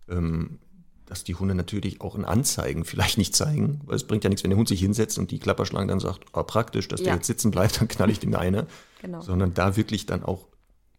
ähm, 0.09 0.59
dass 1.05 1.23
die 1.23 1.35
Hunde 1.35 1.55
natürlich 1.55 2.01
auch 2.01 2.15
in 2.15 2.25
Anzeigen 2.25 2.85
vielleicht 2.85 3.17
nicht 3.17 3.35
zeigen, 3.35 3.81
weil 3.85 3.95
es 3.95 4.05
bringt 4.05 4.23
ja 4.23 4.29
nichts, 4.29 4.43
wenn 4.43 4.49
der 4.49 4.57
Hund 4.57 4.67
sich 4.67 4.79
hinsetzt 4.79 5.17
und 5.19 5.31
die 5.31 5.39
Klapperschlange 5.39 5.87
dann 5.87 5.99
sagt, 5.99 6.25
ah, 6.33 6.43
praktisch, 6.43 6.87
dass 6.87 7.01
der 7.01 7.09
Ja. 7.09 7.15
jetzt 7.15 7.27
sitzen 7.27 7.51
bleibt, 7.51 7.79
dann 7.79 7.87
knall 7.87 8.09
ich 8.09 8.19
dem 8.19 8.33
eine. 8.35 8.67
Genau. 9.01 9.21
Sondern 9.21 9.53
da 9.53 9.75
wirklich 9.75 10.07
dann 10.07 10.23
auch 10.23 10.47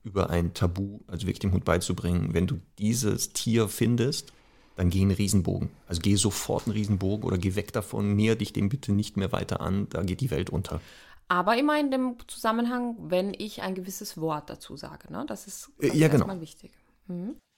über 0.04 0.30
ein 0.30 0.54
Tabu, 0.54 1.00
also 1.08 1.22
wirklich 1.26 1.40
dem 1.40 1.52
Hund 1.52 1.64
beizubringen, 1.64 2.34
wenn 2.34 2.46
du 2.46 2.60
dieses 2.78 3.32
Tier 3.32 3.66
findest, 3.68 4.32
dann 4.76 4.90
geh 4.90 5.00
einen 5.00 5.10
Riesenbogen. 5.10 5.70
Also 5.88 6.00
geh 6.02 6.14
sofort 6.14 6.66
einen 6.66 6.74
Riesenbogen 6.74 7.24
oder 7.24 7.36
geh 7.36 7.56
weg 7.56 7.72
davon, 7.72 8.14
näher 8.14 8.36
dich 8.36 8.52
dem 8.52 8.68
bitte 8.68 8.92
nicht 8.92 9.16
mehr 9.16 9.32
weiter 9.32 9.60
an, 9.60 9.88
da 9.90 10.02
geht 10.02 10.20
die 10.20 10.30
Welt 10.30 10.50
unter. 10.50 10.80
Aber 11.26 11.58
immer 11.58 11.80
in 11.80 11.90
dem 11.90 12.16
Zusammenhang, 12.28 12.94
wenn 13.10 13.34
ich 13.36 13.62
ein 13.62 13.74
gewisses 13.74 14.16
Wort 14.16 14.48
dazu 14.50 14.76
sage. 14.76 15.12
Ne? 15.12 15.24
Das 15.26 15.48
ist 15.48 15.72
ja, 15.80 16.06
genau. 16.06 16.18
erstmal 16.18 16.40
wichtig. 16.40 16.70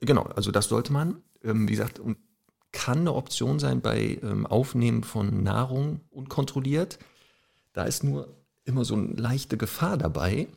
Genau, 0.01 0.23
also 0.23 0.51
das 0.51 0.69
sollte 0.69 0.93
man, 0.93 1.23
ähm, 1.43 1.69
wie 1.69 1.73
gesagt, 1.73 1.99
und 1.99 2.17
kann 2.73 3.01
eine 3.01 3.15
Option 3.15 3.59
sein 3.59 3.81
bei 3.81 4.19
ähm, 4.23 4.47
Aufnehmen 4.47 5.05
von 5.05 5.43
Nahrung 5.43 6.01
unkontrolliert. 6.11 6.99
Da 7.73 7.85
ist 7.85 8.05
nur 8.05 8.37
immer 8.65 8.85
so 8.85 8.95
eine 8.95 9.15
leichte 9.15 9.57
Gefahr 9.57 9.97
dabei, 9.97 10.49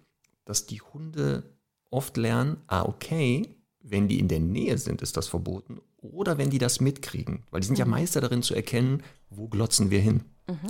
dass 0.45 0.66
die 0.66 0.82
Hunde 0.82 1.43
oft 1.89 2.18
lernen, 2.18 2.57
ah, 2.68 2.84
okay, 2.84 3.55
wenn 3.80 4.07
die 4.07 4.20
in 4.20 4.28
der 4.28 4.39
Nähe 4.39 4.78
sind, 4.78 5.01
ist 5.01 5.18
das 5.18 5.28
verboten. 5.28 5.80
Oder 5.97 6.38
wenn 6.38 6.49
die 6.49 6.57
das 6.57 6.82
mitkriegen. 6.82 7.43
Weil 7.51 7.62
die 7.62 7.68
sind 7.68 7.80
ja 7.80 7.86
Meister 7.86 8.22
darin 8.22 8.43
zu 8.43 8.55
erkennen, 8.55 9.03
wo 9.30 9.47
glotzen 9.47 9.91
wir 9.91 9.99
hin. 9.99 10.24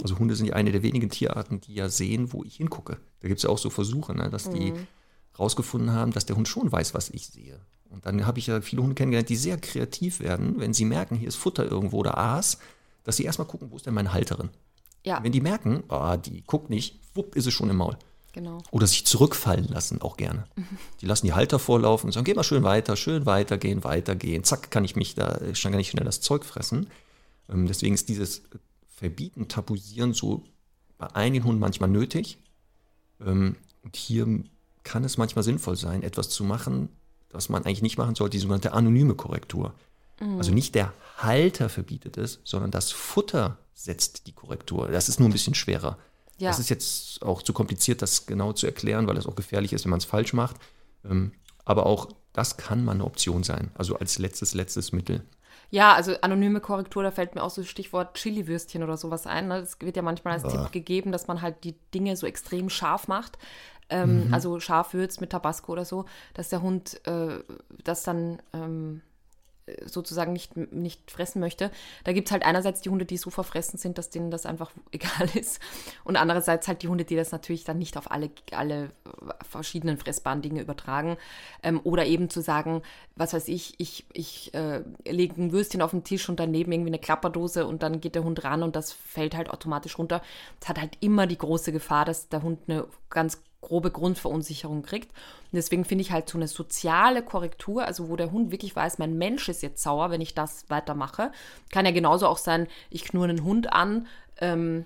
Also 0.04 0.20
Hunde 0.20 0.36
sind 0.36 0.48
ja 0.48 0.54
eine 0.54 0.72
der 0.72 0.84
wenigen 0.84 1.10
Tierarten, 1.10 1.62
die 1.62 1.74
ja 1.74 1.90
sehen, 1.90 2.34
wo 2.34 2.44
ich 2.44 2.58
hingucke. 2.58 2.98
Da 3.20 3.28
gibt 3.28 3.40
es 3.40 3.44
ja 3.44 3.50
auch 3.50 3.58
so 3.58 3.70
Versuche, 3.70 4.14
ne, 4.14 4.30
dass 4.30 4.50
die 4.50 4.74
rausgefunden 5.40 5.92
haben, 5.92 6.12
dass 6.12 6.26
der 6.26 6.36
Hund 6.36 6.48
schon 6.48 6.72
weiß, 6.72 6.94
was 6.94 7.10
ich 7.10 7.28
sehe. 7.28 7.60
Und 7.92 8.06
dann 8.06 8.26
habe 8.26 8.40
ich 8.40 8.48
ja 8.48 8.62
viele 8.62 8.82
Hunde 8.82 8.96
kennengelernt, 8.96 9.30
die 9.30 9.36
sehr 9.36 9.58
kreativ 9.58 10.20
werden, 10.20 10.60
wenn 10.60 10.74
sie 10.74 10.86
merken, 10.86 11.16
hier 11.16 11.28
ist 11.28 11.36
Futter 11.36 11.70
irgendwo 11.70 11.98
oder 11.98 12.18
Aas, 12.18 12.58
dass 13.04 13.18
sie 13.18 13.24
erstmal 13.24 13.48
gucken, 13.48 13.70
wo 13.72 13.76
ist 13.76 13.86
denn 13.86 13.94
meine 13.94 14.14
Halterin? 14.14 14.50
Ja, 15.04 15.24
Wenn 15.24 15.32
die 15.32 15.42
merken, 15.42 15.84
ah, 15.90 16.16
die 16.18 16.44
guckt 16.46 16.70
nicht, 16.70 17.00
wupp, 17.16 17.36
ist 17.36 17.48
es 17.48 17.54
schon 17.54 17.70
im 17.70 17.78
Maul. 17.78 17.98
genau. 18.34 18.60
Oder 18.72 18.86
sich 18.88 19.06
zurückfallen 19.06 19.68
lassen, 19.68 20.00
auch 20.02 20.16
gerne. 20.16 20.46
Die 21.02 21.06
lassen 21.08 21.26
die 21.26 21.34
Halter 21.34 21.58
vorlaufen 21.60 22.08
und 22.08 22.12
sagen, 22.14 22.24
geh 22.24 22.36
mal 22.36 22.44
schön 22.44 22.64
weiter, 22.64 22.96
schön 22.96 23.26
weitergehen, 23.26 23.84
weitergehen. 23.84 24.44
Zack, 24.44 24.70
kann 24.72 24.86
ich 24.86 24.96
mich 24.96 25.16
da, 25.16 25.42
ich 25.52 25.62
kann 25.62 25.72
gar 25.72 25.80
nicht 25.80 25.90
schnell 25.90 26.06
das 26.06 26.22
Zeug 26.22 26.46
fressen. 26.46 26.88
Ähm, 27.50 27.66
deswegen 27.68 27.96
ist 27.96 28.08
dieses 28.10 28.44
Verbieten, 28.88 29.48
Tabuisieren 29.48 30.14
so 30.14 30.44
bei 31.00 31.08
einigen 31.16 31.44
Hunden 31.46 31.60
manchmal 31.60 31.90
nötig. 31.90 32.38
Ähm, 33.26 33.56
und 33.84 33.96
hier 33.96 34.44
kann 34.84 35.04
es 35.04 35.18
manchmal 35.18 35.44
sinnvoll 35.44 35.76
sein, 35.76 36.04
etwas 36.04 36.30
zu 36.30 36.44
machen, 36.44 36.90
was 37.34 37.50
man 37.50 37.66
eigentlich 37.66 37.82
nicht 37.82 37.98
machen 37.98 38.16
sollte, 38.16 38.38
die 38.38 38.40
sogenannte 38.40 38.74
anonyme 38.74 39.16
Korrektur. 39.16 39.74
Also 40.38 40.52
nicht 40.52 40.76
der 40.76 40.94
Halter 41.18 41.68
verbietet 41.68 42.18
es, 42.18 42.42
sondern 42.44 42.70
das 42.70 42.92
Futter 42.92 43.58
setzt 43.74 44.28
die 44.28 44.34
Korrektur. 44.34 44.88
Das 44.90 45.10
ist 45.10 45.20
nur 45.20 45.28
ein 45.28 45.32
bisschen 45.32 45.56
schwerer. 45.56 45.98
Ja. 46.38 46.50
Das 46.50 46.60
ist 46.60 46.70
jetzt 46.70 47.24
auch 47.24 47.42
zu 47.42 47.54
kompliziert, 47.54 48.04
das 48.04 48.28
genau 48.28 48.54
zu 48.54 48.68
erklären, 48.68 49.08
weil 49.08 49.18
es 49.18 49.26
auch 49.26 49.36
gefährlich 49.36 49.74
ist, 49.74 49.84
wenn 49.84 49.90
man 49.90 50.00
es 50.00 50.06
falsch 50.06 50.34
macht. 50.34 50.58
Ähm, 51.04 51.32
aber 51.66 51.88
auch 51.88 52.10
das 52.34 52.58
kann 52.58 52.86
mal 52.86 52.94
eine 52.94 53.06
Option 53.06 53.44
sein. 53.44 53.72
Also 53.74 53.98
als 53.98 54.20
letztes, 54.20 54.54
letztes 54.54 54.92
Mittel. 54.92 55.24
Ja, 55.72 55.94
also 55.94 56.14
anonyme 56.22 56.60
Korrektur, 56.60 57.02
da 57.02 57.12
fällt 57.12 57.34
mir 57.34 57.42
auch 57.42 57.50
so 57.50 57.62
das 57.62 57.70
Stichwort 57.70 58.16
Chili-Würstchen 58.16 58.84
oder 58.84 58.98
sowas 58.98 59.26
ein. 59.26 59.48
Ne? 59.48 59.62
Das 59.62 59.78
wird 59.80 59.96
ja 59.96 60.02
manchmal 60.02 60.34
als 60.34 60.44
Tipp 60.44 60.72
gegeben, 60.72 61.12
dass 61.12 61.28
man 61.28 61.42
halt 61.42 61.64
die 61.64 61.76
Dinge 61.94 62.16
so 62.16 62.28
extrem 62.28 62.70
scharf 62.70 63.08
macht. 63.08 63.38
Ähm, 63.92 64.30
Also 64.32 64.60
scharf 64.60 64.94
würzt 64.94 65.22
mit 65.22 65.32
Tabasco 65.32 65.72
oder 65.72 65.86
so, 65.86 66.06
dass 66.34 66.50
der 66.50 66.62
Hund 66.62 67.06
äh, 67.06 67.40
das 67.84 68.04
dann 68.04 68.42
ähm, 68.54 69.02
sozusagen 69.86 70.34
nicht, 70.34 70.58
nicht 70.58 71.12
fressen 71.12 71.40
möchte. 71.40 71.72
Da 72.04 72.14
gibt 72.14 72.28
es 72.28 72.32
halt 72.32 72.44
einerseits 72.44 72.82
die 72.82 72.90
Hunde, 72.90 73.06
die 73.06 73.18
so 73.18 73.30
verfressen 73.30 73.78
sind, 73.78 73.98
dass 73.98 74.10
denen 74.10 74.32
das 74.32 74.46
einfach 74.46 74.72
egal 74.92 75.30
ist. 75.36 75.60
Und 76.04 76.18
andererseits 76.18 76.68
halt 76.68 76.82
die 76.82 76.88
Hunde, 76.88 77.06
die 77.06 77.16
das 77.16 77.32
natürlich 77.32 77.64
dann 77.64 77.78
nicht 77.78 77.98
auf 77.98 78.12
alle, 78.12 78.32
alle 78.52 78.92
verschiedenen 79.48 79.98
fressbaren 79.98 80.42
Dinge 80.42 80.62
übertragen. 80.62 81.18
Ähm, 81.64 81.80
oder 81.84 82.06
eben 82.06 82.30
zu 82.30 82.42
sagen, 82.42 82.82
was 83.16 83.34
weiß 83.34 83.48
ich, 83.48 83.76
ich, 83.78 84.06
ich 84.14 84.54
äh, 84.54 84.84
lege 85.08 85.42
ein 85.42 85.52
Würstchen 85.52 85.82
auf 85.82 85.92
den 85.92 86.04
Tisch 86.04 86.28
und 86.30 86.40
daneben 86.40 86.72
irgendwie 86.72 86.90
eine 86.90 87.00
Klapperdose 87.00 87.66
und 87.66 87.84
dann 87.84 88.02
geht 88.02 88.16
der 88.16 88.24
Hund 88.24 88.44
ran 88.44 88.64
und 88.64 88.76
das 88.76 88.92
fällt 88.92 89.36
halt 89.36 89.50
automatisch 89.50 89.98
runter. 89.98 90.22
Es 90.60 90.70
hat 90.70 90.80
halt 90.80 90.98
immer 91.02 91.28
die 91.28 91.38
große 91.38 91.72
Gefahr, 91.72 92.06
dass 92.06 92.30
der 92.30 92.42
Hund 92.42 92.60
eine 92.68 92.88
ganz 93.10 93.42
grobe 93.62 93.92
Grundverunsicherung 93.92 94.82
kriegt. 94.82 95.12
Und 95.12 95.58
deswegen 95.58 95.86
finde 95.86 96.02
ich 96.02 96.12
halt 96.12 96.28
so 96.28 96.38
eine 96.38 96.48
soziale 96.48 97.24
Korrektur, 97.24 97.86
also 97.86 98.10
wo 98.10 98.16
der 98.16 98.32
Hund 98.32 98.52
wirklich 98.52 98.76
weiß, 98.76 98.98
mein 98.98 99.18
Mensch 99.18 99.48
ist 99.50 99.62
jetzt 99.62 99.84
sauer, 99.84 100.10
wenn 100.10 100.22
ich 100.22 100.34
das 100.34 100.66
weitermache. 100.70 101.32
Kann 101.72 101.86
ja 101.86 101.92
genauso 101.92 102.28
auch 102.28 102.38
sein, 102.38 102.68
ich 102.90 103.04
knurre 103.04 103.30
einen 103.30 103.44
Hund 103.44 103.72
an, 103.72 104.08
ähm, 104.40 104.86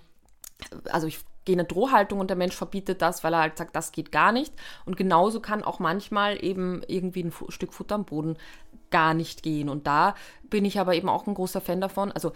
also 0.90 1.08
ich 1.08 1.20
gehe 1.46 1.54
in 1.54 1.60
eine 1.60 1.68
Drohhaltung 1.68 2.20
und 2.20 2.30
der 2.30 2.38
Mensch 2.38 2.56
verbietet 2.56 3.02
das, 3.02 3.24
weil 3.24 3.34
er 3.34 3.42
halt 3.42 3.58
sagt, 3.58 3.76
das 3.76 3.92
geht 3.92 4.12
gar 4.12 4.32
nicht. 4.32 4.54
Und 4.86 4.98
genauso 4.98 5.40
kann 5.40 5.64
auch 5.64 5.80
manchmal 5.80 6.44
eben 6.44 6.82
irgendwie 6.88 7.24
ein 7.24 7.34
Stück 7.50 7.72
Futter 7.72 7.96
am 7.96 8.06
Boden 8.06 8.38
gar 8.90 9.14
nicht 9.14 9.44
gehen. 9.44 9.70
Und 9.70 9.88
da 9.88 10.16
bin 10.50 10.66
ich 10.66 10.80
aber 10.80 10.96
eben 10.96 11.10
auch 11.10 11.28
ein 11.28 11.34
großer 11.36 11.62
Fan 11.62 11.82
davon. 11.82 12.12
Also 12.12 12.34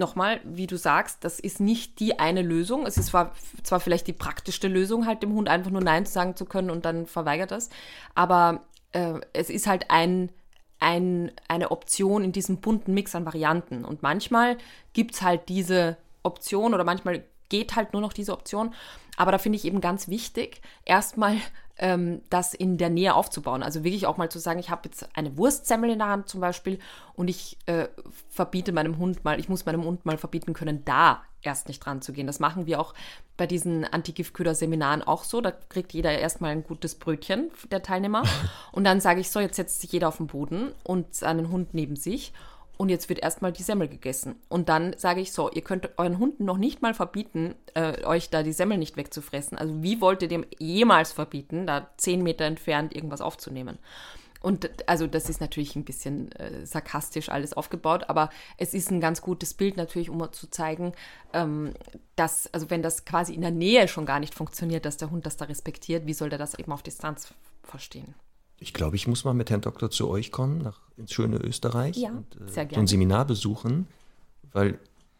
nochmal, 0.00 0.40
wie 0.42 0.66
du 0.66 0.76
sagst, 0.76 1.22
das 1.22 1.38
ist 1.38 1.60
nicht 1.60 2.00
die 2.00 2.18
eine 2.18 2.42
Lösung. 2.42 2.86
Es 2.86 2.96
ist 2.96 3.06
zwar, 3.06 3.32
zwar 3.62 3.78
vielleicht 3.78 4.08
die 4.08 4.12
praktischste 4.12 4.66
Lösung, 4.66 5.06
halt 5.06 5.22
dem 5.22 5.32
Hund 5.32 5.48
einfach 5.48 5.70
nur 5.70 5.80
Nein 5.80 6.06
sagen 6.06 6.34
zu 6.34 6.44
können 6.44 6.70
und 6.70 6.84
dann 6.84 7.06
verweigert 7.06 7.52
das. 7.52 7.70
Aber 8.16 8.62
äh, 8.92 9.20
es 9.32 9.50
ist 9.50 9.68
halt 9.68 9.90
ein, 9.90 10.30
ein, 10.80 11.30
eine 11.46 11.70
Option 11.70 12.24
in 12.24 12.32
diesem 12.32 12.56
bunten 12.56 12.92
Mix 12.94 13.14
an 13.14 13.24
Varianten. 13.24 13.84
Und 13.84 14.02
manchmal 14.02 14.58
gibt 14.92 15.14
es 15.14 15.22
halt 15.22 15.48
diese 15.48 15.96
Option 16.24 16.74
oder 16.74 16.82
manchmal 16.82 17.22
geht 17.48 17.76
halt 17.76 17.92
nur 17.92 18.02
noch 18.02 18.12
diese 18.12 18.32
Option. 18.32 18.74
Aber 19.16 19.30
da 19.30 19.38
finde 19.38 19.56
ich 19.56 19.64
eben 19.64 19.80
ganz 19.80 20.08
wichtig, 20.08 20.62
erstmal 20.84 21.36
ähm, 21.80 22.20
das 22.28 22.54
in 22.54 22.78
der 22.78 22.90
Nähe 22.90 23.14
aufzubauen. 23.14 23.62
Also 23.62 23.82
wirklich 23.82 24.06
auch 24.06 24.18
mal 24.18 24.30
zu 24.30 24.38
sagen, 24.38 24.60
ich 24.60 24.70
habe 24.70 24.82
jetzt 24.84 25.08
eine 25.16 25.36
Wurstsemmel 25.36 25.90
in 25.90 25.98
der 25.98 26.08
Hand 26.08 26.28
zum 26.28 26.40
Beispiel 26.40 26.78
und 27.14 27.28
ich 27.28 27.58
äh, 27.66 27.88
verbiete 28.28 28.72
meinem 28.72 28.98
Hund 28.98 29.24
mal, 29.24 29.40
ich 29.40 29.48
muss 29.48 29.66
meinem 29.66 29.84
Hund 29.84 30.04
mal 30.04 30.18
verbieten 30.18 30.52
können, 30.52 30.84
da 30.84 31.22
erst 31.42 31.68
nicht 31.68 31.80
dran 31.80 32.02
zu 32.02 32.12
gehen. 32.12 32.26
Das 32.26 32.38
machen 32.38 32.66
wir 32.66 32.80
auch 32.80 32.94
bei 33.38 33.46
diesen 33.46 33.86
Antigiftköder-Seminaren 33.86 35.02
auch 35.02 35.24
so. 35.24 35.40
Da 35.40 35.50
kriegt 35.50 35.94
jeder 35.94 36.16
erstmal 36.16 36.52
ein 36.52 36.64
gutes 36.64 36.94
Brötchen, 36.94 37.50
der 37.70 37.82
Teilnehmer. 37.82 38.24
Und 38.72 38.84
dann 38.84 39.00
sage 39.00 39.20
ich 39.20 39.30
so, 39.30 39.40
jetzt 39.40 39.56
setzt 39.56 39.80
sich 39.80 39.90
jeder 39.90 40.08
auf 40.08 40.18
den 40.18 40.26
Boden 40.26 40.72
und 40.84 41.22
einen 41.22 41.50
Hund 41.50 41.72
neben 41.72 41.96
sich 41.96 42.32
und 42.80 42.88
jetzt 42.88 43.10
wird 43.10 43.18
erstmal 43.18 43.52
die 43.52 43.62
Semmel 43.62 43.88
gegessen. 43.88 44.36
Und 44.48 44.70
dann 44.70 44.94
sage 44.96 45.20
ich 45.20 45.32
so, 45.32 45.50
ihr 45.50 45.60
könnt 45.60 45.90
euren 45.98 46.18
Hunden 46.18 46.46
noch 46.46 46.56
nicht 46.56 46.80
mal 46.80 46.94
verbieten, 46.94 47.54
äh, 47.74 48.06
euch 48.06 48.30
da 48.30 48.42
die 48.42 48.54
Semmel 48.54 48.78
nicht 48.78 48.96
wegzufressen. 48.96 49.58
Also 49.58 49.82
wie 49.82 50.00
wollt 50.00 50.22
ihr 50.22 50.28
dem 50.28 50.46
jemals 50.58 51.12
verbieten, 51.12 51.66
da 51.66 51.90
zehn 51.98 52.22
Meter 52.22 52.46
entfernt 52.46 52.96
irgendwas 52.96 53.20
aufzunehmen? 53.20 53.76
Und 54.40 54.88
also 54.88 55.06
das 55.06 55.28
ist 55.28 55.42
natürlich 55.42 55.76
ein 55.76 55.84
bisschen 55.84 56.32
äh, 56.32 56.64
sarkastisch 56.64 57.28
alles 57.28 57.52
aufgebaut, 57.52 58.04
aber 58.08 58.30
es 58.56 58.72
ist 58.72 58.90
ein 58.90 59.02
ganz 59.02 59.20
gutes 59.20 59.52
Bild 59.52 59.76
natürlich, 59.76 60.08
um 60.08 60.32
zu 60.32 60.48
zeigen, 60.48 60.92
ähm, 61.34 61.74
dass, 62.16 62.48
also 62.54 62.70
wenn 62.70 62.80
das 62.80 63.04
quasi 63.04 63.34
in 63.34 63.42
der 63.42 63.50
Nähe 63.50 63.88
schon 63.88 64.06
gar 64.06 64.20
nicht 64.20 64.34
funktioniert, 64.34 64.86
dass 64.86 64.96
der 64.96 65.10
Hund 65.10 65.26
das 65.26 65.36
da 65.36 65.44
respektiert, 65.44 66.06
wie 66.06 66.14
soll 66.14 66.30
der 66.30 66.38
das 66.38 66.54
eben 66.54 66.72
auf 66.72 66.82
Distanz 66.82 67.34
verstehen? 67.62 68.14
Ich 68.62 68.74
glaube, 68.74 68.94
ich 68.96 69.06
muss 69.06 69.24
mal 69.24 69.32
mit 69.34 69.48
Herrn 69.50 69.62
Doktor 69.62 69.90
zu 69.90 70.08
euch 70.08 70.30
kommen, 70.30 70.58
nach 70.58 70.80
ins 70.96 71.12
schöne 71.12 71.38
Österreich 71.38 71.96
Ja, 71.96 72.10
und 72.10 72.36
äh, 72.36 72.38
sehr 72.50 72.64
so 72.64 72.68
gerne. 72.68 72.84
ein 72.84 72.86
Seminar 72.86 73.24
besuchen, 73.24 73.88
weil 74.52 74.78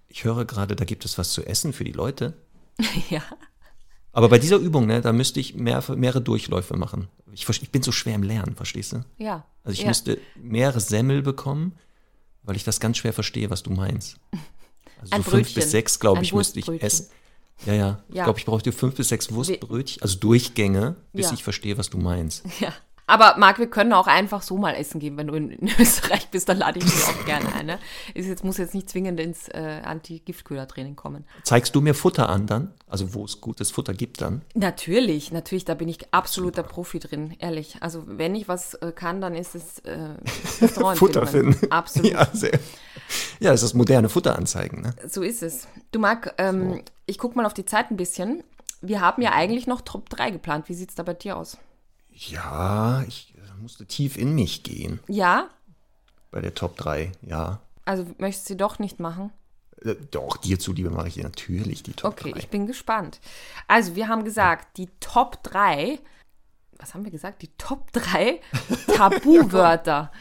ich 0.09 0.25
höre 0.25 0.45
gerade, 0.45 0.77
da 0.77 0.85
gibt 0.85 1.05
es 1.07 1.17
was 1.19 1.33
zu 1.33 1.45
essen 1.47 1.73
für 1.73 1.85
die 1.85 1.93
Leute. 1.93 2.35
ja. 3.11 3.23
Aber 4.13 4.29
bei 4.29 4.39
dieser 4.39 4.57
Übung, 4.57 4.87
ne, 4.87 5.01
da 5.01 5.13
müsste 5.13 5.41
ich 5.41 5.55
mehr, 5.55 5.83
mehrere 5.97 6.21
Durchläufe 6.21 6.77
machen. 6.77 7.09
Ich, 7.33 7.49
ich 7.49 7.71
bin 7.71 7.83
so 7.83 7.93
schwer 7.93 8.15
im 8.15 8.25
Lernen, 8.25 8.57
verstehst 8.57 8.93
du? 8.93 9.05
Ja. 9.19 9.45
Also 9.65 9.73
ich 9.75 9.83
ja. 9.83 9.89
müsste 9.89 10.19
mehrere 10.35 10.81
Semmel 10.81 11.23
bekommen, 11.23 11.73
weil 12.43 12.57
ich 12.57 12.65
das 12.65 12.79
ganz 12.81 12.99
schwer 12.99 13.13
verstehe, 13.13 13.51
was 13.51 13.63
du 13.63 13.71
meinst. 13.71 14.17
Also 15.01 15.15
Ein 15.15 15.23
so 15.23 15.31
fünf 15.31 15.55
bis 15.55 15.71
sechs, 15.71 15.99
glaube 15.99 16.23
ich, 16.23 16.35
müsste 16.35 16.59
ich 16.59 16.69
essen. 16.83 17.07
Ja, 17.65 17.73
ja. 17.73 18.01
Ich 18.11 18.17
Ja. 18.17 18.25
glaube, 18.25 18.39
ich 18.39 18.45
brauchte 18.45 18.71
fünf 18.71 18.97
bis 18.97 19.09
sechs 19.09 19.33
Wurstbrötchen, 19.33 20.03
also 20.03 20.19
Durchgänge, 20.19 20.97
bis 21.15 21.29
Ja. 21.29 21.33
ich 21.33 21.43
verstehe, 21.43 21.79
was 21.79 21.89
du 21.89 21.97
meinst. 21.97 22.45
Ja. 22.61 22.71
Aber 23.11 23.35
Marc, 23.39 23.59
wir 23.59 23.67
können 23.67 23.93
auch 23.93 24.07
einfach 24.07 24.41
so 24.41 24.57
mal 24.57 24.75
essen 24.75 25.01
gehen, 25.01 25.17
wenn 25.17 25.27
du 25.27 25.35
in, 25.35 25.51
in 25.51 25.69
Österreich 25.81 26.29
bist, 26.31 26.49
dann 26.49 26.59
lade 26.59 26.79
ich 26.79 26.85
dich 26.85 27.05
auch 27.05 27.25
gerne 27.25 27.53
ein. 27.55 27.67
Ne? 27.67 27.79
Ist 28.15 28.29
jetzt, 28.29 28.45
muss 28.45 28.57
jetzt 28.57 28.73
nicht 28.73 28.89
zwingend 28.89 29.19
ins 29.19 29.49
äh, 29.49 29.81
Anti-Giftköder-Training 29.85 30.95
kommen. 30.95 31.25
Zeigst 31.43 31.75
du 31.75 31.81
mir 31.81 31.95
Futter 31.95 32.29
an 32.29 32.47
dann? 32.47 32.73
Also 32.87 33.13
wo 33.13 33.25
es 33.25 33.41
gutes 33.41 33.73
Futter 33.73 33.95
gibt 33.95 34.21
dann? 34.21 34.43
Natürlich, 34.55 35.33
natürlich, 35.33 35.65
da 35.65 35.75
bin 35.75 35.89
ich 35.89 36.15
absoluter 36.15 36.63
Profi 36.63 37.01
drin, 37.01 37.35
ehrlich. 37.41 37.79
Also 37.81 38.05
wenn 38.07 38.37
ich 38.37 38.47
was 38.47 38.75
äh, 38.75 38.93
kann, 38.93 39.21
dann 39.21 39.35
ist 39.35 39.57
es 39.57 39.81
äh. 39.81 40.15
Futter 40.95 41.27
finden. 41.27 41.67
Absolut. 41.71 42.13
Ja, 42.13 42.29
sehr. 42.33 42.61
Ja, 43.41 43.51
das 43.51 43.65
ist 43.65 43.75
moderne 43.75 44.09
Futteranzeigen, 44.09 44.83
ne? 44.83 44.95
So 45.09 45.23
ist 45.23 45.43
es. 45.43 45.67
Du 45.91 45.99
Marc, 45.99 46.35
ähm, 46.39 46.83
ich 47.07 47.19
gucke 47.19 47.37
mal 47.37 47.47
auf 47.47 47.55
die 47.55 47.65
Zeit 47.65 47.91
ein 47.91 47.97
bisschen. 47.97 48.45
Wir 48.81 49.01
haben 49.01 49.21
ja 49.21 49.33
eigentlich 49.33 49.67
noch 49.67 49.81
Top 49.81 50.09
3 50.11 50.31
geplant. 50.31 50.69
Wie 50.69 50.75
sieht 50.75 50.91
es 50.91 50.95
da 50.95 51.03
bei 51.03 51.15
dir 51.15 51.37
aus? 51.37 51.59
Ja, 52.13 53.03
ich 53.09 53.35
äh, 53.37 53.61
musste 53.61 53.87
tief 53.87 54.17
in 54.17 54.35
mich 54.35 54.63
gehen 54.63 55.01
Ja? 55.09 55.49
bei 56.31 56.41
der 56.41 56.55
Top 56.55 56.77
3, 56.77 57.13
ja. 57.23 57.61
Also 57.85 58.07
möchtest 58.19 58.49
du 58.49 58.53
sie 58.53 58.57
doch 58.57 58.79
nicht 58.79 59.01
machen? 59.01 59.33
Äh, 59.83 59.95
Doch, 60.11 60.37
dir 60.37 60.59
zuliebe 60.59 60.91
mache 60.91 61.09
ich 61.09 61.15
dir 61.15 61.25
natürlich 61.25 61.83
die 61.83 61.93
Top 61.93 62.13
Okay, 62.13 62.33
3. 62.33 62.39
ich 62.39 62.49
bin 62.49 62.67
gespannt. 62.67 63.21
Also, 63.67 63.95
wir 63.97 64.09
haben 64.09 64.25
gesagt, 64.25 64.77
die 64.77 64.89
Top 65.01 65.43
3, 65.43 65.99
was 66.79 66.95
haben 66.95 67.05
wir 67.05 67.11
gesagt? 67.11 67.43
Die 67.43 67.51
Top 67.59 67.91
3 67.93 68.41
Tabuwörter. 68.97 70.13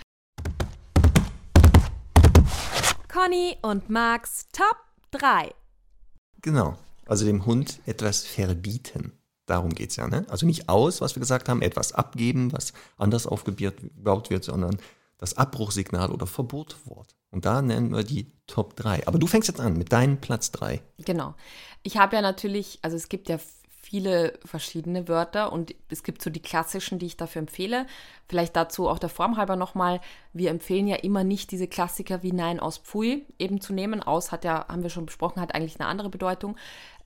Conny 3.08 3.58
und 3.62 3.90
Max 3.90 4.48
Top 4.52 4.78
3. 5.12 5.54
Genau. 6.42 6.78
Also 7.06 7.26
dem 7.26 7.46
Hund 7.46 7.80
etwas 7.88 8.26
verbieten. 8.26 9.14
Darum 9.50 9.74
geht 9.74 9.90
es 9.90 9.96
ja, 9.96 10.08
ne? 10.08 10.26
Also 10.30 10.46
nicht 10.46 10.70
aus, 10.70 11.02
was 11.02 11.16
wir 11.16 11.20
gesagt 11.20 11.50
haben, 11.50 11.64
etwas 11.64 11.94
abgeben, 11.94 12.54
was 12.54 12.74
anders 12.98 13.26
aufgebaut 13.26 14.30
wird, 14.30 14.44
sondern 14.44 14.78
das 15.18 15.38
Abbruchsignal 15.38 16.12
oder 16.12 16.28
Verbotwort. 16.28 17.16
Und 17.32 17.46
da 17.46 17.62
nennen 17.62 17.92
wir 17.92 18.04
die 18.04 18.32
Top 18.46 18.76
3. 18.76 19.08
Aber 19.08 19.18
du 19.18 19.26
fängst 19.26 19.48
jetzt 19.48 19.60
an 19.60 19.78
mit 19.78 19.92
deinem 19.92 20.22
Platz 20.22 20.52
3. 20.52 20.82
Genau. 21.00 21.34
Ich 21.82 21.98
habe 21.98 22.16
ja 22.16 22.22
natürlich, 22.22 22.80
also 22.84 22.96
es 22.96 23.10
gibt 23.10 23.28
ja 23.28 23.40
viele 23.82 24.38
verschiedene 24.46 25.08
Wörter 25.08 25.52
und 25.52 25.74
es 25.90 26.04
gibt 26.04 26.22
so 26.22 26.30
die 26.30 26.42
klassischen, 26.42 27.00
die 27.00 27.08
ich 27.08 27.18
dafür 27.18 27.40
empfehle. 27.40 27.88
Vielleicht 28.28 28.56
dazu 28.56 28.88
auch 28.88 29.00
der 29.00 29.10
Form 29.10 29.36
halber 29.38 29.56
nochmal. 29.56 30.00
Wir 30.32 30.52
empfehlen 30.52 30.88
ja 30.88 30.98
immer 30.98 31.24
nicht 31.24 31.50
diese 31.50 31.68
Klassiker 31.68 32.22
wie 32.22 32.32
Nein 32.32 32.60
aus 32.60 32.78
Pfui 32.78 33.26
eben 33.40 33.62
zu 33.62 33.74
nehmen. 33.74 34.04
Aus 34.04 34.32
hat 34.32 34.44
ja, 34.44 34.68
haben 34.68 34.84
wir 34.84 34.92
schon 34.92 35.08
besprochen, 35.08 35.42
hat 35.42 35.56
eigentlich 35.56 35.80
eine 35.80 35.90
andere 35.90 36.10
Bedeutung. 36.10 36.56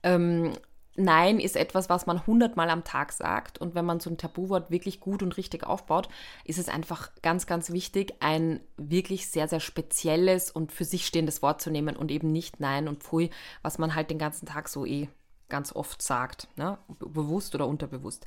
Ähm, 0.02 0.52
Nein 0.96 1.40
ist 1.40 1.56
etwas, 1.56 1.88
was 1.88 2.06
man 2.06 2.26
hundertmal 2.26 2.70
am 2.70 2.84
Tag 2.84 3.12
sagt. 3.12 3.58
Und 3.58 3.74
wenn 3.74 3.84
man 3.84 4.00
so 4.00 4.10
ein 4.10 4.18
Tabuwort 4.18 4.70
wirklich 4.70 5.00
gut 5.00 5.22
und 5.22 5.36
richtig 5.36 5.66
aufbaut, 5.66 6.08
ist 6.44 6.58
es 6.58 6.68
einfach 6.68 7.10
ganz, 7.22 7.46
ganz 7.46 7.72
wichtig, 7.72 8.14
ein 8.20 8.60
wirklich 8.76 9.28
sehr, 9.28 9.48
sehr 9.48 9.60
spezielles 9.60 10.50
und 10.50 10.72
für 10.72 10.84
sich 10.84 11.06
stehendes 11.06 11.42
Wort 11.42 11.60
zu 11.60 11.70
nehmen 11.70 11.96
und 11.96 12.10
eben 12.10 12.30
nicht 12.30 12.60
Nein 12.60 12.86
und 12.88 13.02
Pfui, 13.02 13.30
was 13.62 13.78
man 13.78 13.94
halt 13.94 14.10
den 14.10 14.18
ganzen 14.18 14.46
Tag 14.46 14.68
so 14.68 14.86
eh 14.86 15.08
ganz 15.48 15.74
oft 15.74 16.00
sagt, 16.00 16.48
ne? 16.56 16.78
Be- 16.98 17.08
bewusst 17.08 17.54
oder 17.54 17.66
unterbewusst. 17.66 18.26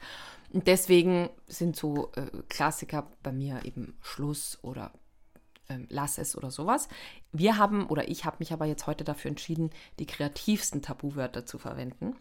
Und 0.54 0.68
deswegen 0.68 1.30
sind 1.48 1.76
so 1.76 2.12
äh, 2.16 2.28
Klassiker 2.50 3.08
bei 3.24 3.32
mir 3.32 3.66
eben 3.66 3.98
Schluss 4.02 4.60
oder 4.62 4.92
lass 5.90 6.18
es 6.18 6.38
oder 6.38 6.52
sowas. 6.52 6.88
Wir 7.32 7.58
haben, 7.58 7.88
oder 7.88 8.08
ich 8.10 8.26
habe 8.26 8.38
mich 8.40 8.54
aber 8.54 8.66
jetzt 8.66 8.88
heute 8.88 9.04
dafür 9.04 9.30
entschieden, 9.30 9.70
die 10.00 10.06
kreativsten 10.06 10.82
Tabuwörter 10.82 11.46
zu 11.46 11.58
verwenden. 11.58 12.16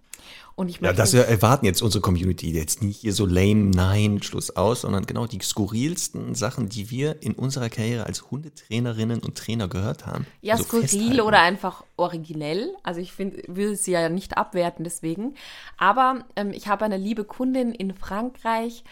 Und 0.57 0.69
ich 0.69 0.81
Ja, 0.81 0.93
das 0.93 1.15
erwarten 1.15 1.67
jetzt 1.67 1.83
unsere 1.83 2.03
Community. 2.03 2.51
Jetzt 2.53 2.83
nicht 2.83 2.99
hier 2.99 3.13
so 3.13 3.25
lame, 3.27 3.71
nein, 3.71 4.23
Schluss 4.23 4.57
aus, 4.57 4.81
sondern 4.81 5.07
genau 5.07 5.27
die 5.27 5.39
skurrilsten 5.41 6.35
Sachen, 6.35 6.69
die 6.69 6.91
wir 6.91 7.23
in 7.23 7.35
unserer 7.35 7.69
Karriere 7.69 8.05
als 8.05 8.31
Hundetrainerinnen 8.31 9.21
und 9.21 9.37
Trainer 9.37 9.69
gehört 9.69 10.07
haben. 10.07 10.27
ja, 10.41 10.55
Also 10.55 10.65
skurril 10.65 10.89
festhalten. 10.89 11.21
oder 11.21 11.41
einfach 11.41 11.85
originell. 11.97 12.75
Also 12.83 13.01
ich 13.01 13.13
find, 13.13 13.37
will 13.47 13.77
sie 13.77 13.93
ja 13.93 14.09
nicht 14.09 14.37
abwerten 14.37 14.85
deswegen. 14.85 15.35
Aber 15.77 16.25
ähm, 16.35 16.51
ich 16.51 16.69
habe 16.69 16.85
eine 16.85 16.97
liebe 16.97 17.25
Kundin 17.25 17.73
in 17.73 17.95
Frankreich, 17.95 18.85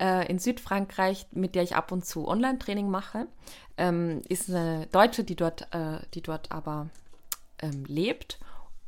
äh, 0.00 0.28
in 0.28 0.38
Südfrankreich, 0.38 1.26
mit 1.32 1.54
der 1.54 1.62
ich 1.62 1.76
ab 1.76 1.92
und 1.92 2.04
zu 2.04 2.26
Online-Training 2.26 2.90
mache. 2.90 3.26
Ähm, 3.76 4.22
ist 4.28 4.50
eine 4.50 4.86
Deutsche, 4.92 5.24
die 5.24 5.36
dort, 5.36 5.72
äh, 5.74 6.00
die 6.14 6.22
dort 6.22 6.52
aber 6.52 6.88
ähm, 7.58 7.84
lebt. 7.86 8.38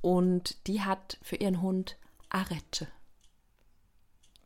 Und 0.01 0.66
die 0.66 0.82
hat 0.82 1.19
für 1.23 1.36
ihren 1.36 1.62
Hund 1.62 1.97
Arette. 2.28 2.89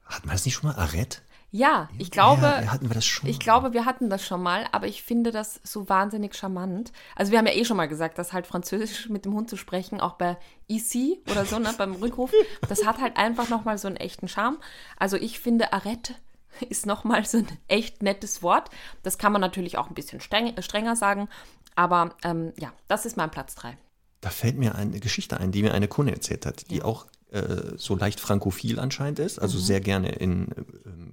Hatten 0.04 0.28
wir 0.28 0.32
das 0.32 0.44
nicht 0.44 0.54
schon 0.54 0.70
mal? 0.70 0.78
Arrête? 0.78 1.20
Ja, 1.50 1.88
ich 1.98 2.10
glaube, 2.10 2.42
Ja, 2.42 2.66
hatten 2.70 2.90
wir 2.90 2.94
das 2.94 3.06
schon 3.06 3.28
ich 3.28 3.40
glaube, 3.40 3.72
wir 3.72 3.86
hatten 3.86 4.10
das 4.10 4.26
schon 4.26 4.42
mal, 4.42 4.66
aber 4.72 4.86
ich 4.86 5.02
finde 5.02 5.32
das 5.32 5.60
so 5.64 5.88
wahnsinnig 5.88 6.34
charmant. 6.34 6.92
Also 7.16 7.32
wir 7.32 7.38
haben 7.38 7.46
ja 7.46 7.54
eh 7.54 7.64
schon 7.64 7.78
mal 7.78 7.88
gesagt, 7.88 8.18
dass 8.18 8.34
halt 8.34 8.46
Französisch 8.46 9.08
mit 9.08 9.24
dem 9.24 9.32
Hund 9.32 9.48
zu 9.48 9.56
sprechen, 9.56 9.98
auch 9.98 10.14
bei 10.14 10.36
ici 10.66 11.22
oder 11.30 11.46
so, 11.46 11.58
ne, 11.58 11.74
beim 11.78 11.94
Rückruf, 11.94 12.30
das 12.68 12.84
hat 12.84 13.00
halt 13.00 13.16
einfach 13.16 13.48
nochmal 13.48 13.78
so 13.78 13.88
einen 13.88 13.96
echten 13.96 14.28
Charme. 14.28 14.58
Also 14.98 15.16
ich 15.16 15.40
finde 15.40 15.72
Arrête 15.72 16.12
ist 16.68 16.86
nochmal 16.86 17.24
so 17.24 17.38
ein 17.38 17.48
echt 17.68 18.02
nettes 18.02 18.42
Wort. 18.42 18.70
Das 19.02 19.18
kann 19.18 19.32
man 19.32 19.40
natürlich 19.40 19.78
auch 19.78 19.88
ein 19.88 19.94
bisschen 19.94 20.20
streng, 20.20 20.54
strenger 20.60 20.96
sagen, 20.96 21.28
aber 21.74 22.14
ähm, 22.24 22.52
ja, 22.58 22.72
das 22.88 23.06
ist 23.06 23.16
mein 23.16 23.30
Platz 23.30 23.54
3. 23.54 23.76
Da 24.20 24.30
fällt 24.30 24.56
mir 24.56 24.74
eine 24.74 24.98
Geschichte 24.98 25.38
ein, 25.38 25.52
die 25.52 25.62
mir 25.62 25.74
eine 25.74 25.86
Kundin 25.86 26.14
erzählt 26.14 26.44
hat, 26.44 26.70
die 26.70 26.82
auch 26.82 27.06
äh, 27.30 27.76
so 27.76 27.94
leicht 27.94 28.20
frankophil 28.20 28.80
anscheinend 28.80 29.18
ist, 29.18 29.38
also 29.38 29.58
sehr 29.58 29.80
gerne 29.80 30.10
in 30.12 30.48
äh, 30.48 30.54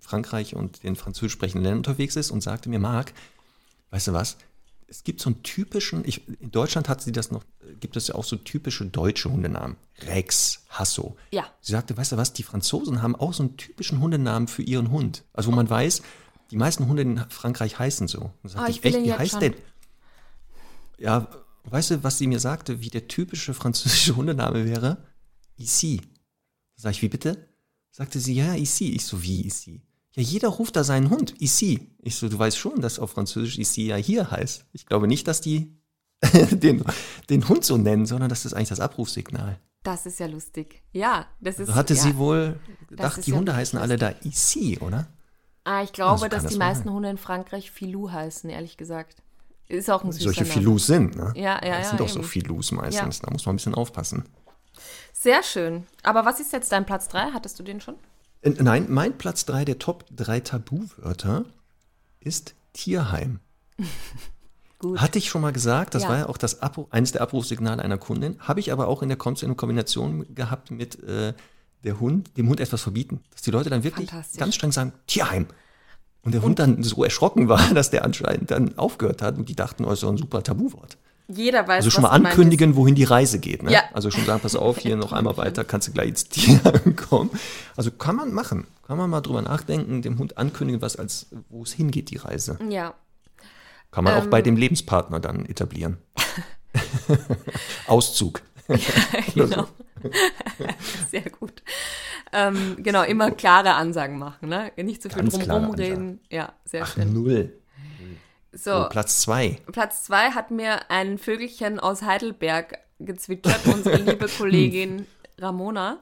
Frankreich 0.01 0.55
und 0.55 0.84
den 0.84 0.95
französisch 0.95 1.34
sprechenden 1.34 1.63
Ländern 1.63 1.80
unterwegs 1.80 2.15
ist 2.15 2.31
und 2.31 2.41
sagte 2.41 2.69
mir, 2.69 2.80
Marc, 2.80 3.13
weißt 3.91 4.07
du 4.07 4.13
was? 4.13 4.38
Es 4.88 5.03
gibt 5.03 5.20
so 5.20 5.30
einen 5.32 5.41
typischen, 5.44 6.06
ich, 6.06 6.28
in 6.40 6.52
Deutschland 6.52 6.88
hat 6.90 7.02
sie 7.02 7.12
das 7.12 7.32
noch, 7.32 7.44
gibt 7.80 7.98
es 7.98 8.07
ja 8.07 8.16
auch 8.16 8.24
so 8.24 8.36
typische 8.36 8.86
deutsche 8.86 9.32
Hundenamen. 9.32 9.78
Rex, 10.02 10.64
Hasso. 10.70 11.18
Ja. 11.32 11.45
Sie 11.62 11.72
sagte, 11.72 11.98
weißt 11.98 12.12
du 12.12 12.18
was, 12.18 12.34
die 12.34 12.44
Franzosen 12.44 13.02
haben 13.02 13.16
auch 13.16 13.34
so 13.34 13.44
einen 13.44 13.57
typischen 13.57 13.99
Hundenamen 13.99 14.48
für 14.48 14.62
ihren 14.62 14.91
Hund. 14.91 15.24
Also 15.34 15.52
wo 15.52 15.56
man 15.56 15.70
weiß, 15.70 16.02
die 16.52 16.57
meisten 16.57 16.88
Hunde 16.88 17.02
in 17.02 17.18
Frankreich 17.30 17.80
heißen 17.80 18.07
so. 18.07 18.32
Und 18.44 18.49
sagte 18.49 18.68
Oh, 18.68 18.70
ich 18.70 18.84
echt, 18.84 19.03
wie 19.03 19.14
heißt 19.14 19.32
schon. 19.32 19.40
denn? 19.40 19.56
Ja, 20.99 21.28
weißt 21.66 21.91
du, 21.91 22.03
was 22.03 22.18
sie 22.18 22.28
mir 22.28 22.40
sagte, 22.40 22.82
wie 22.82 22.90
der 22.90 23.07
typische 23.07 23.53
französische 23.53 24.16
Hundename 24.16 24.66
wäre? 24.66 24.98
Ici. 25.57 26.02
Sag 26.76 26.91
ich, 26.91 27.02
wie 27.02 27.10
bitte? 27.10 27.49
Sagte 27.91 28.20
sie, 28.20 28.34
ja, 28.36 28.53
ici. 28.56 28.91
Ich 28.91 29.06
so, 29.06 29.24
wie 29.24 29.41
ici? 29.45 29.82
Ja, 30.16 30.24
jeder 30.24 30.48
ruft 30.48 30.76
da 30.76 30.84
seinen 30.84 31.10
Hund, 31.10 31.42
ici. 31.42 31.92
Ich 32.02 32.16
so, 32.16 32.30
du 32.30 32.40
weißt 32.40 32.58
schon, 32.58 32.82
dass 32.82 33.00
auf 33.00 33.12
Französisch 33.12 33.58
ici 33.58 33.88
ja 33.88 33.98
hier 33.98 34.32
heißt. 34.32 34.66
Ich 34.72 34.86
glaube 34.86 35.08
nicht, 35.08 35.28
dass 35.28 35.42
die 35.42 35.78
den, 36.52 36.84
den 37.30 37.48
Hund 37.50 37.66
so 37.66 37.78
nennen, 37.78 38.06
sondern 38.06 38.30
das 38.30 38.46
ist 38.46 38.54
eigentlich 38.54 38.70
das 38.70 38.80
Abrufsignal. 38.80 39.60
Das 39.84 40.06
ist 40.06 40.20
ja 40.20 40.26
lustig. 40.26 40.82
Ja, 40.94 41.28
das 41.42 41.60
ist. 41.60 41.68
So 41.68 41.76
hatte 41.76 41.94
ja. 41.94 42.02
sie 42.02 42.18
wohl 42.18 42.60
gedacht, 42.88 43.26
die 43.26 43.32
ja 43.32 43.38
Hunde 43.38 43.56
heißen 43.56 43.78
alle 43.78 43.98
da 43.98 44.14
ici, 44.24 44.80
oder? 44.80 45.08
Ah, 45.64 45.84
ich 45.84 45.94
glaube, 45.94 46.18
so 46.18 46.24
kann 46.24 46.32
dass 46.32 46.44
das 46.44 46.54
die 46.54 46.58
meisten. 46.58 46.90
Hunde 46.90 47.10
in 47.10 47.18
Frankreich 47.18 47.70
Filou 47.70 48.10
heißen, 48.10 48.50
ehrlich 48.50 48.78
gesagt. 48.78 49.22
Ist 49.68 49.90
auch 49.90 50.04
ein 50.04 50.12
süßer 50.12 50.26
Solche. 50.26 50.46
Filous 50.46 50.88
sind, 50.88 51.16
ne? 51.16 51.34
Ja, 51.36 51.56
ja, 51.56 51.60
Das 51.60 51.70
ja, 51.70 51.84
sind 51.90 52.00
doch 52.00 52.10
so. 52.10 52.22
Filous 52.22 52.72
meistens. 52.72 53.20
Da 53.20 53.32
muss 53.32 53.46
man 53.46 53.54
ein 53.54 53.58
bisschen 53.58 53.76
aufpassen. 53.76 54.26
Sehr 55.12 55.42
schön. 55.44 55.86
Aber 56.04 56.24
was 56.24 56.40
ist 56.40 56.54
jetzt 56.54 56.72
dein 56.72 56.86
Platz 56.86 57.08
3? 57.08 57.32
Hattest 57.32 57.60
du 57.60 57.64
den 57.64 57.82
schon? 57.82 57.96
Äh, 58.45 58.51
Nein, 58.61 58.85
mein 58.89 59.17
Platz 59.17 59.45
3 59.45 59.65
der 59.65 59.80
Top 59.80 60.05
3 60.15 60.39
Tabuwörter 60.39 61.45
ist 62.19 62.55
Tierheim. 62.73 63.39
Gut. 64.80 64.99
Hatte 64.99 65.17
ich 65.17 65.30
schon 65.30 65.41
mal 65.41 65.53
gesagt, 65.53 65.95
das 65.95 66.03
Ja. 66.03 66.09
war 66.09 66.17
ja 66.19 66.30
auch 66.30 66.38
das 66.38 66.61
Abruf, 66.61 66.88
eines 66.91 67.11
der 67.11 67.22
Abrufsignale 67.22 67.81
einer 67.81 67.97
Kundin. 67.97 68.38
Habe 68.39 68.59
ich 68.59 68.72
aber 68.72 68.88
auch 68.88 69.01
in 69.01 69.09
der 69.09 69.17
Kombination 69.17 70.26
gehabt 70.35 70.69
mit 70.69 71.01
äh, 71.03 71.34
der 71.84 71.99
Hund, 71.99 72.38
dem 72.38 72.49
Hund 72.49 72.59
etwas 72.59 72.81
verbieten. 72.81 73.22
Dass 73.31 73.41
die 73.41 73.51
Leute 73.51 73.69
dann 73.69 73.84
wirklich 73.84 74.11
ganz 74.38 74.55
streng 74.55 74.72
sagen, 74.72 74.93
Tierheim. 75.07 75.47
Und 76.23 76.34
der 76.34 76.41
Hund 76.41 76.59
dann 76.59 76.84
so 76.84 77.03
erschrocken 77.03 77.47
war, 77.47 77.61
dass 77.73 77.89
der 77.89 78.03
anscheinend 78.03 78.51
dann 78.51 78.77
aufgehört 78.77 79.22
hat 79.22 79.38
und 79.38 79.47
die 79.49 79.55
dachten, 79.55 79.85
oh, 79.85 79.91
ist 79.91 80.03
doch 80.03 80.09
ein 80.09 80.17
super 80.17 80.43
Tabuwort. 80.43 80.97
Jeder 81.27 81.68
weiß, 81.68 81.77
Also 81.77 81.89
schon 81.89 82.03
mal 82.03 82.10
ankündigen, 82.10 82.76
wohin 82.76 82.93
die 82.95 83.03
Reise 83.03 83.39
geht. 83.39 83.64
Ne? 83.64 83.72
Ja. 83.72 83.84
Also 83.93 84.11
schon 84.11 84.26
sagen, 84.26 84.41
pass 84.41 84.56
auf, 84.56 84.77
hier 84.77 84.95
noch 84.97 85.11
einmal 85.11 85.38
weiter, 85.38 85.64
kannst 85.64 85.88
du 85.88 85.91
gleich 85.91 86.10
ins 86.10 86.30
Tierheim 86.30 86.95
kommen. 87.10 87.31
Also 87.76 87.91
kann 87.91 88.15
man 88.15 88.34
machen. 88.34 88.68
Kann 88.88 88.97
man 88.97 89.10
mal 89.10 89.22
drüber 89.22 89.41
nachdenken, 89.41 90.02
dem 90.03 90.19
Hund 90.19 90.38
ankündigen, 90.38 90.81
was 90.81 90.95
als, 90.97 91.27
wo 91.49 91.64
es 91.64 91.73
hingeht, 91.73 92.11
die 92.11 92.18
Reise. 92.18 92.60
Ja. 92.69 92.93
Kann 93.91 94.03
man 94.03 94.14
auch 94.15 94.23
Ähm. 94.26 94.30
bei 94.30 94.41
dem 94.41 94.56
Lebenspartner 94.57 95.19
dann 95.19 95.45
etablieren. 95.45 95.97
Auszug. 97.88 98.41
genau. 99.34 99.68
Sehr 101.10 101.30
gut. 101.30 101.64
Ähm, 102.34 102.77
genau, 102.80 103.03
immer 103.03 103.31
klare 103.31 103.73
Ansagen 103.76 104.18
machen, 104.19 104.49
ne? 104.49 104.72
Nicht 104.77 105.02
zu 105.02 105.10
viel 105.10 105.19
Ganz 105.22 105.34
drum 105.34 105.43
klare 105.43 105.65
rumreden. 105.65 106.19
Ja, 106.30 106.53
sehr 106.65 106.84
Ach, 106.84 106.93
schön. 106.93 107.14
null. 107.14 107.53
So, 108.57 108.86
Oh, 108.86 108.90
Platz 108.90 109.22
zwei. 109.22 109.60
Platz 109.72 110.06
zwei 110.06 110.32
hat 110.32 110.49
mir 110.49 110.90
ein 110.90 111.18
Vögelchen 111.18 111.80
aus 111.80 112.02
Heidelberg 112.03 112.80
gezwitschert, 112.99 113.68
unsere 113.68 113.98
liebe 114.02 114.27
Kollegin 114.27 115.06
Ramona. 115.38 115.99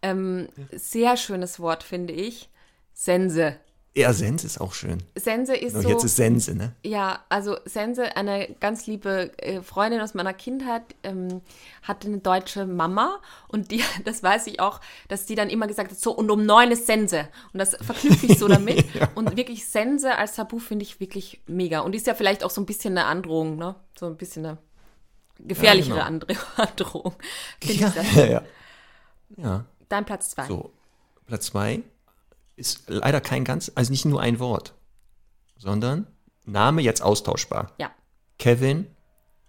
Ähm, 0.00 0.48
sehr 0.70 1.16
schönes 1.16 1.58
Wort, 1.58 1.82
finde 1.82 2.12
ich. 2.12 2.48
Sense. 2.94 3.56
Ja, 3.98 4.12
Sens 4.12 4.44
ist 4.44 4.60
auch 4.60 4.74
schön. 4.74 5.02
Sense 5.16 5.56
ist 5.56 5.74
Und 5.74 5.82
so. 5.82 5.88
jetzt 5.88 6.04
ist 6.04 6.14
Sense, 6.16 6.54
ne? 6.54 6.72
Ja, 6.84 7.24
also 7.28 7.56
Sense, 7.64 8.16
eine 8.16 8.54
ganz 8.60 8.86
liebe 8.86 9.32
äh, 9.38 9.60
Freundin 9.60 10.00
aus 10.00 10.14
meiner 10.14 10.32
Kindheit, 10.32 10.82
ähm, 11.02 11.40
hatte 11.82 12.06
eine 12.06 12.18
deutsche 12.18 12.64
Mama 12.64 13.18
und 13.48 13.72
die, 13.72 13.82
das 14.04 14.22
weiß 14.22 14.46
ich 14.46 14.60
auch, 14.60 14.80
dass 15.08 15.26
die 15.26 15.34
dann 15.34 15.50
immer 15.50 15.66
gesagt 15.66 15.90
hat, 15.90 15.98
so 15.98 16.12
und 16.12 16.30
um 16.30 16.46
neun 16.46 16.70
ist 16.70 16.86
Sense. 16.86 17.28
Und 17.52 17.58
das 17.58 17.76
verknüpfe 17.80 18.26
ich 18.26 18.38
so 18.38 18.46
damit. 18.46 18.84
Und 19.16 19.36
wirklich 19.36 19.66
Sense 19.68 20.16
als 20.16 20.36
Tabu 20.36 20.58
finde 20.60 20.84
ich 20.84 21.00
wirklich 21.00 21.40
mega. 21.46 21.80
Und 21.80 21.94
ist 21.94 22.06
ja 22.06 22.14
vielleicht 22.14 22.44
auch 22.44 22.50
so 22.50 22.60
ein 22.60 22.66
bisschen 22.66 22.96
eine 22.96 23.06
Androhung, 23.06 23.56
ne? 23.56 23.74
So 23.98 24.06
ein 24.06 24.16
bisschen 24.16 24.46
eine 24.46 24.58
gefährlichere 25.40 25.98
Ja, 25.98 26.08
genau. 26.08 26.26
Androhung. 26.56 27.14
Ja, 27.64 27.70
ich 27.70 27.80
das. 27.80 28.14
ja, 28.14 28.24
ja. 28.26 28.42
Ja, 29.36 29.64
Dein 29.88 30.04
Platz 30.04 30.30
zwei. 30.30 30.46
so. 30.46 30.70
Platz 31.26 31.46
zwei 31.46 31.82
ist 32.58 32.82
leider 32.88 33.20
kein 33.20 33.44
ganz, 33.44 33.72
also 33.74 33.90
nicht 33.90 34.04
nur 34.04 34.20
ein 34.20 34.38
Wort, 34.38 34.74
sondern 35.56 36.06
Name 36.44 36.82
jetzt 36.82 37.02
austauschbar. 37.02 37.72
Ja. 37.78 37.90
Kevin, 38.38 38.86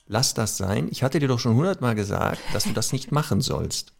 lass 0.05 0.33
das 0.33 0.57
sein. 0.57 0.87
Ich 0.91 1.03
hatte 1.03 1.19
dir 1.19 1.27
doch 1.27 1.39
schon 1.39 1.55
hundertmal 1.55 1.95
gesagt, 1.95 2.41
dass 2.53 2.65
du 2.65 2.73
das 2.73 2.91
nicht 2.91 3.11
machen 3.11 3.41
sollst. 3.41 3.93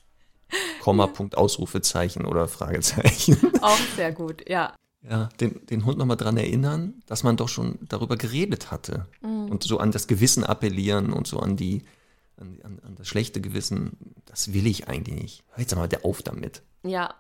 Komma, 0.82 1.08
Punkt, 1.08 1.38
Ausrufezeichen 1.38 2.26
oder 2.26 2.48
Fragezeichen. 2.48 3.38
Auch 3.62 3.80
sehr 3.96 4.12
gut, 4.12 4.48
ja. 4.50 4.74
Ja, 5.02 5.30
den, 5.40 5.66
den 5.68 5.86
Hund 5.86 5.98
nochmal 5.98 6.18
dran 6.18 6.36
erinnern, 6.36 7.02
dass 7.06 7.24
man 7.24 7.38
doch 7.38 7.48
schon 7.48 7.80
darüber 7.88 8.18
geredet 8.18 8.70
hatte. 8.70 9.08
Und 9.22 9.64
so 9.64 9.78
an 9.78 9.92
das 9.92 10.08
Gewissen 10.08 10.44
appellieren 10.44 11.14
und 11.14 11.26
so 11.26 11.40
an 11.40 11.56
die, 11.56 11.84
an, 12.36 12.60
an, 12.64 12.96
das 12.96 13.08
schlechte 13.08 13.40
Gewissen. 13.40 13.98
Das 14.26 14.54
will 14.54 14.68
ich 14.68 14.90
eigentlich 14.90 15.16
nicht. 15.16 15.44
Hör 15.52 15.62
jetzt 15.62 15.76
mal 15.76 15.88
der 15.88 16.04
auf 16.04 16.22
damit. 16.22 16.64
Ja. 16.84 17.16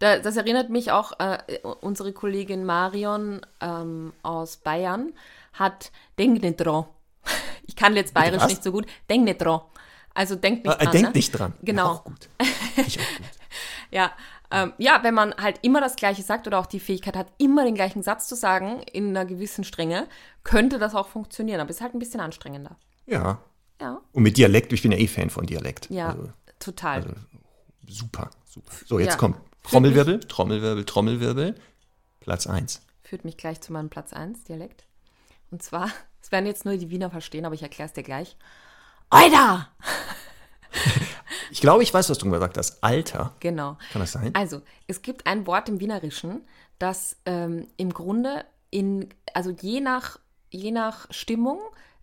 Da, 0.00 0.18
das 0.18 0.36
erinnert 0.36 0.70
mich 0.70 0.90
auch, 0.90 1.18
äh, 1.20 1.38
unsere 1.80 2.12
Kollegin 2.12 2.64
Marion 2.64 3.40
ähm, 3.60 4.12
aus 4.22 4.56
Bayern 4.58 5.12
hat 5.52 5.92
Denk 6.18 6.42
nicht 6.42 6.56
dran. 6.56 6.86
Ich 7.66 7.76
kann 7.76 7.96
jetzt 7.96 8.12
bayerisch 8.12 8.42
was? 8.42 8.48
nicht 8.50 8.62
so 8.62 8.72
gut. 8.72 8.86
Denk 9.08 9.24
nicht 9.24 9.38
dran. 9.38 9.60
Also 10.12 10.36
denk 10.36 10.64
nicht 10.64 10.74
Ah, 10.74 10.82
dran. 10.82 10.92
Denk 10.92 11.04
ne? 11.06 11.12
nicht 11.14 11.30
dran. 11.32 11.54
Genau. 11.62 11.84
Ja, 11.86 11.90
auch 11.92 12.04
gut. 12.04 12.28
Ich 12.86 12.98
auch 13.00 13.16
gut. 13.16 13.26
Ja, 13.90 14.10
ähm, 14.50 14.72
ja, 14.78 15.00
wenn 15.02 15.14
man 15.14 15.34
halt 15.36 15.60
immer 15.62 15.80
das 15.80 15.94
Gleiche 15.96 16.22
sagt 16.22 16.46
oder 16.48 16.58
auch 16.58 16.66
die 16.66 16.80
Fähigkeit 16.80 17.16
hat, 17.16 17.28
immer 17.38 17.64
den 17.64 17.74
gleichen 17.76 18.02
Satz 18.02 18.26
zu 18.28 18.34
sagen 18.34 18.82
in 18.92 19.08
einer 19.10 19.24
gewissen 19.24 19.62
Strenge, 19.64 20.08
könnte 20.42 20.78
das 20.80 20.94
auch 20.96 21.06
funktionieren. 21.08 21.60
Aber 21.60 21.70
ist 21.70 21.80
halt 21.80 21.94
ein 21.94 21.98
bisschen 22.00 22.20
anstrengender. 22.20 22.76
Ja. 23.06 23.38
Ja, 23.80 24.00
Und 24.12 24.22
mit 24.24 24.36
Dialekt, 24.36 24.72
ich 24.72 24.82
bin 24.82 24.92
ja 24.92 24.98
eh 24.98 25.06
Fan 25.08 25.30
von 25.30 25.46
Dialekt. 25.46 25.88
ja, 25.90 26.08
Also, 26.10 26.28
total. 26.58 27.14
super, 27.88 28.30
super. 28.44 28.72
So, 28.86 28.98
jetzt 28.98 29.12
Ja. 29.12 29.16
kommt 29.16 29.36
Trommelwirbel, 29.64 30.20
Trommelwirbel, 30.20 30.84
Trommelwirbel. 30.84 31.54
Platz 32.20 32.46
1. 32.46 32.80
Führt 33.02 33.24
mich 33.24 33.36
gleich 33.36 33.60
zu 33.60 33.72
meinem 33.72 33.90
Platz 33.90 34.12
1, 34.12 34.44
Dialekt. 34.44 34.84
Und 35.50 35.62
zwar, 35.62 35.90
es 36.22 36.30
werden 36.30 36.46
jetzt 36.46 36.64
nur 36.64 36.76
die 36.76 36.90
Wiener 36.90 37.10
verstehen, 37.10 37.44
aber 37.44 37.54
ich 37.54 37.62
erkläre 37.62 37.88
es 37.88 37.92
dir 37.92 38.02
gleich. 38.02 38.36
Oida! 39.10 39.68
Ich 41.50 41.60
glaube, 41.60 41.84
ich 41.84 41.94
weiß, 41.94 42.10
was 42.10 42.18
du 42.18 42.28
gesagt 42.28 42.58
hast. 42.58 42.82
Alter. 42.82 43.32
Genau. 43.38 43.76
Kann 43.92 44.00
das 44.00 44.10
sein? 44.10 44.34
Also, 44.34 44.60
es 44.88 45.02
gibt 45.02 45.24
ein 45.28 45.46
Wort 45.46 45.68
im 45.68 45.78
Wienerischen, 45.78 46.44
das 46.80 47.16
ähm, 47.26 47.68
im 47.76 47.94
Grunde 47.94 48.44
in, 48.70 49.08
also 49.34 49.50
je 49.50 49.80
nach, 49.80 50.18
je 50.50 50.72
nach 50.72 51.06
Stimmung 51.10 51.60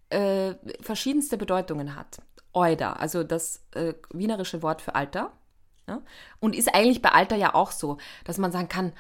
äh, 0.09 0.53
verschiedenste 0.79 1.38
Bedeutungen 1.38 1.97
hat. 1.97 2.21
Oida, 2.53 2.93
also 2.93 3.23
das 3.23 3.61
äh, 3.75 3.93
wienerische 4.13 4.61
Wort 4.61 4.81
für 4.81 4.95
Alter. 4.95 5.33
Ja? 5.91 6.01
Und 6.39 6.55
ist 6.55 6.73
eigentlich 6.73 7.01
bei 7.01 7.09
Alter 7.09 7.35
ja 7.35 7.53
auch 7.53 7.72
so, 7.72 7.97
dass 8.23 8.38
man 8.38 8.51
sagen 8.51 8.69
kann, 8.69 8.93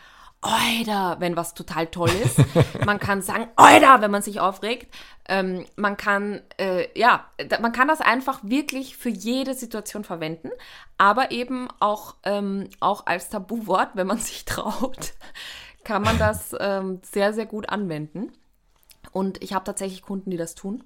Oida, 0.43 1.19
wenn 1.19 1.37
was 1.37 1.53
total 1.53 1.87
toll 1.87 2.09
ist. 2.09 2.37
man 2.85 2.99
kann 2.99 3.21
sagen, 3.21 3.47
Oida, 3.57 4.01
wenn 4.01 4.11
man 4.11 4.23
sich 4.23 4.39
aufregt. 4.39 4.93
Ähm, 5.27 5.65
man 5.75 5.97
kann, 5.97 6.41
äh, 6.57 6.87
ja, 6.99 7.25
man 7.61 7.71
kann 7.71 7.87
das 7.87 8.01
einfach 8.01 8.39
wirklich 8.43 8.97
für 8.97 9.09
jede 9.09 9.53
Situation 9.53 10.03
verwenden, 10.03 10.49
aber 10.97 11.31
eben 11.31 11.67
auch, 11.79 12.15
ähm, 12.23 12.69
auch 12.79 13.05
als 13.05 13.29
Tabuwort, 13.29 13.91
wenn 13.93 14.07
man 14.07 14.17
sich 14.19 14.45
traut, 14.45 15.13
kann 15.83 16.01
man 16.01 16.17
das 16.17 16.55
ähm, 16.59 17.01
sehr, 17.03 17.33
sehr 17.33 17.45
gut 17.45 17.69
anwenden. 17.69 18.31
Und 19.11 19.43
ich 19.43 19.53
habe 19.53 19.65
tatsächlich 19.65 20.01
Kunden, 20.01 20.31
die 20.31 20.37
das 20.37 20.55
tun. 20.55 20.83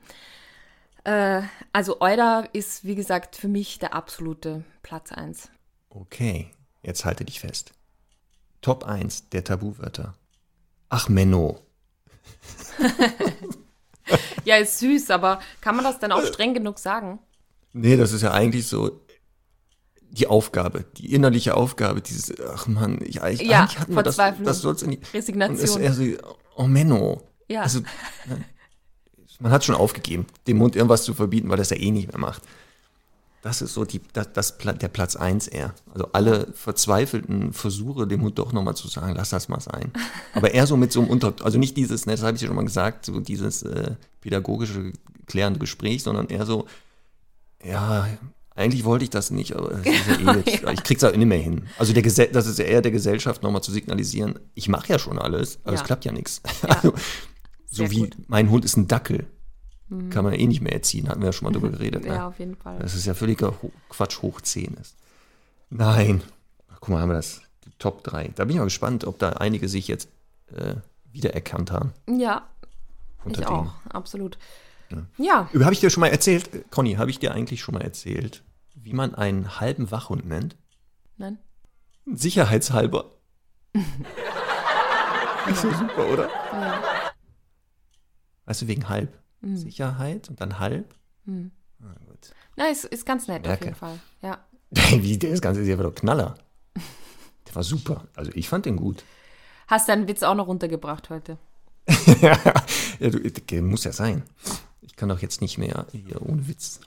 Äh, 1.06 1.44
also 1.72 2.02
Euda 2.02 2.42
ist, 2.52 2.84
wie 2.84 2.96
gesagt, 2.96 3.38
für 3.38 3.48
mich 3.48 3.80
der 3.80 3.94
absolute 3.94 4.66
Platz 4.84 5.12
1. 5.12 5.50
Okay, 5.96 6.52
jetzt 6.84 7.06
halte 7.06 7.24
dich 7.24 7.40
fest. 7.40 7.72
Top 8.62 8.84
1 8.84 9.30
der 9.30 9.46
Tabuwörter. 9.46 10.14
Ach, 10.90 11.08
Menno. 11.10 11.62
Ja, 14.44 14.58
ist 14.58 14.78
süß, 14.78 15.10
aber 15.10 15.40
kann 15.62 15.76
man 15.76 15.84
das 15.84 15.98
denn 15.98 16.12
auch 16.12 16.24
streng 16.24 16.54
genug 16.54 16.78
sagen? 16.78 17.18
Nee, 17.74 17.98
das 17.98 18.12
ist 18.12 18.22
ja 18.22 18.32
eigentlich 18.32 18.68
so 18.68 19.02
die 20.12 20.28
Aufgabe, 20.28 20.86
die 20.98 21.12
innerliche 21.12 21.56
Aufgabe, 21.58 22.02
dieses, 22.02 22.32
ach 22.40 22.68
Mann, 22.68 23.00
ich, 23.02 23.24
eigentlich, 23.24 23.50
Ja, 23.50 23.62
eigentlich 23.62 23.80
hatten 23.80 23.96
wir 23.96 24.04
das, 24.04 24.16
das 24.16 24.60
soll's 24.62 24.84
in 24.84 24.92
die, 24.92 24.98
und 24.98 25.04
es 25.06 25.10
ist 25.10 25.16
Resignation. 25.16 25.82
eher 25.82 25.94
so, 25.94 26.04
oh 26.56 26.68
Menno. 26.68 27.24
Ja. 27.50 27.64
Also, 27.64 27.82
man 29.40 29.52
hat 29.52 29.66
schon 29.66 29.74
aufgegeben, 29.74 30.28
dem 30.46 30.62
Hund 30.62 30.76
irgendwas 30.76 31.04
zu 31.04 31.16
verbieten, 31.16 31.50
weil 31.50 31.58
das 31.58 31.72
er 31.72 31.80
eh 31.80 31.90
nicht 31.90 32.10
mehr 32.10 32.20
macht. 32.20 32.44
Das 33.46 33.62
ist 33.62 33.76
so 33.76 33.86
die, 33.86 34.02
das, 34.14 34.34
das, 34.34 34.58
der 34.58 34.88
Platz 34.88 35.16
1 35.16 35.50
eher. 35.50 35.76
Also 35.94 36.10
alle 36.14 36.48
verzweifelten 36.56 37.54
Versuche, 37.54 38.08
dem 38.08 38.24
Hund 38.24 38.40
doch 38.40 38.54
nochmal 38.54 38.76
zu 38.76 38.88
sagen, 38.88 39.14
lass 39.16 39.30
das 39.30 39.50
mal 39.50 39.60
sein. 39.60 39.92
Aber 40.34 40.56
eher 40.56 40.66
so 40.66 40.76
mit 40.78 40.92
so 40.92 41.02
einem 41.02 41.12
Unter, 41.12 41.32
also 41.44 41.60
nicht 41.60 41.78
dieses, 41.78 42.08
ne, 42.08 42.14
das 42.14 42.24
habe 42.24 42.36
ich 42.36 42.42
ja 42.42 42.48
schon 42.48 42.56
mal 42.56 42.66
gesagt, 42.66 43.06
so 43.06 43.20
dieses 43.20 43.62
äh, 43.62 43.92
pädagogische, 44.20 44.94
klärende 45.28 45.60
Gespräch, 45.60 46.02
sondern 46.02 46.26
eher 46.26 46.48
so, 46.48 46.66
ja, 47.64 48.08
eigentlich 48.56 48.84
wollte 48.84 49.04
ich 49.04 49.12
das 49.12 49.30
nicht, 49.30 49.56
aber 49.56 49.76
das 49.76 49.86
ja 49.86 50.34
eh 50.34 50.40
jetzt, 50.40 50.64
ich 50.74 50.84
krieg's 50.84 51.04
auch 51.04 51.16
nicht 51.16 51.28
mehr 51.28 51.38
hin. 51.38 51.68
Also 51.78 51.94
der 51.94 52.02
Gesell 52.02 52.30
das 52.32 52.48
ist 52.48 52.58
ja 52.58 52.66
eher 52.66 52.82
der 52.82 52.92
Gesellschaft 52.92 53.44
nochmal 53.44 53.62
zu 53.62 53.72
signalisieren, 53.72 54.40
ich 54.56 54.70
mache 54.70 54.92
ja 54.92 54.98
schon 54.98 55.20
alles, 55.20 55.60
aber 55.66 55.76
ja. 55.76 55.82
es 55.82 55.86
klappt 55.86 56.04
ja 56.04 56.12
nichts. 56.12 56.42
Ja. 56.64 56.82
Also, 56.82 56.96
so 57.70 57.92
wie 57.92 58.00
gut. 58.00 58.16
mein 58.28 58.50
Hund 58.50 58.66
ist 58.66 58.76
ein 58.76 58.88
Dackel. 58.88 59.28
Mhm. 59.90 60.10
Kann 60.10 60.24
man 60.24 60.34
eh 60.34 60.48
nicht 60.48 60.62
mehr 60.62 60.74
erziehen, 60.74 61.10
hatten 61.10 61.22
wir 61.22 61.28
ja 61.28 61.34
schon 61.34 61.46
mal 61.46 61.52
drüber 61.52 61.70
geredet. 61.78 62.06
ja, 62.06 62.14
ne? 62.14 62.26
auf 62.26 62.40
jeden 62.40 62.56
Fall. 62.56 62.80
Das 62.80 62.96
ist 62.96 63.06
ja 63.06 63.14
völliger 63.14 63.54
Quatsch 63.90 64.22
hoch 64.22 64.42
10 64.42 64.76
ist. 64.76 64.96
Nein. 65.70 66.22
Ach, 66.72 66.78
guck 66.80 66.90
mal, 66.90 67.02
haben 67.02 67.10
wir 67.10 67.16
das. 67.16 67.42
Die 67.66 67.72
Top 67.80 68.04
3. 68.04 68.30
Da 68.36 68.46
bin 68.46 68.52
ich 68.52 68.58
mal 68.58 68.66
gespannt, 68.66 69.06
ob 69.06 69.20
da 69.20 69.30
einige 69.30 69.68
sich 69.68 69.88
jetzt 69.88 70.10
äh, 70.52 70.76
wiedererkannt 71.12 71.72
haben. 71.72 71.94
Ja. 72.08 72.48
Unter 73.24 73.42
ich 73.42 73.48
denen. 73.48 73.60
auch, 73.60 73.74
absolut. 73.90 74.38
Ja. 75.18 75.50
ja. 75.52 75.64
Habe 75.64 75.74
ich 75.74 75.80
dir 75.80 75.90
schon 75.90 76.02
mal 76.02 76.10
erzählt, 76.10 76.70
Conny, 76.70 76.94
habe 76.96 77.10
ich 77.10 77.20
dir 77.20 77.34
eigentlich 77.34 77.62
schon 77.62 77.74
mal 77.74 77.82
erzählt, 77.82 78.44
wie 78.76 78.94
man 78.94 79.16
einen 79.16 79.60
halben 79.60 79.90
Wachhund 79.90 80.26
nennt? 80.28 80.56
Nein. 81.18 81.40
Sicherheitshalber. 82.06 83.06
ist 85.50 85.62
so 85.62 85.72
super, 85.72 86.08
oder? 86.08 86.30
Ja. 86.54 86.82
Weißt 88.46 88.62
du, 88.62 88.68
wegen 88.68 88.90
halb. 88.90 89.12
Mhm. 89.46 89.58
Sicherheit 89.58 90.30
und 90.30 90.42
dann 90.42 90.60
halb. 90.60 90.94
Mhm. 91.26 91.52
Na 91.80 91.94
gut. 92.08 92.32
Na, 92.56 92.68
ist, 92.68 92.86
ist 92.86 93.06
ganz 93.06 93.28
nett 93.28 93.44
Merke. 93.44 93.54
auf 93.54 93.66
jeden 93.66 93.76
Fall. 93.76 94.00
Ja. 94.22 94.40
Wie, 95.02 95.18
der 95.18 95.32
ist 95.32 95.42
ganz, 95.42 95.58
der 95.58 95.78
war 95.78 95.86
doch 95.86 95.96
Knaller. 95.96 96.36
Der 97.48 97.56
war 97.56 97.64
super. 97.64 98.08
Also 98.16 98.32
ich 98.34 98.50
fand 98.50 98.66
den 98.66 98.76
gut. 98.76 99.04
Hast 99.68 99.90
deinen 99.90 100.08
Witz 100.08 100.24
auch 100.24 100.36
noch 100.36 100.48
runtergebracht 100.48 101.10
heute? 101.10 101.38
ja, 102.22 102.38
du, 103.00 103.62
muss 103.62 103.84
ja 103.84 103.92
sein. 103.92 104.24
Ich 104.82 104.96
kann 104.96 105.10
doch 105.10 105.20
jetzt 105.20 105.42
nicht 105.42 105.58
mehr 105.58 105.86
hier 105.92 106.22
ohne 106.22 106.48
Witz. 106.48 106.80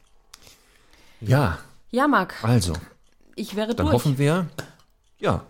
Ja. 1.20 1.59
Ja, 1.90 2.09
Marc. 2.09 2.43
Also. 2.43 2.72
Ich 3.36 3.55
wäre 3.55 3.74
dann 3.74 3.86
durch. 3.86 3.89
Dann 3.89 3.94
hoffen 3.94 4.18
wir, 4.18 4.48
ja, 5.18 5.44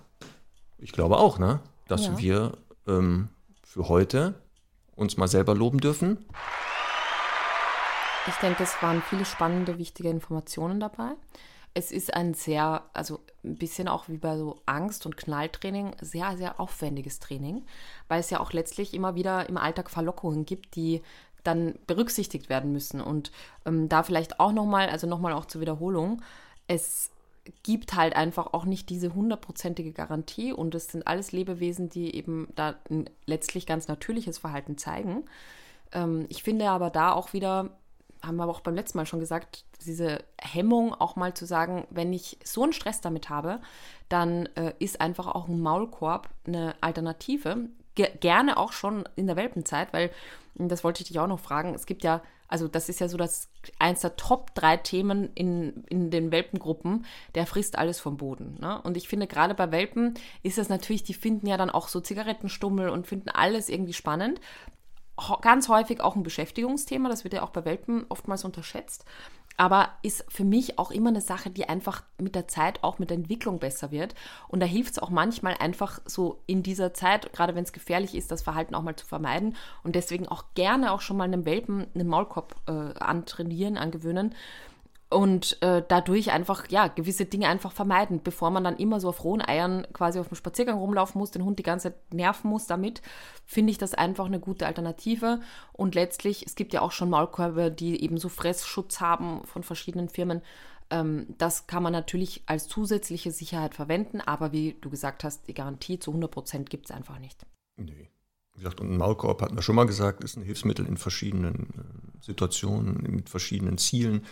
ich 0.78 0.92
glaube 0.92 1.16
auch, 1.16 1.38
ne, 1.38 1.60
dass 1.88 2.06
ja. 2.06 2.18
wir 2.18 2.58
ähm, 2.86 3.28
für 3.62 3.88
heute 3.88 4.34
uns 4.94 5.16
mal 5.16 5.28
selber 5.28 5.54
loben 5.54 5.80
dürfen. 5.80 6.26
Ich 8.28 8.36
denke, 8.36 8.62
es 8.62 8.82
waren 8.82 9.00
viele 9.00 9.24
spannende, 9.24 9.78
wichtige 9.78 10.10
Informationen 10.10 10.80
dabei. 10.80 11.12
Es 11.72 11.90
ist 11.90 12.12
ein 12.12 12.34
sehr, 12.34 12.82
also 12.92 13.20
ein 13.42 13.56
bisschen 13.56 13.88
auch 13.88 14.08
wie 14.08 14.18
bei 14.18 14.36
so 14.36 14.60
Angst- 14.66 15.06
und 15.06 15.16
Knalltraining, 15.16 15.96
sehr, 16.02 16.36
sehr 16.36 16.60
aufwendiges 16.60 17.20
Training, 17.20 17.64
weil 18.06 18.20
es 18.20 18.28
ja 18.28 18.40
auch 18.40 18.52
letztlich 18.52 18.92
immer 18.92 19.14
wieder 19.14 19.48
im 19.48 19.56
Alltag 19.56 19.88
Verlockungen 19.88 20.44
gibt, 20.44 20.76
die 20.76 21.02
dann 21.42 21.78
berücksichtigt 21.86 22.50
werden 22.50 22.70
müssen. 22.70 23.00
Und 23.00 23.32
ähm, 23.64 23.88
da 23.88 24.02
vielleicht 24.02 24.40
auch 24.40 24.52
nochmal, 24.52 24.90
also 24.90 25.06
nochmal 25.06 25.32
auch 25.32 25.46
zur 25.46 25.62
Wiederholung, 25.62 26.20
es 26.66 27.10
gibt 27.62 27.94
halt 27.94 28.14
einfach 28.14 28.52
auch 28.52 28.66
nicht 28.66 28.90
diese 28.90 29.14
hundertprozentige 29.14 29.92
Garantie 29.92 30.52
und 30.52 30.74
es 30.74 30.88
sind 30.88 31.06
alles 31.06 31.32
Lebewesen, 31.32 31.88
die 31.88 32.14
eben 32.14 32.48
da 32.54 32.74
letztlich 33.24 33.64
ganz 33.64 33.88
natürliches 33.88 34.36
Verhalten 34.36 34.76
zeigen. 34.76 35.24
Ähm, 35.92 36.26
ich 36.28 36.42
finde 36.42 36.68
aber 36.68 36.90
da 36.90 37.12
auch 37.12 37.32
wieder, 37.32 37.70
haben 38.22 38.36
wir 38.36 38.44
aber 38.44 38.52
auch 38.52 38.60
beim 38.60 38.74
letzten 38.74 38.98
Mal 38.98 39.06
schon 39.06 39.20
gesagt, 39.20 39.64
diese 39.84 40.24
Hemmung 40.40 40.94
auch 40.94 41.16
mal 41.16 41.34
zu 41.34 41.46
sagen, 41.46 41.86
wenn 41.90 42.12
ich 42.12 42.38
so 42.44 42.62
einen 42.62 42.72
Stress 42.72 43.00
damit 43.00 43.30
habe, 43.30 43.60
dann 44.08 44.46
äh, 44.56 44.72
ist 44.78 45.00
einfach 45.00 45.26
auch 45.26 45.48
ein 45.48 45.60
Maulkorb 45.60 46.28
eine 46.46 46.74
Alternative. 46.80 47.68
Ge 47.94 48.08
gerne 48.20 48.56
auch 48.56 48.72
schon 48.72 49.08
in 49.16 49.26
der 49.26 49.36
Welpenzeit, 49.36 49.92
weil, 49.92 50.10
das 50.54 50.84
wollte 50.84 51.02
ich 51.02 51.08
dich 51.08 51.18
auch 51.20 51.26
noch 51.26 51.40
fragen, 51.40 51.74
es 51.74 51.86
gibt 51.86 52.02
ja, 52.02 52.22
also 52.48 52.66
das 52.66 52.88
ist 52.88 53.00
ja 53.00 53.08
so 53.08 53.16
das 53.16 53.48
eins 53.78 54.00
der 54.00 54.16
Top 54.16 54.54
drei 54.54 54.76
Themen 54.76 55.30
in, 55.34 55.84
in 55.88 56.10
den 56.10 56.32
Welpengruppen, 56.32 57.04
der 57.34 57.46
frisst 57.46 57.78
alles 57.78 58.00
vom 58.00 58.16
Boden. 58.16 58.56
Ne? 58.60 58.80
Und 58.82 58.96
ich 58.96 59.08
finde, 59.08 59.26
gerade 59.26 59.54
bei 59.54 59.70
Welpen 59.70 60.14
ist 60.42 60.58
das 60.58 60.68
natürlich, 60.68 61.04
die 61.04 61.14
finden 61.14 61.46
ja 61.46 61.56
dann 61.56 61.70
auch 61.70 61.88
so 61.88 62.00
Zigarettenstummel 62.00 62.88
und 62.88 63.06
finden 63.06 63.28
alles 63.28 63.68
irgendwie 63.68 63.92
spannend 63.92 64.40
ganz 65.40 65.68
häufig 65.68 66.00
auch 66.00 66.16
ein 66.16 66.22
Beschäftigungsthema, 66.22 67.08
das 67.08 67.24
wird 67.24 67.34
ja 67.34 67.42
auch 67.42 67.50
bei 67.50 67.64
Welpen 67.64 68.06
oftmals 68.08 68.44
unterschätzt, 68.44 69.04
aber 69.56 69.90
ist 70.02 70.24
für 70.28 70.44
mich 70.44 70.78
auch 70.78 70.92
immer 70.92 71.10
eine 71.10 71.20
Sache, 71.20 71.50
die 71.50 71.68
einfach 71.68 72.04
mit 72.18 72.36
der 72.36 72.46
Zeit 72.46 72.84
auch 72.84 73.00
mit 73.00 73.10
der 73.10 73.16
Entwicklung 73.16 73.58
besser 73.58 73.90
wird. 73.90 74.14
Und 74.46 74.60
da 74.60 74.66
hilft 74.66 74.92
es 74.92 74.98
auch 75.00 75.10
manchmal 75.10 75.54
einfach 75.58 76.00
so 76.04 76.40
in 76.46 76.62
dieser 76.62 76.94
Zeit, 76.94 77.32
gerade 77.32 77.56
wenn 77.56 77.64
es 77.64 77.72
gefährlich 77.72 78.14
ist, 78.14 78.30
das 78.30 78.42
Verhalten 78.42 78.76
auch 78.76 78.82
mal 78.82 78.94
zu 78.94 79.04
vermeiden 79.04 79.56
und 79.82 79.96
deswegen 79.96 80.28
auch 80.28 80.44
gerne 80.54 80.92
auch 80.92 81.00
schon 81.00 81.16
mal 81.16 81.24
einem 81.24 81.44
Welpen 81.44 81.88
einen 81.92 82.06
Maulkorb 82.06 82.54
äh, 82.68 82.70
antrainieren, 82.70 83.76
angewöhnen 83.76 84.34
und 85.10 85.60
äh, 85.62 85.82
dadurch 85.88 86.32
einfach, 86.32 86.68
ja, 86.68 86.88
gewisse 86.88 87.24
Dinge 87.24 87.48
einfach 87.48 87.72
vermeiden, 87.72 88.20
bevor 88.22 88.50
man 88.50 88.64
dann 88.64 88.76
immer 88.76 89.00
so 89.00 89.08
auf 89.08 89.24
rohen 89.24 89.40
Eiern 89.40 89.86
quasi 89.94 90.18
auf 90.18 90.28
dem 90.28 90.36
Spaziergang 90.36 90.78
rumlaufen 90.78 91.18
muss, 91.18 91.30
den 91.30 91.44
Hund 91.44 91.58
die 91.58 91.62
ganze 91.62 91.92
Zeit 91.92 92.14
nerven 92.14 92.50
muss 92.50 92.66
damit, 92.66 93.00
finde 93.46 93.70
ich 93.70 93.78
das 93.78 93.94
einfach 93.94 94.26
eine 94.26 94.38
gute 94.38 94.66
Alternative. 94.66 95.40
Und 95.72 95.94
letztlich, 95.94 96.44
es 96.46 96.56
gibt 96.56 96.74
ja 96.74 96.82
auch 96.82 96.92
schon 96.92 97.08
Maulkörbe, 97.08 97.70
die 97.70 98.02
eben 98.02 98.18
so 98.18 98.28
Fressschutz 98.28 99.00
haben 99.00 99.42
von 99.44 99.62
verschiedenen 99.62 100.10
Firmen. 100.10 100.42
Ähm, 100.90 101.34
das 101.38 101.66
kann 101.66 101.82
man 101.82 101.92
natürlich 101.92 102.42
als 102.44 102.68
zusätzliche 102.68 103.30
Sicherheit 103.30 103.74
verwenden, 103.74 104.20
aber 104.20 104.52
wie 104.52 104.76
du 104.78 104.90
gesagt 104.90 105.24
hast, 105.24 105.48
die 105.48 105.54
Garantie 105.54 105.98
zu 105.98 106.10
100 106.10 106.30
Prozent 106.30 106.70
gibt 106.70 106.90
es 106.90 106.90
einfach 106.94 107.18
nicht. 107.18 107.46
Nee. 107.76 108.10
Wie 108.52 108.58
gesagt, 108.58 108.80
und 108.80 108.90
ein 108.90 108.98
Maulkorb, 108.98 109.40
hatten 109.40 109.56
wir 109.56 109.62
schon 109.62 109.76
mal 109.76 109.86
gesagt, 109.86 110.22
ist 110.22 110.36
ein 110.36 110.42
Hilfsmittel 110.42 110.84
in 110.84 110.98
verschiedenen 110.98 111.54
äh, 111.54 112.24
Situationen, 112.24 113.02
mit 113.08 113.30
verschiedenen 113.30 113.78
Zielen 113.78 114.26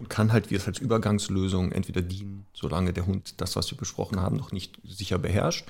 und 0.00 0.08
kann 0.08 0.32
halt 0.32 0.50
wie 0.50 0.54
es 0.54 0.66
als 0.66 0.78
Übergangslösung 0.78 1.72
entweder 1.72 2.00
dienen, 2.00 2.46
solange 2.54 2.94
der 2.94 3.04
Hund 3.04 3.34
das, 3.42 3.54
was 3.54 3.70
wir 3.70 3.76
besprochen 3.76 4.18
haben, 4.18 4.36
noch 4.36 4.50
nicht 4.50 4.80
sicher 4.82 5.18
beherrscht. 5.18 5.66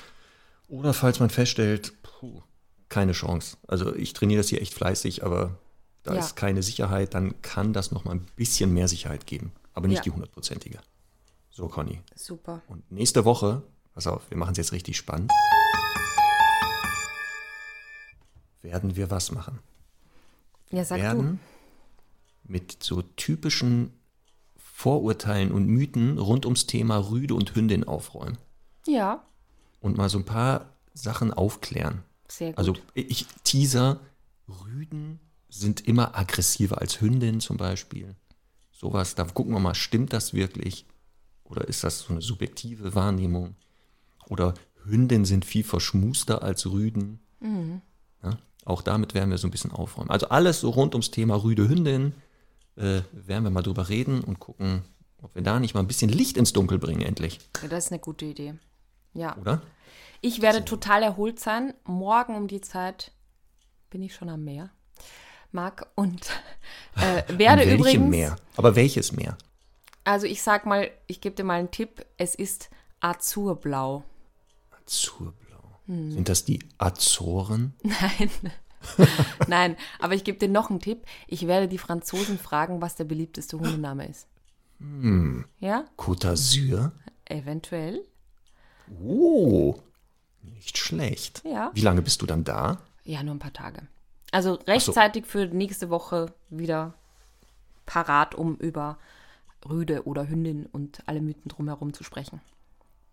Oder 0.69 0.95
falls 0.95 1.19
man 1.19 1.31
feststellt, 1.31 1.93
puh, 2.05 2.41
keine 2.89 3.11
Chance. 3.11 3.57
Also 3.67 3.93
ich 3.97 4.13
trainiere 4.13 4.39
das 4.39 4.49
hier 4.49 4.63
echt 4.63 4.73
fleißig, 4.73 5.25
aber 5.25 5.59
da 6.05 6.15
ja. 6.15 6.21
ist 6.21 6.37
keine 6.37 6.63
Sicherheit, 6.63 7.13
dann 7.13 7.43
kann 7.43 7.73
das 7.73 7.91
noch 7.91 8.05
mal 8.05 8.13
ein 8.13 8.27
bisschen 8.37 8.73
mehr 8.73 8.87
Sicherheit 8.87 9.27
geben, 9.27 9.51
aber 9.75 9.89
nicht 9.89 9.99
ja. 9.99 10.03
die 10.05 10.11
hundertprozentige. 10.13 10.79
So, 11.51 11.67
Conny. 11.67 12.01
Super. 12.15 12.63
Und 12.69 12.91
nächste 12.93 13.25
Woche, 13.25 13.65
pass 13.95 14.07
auf, 14.07 14.31
wir 14.31 14.37
machen 14.37 14.53
es 14.53 14.59
jetzt 14.59 14.73
richtig 14.73 14.97
spannend, 14.97 15.33
werden 18.63 18.95
wir 18.95 19.11
was 19.11 19.33
machen? 19.33 19.59
Ja, 20.71 20.85
sag 20.85 21.01
werden 21.01 21.41
du. 22.47 22.53
mit 22.53 22.81
so 22.81 23.03
typischen 23.03 23.93
Vorurteilen 24.81 25.53
und 25.53 25.67
Mythen 25.67 26.17
rund 26.17 26.47
ums 26.47 26.67
Thema 26.67 26.97
Rüde 27.11 27.35
und 27.35 27.55
Hündin 27.55 27.85
aufräumen. 27.85 28.39
Ja. 28.87 29.23
Und 29.79 29.99
mal 29.99 30.09
so 30.09 30.17
ein 30.17 30.25
paar 30.25 30.73
Sachen 30.95 31.35
aufklären. 31.35 32.03
Sehr 32.29 32.53
gut. 32.53 32.59
Also 32.59 32.75
ich 32.95 33.27
teaser, 33.45 34.01
Rüden 34.49 35.21
sind 35.51 35.87
immer 35.87 36.17
aggressiver 36.17 36.81
als 36.81 37.03
Hündin 37.03 37.41
zum 37.41 37.59
Beispiel. 37.59 38.17
Sowas, 38.73 39.15
da 39.15 39.25
gucken 39.25 39.53
wir 39.53 39.61
mal, 39.61 39.75
stimmt 39.75 40.15
das 40.15 40.33
wirklich? 40.33 40.87
Oder 41.45 41.69
ist 41.69 41.85
das 41.85 41.99
so 41.99 42.15
eine 42.15 42.23
subjektive 42.23 42.95
Wahrnehmung? 42.95 43.57
Oder 44.31 44.55
Hündinnen 44.85 45.27
sind 45.27 45.45
viel 45.45 45.63
verschmuster 45.63 46.43
als 46.43 46.65
Rüden. 46.65 47.21
Mhm. 47.41 47.83
Ja, 48.23 48.39
auch 48.65 48.81
damit 48.81 49.13
werden 49.13 49.29
wir 49.29 49.37
so 49.37 49.47
ein 49.47 49.51
bisschen 49.51 49.73
aufräumen. 49.73 50.09
Also 50.09 50.31
alles 50.31 50.61
so 50.61 50.71
rund 50.71 50.95
ums 50.95 51.11
Thema 51.11 51.35
Rüde 51.35 51.69
Hündin 51.69 52.15
äh, 52.81 53.03
werden 53.13 53.45
wir 53.45 53.51
mal 53.51 53.63
drüber 53.63 53.89
reden 53.89 54.25
und 54.25 54.41
gucken, 54.41 54.83
ob 55.23 55.35
wir 55.35 55.43
da 55.43 55.61
nicht 55.61 55.75
mal 55.75 55.81
ein 55.81 55.87
bisschen 55.87 56.11
Licht 56.11 56.37
ins 56.37 56.53
Dunkel 56.53 56.79
bringen, 56.79 57.03
endlich. 57.03 57.39
Ja, 57.63 57.69
das 57.69 57.87
ist 57.87 57.93
eine 57.93 58.01
gute 58.01 58.25
Idee. 58.25 58.55
Ja. 59.13 59.37
Oder? 59.37 59.63
Ich 60.23 60.41
werde 60.41 60.59
so. 60.59 60.65
total 60.65 61.03
erholt 61.03 61.41
sein. 61.41 61.75
Morgen 61.85 62.37
um 62.37 62.49
die 62.49 62.61
Zeit 62.61 63.13
bin 63.91 64.03
ich 64.03 64.15
schon 64.15 64.29
am 64.29 64.45
Meer. 64.45 64.71
Marc 65.53 65.87
und 65.95 66.31
äh, 66.97 67.23
werde 67.37 67.63
Welche 67.63 67.75
übrigens. 67.75 68.11
Meer? 68.11 68.37
Aber 68.57 68.77
welches 68.77 69.13
Meer? 69.13 69.37
Also 70.05 70.27
ich 70.27 70.43
sag 70.43 70.65
mal, 70.65 70.91
ich 71.07 71.21
gebe 71.21 71.35
dir 71.35 71.45
mal 71.45 71.59
einen 71.59 71.71
Tipp. 71.71 72.07
Es 72.17 72.35
ist 72.35 72.71
Azurblau. 73.01 74.05
Azurblau. 74.71 75.81
Hm. 75.87 76.13
Sind 76.13 76.29
das 76.29 76.45
die 76.45 76.61
Azoren? 76.79 77.75
Nein. 77.83 78.31
Nein, 79.49 79.77
aber 79.99 80.15
ich 80.15 80.25
gebe 80.25 80.39
dir 80.39 80.49
noch 80.49 80.71
einen 80.71 80.81
Tipp. 80.81 81.05
Ich 81.27 81.47
werde 81.47 81.69
die 81.69 81.79
Franzosen 81.79 82.39
fragen, 82.39 82.81
was 82.81 82.97
der 82.97 83.05
beliebteste 83.05 83.59
Hundename 83.59 84.09
ist. 84.09 84.27
Hm. 84.79 85.45
Ja? 85.59 85.85
Côte 85.97 86.27
d'Azur? 86.27 86.93
Eventuell. 87.27 88.05
Oh, 89.03 89.77
nicht 90.43 90.79
schlecht. 90.79 91.43
Ja. 91.45 91.71
Wie 91.75 91.83
lange 91.83 92.03
bist 92.03 92.23
du 92.23 92.27
dann 92.27 92.45
da? 92.45 92.79
Ja, 93.05 93.23
nur 93.23 93.35
ein 93.35 93.41
paar 93.41 93.53
Tage. 93.53 93.83
Also 94.33 94.55
rechtzeitig 94.55 95.25
so. 95.25 95.31
für 95.31 95.47
nächste 95.47 95.91
Woche 95.91 96.33
wieder 96.49 96.95
parat, 97.87 98.35
um 98.35 98.57
über 98.57 98.99
Rüde 99.69 100.07
oder 100.07 100.29
Hündin 100.29 100.67
und 100.67 101.03
alle 101.07 101.21
Mythen 101.21 101.49
drumherum 101.49 101.93
zu 101.93 102.05
sprechen. 102.05 102.41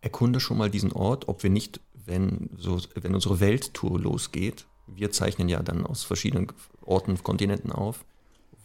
Erkunde 0.02 0.40
schon 0.40 0.58
mal 0.58 0.70
diesen 0.70 0.94
Ort, 0.94 1.28
ob 1.28 1.44
wir 1.44 1.50
nicht, 1.50 1.82
wenn, 2.06 2.50
so, 2.58 2.80
wenn 2.96 3.16
unsere 3.16 3.40
Welttour 3.40 4.00
losgeht, 4.00 4.66
wir 4.88 5.12
zeichnen 5.12 5.50
ja 5.50 5.62
dann 5.62 5.86
aus 5.86 6.04
verschiedenen 6.04 6.48
Orten, 6.82 7.22
Kontinenten 7.24 7.72
auf, 7.72 8.06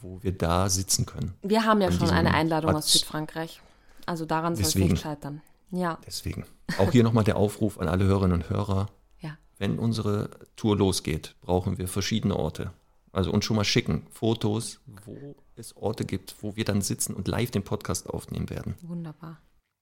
wo 0.00 0.22
wir 0.22 0.32
da 0.32 0.68
sitzen 0.68 1.06
können. 1.06 1.34
Wir 1.42 1.64
haben 1.64 1.80
ja 1.80 1.88
An 1.88 1.92
schon 1.94 2.10
eine 2.10 2.34
Einladung 2.34 2.70
aus 2.70 2.86
Platz. 2.86 2.92
Südfrankreich. 2.92 3.60
Also 4.06 4.24
daran 4.26 4.56
soll 4.56 4.64
es 4.66 4.74
nicht 4.74 4.98
scheitern. 4.98 5.40
Ja, 5.70 5.98
Deswegen. 6.06 6.44
Auch 6.78 6.90
hier 6.92 7.02
nochmal 7.02 7.24
der 7.24 7.36
Aufruf 7.36 7.78
an 7.78 7.88
alle 7.88 8.04
Hörerinnen 8.04 8.42
und 8.42 8.50
Hörer. 8.50 8.88
ja. 9.20 9.36
Wenn 9.58 9.78
unsere 9.78 10.30
Tour 10.56 10.76
losgeht, 10.76 11.34
brauchen 11.40 11.78
wir 11.78 11.88
verschiedene 11.88 12.36
Orte. 12.36 12.72
Also 13.12 13.30
uns 13.30 13.44
schon 13.44 13.56
mal 13.56 13.64
schicken 13.64 14.06
Fotos, 14.10 14.80
wo 15.04 15.36
es 15.56 15.76
Orte 15.76 16.04
gibt, 16.04 16.36
wo 16.40 16.56
wir 16.56 16.64
dann 16.64 16.82
sitzen 16.82 17.14
und 17.14 17.28
live 17.28 17.50
den 17.50 17.62
Podcast 17.62 18.08
aufnehmen 18.10 18.50
werden. 18.50 18.74
Wunderbar. 18.82 19.38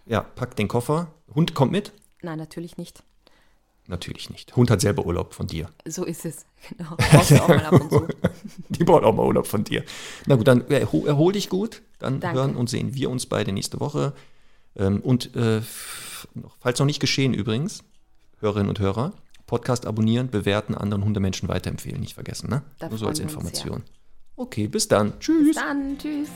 Ja, 0.06 0.20
pack 0.20 0.56
den 0.56 0.68
Koffer. 0.68 1.08
Hund 1.34 1.54
kommt 1.54 1.72
mit? 1.72 1.92
Nein, 2.22 2.38
natürlich 2.38 2.76
nicht. 2.76 3.02
Natürlich 3.90 4.30
nicht. 4.30 4.54
Hund 4.54 4.70
hat 4.70 4.80
selber 4.80 5.04
Urlaub 5.04 5.34
von 5.34 5.48
dir. 5.48 5.68
So 5.84 6.04
ist 6.04 6.24
es. 6.24 6.46
Genau. 6.76 6.94
Brauchst 6.98 7.30
du 7.30 7.42
auch 7.42 7.48
mal 7.48 7.64
ab 7.64 7.72
und 7.72 7.90
zu. 7.90 8.06
Die 8.68 8.84
braucht 8.84 9.02
auch 9.02 9.14
mal 9.14 9.24
Urlaub 9.26 9.46
von 9.46 9.64
dir. 9.64 9.82
Na 10.26 10.36
gut, 10.36 10.46
dann 10.46 10.68
erhol, 10.68 11.08
erhol 11.08 11.32
dich 11.32 11.48
gut. 11.48 11.80
Dann 11.98 12.20
Danke. 12.20 12.38
hören 12.38 12.54
und 12.54 12.68
sehen 12.68 12.94
wir 12.94 13.08
uns 13.08 13.24
beide 13.24 13.50
nächste 13.50 13.80
Woche. 13.80 14.12
Ähm, 14.76 15.00
und 15.00 15.34
äh, 15.34 15.62
falls 16.60 16.78
noch 16.78 16.84
nicht 16.84 17.00
geschehen 17.00 17.32
übrigens, 17.32 17.82
Hörerinnen 18.40 18.68
und 18.68 18.78
Hörer, 18.78 19.14
Podcast 19.46 19.86
abonnieren, 19.86 20.28
bewerten, 20.30 20.74
anderen 20.74 21.02
Hundemenschen 21.02 21.48
weiterempfehlen, 21.48 21.98
nicht 21.98 22.14
vergessen, 22.14 22.50
ne? 22.50 22.62
Da 22.78 22.90
Nur 22.90 22.98
so 22.98 23.06
als 23.06 23.18
Information. 23.20 23.82
Okay, 24.36 24.68
bis 24.68 24.86
dann. 24.86 25.18
Tschüss. 25.18 25.56
Dann, 25.56 25.96
tschüss. 25.98 26.28